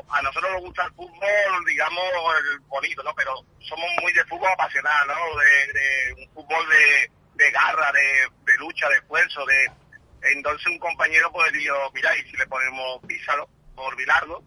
a 0.08 0.22
nosotros 0.22 0.50
nos 0.52 0.62
gusta 0.62 0.84
el 0.84 0.92
fútbol, 0.92 1.64
digamos, 1.66 2.04
el 2.38 2.60
bonito, 2.60 3.02
¿no? 3.02 3.14
Pero 3.14 3.34
somos 3.60 3.88
muy 4.00 4.12
de 4.12 4.24
fútbol 4.24 4.48
apasionado, 4.52 5.06
¿no? 5.08 5.38
De, 5.38 6.22
un 6.22 6.34
fútbol 6.34 6.68
de, 6.70 7.10
de 7.34 7.50
garra, 7.50 7.92
de, 7.92 8.28
de 8.50 8.58
lucha, 8.58 8.88
de 8.88 8.96
esfuerzo, 8.96 9.44
de... 9.44 9.70
Entonces 10.34 10.66
un 10.68 10.78
compañero 10.78 11.30
pues 11.32 11.52
dijo, 11.52 11.74
mira, 11.92 12.16
y 12.16 12.22
si 12.30 12.36
le 12.36 12.46
ponemos 12.46 13.00
Písalo 13.06 13.48
por 13.74 13.94
Bilardo, 13.96 14.42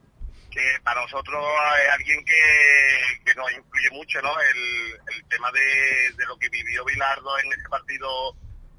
que 0.56 0.80
para 0.84 1.02
nosotros 1.02 1.44
es 1.84 1.94
alguien 1.94 2.24
que, 2.24 3.26
que 3.26 3.36
nos 3.36 3.52
influye 3.52 3.90
mucho, 3.92 4.22
¿no? 4.22 4.32
El, 4.40 5.16
el 5.16 5.26
tema 5.28 5.52
de, 5.52 6.14
de 6.16 6.26
lo 6.26 6.38
que 6.38 6.48
vivió 6.50 6.86
Bilardo 6.86 7.38
en 7.40 7.52
ese 7.52 7.68
partido 7.70 8.08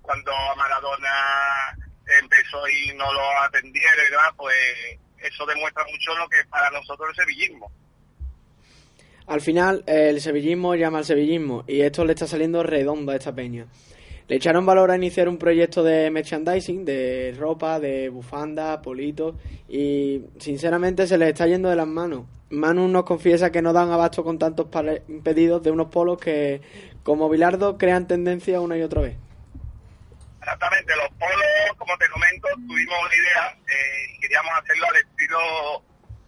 cuando 0.00 0.32
Maradona 0.56 1.76
empezó 2.22 2.66
y 2.68 2.94
no 2.94 3.12
lo 3.12 3.40
atendieron 3.42 4.06
y 4.08 4.36
pues 4.36 4.56
eso 5.18 5.44
demuestra 5.44 5.84
mucho 5.84 6.16
lo 6.16 6.28
que 6.28 6.40
es 6.40 6.46
para 6.46 6.70
nosotros 6.70 7.10
el 7.10 7.16
sevillismo. 7.16 7.70
Al 9.26 9.40
final, 9.40 9.82
el 9.86 10.20
sevillismo 10.20 10.76
llama 10.76 10.98
al 10.98 11.04
sevillismo 11.04 11.64
y 11.66 11.82
esto 11.82 12.04
le 12.04 12.12
está 12.12 12.26
saliendo 12.26 12.62
redondo 12.62 13.12
a 13.12 13.16
esta 13.16 13.34
peña. 13.34 13.66
Le 14.28 14.36
echaron 14.36 14.66
valor 14.66 14.90
a 14.90 14.96
iniciar 14.96 15.28
un 15.28 15.38
proyecto 15.38 15.84
de 15.84 16.10
merchandising, 16.10 16.84
de 16.84 17.34
ropa, 17.38 17.78
de 17.78 18.08
bufanda, 18.08 18.82
politos 18.82 19.36
y 19.68 20.22
sinceramente 20.38 21.06
se 21.06 21.16
les 21.16 21.28
está 21.28 21.46
yendo 21.46 21.68
de 21.68 21.76
las 21.76 21.86
manos. 21.86 22.24
Manu 22.50 22.88
nos 22.88 23.04
confiesa 23.04 23.50
que 23.50 23.62
no 23.62 23.72
dan 23.72 23.90
abasto 23.90 24.24
con 24.24 24.38
tantos 24.38 24.66
pedidos 25.22 25.62
de 25.62 25.70
unos 25.70 25.88
polos 25.88 26.18
que, 26.18 26.60
como 27.02 27.28
Bilardo, 27.28 27.78
crean 27.78 28.06
tendencia 28.06 28.60
una 28.60 28.76
y 28.76 28.82
otra 28.82 29.02
vez. 29.02 29.16
Exactamente, 30.40 30.94
los 30.96 31.08
polos, 31.18 31.76
como 31.76 31.96
te 31.98 32.08
comento, 32.08 32.48
tuvimos 32.68 32.96
una 33.04 33.14
idea 33.16 33.56
eh, 33.66 34.06
queríamos 34.20 34.52
hacerlo 34.58 34.86
al 34.88 34.96
estilo 34.96 35.38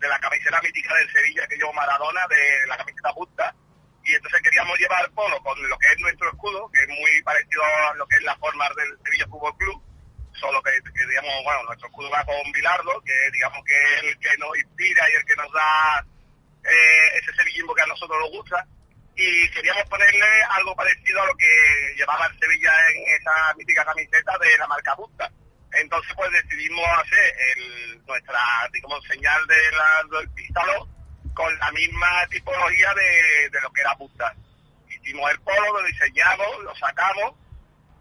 de 0.01 0.09
la 0.09 0.19
camiseta 0.21 0.61
mítica 0.63 0.95
del 0.95 1.11
Sevilla 1.11 1.47
que 1.49 1.57
llevó 1.57 1.73
Maradona, 1.73 2.21
de 2.29 2.67
la 2.69 2.77
camiseta 2.77 3.13
justa. 3.13 3.55
Y 4.09 4.15
entonces 4.15 4.41
queríamos 4.41 4.79
llevar 4.79 5.11
polo 5.11 5.39
con 5.43 5.69
lo 5.69 5.77
que 5.77 5.89
es 5.89 5.99
nuestro 6.01 6.31
escudo, 6.31 6.71
que 6.73 6.81
es 6.81 6.89
muy 6.89 7.23
parecido 7.23 7.63
a 7.63 7.95
lo 7.95 8.07
que 8.07 8.17
es 8.17 8.23
la 8.23 8.35
forma 8.39 8.67
del 8.71 8.97
Sevilla 9.05 9.27
Fútbol 9.29 9.55
Club, 9.59 9.83
solo 10.33 10.63
que, 10.63 10.71
digamos, 11.07 11.45
bueno, 11.45 11.63
nuestro 11.65 11.89
escudo 11.89 12.09
va 12.09 12.25
con 12.25 12.51
Bilardo, 12.53 13.03
que 13.05 13.13
digamos 13.35 13.63
que 13.67 13.75
es 13.75 14.03
el 14.05 14.19
que 14.19 14.39
nos 14.39 14.57
inspira 14.57 15.11
y 15.11 15.15
el 15.15 15.25
que 15.27 15.37
nos 15.37 15.53
da 15.53 16.07
eh, 16.65 17.19
ese 17.21 17.35
sevillismo 17.35 17.75
que 17.75 17.83
a 17.83 17.87
nosotros 17.87 18.19
nos 18.19 18.31
gusta 18.31 18.67
y 19.15 19.51
queríamos 19.51 19.85
ponerle 19.91 20.27
algo 20.57 20.75
parecido 20.75 21.21
a 21.21 21.27
lo 21.27 21.37
que 21.37 21.95
llevaba 21.97 22.27
el 22.29 22.39
Sevilla 22.39 22.73
en 22.95 23.21
esa 23.21 23.55
mítica 23.59 23.85
camiseta 23.85 24.39
de 24.39 24.57
la 24.57 24.67
marca 24.69 24.95
Busta. 24.95 25.31
Entonces 25.73 26.15
pues 26.17 26.33
decidimos 26.33 26.87
hacer 26.97 27.35
nuestra, 28.07 28.41
digamos, 28.73 29.05
señal 29.05 29.47
de 29.47 29.73
la, 29.73 30.19
del 30.19 30.31
pístalo 30.31 30.89
con 31.39 31.57
la 31.61 31.71
misma 31.71 32.27
tipología 32.31 32.93
de, 32.95 33.49
de 33.51 33.61
lo 33.63 33.71
que 33.71 33.81
era 33.81 33.95
Busta. 33.95 34.35
Hicimos 34.91 35.31
el 35.31 35.39
polo, 35.41 35.81
lo 35.81 35.87
diseñamos, 35.87 36.65
lo 36.65 36.75
sacamos 36.75 37.33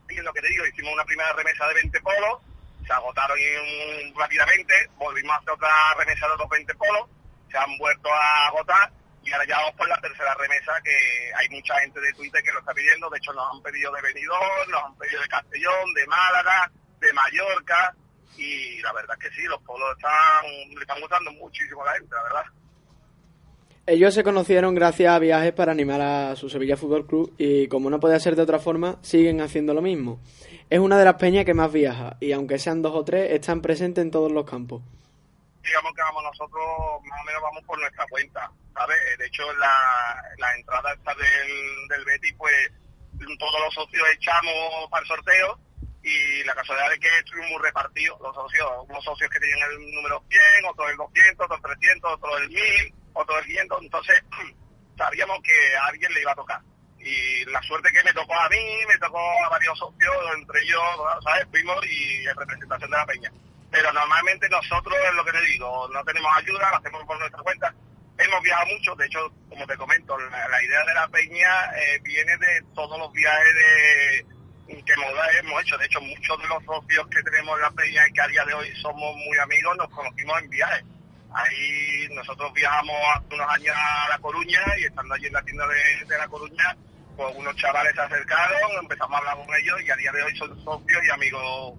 y 0.09 0.17
es 0.17 0.23
lo 0.23 0.33
que 0.33 0.41
te 0.41 0.47
digo, 0.49 0.65
hicimos 0.65 0.91
una 0.93 1.05
primera 1.05 1.31
remesa 1.33 1.67
de 1.67 1.75
20 1.75 2.01
polos, 2.01 2.41
se 2.85 2.93
agotaron 2.93 3.37
en- 3.37 4.15
rápidamente, 4.17 4.73
volvimos 4.95 5.33
a 5.35 5.37
hacer 5.37 5.51
otra 5.51 5.69
remesa 5.99 6.25
de 6.25 6.33
otros 6.33 6.49
20 6.49 6.73
polos, 6.75 7.09
se 7.51 7.57
han 7.59 7.77
vuelto 7.77 8.11
a 8.11 8.47
agotar 8.47 8.91
y 9.23 9.31
ahora 9.31 9.45
ya 9.45 9.57
vamos 9.57 9.75
por 9.75 9.87
la 9.87 10.01
tercera 10.01 10.33
remesa 10.33 10.71
que 10.83 11.31
hay 11.37 11.47
mucha 11.49 11.79
gente 11.81 11.99
de 12.01 12.13
Twitter 12.13 12.41
que 12.41 12.51
lo 12.53 12.59
está 12.59 12.73
pidiendo, 12.73 13.07
de 13.11 13.17
hecho 13.19 13.33
nos 13.33 13.53
han 13.53 13.61
pedido 13.61 13.91
de 13.91 14.01
Benidorm, 14.01 14.71
nos 14.71 14.83
han 14.83 14.97
pedido 14.97 15.21
de 15.21 15.27
Castellón, 15.27 15.93
de 15.93 16.07
Málaga, 16.07 16.71
de 16.99 17.13
Mallorca 17.13 17.93
y 18.35 18.79
la 18.81 18.93
verdad 18.93 19.15
es 19.21 19.29
que 19.29 19.35
sí, 19.35 19.43
los 19.43 19.61
polos 19.63 19.95
están, 19.97 20.45
le 20.73 20.81
están 20.81 20.99
gustando 21.01 21.31
muchísimo 21.33 21.83
a 21.83 21.87
la 21.87 21.93
gente, 21.93 22.15
la 22.15 22.23
verdad. 22.23 22.45
Ellos 23.89 24.13
se 24.13 24.23
conocieron 24.23 24.75
gracias 24.75 25.13
a 25.13 25.19
viajes 25.19 25.53
para 25.53 25.71
animar 25.71 26.01
a 26.01 26.35
su 26.35 26.49
Sevilla 26.49 26.75
Fútbol 26.75 27.07
Club 27.07 27.33
y 27.37 27.69
como 27.69 27.89
no 27.89 28.01
podía 28.01 28.19
ser 28.19 28.35
de 28.35 28.41
otra 28.41 28.59
forma, 28.59 28.97
siguen 29.01 29.39
haciendo 29.39 29.73
lo 29.73 29.81
mismo. 29.81 30.19
Es 30.69 30.79
una 30.79 30.99
de 30.99 31.05
las 31.05 31.15
peñas 31.15 31.45
que 31.45 31.53
más 31.53 31.71
viaja 31.71 32.17
y 32.19 32.33
aunque 32.33 32.59
sean 32.59 32.81
dos 32.81 32.93
o 32.93 33.05
tres, 33.05 33.31
están 33.31 33.61
presentes 33.61 34.01
en 34.01 34.11
todos 34.11 34.29
los 34.29 34.43
campos. 34.45 34.81
digamos 35.63 35.93
que 35.95 36.01
vamos 36.01 36.21
nosotros 36.23 36.61
más 37.05 37.21
o 37.21 37.25
menos 37.25 37.41
vamos 37.41 37.63
por 37.63 37.79
nuestra 37.79 38.05
cuenta, 38.09 38.51
¿sabes? 38.73 38.97
Eh, 39.13 39.17
De 39.19 39.25
hecho, 39.27 39.43
la, 39.53 40.21
la 40.37 40.55
entrada 40.57 40.91
esta 40.93 41.13
del, 41.15 41.87
del 41.87 42.03
Betis, 42.05 42.35
pues 42.37 42.53
todos 43.39 43.61
los 43.63 43.73
socios 43.73 44.03
echamos 44.15 44.89
para 44.91 45.01
el 45.01 45.07
sorteo 45.07 45.59
y 46.03 46.43
la 46.43 46.53
casualidad 46.55 46.91
es 46.91 46.99
que 46.99 47.07
estuvimos 47.19 47.51
muy 47.51 47.61
repartidos, 47.63 48.19
los 48.19 48.35
socios, 48.35 48.67
unos 48.89 49.03
socios 49.03 49.29
que 49.31 49.39
tenían 49.39 49.59
el 49.71 49.95
número 49.95 50.21
100, 50.29 50.41
otros 50.71 50.91
el 50.91 50.97
200, 50.97 51.45
otros 51.45 51.59
el 51.63 51.79
300, 51.79 52.13
otros 52.13 52.41
el 52.41 52.47
1000, 52.49 52.93
otros 53.17 53.39
el 53.39 53.45
500, 53.45 53.83
entonces 53.83 54.23
sabíamos 54.97 55.39
que 55.43 55.75
a 55.75 55.85
alguien 55.87 56.13
le 56.13 56.21
iba 56.21 56.31
a 56.31 56.35
tocar. 56.35 56.61
Y 56.99 57.45
la 57.45 57.61
suerte 57.61 57.91
que 57.91 58.03
me 58.03 58.13
tocó 58.13 58.33
a 58.33 58.49
mí, 58.49 58.85
me 58.87 58.97
tocó 58.97 59.19
a 59.45 59.49
varios 59.49 59.77
socios, 59.77 60.15
entre 60.35 60.61
ellos, 60.61 60.81
¿sabes? 61.23 61.47
Fuimos 61.51 61.85
y 61.85 62.27
en 62.27 62.35
representación 62.35 62.91
de 62.91 62.97
la 62.97 63.05
peña 63.05 63.31
pero 63.71 63.91
normalmente 63.91 64.47
nosotros 64.49 64.95
es 65.07 65.13
lo 65.13 65.25
que 65.25 65.31
te 65.31 65.41
digo, 65.41 65.89
no 65.89 66.03
tenemos 66.03 66.31
ayuda, 66.37 66.69
lo 66.71 66.77
hacemos 66.77 67.03
por 67.05 67.19
nuestra 67.19 67.43
cuenta. 67.43 67.73
Hemos 68.17 68.41
viajado 68.41 68.67
mucho, 68.67 68.95
de 68.95 69.05
hecho, 69.05 69.31
como 69.49 69.67
te 69.67 69.77
comento, 69.77 70.17
la, 70.17 70.63
idea 70.63 70.83
de 70.85 70.93
la 70.93 71.07
peña 71.09 71.65
eh, 71.75 71.99
viene 72.01 72.35
de 72.37 72.63
todos 72.73 72.97
los 72.97 73.11
viajes 73.13 73.55
de, 74.67 74.83
que 74.83 74.93
hemos 74.93 75.61
hecho. 75.61 75.77
De 75.77 75.85
hecho, 75.85 76.01
muchos 76.01 76.41
de 76.41 76.47
los 76.47 76.63
socios 76.63 77.07
que 77.09 77.21
tenemos 77.21 77.55
en 77.57 77.61
la 77.61 77.71
peña 77.71 78.07
y 78.07 78.13
que 78.13 78.21
a 78.21 78.27
día 78.27 78.45
de 78.45 78.53
hoy 78.53 78.75
somos 78.81 79.15
muy 79.15 79.37
amigos, 79.37 79.77
nos 79.77 79.89
conocimos 79.89 80.41
en 80.41 80.49
viajes. 80.49 80.83
Ahí 81.33 82.07
nosotros 82.15 82.51
viajamos 82.53 82.95
hace 83.15 83.35
unos 83.35 83.49
años 83.49 83.75
a 83.75 84.09
La 84.09 84.19
Coruña 84.19 84.61
y 84.79 84.85
estando 84.85 85.13
allí 85.13 85.27
en 85.27 85.33
la 85.33 85.41
tienda 85.43 85.65
de, 85.67 86.17
La 86.17 86.27
Coruña, 86.27 86.75
pues 87.15 87.35
unos 87.35 87.55
chavales 87.55 87.93
se 87.93 88.01
acercaron, 88.01 88.71
empezamos 88.81 89.13
a 89.13 89.17
hablar 89.17 89.45
con 89.45 89.55
ellos 89.55 89.81
y 89.81 89.91
a 89.91 89.95
día 89.95 90.11
de 90.11 90.23
hoy 90.23 90.37
son 90.37 90.63
socios 90.63 91.01
y 91.05 91.11
amigos, 91.11 91.73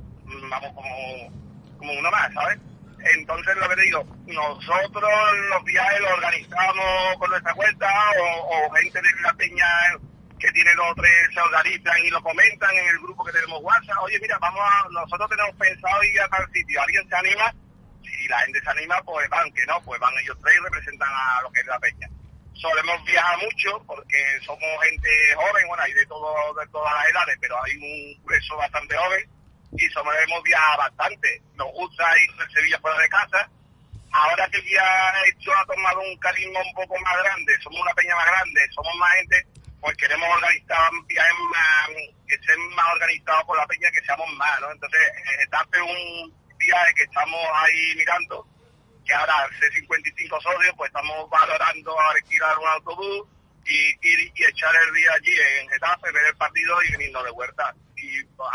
vamos, 0.50 0.72
como 0.74 1.48
como 1.78 1.92
uno 1.92 2.10
más, 2.10 2.32
¿sabes? 2.34 2.58
Entonces, 3.14 3.56
lo 3.56 3.68
que 3.68 3.76
te 3.76 3.82
digo, 3.82 4.04
nosotros 4.26 5.10
los 5.50 5.64
viajes 5.64 6.00
los 6.00 6.10
organizamos 6.10 7.16
con 7.18 7.30
nuestra 7.30 7.54
cuenta 7.54 7.88
o, 8.20 8.66
o 8.66 8.70
gente 8.72 9.00
de 9.00 9.20
la 9.22 9.32
peña 9.34 9.66
que 10.38 10.50
tiene 10.52 10.74
dos 10.74 10.86
o 10.90 10.94
tres 10.94 11.12
se 11.32 11.40
organizan 11.40 12.04
y 12.04 12.10
lo 12.10 12.22
comentan 12.22 12.74
en 12.74 12.88
el 12.88 12.98
grupo 12.98 13.24
que 13.24 13.32
tenemos 13.32 13.60
WhatsApp. 13.62 14.02
Oye, 14.02 14.18
mira, 14.20 14.38
vamos 14.38 14.60
a, 14.62 14.88
nosotros 14.90 15.30
tenemos 15.30 15.54
pensado 15.56 16.02
ir 16.04 16.20
a 16.20 16.28
tal 16.28 16.46
sitio. 16.52 16.80
¿Alguien 16.80 17.08
se 17.08 17.16
anima? 17.16 17.54
Si 18.10 18.28
la 18.28 18.38
gente 18.40 18.60
se 18.60 18.70
anima, 18.70 19.00
pues 19.02 19.28
van, 19.28 19.52
que 19.52 19.64
no, 19.66 19.80
pues 19.82 20.00
van 20.00 20.12
ellos 20.18 20.36
tres 20.42 20.54
y 20.54 20.64
representan 20.64 21.08
a 21.10 21.42
lo 21.42 21.50
que 21.50 21.60
es 21.60 21.66
la 21.66 21.78
peña. 21.78 22.08
Solemos 22.54 23.04
viajar 23.04 23.38
mucho 23.38 23.82
porque 23.86 24.40
somos 24.44 24.68
gente 24.82 25.08
joven, 25.36 25.68
bueno, 25.68 25.82
hay 25.82 25.92
de, 25.92 26.06
todo, 26.06 26.54
de 26.54 26.66
todas 26.68 26.92
las 26.94 27.08
edades, 27.10 27.38
pero 27.40 27.56
hay 27.62 27.76
un 27.76 28.24
grueso 28.24 28.56
bastante 28.56 28.96
joven 28.96 29.30
y 29.72 29.88
solemos 29.90 30.42
viajar 30.42 30.78
bastante. 30.78 31.42
Nos 31.54 31.70
gusta 31.72 32.04
ir 32.22 32.34
de 32.34 32.52
Sevilla 32.52 32.78
fuera 32.80 32.98
de 32.98 33.08
casa. 33.08 33.50
Ahora 34.10 34.48
que 34.48 34.62
ya 34.70 35.12
esto 35.28 35.52
ha 35.54 35.66
tomado 35.66 36.00
un 36.00 36.16
carisma 36.18 36.60
un 36.60 36.74
poco 36.74 36.98
más 37.00 37.14
grande, 37.22 37.52
somos 37.62 37.80
una 37.80 37.94
peña 37.94 38.16
más 38.16 38.26
grande, 38.26 38.60
somos 38.74 38.96
más 38.96 39.12
gente, 39.16 39.46
pues 39.80 39.96
queremos 39.96 40.28
organizar 40.28 40.90
viajes 41.06 41.34
más, 41.50 41.88
que 42.26 42.34
estén 42.34 42.68
más 42.74 42.86
organizados 42.94 43.44
por 43.44 43.58
la 43.58 43.66
peña, 43.66 43.90
que 43.90 44.04
seamos 44.04 44.32
más, 44.34 44.60
¿no? 44.60 44.72
Entonces, 44.72 45.00
eh, 45.00 45.82
un 45.82 46.47
viaje 46.58 46.94
que 46.94 47.04
estamos 47.04 47.40
ahí 47.54 47.94
mirando, 47.96 48.46
que 49.04 49.14
ahora 49.14 49.44
al 49.44 49.58
ser 49.58 49.72
55 49.72 50.40
socios, 50.40 50.74
pues 50.76 50.88
estamos 50.88 51.30
valorando 51.30 51.94
alquilar 52.14 52.58
un 52.58 52.68
autobús 52.68 53.28
y 53.66 54.08
ir 54.08 54.32
y 54.34 54.44
echar 54.44 54.70
el 54.86 54.94
día 54.94 55.10
allí 55.14 55.32
en 55.60 55.68
Getafe, 55.68 56.12
ver 56.12 56.26
el 56.30 56.36
partido 56.36 56.76
y 56.82 56.92
venirnos 56.92 57.24
de 57.24 57.30
huerta. 57.30 57.74
Y 57.96 58.24
pues, 58.24 58.50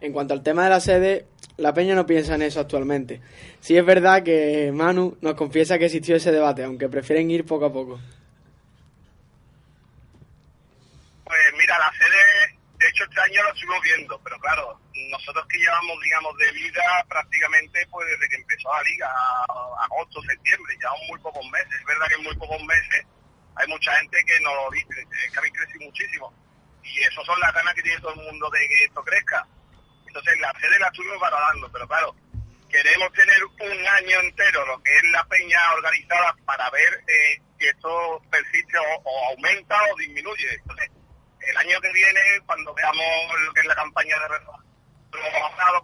En 0.00 0.12
cuanto 0.12 0.34
al 0.34 0.42
tema 0.42 0.64
de 0.64 0.70
la 0.70 0.80
sede, 0.80 1.26
la 1.56 1.74
Peña 1.74 1.94
no 1.94 2.06
piensa 2.06 2.34
en 2.34 2.42
eso 2.42 2.60
actualmente. 2.60 3.20
Sí 3.60 3.76
es 3.76 3.84
verdad 3.84 4.22
que 4.22 4.72
Manu 4.72 5.16
nos 5.20 5.34
confiesa 5.34 5.78
que 5.78 5.86
existió 5.86 6.16
ese 6.16 6.32
debate, 6.32 6.64
aunque 6.64 6.88
prefieren 6.88 7.30
ir 7.30 7.44
poco 7.44 7.66
a 7.66 7.72
poco. 7.72 8.00
Pues 11.24 11.38
mira, 11.58 11.78
la 11.78 11.92
sede, 11.92 12.08
de 12.08 12.51
hecho 12.92 13.04
este 13.04 13.42
lo 13.42 13.48
estuvimos 13.48 13.82
viendo, 13.82 14.20
pero 14.22 14.38
claro, 14.38 14.80
nosotros 15.10 15.46
que 15.48 15.58
llevamos, 15.58 15.98
digamos, 16.02 16.36
de 16.36 16.52
vida 16.52 16.82
prácticamente 17.08 17.86
pues 17.90 18.06
desde 18.08 18.28
que 18.28 18.36
empezó 18.36 18.72
la 18.72 18.82
liga, 18.82 19.08
agosto, 19.84 20.22
septiembre, 20.22 20.76
llevamos 20.76 21.02
muy 21.08 21.18
pocos 21.20 21.44
meses. 21.50 21.72
Es 21.72 21.84
verdad 21.84 22.06
que 22.08 22.14
en 22.14 22.24
muy 22.24 22.36
pocos 22.36 22.62
meses 22.64 23.06
hay 23.56 23.66
mucha 23.68 23.96
gente 23.98 24.18
que 24.24 24.40
no 24.40 24.54
lo 24.54 24.70
dice, 24.70 25.06
que 25.32 25.38
habéis 25.38 25.54
crecido 25.54 25.86
muchísimo. 25.86 26.34
Y 26.84 27.00
eso 27.00 27.24
son 27.24 27.40
las 27.40 27.52
ganas 27.54 27.74
que 27.74 27.82
tiene 27.82 28.00
todo 28.00 28.14
el 28.14 28.20
mundo 28.20 28.50
de 28.50 28.60
que 28.68 28.84
esto 28.84 29.02
crezca. 29.02 29.46
Entonces 30.06 30.40
la 30.40 30.52
sede 30.60 30.78
la 30.78 30.88
estuvimos 30.88 31.18
valorando, 31.20 31.72
pero 31.72 31.88
claro, 31.88 32.14
queremos 32.68 33.12
tener 33.12 33.44
un 33.44 33.86
año 33.88 34.20
entero 34.20 34.66
lo 34.66 34.82
que 34.82 34.94
es 34.96 35.04
la 35.12 35.24
peña 35.24 35.60
organizada 35.74 36.36
para 36.44 36.68
ver 36.70 37.04
eh, 37.06 37.40
si 37.58 37.66
esto 37.66 38.20
persiste 38.30 38.76
o, 38.78 39.00
o 39.02 39.28
aumenta 39.30 39.76
o 39.92 39.96
disminuye. 39.96 40.54
Entonces, 40.54 40.90
el 41.48 41.56
año 41.56 41.80
que 41.80 41.92
viene, 41.92 42.20
cuando 42.46 42.74
veamos 42.74 43.40
lo 43.40 43.52
que 43.52 43.60
es 43.60 43.66
la 43.66 43.74
campaña 43.74 44.18
de 44.18 44.28
renovación, 44.28 44.72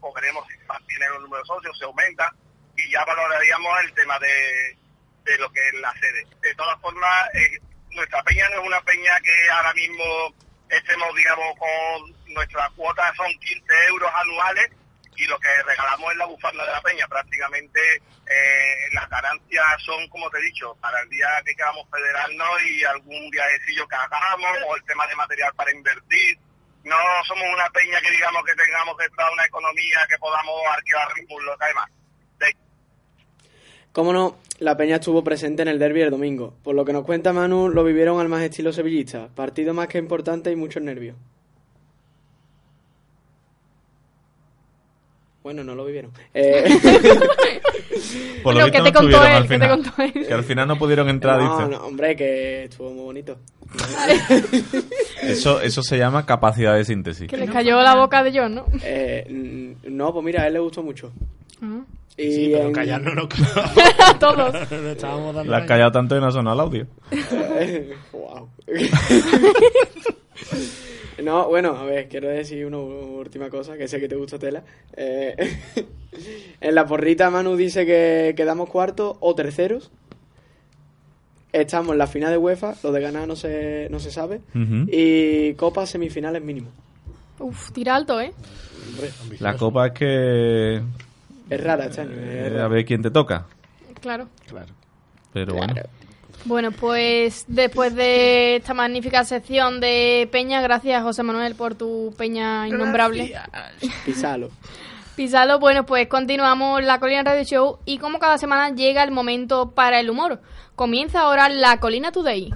pues 0.01 0.15
veremos 0.15 0.47
si 0.49 0.59
mantiene 0.67 1.07
el 1.07 1.23
número 1.23 1.43
de 1.43 1.47
socios, 1.47 1.79
se 1.79 1.85
aumenta 1.85 2.33
y 2.77 2.91
ya 2.91 3.05
valoraríamos 3.05 3.81
el 3.85 3.95
tema 3.95 4.19
de, 4.19 4.77
de 5.25 5.39
lo 5.39 5.51
que 5.51 5.61
es 5.69 5.75
la 5.75 5.93
sede. 5.95 6.27
De 6.41 6.55
todas 6.55 6.81
formas, 6.81 7.35
eh, 7.35 7.59
nuestra 7.91 8.23
peña 8.23 8.49
no 8.51 8.61
es 8.61 8.67
una 8.67 8.81
peña 8.83 9.19
que 9.21 9.51
ahora 9.51 9.75
mismo 9.75 10.05
estemos, 10.69 11.15
digamos, 11.17 11.55
con 11.59 12.35
nuestra 12.35 12.71
cuota 12.77 13.13
son 13.17 13.33
15 13.33 13.87
euros 13.89 14.11
anuales 14.15 14.71
y 15.19 15.27
lo 15.27 15.39
que 15.39 15.49
regalamos 15.67 16.13
es 16.13 16.19
la 16.19 16.27
bufanda 16.27 16.65
de 16.65 16.73
la 16.73 16.81
peña. 16.81 17.07
Prácticamente 17.09 17.81
eh, 17.97 18.89
las 18.93 19.09
ganancias 19.11 19.65
son, 19.85 20.09
como 20.09 20.31
te 20.31 20.39
he 20.39 20.43
dicho, 20.43 20.77
para 20.81 21.01
el 21.01 21.09
día 21.11 21.29
que 21.45 21.55
queramos 21.55 21.87
federarnos 21.91 22.63
y 22.63 22.85
algún 22.85 23.31
viajecillo 23.31 23.87
que 23.89 23.97
hagamos 23.97 24.57
o 24.69 24.77
el 24.77 24.85
tema 24.85 25.07
de 25.07 25.17
material 25.17 25.53
para 25.57 25.73
invertir. 25.73 26.39
No 26.85 26.97
somos 27.27 27.45
una 27.53 27.69
peña 27.71 28.01
que 28.01 28.11
digamos 28.11 28.45
que 28.45 28.55
tengamos 28.55 28.97
que 28.97 29.05
entrar 29.05 29.31
una 29.33 29.45
economía 29.45 30.07
que 30.09 30.19
podamos 30.19 30.55
arquear 30.73 31.09
un 31.29 31.45
local 31.45 31.75
más. 31.75 31.91
Cómo 33.93 34.13
no, 34.13 34.39
la 34.61 34.77
Peña 34.77 34.97
estuvo 34.97 35.25
presente 35.25 35.63
en 35.63 35.69
el 35.69 35.79
derby 35.81 36.03
el 36.03 36.11
domingo. 36.11 36.55
Por 36.63 36.77
lo 36.77 36.85
que 36.85 36.93
nos 36.93 37.05
cuenta 37.05 37.33
Manu, 37.33 37.69
lo 37.69 37.83
vivieron 37.83 38.21
al 38.21 38.29
más 38.29 38.43
estilo 38.43 38.73
sevillista. 38.73 39.29
Partido 39.35 39.75
más 39.75 39.89
que 39.89 39.99
importante 39.99 40.53
y 40.53 40.57
muchos 40.57 40.83
nervios. 40.83 41.17
Bueno, 45.49 45.65
no 45.65 45.75
lo 45.75 45.87
vivieron. 45.87 46.11
Eh, 46.35 46.63
Por 48.43 48.53
lo 48.55 48.61
Pero 48.61 48.67
visto 48.67 48.71
que 48.71 48.79
no 48.79 48.85
te 48.85 48.93
contó 48.93 49.25
él, 49.25 49.33
al 49.33 49.43
que 49.45 49.49
te 49.49 49.55
final. 49.55 49.71
contó 49.71 50.03
él. 50.03 50.27
Que 50.27 50.35
al 50.35 50.45
final 50.45 50.69
no 50.69 50.79
pudieron 50.79 51.09
entrar, 51.09 51.41
no, 51.41 51.57
dice. 51.57 51.71
no, 51.71 51.87
hombre, 51.87 52.15
que 52.17 52.65
estuvo 52.65 52.91
muy 52.91 53.05
bonito. 53.05 53.39
Eso, 55.23 55.63
eso 55.63 55.83
se 55.83 55.97
llama 55.97 56.27
capacidad 56.27 56.75
de 56.75 56.85
síntesis. 56.85 57.27
Que 57.31 57.39
les 57.39 57.51
cayó 57.51 57.81
la 57.81 57.95
boca 57.97 58.23
de 58.23 58.39
John, 58.39 58.57
¿no? 58.57 58.67
Eh, 58.83 59.75
no, 59.85 60.13
pues 60.13 60.23
mira, 60.23 60.43
a 60.43 60.49
él 60.49 60.53
le 60.53 60.59
gustó 60.59 60.83
mucho. 60.83 61.13
Ah. 61.63 61.81
Y 62.19 62.31
Sí, 62.31 62.51
pero 62.53 62.67
en- 62.67 62.73
callarnos 62.75 63.15
no 63.15 63.29
A 64.05 64.19
todos. 64.19 64.71
Le 64.71 64.93
estábamos 64.93 65.35
dando 65.35 65.51
La 65.51 65.59
has 65.61 65.67
callado 65.67 65.93
tanto 65.93 66.15
y 66.15 66.21
no 66.21 66.27
ha 66.27 66.31
sonado 66.31 66.57
el 66.57 66.61
audio. 66.61 66.87
Wow. 68.13 68.51
No, 71.23 71.49
bueno, 71.49 71.71
a 71.77 71.85
ver, 71.85 72.09
quiero 72.09 72.29
decir 72.29 72.65
una 72.67 72.79
última 72.79 73.51
cosa, 73.51 73.77
que 73.77 73.89
sé 73.89 74.01
que 74.01 74.09
te 74.09 74.17
gusta 74.17 74.39
tela. 74.39 74.63
Eh, 74.97 75.35
en 76.61 76.75
la 76.75 76.87
porrita 76.87 77.31
Manu 77.31 77.57
dice 77.57 77.85
que 77.87 78.35
quedamos 78.37 78.69
cuartos 78.69 79.17
o 79.21 79.35
terceros. 79.35 79.91
Estamos 81.53 81.93
en 81.93 81.99
la 81.99 82.07
final 82.07 82.31
de 82.31 82.39
UEFA, 82.39 82.75
lo 82.83 82.93
de 82.93 83.01
ganar 83.01 83.27
no 83.27 83.35
se, 83.35 83.89
no 83.91 83.99
se 84.01 84.11
sabe. 84.11 84.41
Y 84.55 85.55
Copa 85.55 85.87
semifinales 85.87 86.43
mínimo. 86.43 86.69
Uf, 87.39 87.73
tira 87.73 87.97
alto, 87.97 88.21
¿eh? 88.21 88.33
Hombre, 88.91 89.39
La 89.41 89.57
copa 89.57 89.87
es 89.87 89.93
que... 89.93 90.83
es 91.49 91.65
rara 91.65 91.87
este 91.87 92.03
año. 92.03 92.13
es 92.13 92.19
eh, 92.19 92.51
rara. 92.51 92.65
a 92.65 92.69
ver 92.69 92.85
quién 92.85 93.01
te 93.01 93.11
toca. 93.11 93.47
Claro. 94.01 94.29
Claro. 94.47 94.73
Pero 95.33 95.55
bueno. 95.55 95.75
Bueno, 96.45 96.73
pues 96.73 97.45
después 97.47 97.95
de 97.95 98.57
esta 98.57 98.73
magnífica 98.75 99.25
sección 99.25 99.81
de 99.81 100.29
Peña, 100.33 100.61
gracias 100.61 101.03
José 101.03 101.23
Manuel 101.23 101.55
por 101.55 101.75
tu 101.75 102.15
Peña 102.17 102.67
innombrable. 102.67 103.35
Pisalo. 104.05 104.51
Pisalo, 105.17 105.59
bueno, 105.59 105.85
pues 105.85 106.07
continuamos 106.09 106.83
la 106.85 107.01
Colina 107.01 107.25
Radio 107.25 107.45
Show 107.45 107.79
y 107.85 107.99
como 107.99 108.19
cada 108.19 108.39
semana 108.39 108.75
llega 108.75 109.03
el 109.03 109.11
momento 109.11 109.73
para 109.73 110.01
el 110.01 110.11
humor. 110.11 110.41
Comienza 110.77 111.21
ahora 111.21 111.49
la 111.49 111.81
Colina 111.81 112.13
Today. 112.13 112.55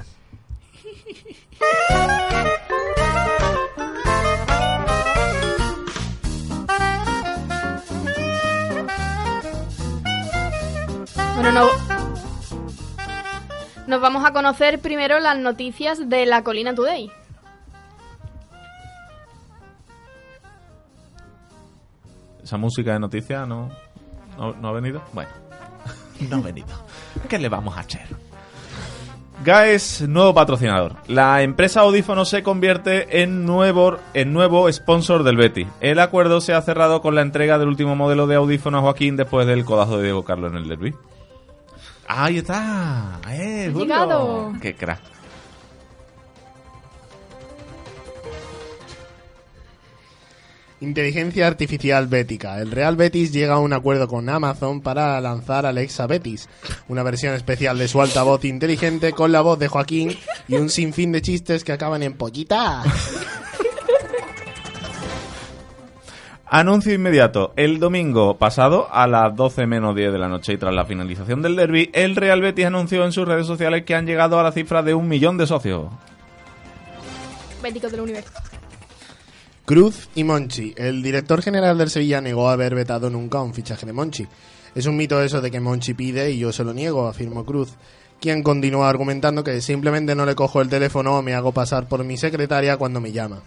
Bueno, 11.34 11.52
no... 11.52 11.91
Nos 13.86 14.00
vamos 14.00 14.24
a 14.24 14.32
conocer 14.32 14.78
primero 14.78 15.18
las 15.18 15.36
noticias 15.36 16.08
de 16.08 16.24
la 16.24 16.44
Colina 16.44 16.74
Today. 16.74 17.10
Esa 22.42 22.56
música 22.56 22.92
de 22.92 23.00
noticias 23.00 23.46
no, 23.48 23.70
no, 24.38 24.68
ha 24.68 24.72
venido. 24.72 25.02
Bueno, 25.12 25.30
no 26.30 26.36
ha 26.36 26.40
venido. 26.40 26.68
¿Qué 27.28 27.38
le 27.38 27.48
vamos 27.48 27.76
a 27.76 27.80
hacer? 27.80 28.06
GAES, 29.44 30.02
nuevo 30.08 30.32
patrocinador. 30.32 30.94
La 31.08 31.42
empresa 31.42 31.80
Audífono 31.80 32.24
se 32.24 32.44
convierte 32.44 33.22
en 33.22 33.44
nuevo, 33.44 33.98
en 34.14 34.32
nuevo 34.32 34.70
sponsor 34.72 35.24
del 35.24 35.36
Betty. 35.36 35.66
El 35.80 35.98
acuerdo 35.98 36.40
se 36.40 36.52
ha 36.52 36.62
cerrado 36.62 37.02
con 37.02 37.16
la 37.16 37.22
entrega 37.22 37.58
del 37.58 37.66
último 37.66 37.96
modelo 37.96 38.28
de 38.28 38.36
audífono 38.36 38.78
a 38.78 38.82
Joaquín 38.82 39.16
después 39.16 39.48
del 39.48 39.64
codazo 39.64 39.96
de 39.96 40.04
Diego 40.04 40.24
Carlos 40.24 40.52
en 40.52 40.58
el 40.58 40.68
derby. 40.68 40.94
Ahí 42.14 42.38
está. 42.38 43.20
Eh, 43.30 43.66
Ha 43.68 43.72
Julio. 43.72 43.84
llegado. 43.86 44.52
Qué 44.60 44.74
crack. 44.74 45.00
Inteligencia 50.80 51.46
artificial 51.46 52.08
bética. 52.08 52.60
El 52.60 52.72
Real 52.72 52.96
Betis 52.96 53.30
llega 53.32 53.54
a 53.54 53.58
un 53.60 53.72
acuerdo 53.72 54.08
con 54.08 54.28
Amazon 54.28 54.80
para 54.80 55.20
lanzar 55.20 55.64
Alexa 55.64 56.08
Betis, 56.08 56.48
una 56.88 57.04
versión 57.04 57.34
especial 57.34 57.78
de 57.78 57.86
su 57.86 58.02
altavoz 58.02 58.44
inteligente 58.44 59.12
con 59.12 59.30
la 59.30 59.42
voz 59.42 59.60
de 59.60 59.68
Joaquín 59.68 60.18
y 60.48 60.54
un 60.56 60.70
sinfín 60.70 61.12
de 61.12 61.22
chistes 61.22 61.62
que 61.62 61.70
acaban 61.70 62.02
en 62.02 62.14
pollita. 62.14 62.82
Anuncio 66.54 66.92
inmediato. 66.92 67.54
El 67.56 67.80
domingo 67.80 68.36
pasado, 68.36 68.86
a 68.92 69.06
las 69.06 69.34
12 69.34 69.66
menos 69.66 69.96
10 69.96 70.12
de 70.12 70.18
la 70.18 70.28
noche 70.28 70.52
y 70.52 70.58
tras 70.58 70.74
la 70.74 70.84
finalización 70.84 71.40
del 71.40 71.56
derby, 71.56 71.88
el 71.94 72.14
Real 72.14 72.42
Betis 72.42 72.66
anunció 72.66 73.06
en 73.06 73.12
sus 73.12 73.26
redes 73.26 73.46
sociales 73.46 73.84
que 73.86 73.94
han 73.94 74.04
llegado 74.04 74.38
a 74.38 74.42
la 74.42 74.52
cifra 74.52 74.82
de 74.82 74.92
un 74.92 75.08
millón 75.08 75.38
de 75.38 75.46
socios. 75.46 75.90
Béticos 77.62 77.90
del 77.90 78.02
universo. 78.02 78.32
Cruz 79.64 80.10
y 80.14 80.24
Monchi. 80.24 80.74
El 80.76 81.02
director 81.02 81.40
general 81.40 81.78
del 81.78 81.88
Sevilla 81.88 82.20
negó 82.20 82.50
haber 82.50 82.74
vetado 82.74 83.08
nunca 83.08 83.40
un 83.40 83.54
fichaje 83.54 83.86
de 83.86 83.94
Monchi. 83.94 84.26
Es 84.74 84.84
un 84.84 84.98
mito 84.98 85.22
eso 85.22 85.40
de 85.40 85.50
que 85.50 85.58
Monchi 85.58 85.94
pide 85.94 86.32
y 86.32 86.38
yo 86.38 86.52
se 86.52 86.64
lo 86.64 86.74
niego, 86.74 87.08
afirmó 87.08 87.46
Cruz, 87.46 87.76
quien 88.20 88.42
continúa 88.42 88.90
argumentando 88.90 89.42
que 89.42 89.62
simplemente 89.62 90.14
no 90.14 90.26
le 90.26 90.34
cojo 90.34 90.60
el 90.60 90.68
teléfono 90.68 91.16
o 91.16 91.22
me 91.22 91.32
hago 91.32 91.52
pasar 91.52 91.88
por 91.88 92.04
mi 92.04 92.18
secretaria 92.18 92.76
cuando 92.76 93.00
me 93.00 93.10
llama. 93.10 93.42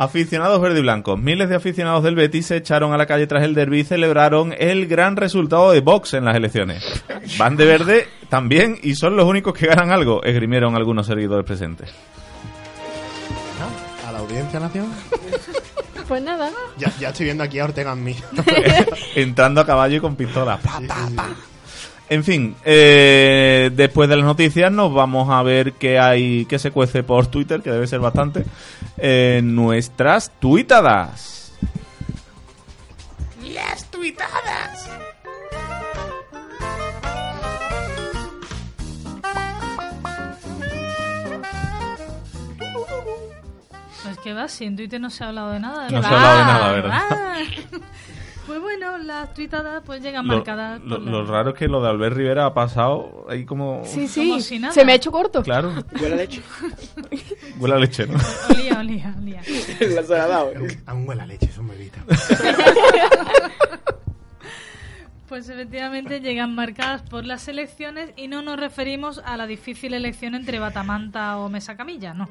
Aficionados 0.00 0.62
verde 0.62 0.78
y 0.78 0.82
blancos. 0.82 1.20
Miles 1.20 1.50
de 1.50 1.56
aficionados 1.56 2.02
del 2.02 2.14
Betis 2.14 2.46
se 2.46 2.56
echaron 2.56 2.94
a 2.94 2.96
la 2.96 3.04
calle 3.04 3.26
tras 3.26 3.42
el 3.42 3.54
derby 3.54 3.80
y 3.80 3.84
celebraron 3.84 4.54
el 4.58 4.86
gran 4.86 5.14
resultado 5.14 5.72
de 5.72 5.82
Vox 5.82 6.14
en 6.14 6.24
las 6.24 6.34
elecciones. 6.34 6.82
Van 7.36 7.54
de 7.58 7.66
verde 7.66 8.08
también 8.30 8.78
y 8.82 8.94
son 8.94 9.14
los 9.14 9.26
únicos 9.26 9.52
que 9.52 9.66
ganan 9.66 9.90
algo, 9.90 10.22
esgrimieron 10.22 10.74
algunos 10.74 11.06
seguidores 11.06 11.44
presentes. 11.44 11.90
A 14.08 14.12
la 14.12 14.20
audiencia 14.20 14.58
nacional. 14.58 14.96
Pues 16.08 16.22
nada. 16.22 16.50
Ya, 16.78 16.90
ya 16.98 17.10
estoy 17.10 17.26
viendo 17.26 17.44
aquí 17.44 17.58
a 17.58 17.64
Ortega 17.66 17.92
en 17.92 18.02
mí. 18.02 18.16
Entrando 19.14 19.60
a 19.60 19.66
caballo 19.66 19.98
y 19.98 20.00
con 20.00 20.16
pistola. 20.16 20.56
Pa, 20.56 20.80
pa, 20.88 21.10
pa. 21.14 21.28
En 22.10 22.24
fin, 22.24 22.56
eh, 22.64 23.70
después 23.72 24.08
de 24.08 24.16
las 24.16 24.24
noticias 24.24 24.72
nos 24.72 24.92
vamos 24.92 25.30
a 25.30 25.44
ver 25.44 25.74
qué 25.74 26.00
hay, 26.00 26.44
qué 26.46 26.58
se 26.58 26.72
cuece 26.72 27.04
por 27.04 27.28
Twitter, 27.28 27.62
que 27.62 27.70
debe 27.70 27.86
ser 27.86 28.00
bastante, 28.00 28.44
en 28.98 29.54
nuestras 29.54 30.32
tuitadas. 30.40 31.52
Las 33.54 33.88
tuitadas. 33.92 34.90
Pues 44.02 44.18
que 44.18 44.34
va, 44.34 44.48
si 44.48 44.64
en 44.64 44.74
Twitter 44.74 45.00
no 45.00 45.10
se 45.10 45.22
ha 45.22 45.28
hablado 45.28 45.52
de 45.52 45.60
nada. 45.60 45.88
No 45.90 46.02
se 46.02 46.08
ha 46.08 46.10
hablado 46.10 46.38
de 46.38 46.44
nada, 46.44 46.72
¿verdad? 46.72 47.08
Pues 48.50 48.60
bueno, 48.62 48.98
las 48.98 49.32
tuitadas 49.32 49.80
pues 49.86 50.02
llegan 50.02 50.26
Lo, 50.26 50.34
marcadas. 50.34 50.80
lo- 50.80 50.98
lo 50.98 51.24
raro 51.24 51.50
es 51.50 51.54
que 51.56 51.68
lo 51.68 51.80
de 51.80 51.88
Albert 51.88 52.16
Rivera 52.16 52.46
ha 52.46 52.52
pasado 52.52 53.24
ahí 53.30 53.44
como... 53.44 53.82
Sí, 53.84 54.08
Como 54.12 54.38
sí. 54.38 54.40
si 54.40 54.58
nada. 54.58 54.74
Se 54.74 54.84
me 54.84 54.90
ha 54.90 54.94
hecho 54.96 55.12
corto. 55.12 55.40
Claro, 55.44 55.72
Huele 56.00 56.14
a 56.14 56.16
leche. 56.16 56.42
huele 57.60 57.74
a 57.76 57.78
leche, 57.78 58.06
¿no? 58.08 58.18
Olía, 58.50 58.80
olía, 58.80 59.14
olía. 59.16 59.40
La 59.94 60.02
se 60.02 60.14
la 60.16 60.24
ha 60.24 60.26
dado. 60.26 60.52
Aún 60.86 61.08
huele 61.08 61.22
a 61.22 61.26
leche, 61.26 61.46
es 61.46 61.58
un 61.58 61.68
bebito. 61.68 61.98
Pues 65.28 65.48
efectivamente 65.48 66.18
llegan 66.20 66.56
marcadas 66.56 67.02
por 67.02 67.24
las 67.24 67.46
elecciones 67.46 68.10
y 68.16 68.26
no 68.26 68.42
nos 68.42 68.58
referimos 68.58 69.22
a 69.24 69.36
la 69.36 69.46
difícil 69.46 69.94
elección 69.94 70.34
entre 70.34 70.58
Batamanta 70.58 71.38
o 71.38 71.48
Mesa 71.48 71.76
Camilla, 71.76 72.14
no. 72.14 72.28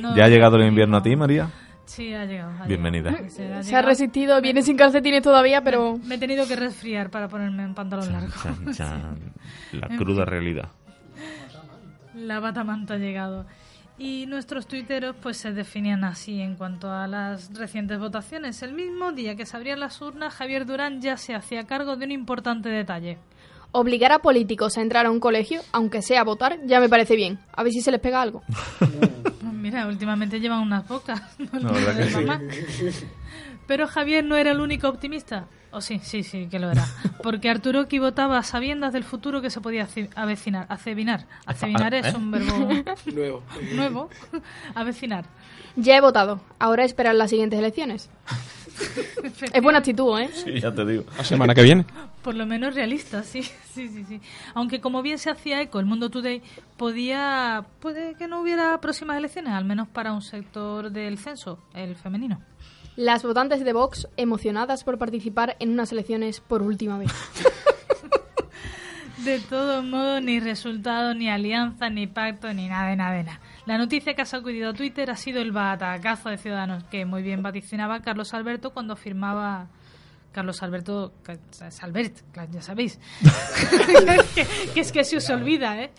No, 0.00 0.14
¿Ya 0.16 0.26
ha 0.26 0.28
llegado 0.28 0.56
el 0.56 0.68
invierno 0.68 0.96
a 0.98 1.02
ti, 1.02 1.16
María? 1.16 1.50
Sí, 1.86 2.12
ha 2.12 2.24
llegado. 2.26 2.52
ha 2.62 2.66
Bienvenida. 2.66 3.10
llegado. 3.10 3.30
Sí, 3.30 3.42
ha 3.42 3.62
Se 3.62 3.76
ha 3.76 3.82
resistido, 3.82 4.40
viene 4.40 4.60
sin 4.62 4.76
calcetines 4.76 5.22
todavía, 5.22 5.62
pero... 5.62 5.98
Me 6.04 6.16
he 6.16 6.18
tenido 6.18 6.46
que 6.46 6.56
resfriar 6.56 7.10
para 7.10 7.28
ponerme 7.28 7.64
un 7.64 7.74
pantalón 7.74 8.12
largo. 8.12 8.32
Chan, 8.42 8.72
chan. 8.74 9.18
La 9.72 9.86
En 9.88 9.96
cruda 9.96 10.24
fin. 10.24 10.30
realidad. 10.30 10.68
La 12.14 12.40
batamanta 12.40 12.94
ha 12.94 12.98
llegado. 12.98 13.46
Y 13.98 14.26
nuestros 14.26 14.66
tuiteros 14.66 15.16
pues 15.22 15.38
se 15.38 15.52
definían 15.52 16.04
así 16.04 16.40
en 16.40 16.54
cuanto 16.56 16.90
a 16.92 17.06
las 17.06 17.54
recientes 17.56 17.98
votaciones. 17.98 18.62
El 18.62 18.74
mismo 18.74 19.12
día 19.12 19.36
que 19.36 19.46
se 19.46 19.56
abrían 19.56 19.80
las 19.80 20.02
urnas, 20.02 20.34
Javier 20.34 20.66
Durán 20.66 21.00
ya 21.00 21.16
se 21.16 21.34
hacía 21.34 21.64
cargo 21.64 21.96
de 21.96 22.04
un 22.04 22.10
importante 22.10 22.68
detalle. 22.68 23.16
Obligar 23.72 24.12
a 24.12 24.18
políticos 24.18 24.76
a 24.76 24.82
entrar 24.82 25.06
a 25.06 25.10
un 25.10 25.20
colegio, 25.20 25.60
aunque 25.72 26.02
sea 26.02 26.22
a 26.22 26.24
votar, 26.24 26.58
ya 26.66 26.80
me 26.80 26.88
parece 26.88 27.16
bien. 27.16 27.38
A 27.52 27.62
ver 27.62 27.72
si 27.72 27.80
se 27.80 27.90
les 27.90 28.00
pega 28.00 28.20
algo. 28.20 28.42
Mira, 29.66 29.84
últimamente 29.88 30.38
llevan 30.38 30.60
unas 30.60 30.84
pocas. 30.84 31.20
No 31.52 31.58
No, 31.58 31.72
¿verdad 31.72 32.38
que 32.40 32.66
sí? 32.92 33.04
Pero 33.66 33.88
Javier 33.88 34.24
no 34.24 34.36
era 34.36 34.52
el 34.52 34.60
único 34.60 34.88
optimista. 34.88 35.46
O 35.72 35.80
sí, 35.80 36.00
sí, 36.04 36.22
sí, 36.22 36.46
que 36.48 36.60
lo 36.60 36.70
era. 36.70 36.86
Porque 37.20 37.50
Arturo 37.50 37.88
que 37.88 37.98
votaba 37.98 38.38
a 38.38 38.44
sabiendas 38.44 38.92
del 38.92 39.02
futuro 39.02 39.42
que 39.42 39.50
se 39.50 39.60
podía 39.60 39.88
avecinar. 40.14 40.66
Acevinar. 40.68 41.26
Acevinar 41.46 41.92
¿eh? 41.94 42.02
es 42.04 42.14
un 42.14 42.30
verbo 42.30 42.68
Nuevo. 43.12 43.42
nuevo. 43.74 44.10
Avecinar. 44.76 45.24
Ya 45.74 45.96
he 45.96 46.00
votado. 46.00 46.40
Ahora 46.60 46.84
esperar 46.84 47.16
las 47.16 47.30
siguientes 47.30 47.58
elecciones. 47.58 48.08
Es 49.52 49.62
buena 49.62 49.78
actitud, 49.78 50.18
¿eh? 50.18 50.30
Sí, 50.32 50.60
ya 50.60 50.72
te 50.72 50.84
digo. 50.84 51.04
La 51.16 51.24
semana 51.24 51.54
que 51.54 51.62
viene. 51.62 51.84
Por 52.22 52.34
lo 52.34 52.46
menos 52.46 52.74
realista, 52.74 53.22
sí, 53.22 53.42
sí, 53.72 53.88
sí, 53.88 54.04
sí. 54.04 54.20
Aunque 54.54 54.80
como 54.80 55.02
bien 55.02 55.18
se 55.18 55.30
hacía 55.30 55.60
eco, 55.60 55.80
el 55.80 55.86
Mundo 55.86 56.10
Today 56.10 56.42
podía, 56.76 57.64
puede 57.80 58.14
que 58.14 58.26
no 58.28 58.40
hubiera 58.40 58.80
próximas 58.80 59.16
elecciones, 59.16 59.52
al 59.52 59.64
menos 59.64 59.88
para 59.88 60.12
un 60.12 60.22
sector 60.22 60.90
del 60.90 61.18
censo, 61.18 61.58
el 61.74 61.96
femenino. 61.96 62.40
Las 62.96 63.22
votantes 63.22 63.62
de 63.62 63.72
Vox 63.72 64.08
emocionadas 64.16 64.82
por 64.82 64.98
participar 64.98 65.56
en 65.60 65.70
unas 65.70 65.92
elecciones 65.92 66.40
por 66.40 66.62
última 66.62 66.98
vez. 66.98 67.12
De 69.18 69.40
todo 69.40 69.82
modo, 69.82 70.20
ni 70.20 70.38
resultado, 70.38 71.12
ni 71.12 71.28
alianza, 71.28 71.90
ni 71.90 72.06
pacto, 72.06 72.52
ni 72.54 72.68
nada 72.68 72.94
nada 72.94 73.22
nada. 73.22 73.40
La 73.66 73.78
noticia 73.78 74.14
que 74.14 74.22
ha 74.22 74.26
sacudido 74.26 74.72
Twitter 74.72 75.10
ha 75.10 75.16
sido 75.16 75.42
el 75.42 75.50
batacazo 75.50 76.28
de 76.30 76.38
Ciudadanos, 76.38 76.84
que 76.84 77.04
muy 77.04 77.22
bien 77.22 77.42
vaticinaba 77.42 78.00
Carlos 78.00 78.32
Alberto 78.32 78.70
cuando 78.70 78.96
firmaba... 78.96 79.68
Carlos 80.32 80.62
Alberto 80.62 81.14
Albert, 81.80 82.14
ya 82.52 82.60
sabéis. 82.60 83.00
que, 84.34 84.46
que 84.74 84.80
es 84.80 84.92
que 84.92 85.02
se 85.02 85.16
os 85.16 85.30
olvida, 85.30 85.80
¿eh? 85.80 85.92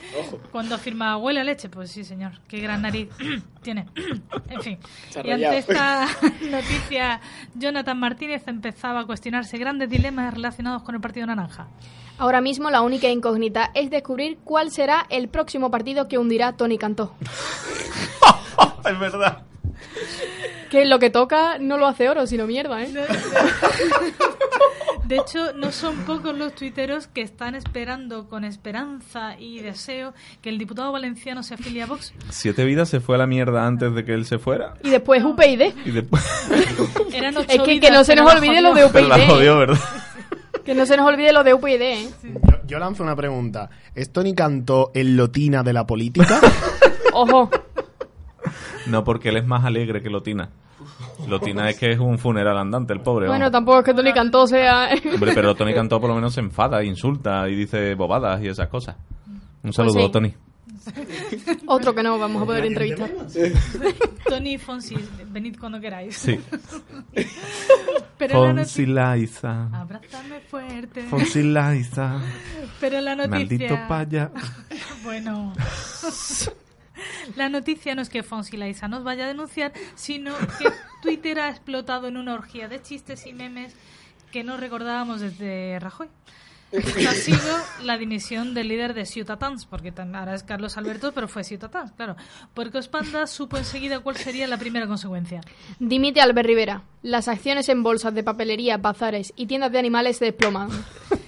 Cuando 0.52 0.78
firmaba 0.78 1.18
huele 1.18 1.40
a 1.40 1.44
leche, 1.44 1.70
pues 1.70 1.90
sí, 1.90 2.04
señor. 2.04 2.34
Qué 2.48 2.60
gran 2.60 2.84
nariz 2.84 3.10
tiene. 3.64 3.88
en 4.48 4.62
fin. 4.62 4.78
Y 5.24 5.32
ante 5.32 5.58
esta 5.58 6.06
noticia, 6.52 7.20
Jonathan 7.56 8.00
Martínez 8.00 8.48
empezaba 8.48 9.00
a 9.00 9.06
cuestionarse 9.06 9.58
grandes 9.58 9.90
dilemas 9.90 10.32
relacionados 10.32 10.84
con 10.84 10.94
el 10.94 11.02
Partido 11.02 11.26
Naranja. 11.26 11.66
Ahora 12.18 12.42
mismo 12.42 12.70
la 12.72 12.82
única 12.82 13.10
incógnita 13.10 13.70
es 13.76 13.92
descubrir 13.92 14.40
cuál 14.44 14.72
será 14.72 15.06
el 15.10 15.30
próximo 15.30 15.70
partido 15.70 16.08
que 16.08 16.18
hundirá 16.18 16.54
Tony 16.54 16.78
Cantó. 16.78 17.14
es 18.90 19.00
verdad. 19.00 19.44
Que 20.72 20.86
lo 20.86 21.00
que 21.00 21.10
toca 21.10 21.60
no 21.60 21.78
lo 21.78 21.88
hace 21.88 22.10
oro, 22.10 22.26
sino 22.26 22.48
mierda, 22.48 22.84
¿eh? 22.84 22.92
De 25.06 25.16
hecho, 25.16 25.54
no 25.54 25.72
son 25.72 25.96
pocos 26.00 26.38
los 26.38 26.54
tuiteros 26.54 27.08
que 27.08 27.22
están 27.22 27.56
esperando 27.56 28.28
con 28.28 28.44
esperanza 28.44 29.40
y 29.40 29.62
deseo 29.62 30.14
que 30.42 30.50
el 30.50 30.58
diputado 30.58 30.92
valenciano 30.92 31.44
se 31.44 31.54
afilie 31.54 31.84
a 31.84 31.86
Vox. 31.86 32.14
Siete 32.30 32.66
vidas 32.66 32.90
se 32.90 33.00
fue 33.00 33.16
a 33.16 33.20
la 33.20 33.28
mierda 33.28 33.66
antes 33.66 33.94
de 33.94 34.04
que 34.04 34.14
él 34.14 34.26
se 34.26 34.38
fuera. 34.38 34.74
Y 34.84 34.90
después 34.90 35.24
UPyD. 35.24 35.74
Y 35.86 35.92
después... 35.92 36.22
Eran 37.14 37.38
ocho 37.38 37.48
Es 37.48 37.80
que, 37.80 37.90
no 37.90 38.04
se 38.04 38.16
nos 38.16 38.34
olvide 38.34 38.62
lo 38.62 38.74
de. 38.74 38.90
Pero 38.92 39.08
la 39.08 39.16
UPyD. 39.16 39.28
jodió, 39.28 39.58
¿verdad? 39.60 39.80
Que 40.68 40.76
no 40.76 40.86
se 40.86 40.98
nos 40.98 41.08
olvide 41.08 41.32
lo 41.32 41.46
de 41.46 41.54
UPyD, 41.54 41.82
¿eh? 41.82 42.10
Yo, 42.24 42.58
yo 42.68 42.78
lanzo 42.78 43.02
una 43.02 43.16
pregunta. 43.16 43.70
¿Es 43.96 44.12
Tony 44.12 44.36
Cantó 44.36 44.92
el 44.94 45.16
lotina 45.16 45.64
de 45.64 45.72
la 45.72 45.88
política? 45.88 46.42
Ojo. 47.14 47.50
No, 48.88 49.06
porque 49.06 49.30
él 49.30 49.38
es 49.38 49.48
más 49.48 49.64
alegre 49.64 50.02
que 50.02 50.10
Lotina. 50.10 50.50
Lotina 51.26 51.70
es 51.70 51.80
que 51.80 51.92
es 51.92 52.00
un 52.00 52.18
funeral 52.20 52.58
andante, 52.58 52.92
el 52.92 53.00
pobre. 53.00 53.28
Bueno, 53.28 53.46
vamos. 53.46 53.52
tampoco 53.54 53.80
es 53.80 53.86
que 53.86 53.94
Tony 53.94 54.12
Cantó 54.12 54.46
sea... 54.46 54.90
Hombre, 55.14 55.32
pero 55.34 55.56
Tony 55.56 55.74
Cantó 55.74 56.02
por 56.02 56.10
lo 56.10 56.16
menos 56.16 56.34
se 56.34 56.42
enfada, 56.42 56.84
insulta 56.84 57.48
y 57.48 57.56
dice 57.56 57.96
bobadas 57.96 58.44
y 58.44 58.48
esas 58.50 58.68
cosas. 58.68 58.98
Un 59.64 59.72
saludo, 59.72 59.94
Pues 59.94 60.06
sí. 60.06 60.12
Tony. 60.12 60.34
Otro 61.66 61.94
que 61.94 62.04
no 62.04 62.18
vamos 62.18 62.44
a 62.44 62.46
poder 62.46 62.66
entrevistar. 62.66 63.10
Tony 64.28 64.58
Fonsi, 64.58 64.96
venid 65.28 65.58
cuando 65.60 65.80
queráis. 65.80 66.18
Sí. 66.18 66.40
Pero 68.18 68.34
Fonsi 68.34 68.86
Laiza. 68.86 69.70
Abrázame 69.72 70.40
fuerte. 70.40 71.04
Fonsi 71.04 71.44
Laiza. 71.44 72.20
Pero 72.80 73.00
la 73.02 73.16
noticia... 73.16 73.38
Maldito 73.38 73.88
paya. 73.88 74.32
Bueno. 75.04 75.54
La 77.36 77.50
noticia 77.50 77.94
no 77.94 78.02
es 78.02 78.10
que 78.10 78.24
Fonsi 78.24 78.58
Laiza 78.58 78.88
nos 78.88 79.04
vaya 79.04 79.26
a 79.26 79.28
denunciar, 79.28 79.72
sino 79.96 80.36
que 80.38 80.66
Twitter 81.02 81.40
ha 81.40 81.50
explotado 81.50 82.08
en 82.08 82.18
una 82.18 82.34
orgía 82.34 82.68
de 82.68 82.82
chistes 82.82 83.28
y 83.28 83.34
memes 83.34 83.76
que 84.32 84.44
no 84.44 84.58
recordábamos 84.58 85.22
desde 85.22 85.80
Rajoy. 85.80 86.10
Ha 87.08 87.14
sido 87.14 87.58
la 87.84 87.98
dimisión 87.98 88.54
del 88.54 88.68
líder 88.68 88.94
de 88.94 89.06
Ciutatans, 89.06 89.66
porque 89.66 89.94
ahora 89.98 90.36
es 90.36 90.44
Carlos 90.44 90.78
Alberto, 90.78 91.12
pero 91.14 91.28
fue 91.28 91.44
Ciutatans, 91.44 91.92
claro. 91.94 92.16
Porque 92.54 92.78
Ospanda 92.78 93.26
supo 93.28 93.58
enseguida 93.58 94.00
cuál 94.00 94.18
sería 94.18 94.48
la 94.48 94.58
primera 94.58 94.88
consecuencia. 94.88 95.42
Dimite 95.80 96.22
Albert 96.22 96.48
Rivera. 96.48 96.84
Las 97.02 97.28
acciones 97.28 97.70
en 97.70 97.84
bolsas 97.84 98.14
de 98.14 98.24
papelería, 98.24 98.78
bazares 98.78 99.34
y 99.36 99.46
tiendas 99.46 99.72
de 99.72 99.80
animales 99.80 100.18
se 100.18 100.26
desploman. 100.26 100.70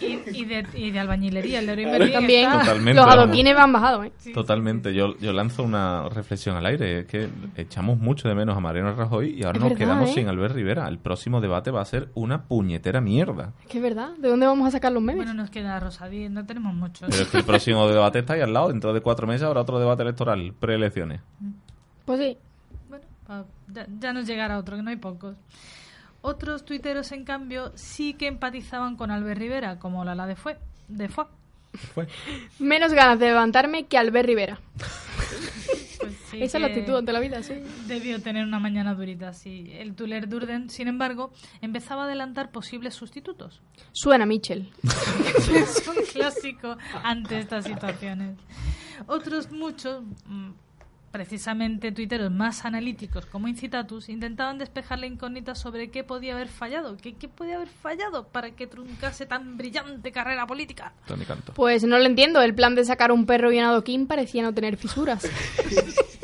Y, 0.00 0.20
y 0.40 0.44
de, 0.46 0.66
y 0.74 0.90
de 0.90 0.98
albañilería, 0.98 1.58
el 1.58 1.66
de 1.66 1.76
Leroy. 1.76 1.92
Merlin 1.92 2.12
También. 2.14 2.44
está- 2.50 2.60
Totalmente, 2.60 2.94
Los 2.94 3.06
adoquines 3.12 3.54
van 3.54 3.72
bajados, 3.72 4.06
¿eh? 4.06 4.12
Totalmente. 4.32 4.94
Yo, 4.94 5.18
yo 5.18 5.32
lanzo 5.34 5.62
una 5.64 6.08
reflexión 6.08 6.56
al 6.56 6.64
aire. 6.64 7.00
Es 7.00 7.06
que 7.06 7.28
echamos 7.56 7.98
mucho 7.98 8.26
de 8.28 8.34
menos 8.34 8.56
a 8.56 8.60
Mariano 8.60 8.94
Rajoy 8.94 9.34
y 9.38 9.44
ahora 9.44 9.58
Es 9.58 9.62
nos 9.62 9.70
verdad, 9.72 9.84
quedamos 9.84 10.10
¿eh? 10.10 10.14
sin 10.14 10.28
Albert 10.28 10.54
Rivera. 10.54 10.88
El 10.88 10.98
próximo 10.98 11.42
debate 11.42 11.70
va 11.70 11.82
a 11.82 11.84
ser 11.84 12.08
una 12.14 12.44
puñetera 12.44 13.02
mierda. 13.02 13.52
Es 13.62 13.66
que 13.68 13.76
es 13.76 13.82
verdad. 13.82 14.12
¿De 14.16 14.28
dónde 14.30 14.46
vamos 14.46 14.66
a 14.66 14.70
sacar 14.70 14.92
los 14.92 15.02
memes? 15.02 15.16
Bueno, 15.26 15.34
nos 15.34 15.50
queda 15.50 15.78
Rosadí, 15.78 16.28
no 16.30 16.46
tenemos 16.46 16.74
muchos. 16.74 17.08
Pero 17.10 17.22
es 17.22 17.28
que 17.28 17.36
el 17.36 17.44
próximo 17.44 17.86
debate 17.86 18.20
está 18.20 18.32
ahí 18.32 18.40
al 18.40 18.54
lado. 18.54 18.68
Dentro 18.68 18.94
de 18.94 19.02
cuatro 19.02 19.26
meses 19.26 19.42
habrá 19.42 19.60
otro 19.60 19.78
debate 19.78 20.02
electoral, 20.02 20.54
preelecciones. 20.58 21.20
Pues 22.06 22.18
sí. 22.18 22.38
Bueno, 22.88 23.04
ya 24.00 24.12
nos 24.14 24.26
llegará 24.26 24.58
otro, 24.58 24.76
que 24.76 24.82
no 24.82 24.88
hay 24.90 24.96
pocos. 24.96 25.36
Otros 26.22 26.64
tuiteros, 26.64 27.12
en 27.12 27.24
cambio, 27.24 27.72
sí 27.76 28.14
que 28.14 28.26
empatizaban 28.26 28.96
con 28.96 29.10
Albert 29.10 29.38
Rivera, 29.38 29.78
como 29.78 30.04
Lala 30.04 30.26
de 30.26 30.36
Fue. 30.36 30.58
De 30.88 31.08
Fue. 31.08 31.26
Menos 32.58 32.92
ganas 32.92 33.18
de 33.18 33.26
levantarme 33.26 33.86
que 33.86 33.98
Albert 33.98 34.26
Rivera. 34.26 34.60
Pues 36.00 36.14
sí 36.30 36.42
Esa 36.42 36.58
es 36.58 36.62
la 36.62 36.68
actitud 36.68 36.94
ante 36.94 37.12
la 37.12 37.20
vida, 37.20 37.42
sí. 37.42 37.54
Debió 37.86 38.20
tener 38.20 38.44
una 38.44 38.58
mañana 38.58 38.94
durita, 38.94 39.32
sí. 39.32 39.70
El 39.72 39.94
Tuller 39.94 40.28
Durden, 40.28 40.70
sin 40.70 40.88
embargo, 40.88 41.32
empezaba 41.60 42.02
a 42.02 42.06
adelantar 42.06 42.50
posibles 42.50 42.94
sustitutos. 42.94 43.62
Suena 43.92 44.26
Mitchell. 44.26 44.70
es 45.54 45.86
un 45.88 46.04
clásico 46.12 46.76
ante 47.02 47.38
estas 47.38 47.64
situaciones. 47.64 48.36
Otros 49.06 49.50
muchos, 49.50 50.02
mm, 50.26 50.50
precisamente 51.16 51.92
tuiteros 51.92 52.30
más 52.30 52.66
analíticos 52.66 53.24
como 53.24 53.48
Incitatus, 53.48 54.10
intentaban 54.10 54.58
despejar 54.58 54.98
la 54.98 55.06
incógnita 55.06 55.54
sobre 55.54 55.90
qué 55.90 56.04
podía 56.04 56.34
haber 56.34 56.48
fallado, 56.48 56.98
qué, 56.98 57.14
qué 57.14 57.26
podía 57.26 57.56
haber 57.56 57.68
fallado 57.68 58.28
para 58.28 58.50
que 58.50 58.66
truncase 58.66 59.24
tan 59.24 59.56
brillante 59.56 60.12
carrera 60.12 60.46
política. 60.46 60.92
Tony 61.06 61.24
Canto. 61.24 61.54
Pues 61.54 61.84
no 61.84 61.98
lo 61.98 62.04
entiendo. 62.04 62.42
El 62.42 62.54
plan 62.54 62.74
de 62.74 62.84
sacar 62.84 63.12
un 63.12 63.24
perro 63.24 63.50
y 63.50 63.58
un 63.58 63.64
adoquín 63.64 64.06
parecía 64.06 64.42
no 64.42 64.52
tener 64.52 64.76
fisuras. 64.76 65.26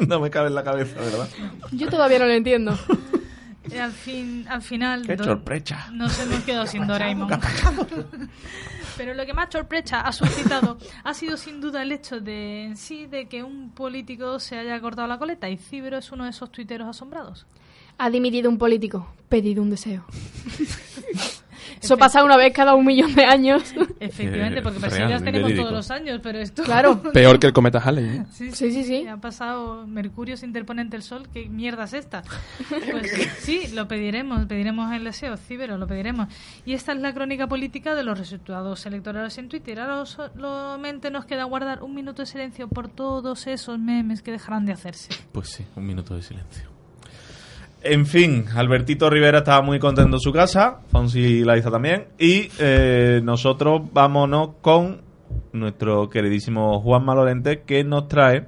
No 0.08 0.18
me 0.18 0.30
cabe 0.30 0.48
en 0.48 0.56
la 0.56 0.64
cabeza, 0.64 0.98
¿verdad? 0.98 1.28
Yo 1.70 1.88
todavía 1.88 2.18
no 2.18 2.24
lo 2.24 2.32
entiendo. 2.32 2.76
Y 3.70 3.76
al, 3.76 3.92
fin, 3.92 4.46
al 4.48 4.62
final 4.62 5.06
¡Qué 5.06 5.16
sorpresa! 5.16 5.88
nos 5.92 6.18
hemos 6.18 6.40
quedado 6.40 6.66
sin 6.66 6.86
Doraemon. 6.86 7.30
Pero 8.96 9.14
lo 9.14 9.24
que 9.24 9.32
más 9.32 9.48
sorpresa 9.50 10.00
ha 10.00 10.12
suscitado 10.12 10.78
ha 11.04 11.14
sido 11.14 11.36
sin 11.36 11.60
duda 11.60 11.82
el 11.82 11.92
hecho 11.92 12.20
de 12.20 12.64
en 12.64 12.76
sí 12.76 13.06
de 13.06 13.26
que 13.26 13.42
un 13.42 13.70
político 13.70 14.38
se 14.38 14.58
haya 14.58 14.80
cortado 14.80 15.08
la 15.08 15.18
coleta 15.18 15.48
y 15.48 15.56
Cibero 15.56 15.98
es 15.98 16.12
uno 16.12 16.24
de 16.24 16.30
esos 16.30 16.50
tuiteros 16.50 16.88
asombrados. 16.88 17.46
Ha 17.98 18.10
dimitido 18.10 18.50
un 18.50 18.58
político. 18.58 19.14
Pedido 19.28 19.62
un 19.62 19.70
deseo. 19.70 20.04
Eso 21.82 21.96
pasa 21.96 22.22
una 22.22 22.36
vez 22.36 22.52
cada 22.52 22.74
un 22.74 22.84
millón 22.84 23.14
de 23.14 23.24
años. 23.24 23.74
Efectivamente, 23.98 24.62
porque 24.62 24.78
muy 24.78 24.88
tenemos 24.88 25.22
verídico. 25.22 25.62
todos 25.62 25.72
los 25.72 25.90
años, 25.90 26.20
pero 26.22 26.38
esto... 26.38 26.62
Claro. 26.62 27.02
Peor 27.12 27.38
que 27.38 27.48
el 27.48 27.52
cometa 27.52 27.78
Halley. 27.78 28.04
¿eh? 28.04 28.24
Sí, 28.30 28.52
sí, 28.52 28.84
sí, 28.84 29.06
Ha 29.06 29.16
pasado 29.16 29.86
Mercurio 29.86 30.36
se 30.36 30.46
interpone 30.46 30.82
ante 30.82 30.96
el 30.96 31.02
Sol. 31.02 31.28
¿Qué 31.32 31.48
mierda 31.48 31.84
es 31.84 31.94
esta? 31.94 32.22
Pues 32.68 33.28
sí, 33.38 33.68
lo 33.72 33.88
pediremos. 33.88 34.46
Pediremos 34.46 34.92
el 34.92 35.04
deseo, 35.04 35.36
Cibero, 35.36 35.76
lo 35.76 35.86
pediremos. 35.86 36.28
Y 36.64 36.74
esta 36.74 36.92
es 36.92 37.00
la 37.00 37.12
crónica 37.12 37.46
política 37.46 37.94
de 37.94 38.04
los 38.04 38.18
resultados 38.18 38.86
electorales 38.86 39.36
en 39.38 39.48
Twitter. 39.48 39.80
Ahora 39.80 40.06
solamente 40.06 41.10
nos 41.10 41.24
queda 41.24 41.44
guardar 41.44 41.82
un 41.82 41.94
minuto 41.94 42.22
de 42.22 42.26
silencio 42.26 42.68
por 42.68 42.88
todos 42.88 43.46
esos 43.46 43.78
memes 43.78 44.22
que 44.22 44.30
dejarán 44.30 44.66
de 44.66 44.72
hacerse. 44.72 45.08
Pues 45.32 45.48
sí, 45.48 45.64
un 45.76 45.86
minuto 45.86 46.14
de 46.14 46.22
silencio. 46.22 46.72
En 47.84 48.06
fin, 48.06 48.44
Albertito 48.54 49.10
Rivera 49.10 49.38
estaba 49.38 49.60
muy 49.60 49.80
contento 49.80 50.16
en 50.16 50.20
su 50.20 50.32
casa, 50.32 50.80
Fonsi 50.90 51.42
la 51.42 51.58
hizo 51.58 51.70
también, 51.70 52.06
y 52.16 52.48
eh, 52.60 53.20
nosotros 53.24 53.82
vámonos 53.92 54.50
con 54.60 55.02
nuestro 55.52 56.08
queridísimo 56.08 56.80
Juan 56.80 57.04
Malorente 57.04 57.62
que 57.62 57.82
nos 57.82 58.06
trae 58.06 58.46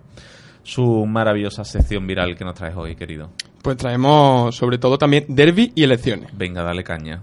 su 0.62 1.04
maravillosa 1.06 1.64
sección 1.64 2.06
viral 2.06 2.36
que 2.36 2.44
nos 2.44 2.54
traes 2.54 2.76
hoy, 2.76 2.94
querido. 2.94 3.30
Pues 3.62 3.76
traemos 3.76 4.54
sobre 4.54 4.78
todo 4.78 4.98
también 4.98 5.26
derby 5.28 5.72
y 5.74 5.82
elecciones. 5.82 6.30
Venga, 6.36 6.62
dale 6.62 6.84
caña. 6.84 7.14
el 7.14 7.20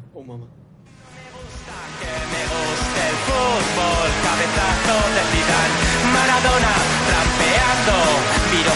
fútbol, 3.28 4.10
cabezazo 4.24 4.98
de 5.16 5.22
Zidane, 5.32 5.78
Maradona 6.14 6.74
trampeando, 7.08 7.98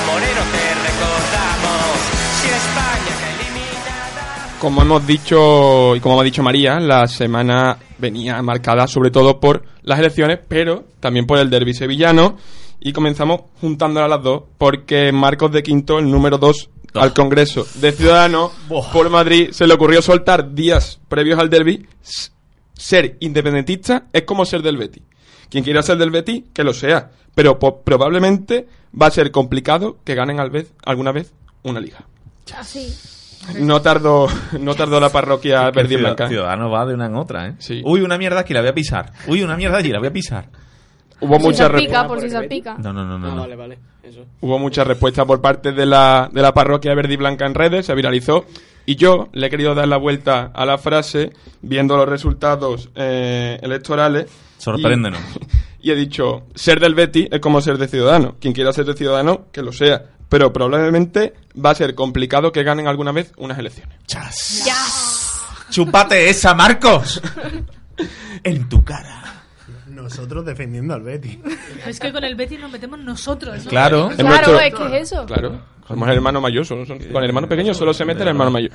Moreno 0.07 0.43
te 0.51 0.65
recordamos, 0.87 1.99
si 2.41 2.47
España. 2.47 3.14
Como 4.65 4.81
hemos 4.81 5.05
dicho 5.05 5.95
y 5.95 5.99
como 5.99 6.19
ha 6.19 6.23
dicho 6.23 6.41
María, 6.41 6.79
la 6.79 7.05
semana 7.05 7.77
venía 7.99 8.41
marcada 8.41 8.87
sobre 8.87 9.11
todo 9.11 9.39
por 9.39 9.63
las 9.83 9.99
elecciones, 9.99 10.39
pero 10.47 10.85
también 10.99 11.27
por 11.27 11.37
el 11.37 11.51
derby 11.51 11.75
sevillano. 11.75 12.35
Y 12.79 12.91
comenzamos 12.91 13.41
juntándolas 13.61 14.09
las 14.09 14.23
dos, 14.23 14.41
porque 14.57 15.11
Marcos 15.11 15.51
de 15.51 15.61
Quinto, 15.61 15.99
el 15.99 16.09
número 16.09 16.39
2 16.39 16.69
al 16.95 17.13
Congreso 17.13 17.67
de 17.75 17.91
Ciudadanos 17.91 18.53
por 18.91 19.07
Madrid, 19.11 19.51
se 19.51 19.67
le 19.67 19.75
ocurrió 19.75 20.01
soltar 20.01 20.55
días 20.55 20.99
previos 21.09 21.37
al 21.37 21.51
derby. 21.51 21.85
Ser 22.73 23.17
independentista 23.19 24.07
es 24.11 24.23
como 24.23 24.45
ser 24.45 24.63
del 24.63 24.77
Betty. 24.77 25.03
Quien 25.47 25.63
quiera 25.63 25.83
ser 25.83 25.99
del 25.99 26.09
Betty, 26.09 26.45
que 26.51 26.63
lo 26.63 26.73
sea. 26.73 27.11
Pero 27.35 27.59
po- 27.59 27.81
probablemente 27.83 28.67
va 28.99 29.05
a 29.07 29.11
ser 29.11 29.29
complicado 29.29 29.97
que 30.03 30.15
ganen 30.15 30.39
al 30.39 30.49
vez, 30.49 30.73
alguna 30.83 31.11
vez 31.11 31.33
una 31.61 31.79
liga. 31.79 32.03
Así. 32.57 32.91
No 33.59 33.81
tardó, 33.81 34.27
no 34.59 34.75
tardó 34.75 34.99
la 34.99 35.09
parroquia 35.09 35.69
verde 35.71 35.95
y 35.95 35.97
blanca. 35.97 36.27
Ciudadano 36.27 36.69
va 36.69 36.85
de 36.85 36.93
una 36.93 37.05
en 37.05 37.15
otra, 37.15 37.47
¿eh? 37.47 37.81
Uy, 37.83 38.01
una 38.01 38.17
mierda 38.17 38.39
aquí, 38.39 38.53
la 38.53 38.61
voy 38.61 38.69
a 38.69 38.73
pisar. 38.73 39.11
Uy, 39.27 39.43
una 39.43 39.55
mierda 39.55 39.77
allí, 39.77 39.89
la 39.91 39.99
voy 39.99 40.07
a 40.07 40.13
pisar. 40.13 40.49
Hubo 41.21 41.37
Si 41.37 41.43
muchas 41.43 41.71
salpica, 41.71 42.07
por 42.07 42.19
si 42.19 42.29
salpica. 42.29 42.75
No, 42.77 42.91
no, 42.91 43.05
no, 43.05 43.17
no. 43.17 43.31
Ah, 43.31 43.35
vale, 43.35 43.55
vale. 43.55 43.79
Eso. 44.03 44.25
Hubo 44.41 44.59
muchas 44.59 44.85
respuestas 44.85 45.25
por 45.25 45.41
parte 45.41 45.71
de 45.71 45.85
la, 45.85 46.29
de 46.31 46.41
la 46.41 46.53
parroquia 46.53 46.93
verde 46.93 47.13
y 47.13 47.17
blanca 47.17 47.45
en 47.45 47.53
redes, 47.53 47.85
se 47.85 47.95
viralizó. 47.95 48.45
Y 48.85 48.95
yo 48.95 49.29
le 49.33 49.47
he 49.47 49.49
querido 49.49 49.73
dar 49.73 49.87
la 49.87 49.97
vuelta 49.97 50.51
a 50.53 50.65
la 50.65 50.77
frase 50.77 51.31
viendo 51.61 51.97
los 51.97 52.07
resultados 52.07 52.89
eh, 52.95 53.57
electorales. 53.61 54.27
Sorpréndenos. 54.57 55.19
Y, 55.79 55.89
y 55.89 55.91
he 55.91 55.95
dicho, 55.95 56.43
ser 56.53 56.79
del 56.79 56.93
Betty 56.93 57.27
es 57.31 57.39
como 57.39 57.61
ser 57.61 57.77
de 57.77 57.87
Ciudadano. 57.87 58.35
Quien 58.39 58.53
quiera 58.53 58.73
ser 58.73 58.85
de 58.85 58.93
Ciudadano, 58.93 59.47
que 59.51 59.63
lo 59.63 59.71
sea. 59.71 60.14
Pero 60.29 60.51
probablemente 60.51 61.33
va 61.63 61.69
a 61.71 61.75
ser 61.75 61.93
complicado 61.95 62.51
que 62.51 62.63
ganen 62.63 62.87
alguna 62.87 63.11
vez 63.11 63.31
unas 63.37 63.57
elecciones. 63.59 63.97
¡Chúpate 65.69 66.29
esa, 66.29 66.53
Marcos! 66.53 67.21
en 68.43 68.67
tu 68.69 68.83
cara. 68.83 69.23
Nosotros 69.87 70.45
defendiendo 70.45 70.93
al 70.93 71.01
Betty. 71.03 71.41
Es 71.85 71.99
que 71.99 72.11
con 72.11 72.23
el 72.23 72.35
Betty 72.35 72.57
nos 72.57 72.71
metemos 72.71 72.99
nosotros. 72.99 73.63
¿no? 73.63 73.69
Claro. 73.69 74.09
Es 74.11 74.17
Claro, 74.17 74.29
nuestro- 74.29 74.59
es 74.59 74.73
que 74.73 74.97
es 74.97 75.11
eso. 75.11 75.25
Claro, 75.25 75.61
somos 75.87 76.07
el 76.09 76.15
hermano 76.15 76.41
mayor. 76.41 76.65
solo 76.65 76.85
son- 76.85 76.99
con 76.99 77.23
el 77.23 77.29
hermano 77.29 77.47
pequeño 77.47 77.73
solo 77.73 77.93
se 77.93 78.05
mete 78.05 78.21
el 78.23 78.29
hermano 78.29 78.51
mayor. 78.51 78.71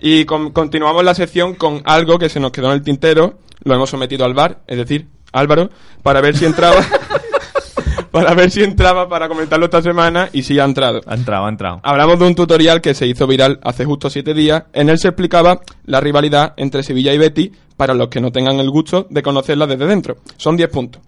Y 0.00 0.24
con- 0.24 0.50
continuamos 0.52 1.04
la 1.04 1.14
sección 1.14 1.54
con 1.54 1.82
algo 1.84 2.18
que 2.18 2.28
se 2.28 2.40
nos 2.40 2.50
quedó 2.52 2.66
en 2.66 2.72
el 2.74 2.82
tintero. 2.82 3.38
Lo 3.62 3.74
hemos 3.74 3.88
sometido 3.90 4.24
al 4.24 4.34
bar, 4.34 4.60
es 4.66 4.76
decir, 4.76 5.08
Álvaro, 5.32 5.70
para 6.02 6.20
ver 6.20 6.36
si 6.36 6.44
entraba. 6.44 6.76
para 8.14 8.32
ver 8.32 8.48
si 8.52 8.62
entraba 8.62 9.08
para 9.08 9.26
comentarlo 9.26 9.64
esta 9.64 9.82
semana 9.82 10.28
y 10.32 10.44
si 10.44 10.60
ha 10.60 10.64
entrado. 10.64 11.00
Ha 11.04 11.16
entrado, 11.16 11.46
ha 11.46 11.48
entrado. 11.48 11.80
Hablamos 11.82 12.16
de 12.20 12.26
un 12.26 12.36
tutorial 12.36 12.80
que 12.80 12.94
se 12.94 13.08
hizo 13.08 13.26
viral 13.26 13.58
hace 13.64 13.84
justo 13.84 14.08
siete 14.08 14.34
días. 14.34 14.62
En 14.72 14.88
él 14.88 15.00
se 15.00 15.08
explicaba 15.08 15.62
la 15.84 15.98
rivalidad 15.98 16.54
entre 16.56 16.84
Sevilla 16.84 17.12
y 17.12 17.18
Betty 17.18 17.50
para 17.76 17.92
los 17.92 18.06
que 18.06 18.20
no 18.20 18.30
tengan 18.30 18.60
el 18.60 18.70
gusto 18.70 19.08
de 19.10 19.20
conocerla 19.20 19.66
desde 19.66 19.88
dentro. 19.88 20.18
Son 20.36 20.56
10 20.56 20.70
puntos. 20.70 21.02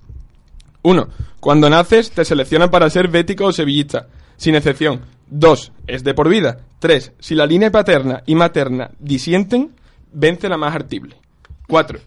1. 0.83 1.09
Cuando 1.39 1.71
naces 1.71 2.11
te 2.11 2.25
seleccionan 2.25 2.73
para 2.73 2.91
ser 2.91 3.07
bético 3.07 3.45
o 3.45 3.53
sevillista, 3.53 4.09
sin 4.37 4.57
excepción. 4.57 5.03
2. 5.29 5.73
Es 5.87 6.03
de 6.03 6.13
por 6.13 6.29
vida. 6.29 6.59
3. 6.81 7.13
Si 7.21 7.37
la 7.37 7.47
línea 7.47 7.71
paterna 7.71 8.25
y 8.27 8.35
materna 8.35 8.91
disienten, 8.99 9.77
vence 10.13 10.49
la 10.49 10.57
más 10.57 10.75
artible. 10.75 11.15
4. 11.69 12.01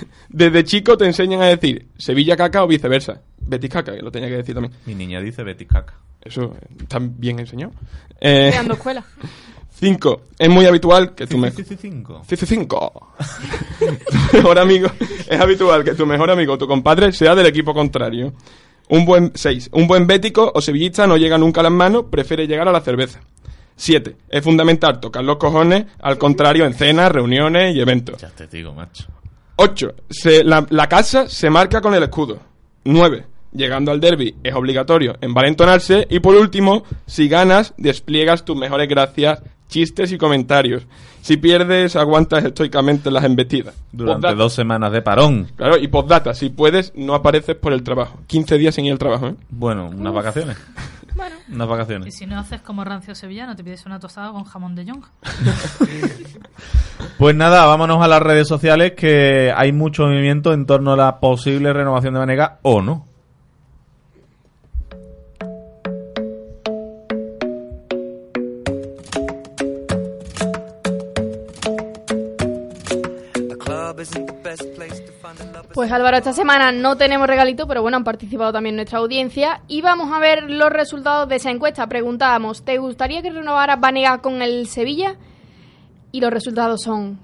Desde 0.28 0.64
chico 0.64 0.96
te 0.96 1.06
enseñan 1.06 1.42
a 1.42 1.46
decir 1.46 1.86
Sevilla 1.96 2.36
caca 2.36 2.62
o 2.64 2.66
viceversa. 2.66 3.20
Betis 3.38 3.70
caca, 3.70 3.94
que 3.94 4.02
lo 4.02 4.10
tenía 4.10 4.28
que 4.28 4.36
decir 4.36 4.54
también. 4.54 4.74
Mi 4.86 4.94
niña 4.94 5.20
dice 5.20 5.42
Betty 5.42 5.66
caca. 5.66 5.94
Eso 6.20 6.54
eh, 6.60 6.66
está 6.80 6.98
bien 7.00 7.38
enseñado. 7.40 7.72
Eh, 8.20 8.48
Creando 8.50 8.74
escuela. 8.74 9.04
5. 9.82 10.22
Es 10.38 10.48
muy 10.48 10.64
habitual 10.66 11.12
que 11.14 11.26
tu 11.26 11.38
mejor... 11.38 11.64
Cinco. 11.64 12.22
5. 12.24 13.14
tu 13.80 14.36
mejor 14.36 14.58
amigo... 14.60 14.88
Es 15.28 15.40
habitual 15.40 15.82
que 15.82 15.94
tu 15.94 16.06
mejor 16.06 16.30
amigo 16.30 16.52
o 16.52 16.58
tu 16.58 16.68
compadre 16.68 17.10
sea 17.10 17.34
del 17.34 17.46
equipo 17.46 17.74
contrario. 17.74 18.32
Un 18.90 19.04
buen 19.04 19.32
6. 19.34 19.70
Un 19.72 19.88
buen 19.88 20.06
bético 20.06 20.52
o 20.54 20.60
sevillista 20.60 21.06
no 21.08 21.16
llega 21.16 21.36
nunca 21.36 21.62
a 21.62 21.64
las 21.64 21.72
manos, 21.72 22.04
prefiere 22.10 22.46
llegar 22.46 22.68
a 22.68 22.72
la 22.72 22.80
cerveza. 22.80 23.22
7. 23.74 24.16
Es 24.28 24.44
fundamental 24.44 25.00
tocar 25.00 25.24
los 25.24 25.38
cojones, 25.38 25.86
al 26.00 26.16
contrario 26.16 26.64
en 26.64 26.74
cenas, 26.74 27.10
reuniones 27.10 27.74
y 27.74 27.80
eventos. 27.80 28.20
Ya 28.20 28.30
te 28.30 28.46
digo, 28.46 28.72
macho. 28.72 29.06
8. 29.62 29.94
la, 30.44 30.66
la 30.70 30.88
casa 30.88 31.28
se 31.28 31.50
marca 31.50 31.80
con 31.80 31.94
el 31.94 32.02
escudo. 32.02 32.38
9. 32.84 33.24
Llegando 33.54 33.90
al 33.92 34.00
derby 34.00 34.34
es 34.42 34.54
obligatorio 34.54 35.16
envalentonarse. 35.20 36.06
Y 36.10 36.20
por 36.20 36.34
último, 36.36 36.84
si 37.06 37.28
ganas, 37.28 37.74
despliegas 37.76 38.44
tus 38.44 38.56
mejores 38.56 38.88
gracias, 38.88 39.42
chistes 39.68 40.10
y 40.12 40.18
comentarios. 40.18 40.86
Si 41.20 41.36
pierdes, 41.36 41.94
aguantas 41.94 42.44
estoicamente 42.44 43.10
las 43.10 43.22
embestidas. 43.24 43.74
Durante 43.92 44.26
Postdata- 44.28 44.34
dos 44.36 44.52
semanas 44.54 44.90
de 44.92 45.02
parón. 45.02 45.48
Claro, 45.54 45.76
y 45.78 45.86
postdata, 45.86 46.34
si 46.34 46.48
puedes, 46.50 46.92
no 46.96 47.14
apareces 47.14 47.54
por 47.54 47.72
el 47.72 47.82
trabajo. 47.84 48.18
15 48.26 48.58
días 48.58 48.74
sin 48.74 48.86
ir 48.86 48.92
al 48.92 48.98
trabajo, 48.98 49.28
¿eh? 49.28 49.34
Bueno, 49.50 49.86
unas 49.94 50.12
vacaciones. 50.12 50.56
Unas 51.48 51.66
Y 51.66 51.70
vacaciones. 51.70 52.14
si 52.14 52.26
no 52.26 52.38
haces 52.38 52.60
como 52.62 52.84
rancio 52.84 53.14
sevillano, 53.14 53.54
te 53.56 53.62
pides 53.64 53.84
una 53.86 53.98
tostada 54.00 54.32
con 54.32 54.44
jamón 54.44 54.74
de 54.74 54.84
yonja. 54.84 55.10
Pues 57.18 57.34
nada, 57.36 57.66
vámonos 57.66 58.02
a 58.02 58.08
las 58.08 58.20
redes 58.22 58.48
sociales 58.48 58.92
que 58.96 59.52
hay 59.54 59.72
mucho 59.72 60.04
movimiento 60.04 60.52
en 60.52 60.66
torno 60.66 60.92
a 60.92 60.96
la 60.96 61.20
posible 61.20 61.72
renovación 61.72 62.14
de 62.14 62.20
Vanega 62.20 62.58
o 62.62 62.80
no. 62.82 63.06
Pues 75.74 75.90
Álvaro, 75.92 76.16
esta 76.16 76.32
semana 76.32 76.72
no 76.72 76.96
tenemos 76.96 77.26
regalito, 77.26 77.66
pero 77.66 77.82
bueno, 77.82 77.96
han 77.96 78.04
participado 78.04 78.52
también 78.52 78.76
nuestra 78.76 78.98
audiencia. 78.98 79.62
Y 79.68 79.80
vamos 79.82 80.10
a 80.12 80.18
ver 80.18 80.50
los 80.50 80.70
resultados 80.70 81.28
de 81.28 81.36
esa 81.36 81.50
encuesta. 81.50 81.86
Preguntábamos, 81.86 82.64
¿te 82.64 82.78
gustaría 82.78 83.22
que 83.22 83.30
renovara 83.30 83.76
Vanega 83.76 84.18
con 84.18 84.42
el 84.42 84.66
Sevilla? 84.68 85.16
Y 86.12 86.20
los 86.20 86.30
resultados 86.30 86.82
son... 86.82 87.18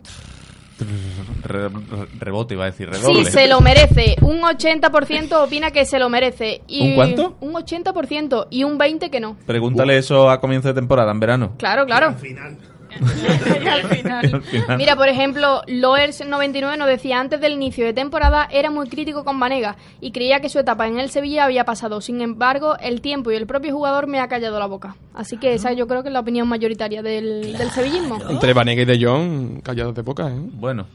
Re- 1.42 1.68
re- 1.68 2.06
rebote, 2.20 2.54
iba 2.54 2.64
a 2.64 2.70
decir, 2.70 2.88
Sí, 2.92 3.00
redoble. 3.00 3.30
se 3.30 3.48
lo 3.48 3.60
merece. 3.60 4.16
Un 4.22 4.40
80% 4.42 5.32
opina 5.44 5.70
que 5.72 5.84
se 5.84 5.98
lo 5.98 6.08
merece. 6.08 6.62
Y 6.68 6.90
¿Un 6.90 6.94
cuánto? 6.94 7.36
Un 7.40 7.52
80% 7.54 8.46
y 8.50 8.62
un 8.64 8.78
20% 8.78 9.10
que 9.10 9.18
no. 9.20 9.36
Pregúntale 9.44 9.98
eso 9.98 10.30
a 10.30 10.40
comienzo 10.40 10.68
de 10.68 10.74
temporada, 10.74 11.10
en 11.10 11.18
verano. 11.20 11.52
Claro, 11.58 11.84
claro. 11.84 12.08
Al 12.08 12.14
final. 12.16 12.56
Mira, 14.76 14.96
por 14.96 15.08
ejemplo, 15.08 15.62
Loers99 15.66 16.76
nos 16.78 16.86
decía 16.88 17.18
antes 17.20 17.40
del 17.40 17.52
inicio 17.52 17.84
de 17.84 17.92
temporada 17.92 18.48
era 18.50 18.70
muy 18.70 18.88
crítico 18.88 19.24
con 19.24 19.38
Vanega 19.40 19.76
y 20.00 20.12
creía 20.12 20.40
que 20.40 20.48
su 20.48 20.58
etapa 20.58 20.86
en 20.86 20.98
el 20.98 21.10
Sevilla 21.10 21.44
había 21.44 21.64
pasado. 21.64 22.00
Sin 22.00 22.20
embargo, 22.20 22.76
el 22.80 23.00
tiempo 23.00 23.30
y 23.30 23.36
el 23.36 23.46
propio 23.46 23.72
jugador 23.72 24.06
me 24.06 24.20
ha 24.20 24.28
callado 24.28 24.58
la 24.58 24.66
boca. 24.66 24.96
Así 25.14 25.36
que 25.36 25.54
esa 25.54 25.72
yo 25.72 25.86
creo 25.86 26.02
que 26.02 26.08
es 26.08 26.12
la 26.12 26.20
opinión 26.20 26.48
mayoritaria 26.48 27.02
del, 27.02 27.56
del 27.56 27.70
sevillismo. 27.70 28.18
Entre 28.28 28.52
Vanega 28.52 28.82
y 28.82 28.84
De 28.84 29.04
Jong, 29.04 29.62
callados 29.62 29.94
de 29.94 30.02
boca, 30.02 30.28
¿eh? 30.28 30.34
Bueno. 30.36 30.86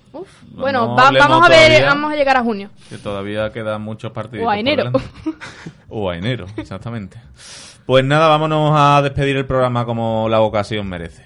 Bueno, 0.52 0.86
No 0.88 0.96
va- 0.96 1.08
hablemos 1.08 1.28
vamos 1.30 1.46
a 1.46 1.50
ver, 1.50 1.68
todavía, 1.68 1.86
vamos 1.88 2.14
a 2.14 2.16
llegar 2.16 2.38
a 2.38 2.44
junio. 2.44 2.70
Que 2.90 2.98
todavía 2.98 3.52
quedan 3.52 3.82
muchos 3.82 4.12
partidos. 4.12 4.46
O 4.46 4.50
a 4.50 4.58
enero. 4.60 4.92
O 5.90 6.10
a 6.10 6.16
enero, 6.18 6.46
exactamente. 6.58 7.18
Pues 7.86 8.06
nada, 8.06 8.28
vámonos 8.30 8.72
a 8.74 9.02
despedir 9.02 9.36
el 9.36 9.46
programa 9.46 9.86
como 9.86 10.30
la 10.30 10.40
ocasión 10.42 10.88
merece. 10.88 11.26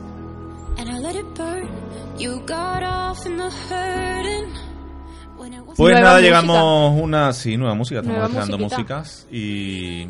Pues 5.77 5.93
Nueva 5.93 6.01
nada, 6.01 6.19
música. 6.19 6.21
llegamos 6.21 7.01
una, 7.01 7.33
sí, 7.33 7.57
nueva 7.57 7.75
música, 7.75 7.99
estamos 7.99 8.17
Nueva 8.17 8.27
mezclando 8.27 8.57
musiquita. 8.57 8.97
músicas 8.99 9.27
y, 9.31 10.07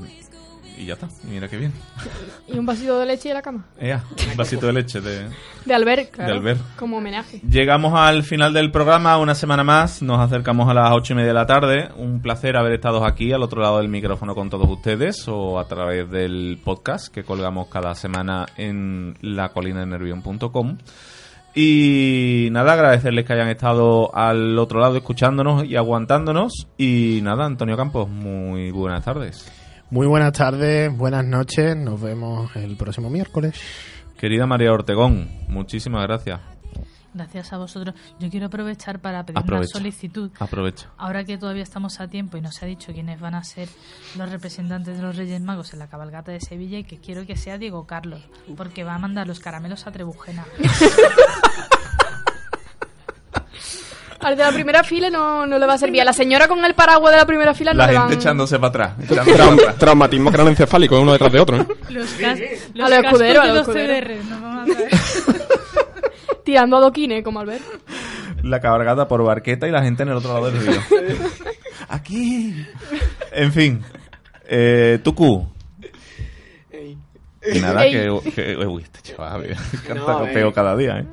y 0.81 0.85
ya 0.87 0.95
está, 0.95 1.07
y 1.23 1.27
mira 1.27 1.47
qué 1.47 1.57
bien. 1.57 1.71
Y 2.47 2.57
un 2.57 2.65
vasito 2.65 2.97
de 2.97 3.05
leche 3.05 3.29
y 3.29 3.33
la 3.33 3.41
cama. 3.43 3.65
Ea, 3.79 4.03
un 4.31 4.35
vasito 4.35 4.65
de 4.65 4.73
leche 4.73 4.99
de... 4.99 5.27
De 5.63 5.73
Albert, 5.75 6.09
claro. 6.09 6.31
De 6.31 6.37
Albert. 6.39 6.59
Como 6.75 6.97
homenaje. 6.97 7.39
Llegamos 7.47 7.93
al 7.93 8.23
final 8.23 8.51
del 8.51 8.71
programa, 8.71 9.17
una 9.19 9.35
semana 9.35 9.63
más, 9.63 10.01
nos 10.01 10.19
acercamos 10.19 10.67
a 10.69 10.73
las 10.73 10.91
ocho 10.91 11.13
y 11.13 11.17
media 11.17 11.29
de 11.29 11.33
la 11.35 11.45
tarde. 11.45 11.89
Un 11.97 12.19
placer 12.21 12.57
haber 12.57 12.73
estado 12.73 13.05
aquí 13.05 13.31
al 13.31 13.43
otro 13.43 13.61
lado 13.61 13.77
del 13.77 13.89
micrófono 13.89 14.33
con 14.33 14.49
todos 14.49 14.67
ustedes 14.67 15.27
o 15.27 15.59
a 15.59 15.67
través 15.67 16.09
del 16.09 16.59
podcast 16.63 17.13
que 17.13 17.23
colgamos 17.23 17.67
cada 17.67 17.93
semana 17.93 18.47
en 18.57 19.15
lacolinadenervión.com. 19.21 20.77
Y 21.53 22.47
nada, 22.51 22.73
agradecerles 22.73 23.25
que 23.25 23.33
hayan 23.33 23.49
estado 23.49 24.15
al 24.15 24.57
otro 24.57 24.79
lado 24.79 24.97
escuchándonos 24.97 25.65
y 25.65 25.75
aguantándonos. 25.75 26.67
Y 26.77 27.19
nada, 27.21 27.45
Antonio 27.45 27.77
Campos, 27.77 28.09
muy 28.09 28.71
buenas 28.71 29.05
tardes. 29.05 29.60
Muy 29.91 30.07
buenas 30.07 30.31
tardes, 30.33 30.95
buenas 30.97 31.25
noches. 31.25 31.75
Nos 31.75 32.01
vemos 32.01 32.55
el 32.55 32.77
próximo 32.77 33.09
miércoles. 33.09 33.59
Querida 34.17 34.45
María 34.45 34.71
Ortegón, 34.71 35.29
muchísimas 35.49 36.03
gracias. 36.07 36.39
Gracias 37.13 37.51
a 37.51 37.57
vosotros. 37.57 37.93
Yo 38.19 38.29
quiero 38.29 38.45
aprovechar 38.45 38.99
para 38.99 39.25
pedir 39.25 39.37
Aprovecha. 39.37 39.71
una 39.73 39.79
solicitud. 39.79 40.31
Aprovecha. 40.39 40.87
Ahora 40.97 41.25
que 41.25 41.37
todavía 41.37 41.63
estamos 41.63 41.99
a 41.99 42.07
tiempo 42.07 42.37
y 42.37 42.41
no 42.41 42.53
se 42.53 42.63
ha 42.63 42.69
dicho 42.69 42.93
quiénes 42.93 43.19
van 43.19 43.35
a 43.35 43.43
ser 43.43 43.67
los 44.17 44.31
representantes 44.31 44.95
de 44.95 45.03
los 45.03 45.17
Reyes 45.17 45.41
Magos 45.41 45.73
en 45.73 45.79
la 45.79 45.87
cabalgata 45.87 46.31
de 46.31 46.39
Sevilla 46.39 46.77
y 46.77 46.85
que 46.85 46.99
quiero 46.99 47.25
que 47.25 47.35
sea 47.35 47.57
Diego 47.57 47.85
Carlos, 47.85 48.21
porque 48.55 48.85
va 48.85 48.95
a 48.95 48.99
mandar 48.99 49.27
los 49.27 49.41
caramelos 49.41 49.87
a 49.87 49.91
Trebujena. 49.91 50.45
Al 54.23 54.37
de 54.37 54.43
la 54.43 54.51
primera 54.51 54.83
fila 54.83 55.09
no, 55.09 55.45
no 55.47 55.57
le 55.57 55.65
va 55.65 55.73
a 55.73 55.77
servir. 55.77 56.01
A 56.01 56.05
la 56.05 56.13
señora 56.13 56.47
con 56.47 56.63
el 56.63 56.73
paraguas 56.75 57.11
de 57.11 57.17
la 57.17 57.25
primera 57.25 57.53
fila 57.53 57.73
no 57.73 57.79
La 57.79 57.87
le 57.87 57.93
gente 57.93 58.05
van... 58.07 58.13
echándose 58.19 58.59
para 58.59 58.67
atrás. 58.69 58.93
Traum- 59.09 59.75
traumatismo 59.77 60.31
craneoencefálico 60.31 60.99
uno 61.01 61.13
detrás 61.13 61.31
de 61.33 61.39
otro. 61.39 61.57
¿no? 61.57 61.67
Los, 61.89 62.09
cas- 62.13 62.39
A 62.39 62.77
los 62.77 62.89
los 62.89 62.99
escuderos, 63.03 63.43
a 63.43 63.47
los 63.47 63.57
escuderos. 63.67 63.97
CDR, 64.19 64.25
nos 64.29 64.41
vamos 64.41 64.69
a. 64.69 66.43
Tirando 66.43 66.77
adoquines, 66.77 67.23
como 67.23 67.39
Albert. 67.39 67.61
la 68.43 68.59
cabalgata 68.59 69.07
por 69.07 69.23
barqueta 69.23 69.67
y 69.67 69.71
la 69.71 69.83
gente 69.83 70.03
en 70.03 70.09
el 70.09 70.15
otro 70.17 70.33
lado 70.33 70.51
del 70.51 70.65
río. 70.65 70.81
Aquí. 71.89 72.65
En 73.31 73.51
fin. 73.53 73.81
Eh, 74.47 74.99
Tucu. 75.03 75.47
Y 77.53 77.59
nada, 77.59 77.85
Ey. 77.85 77.91
que, 77.93 78.31
que- 78.31 78.55
Uy, 78.67 78.83
este 78.83 79.01
chaval, 79.01 79.47
canta 79.87 80.11
No, 80.13 80.19
copeo 80.19 80.49
eh. 80.49 80.53
cada 80.53 80.75
día, 80.77 80.99
¿eh? 80.99 81.05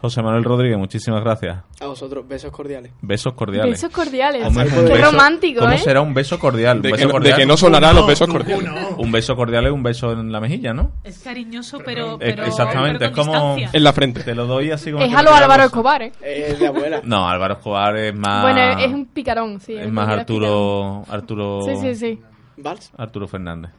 José 0.00 0.22
Manuel 0.22 0.44
Rodríguez, 0.44 0.78
muchísimas 0.78 1.22
gracias. 1.22 1.58
A 1.80 1.86
vosotros, 1.86 2.26
besos 2.26 2.50
cordiales. 2.50 2.90
Besos 3.02 3.34
cordiales. 3.34 3.72
Besos 3.72 3.90
cordiales. 3.90 4.42
¿Cómo 4.44 4.60
es 4.62 4.72
un 4.72 4.86
Qué 4.86 4.92
beso- 4.94 5.10
romántico, 5.10 5.60
¿Cómo 5.60 5.72
¿eh? 5.72 5.78
será 5.78 6.00
un 6.00 6.14
beso 6.14 6.38
cordial? 6.38 6.80
De 6.80 6.88
que 6.88 6.92
beso 6.94 7.06
no- 7.08 7.12
cordial. 7.12 7.36
de 7.36 7.42
que 7.42 7.46
no 7.46 7.56
sonarán 7.58 7.94
los 7.96 8.06
besos 8.06 8.26
cordiales. 8.28 8.70
Un 8.96 9.12
beso 9.12 9.36
cordial 9.36 9.66
es 9.66 9.72
un 9.72 9.82
beso 9.82 10.12
en 10.12 10.32
la 10.32 10.40
mejilla, 10.40 10.72
¿no? 10.72 10.92
Es 11.04 11.18
cariñoso, 11.18 11.78
pero. 11.84 12.14
Eh, 12.14 12.16
pero 12.20 12.44
Exactamente, 12.46 12.98
pero 12.98 13.10
es 13.10 13.16
como... 13.16 13.32
distancia. 13.56 13.70
En 13.78 13.84
la 13.84 13.92
frente. 13.92 14.22
Te 14.22 14.34
lo 14.34 14.46
doy 14.46 14.70
así 14.70 14.90
como... 14.90 15.04
Es 15.04 15.10
que 15.10 15.16
a 15.16 15.22
lo 15.22 15.34
Álvaro. 15.34 15.64
Escobar, 15.64 16.02
¿eh? 16.02 16.12
Es 16.22 16.58
de 16.58 16.66
abuela. 16.66 17.00
No, 17.04 17.28
Álvaro 17.28 17.54
Escobar 17.54 17.96
es 17.96 18.14
más... 18.14 18.42
Bueno, 18.42 18.60
es 18.80 18.92
un 18.92 19.04
picarón, 19.06 19.60
sí. 19.60 19.74
Es 19.74 19.90
más 19.92 20.06
que 20.06 20.14
Arturo... 20.14 21.04
Arturo... 21.10 21.60
picarón. 21.60 21.82
Sí, 21.82 21.94
sí, 21.94 22.16
sí. 22.16 22.22
¿Vals? 22.56 22.90
Arturo 22.96 23.26
Fernández. 23.28 23.70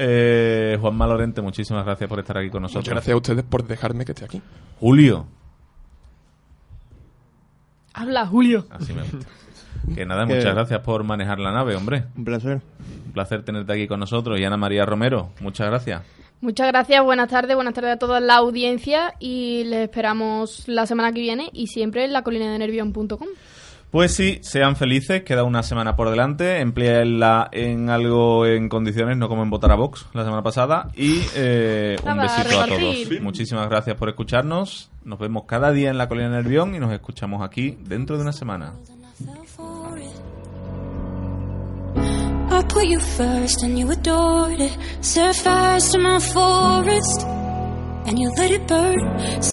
Eh, 0.00 0.78
Juanma 0.80 1.06
Lorente, 1.08 1.42
muchísimas 1.42 1.84
gracias 1.84 2.08
por 2.08 2.20
estar 2.20 2.38
aquí 2.38 2.50
con 2.50 2.62
nosotros. 2.62 2.84
Muchas 2.84 2.94
gracias 2.94 3.14
a 3.14 3.16
ustedes 3.16 3.44
por 3.44 3.66
dejarme 3.66 4.04
que 4.04 4.12
esté 4.12 4.24
aquí. 4.24 4.40
Julio. 4.78 5.26
Habla, 7.94 8.26
Julio. 8.26 8.66
Así 8.70 8.92
me 8.92 9.02
gusta. 9.02 9.26
Que 9.94 10.06
nada, 10.06 10.26
Que- 10.26 10.34
muchas 10.36 10.54
gracias 10.54 10.80
por 10.80 11.02
manejar 11.04 11.38
la 11.40 11.50
nave, 11.52 11.74
hombre. 11.74 12.04
Un 12.16 12.24
placer. 12.24 12.60
Un 13.06 13.12
placer 13.12 13.42
tenerte 13.44 13.72
aquí 13.72 13.88
con 13.88 13.98
nosotros. 14.00 14.38
Y 14.38 14.44
Ana 14.44 14.56
María 14.56 14.86
Romero, 14.86 15.30
muchas 15.40 15.66
gracias. 15.68 16.02
Muchas 16.40 16.68
gracias, 16.68 17.02
buenas 17.02 17.28
tardes, 17.28 17.56
buenas 17.56 17.74
tardes 17.74 17.94
a 17.94 17.96
toda 17.98 18.20
la 18.20 18.36
audiencia 18.36 19.14
y 19.18 19.64
les 19.64 19.80
esperamos 19.88 20.68
la 20.68 20.86
semana 20.86 21.12
que 21.12 21.20
viene 21.20 21.50
y 21.52 21.66
siempre 21.66 22.04
en 22.04 22.12
la 22.12 22.22
colina 22.22 22.52
de 22.52 22.56
nervión.com. 22.60 23.26
Pues 23.90 24.14
sí, 24.14 24.38
sean 24.42 24.76
felices, 24.76 25.22
queda 25.22 25.44
una 25.44 25.62
semana 25.62 25.96
por 25.96 26.10
delante, 26.10 26.60
empleenla 26.60 27.48
en 27.52 27.88
algo 27.88 28.44
en 28.44 28.68
condiciones, 28.68 29.16
no 29.16 29.28
como 29.28 29.42
en 29.42 29.48
votar 29.48 29.72
a 29.72 29.76
Vox 29.76 30.04
la 30.12 30.24
semana 30.24 30.42
pasada. 30.42 30.90
Y 30.94 31.22
eh, 31.34 31.96
un 32.04 32.18
besito 32.18 32.60
a 32.60 32.66
todos. 32.66 33.20
Muchísimas 33.22 33.66
gracias 33.70 33.96
por 33.96 34.10
escucharnos. 34.10 34.90
Nos 35.04 35.18
vemos 35.18 35.44
cada 35.46 35.72
día 35.72 35.88
en 35.88 35.96
la 35.96 36.06
colina 36.06 36.28
de 36.28 36.36
Nervión 36.42 36.74
y 36.74 36.78
nos 36.78 36.92
escuchamos 36.92 37.42
aquí 37.42 37.78
dentro 37.80 38.16
de 38.16 38.22
una 38.22 38.32
semana. 38.32 38.74
I 42.50 42.62
put 42.64 42.84
you 42.84 42.98
first 43.00 43.62
and 43.62 43.78
you 43.78 43.90
adored 43.90 44.60
it. 44.60 44.76
Set 45.00 45.34
fires 45.36 45.92
to 45.92 45.98
my 45.98 46.18
forest 46.18 47.24
and 48.06 48.18
you 48.18 48.30
let 48.36 48.50
it 48.50 48.66
burn. 48.66 49.42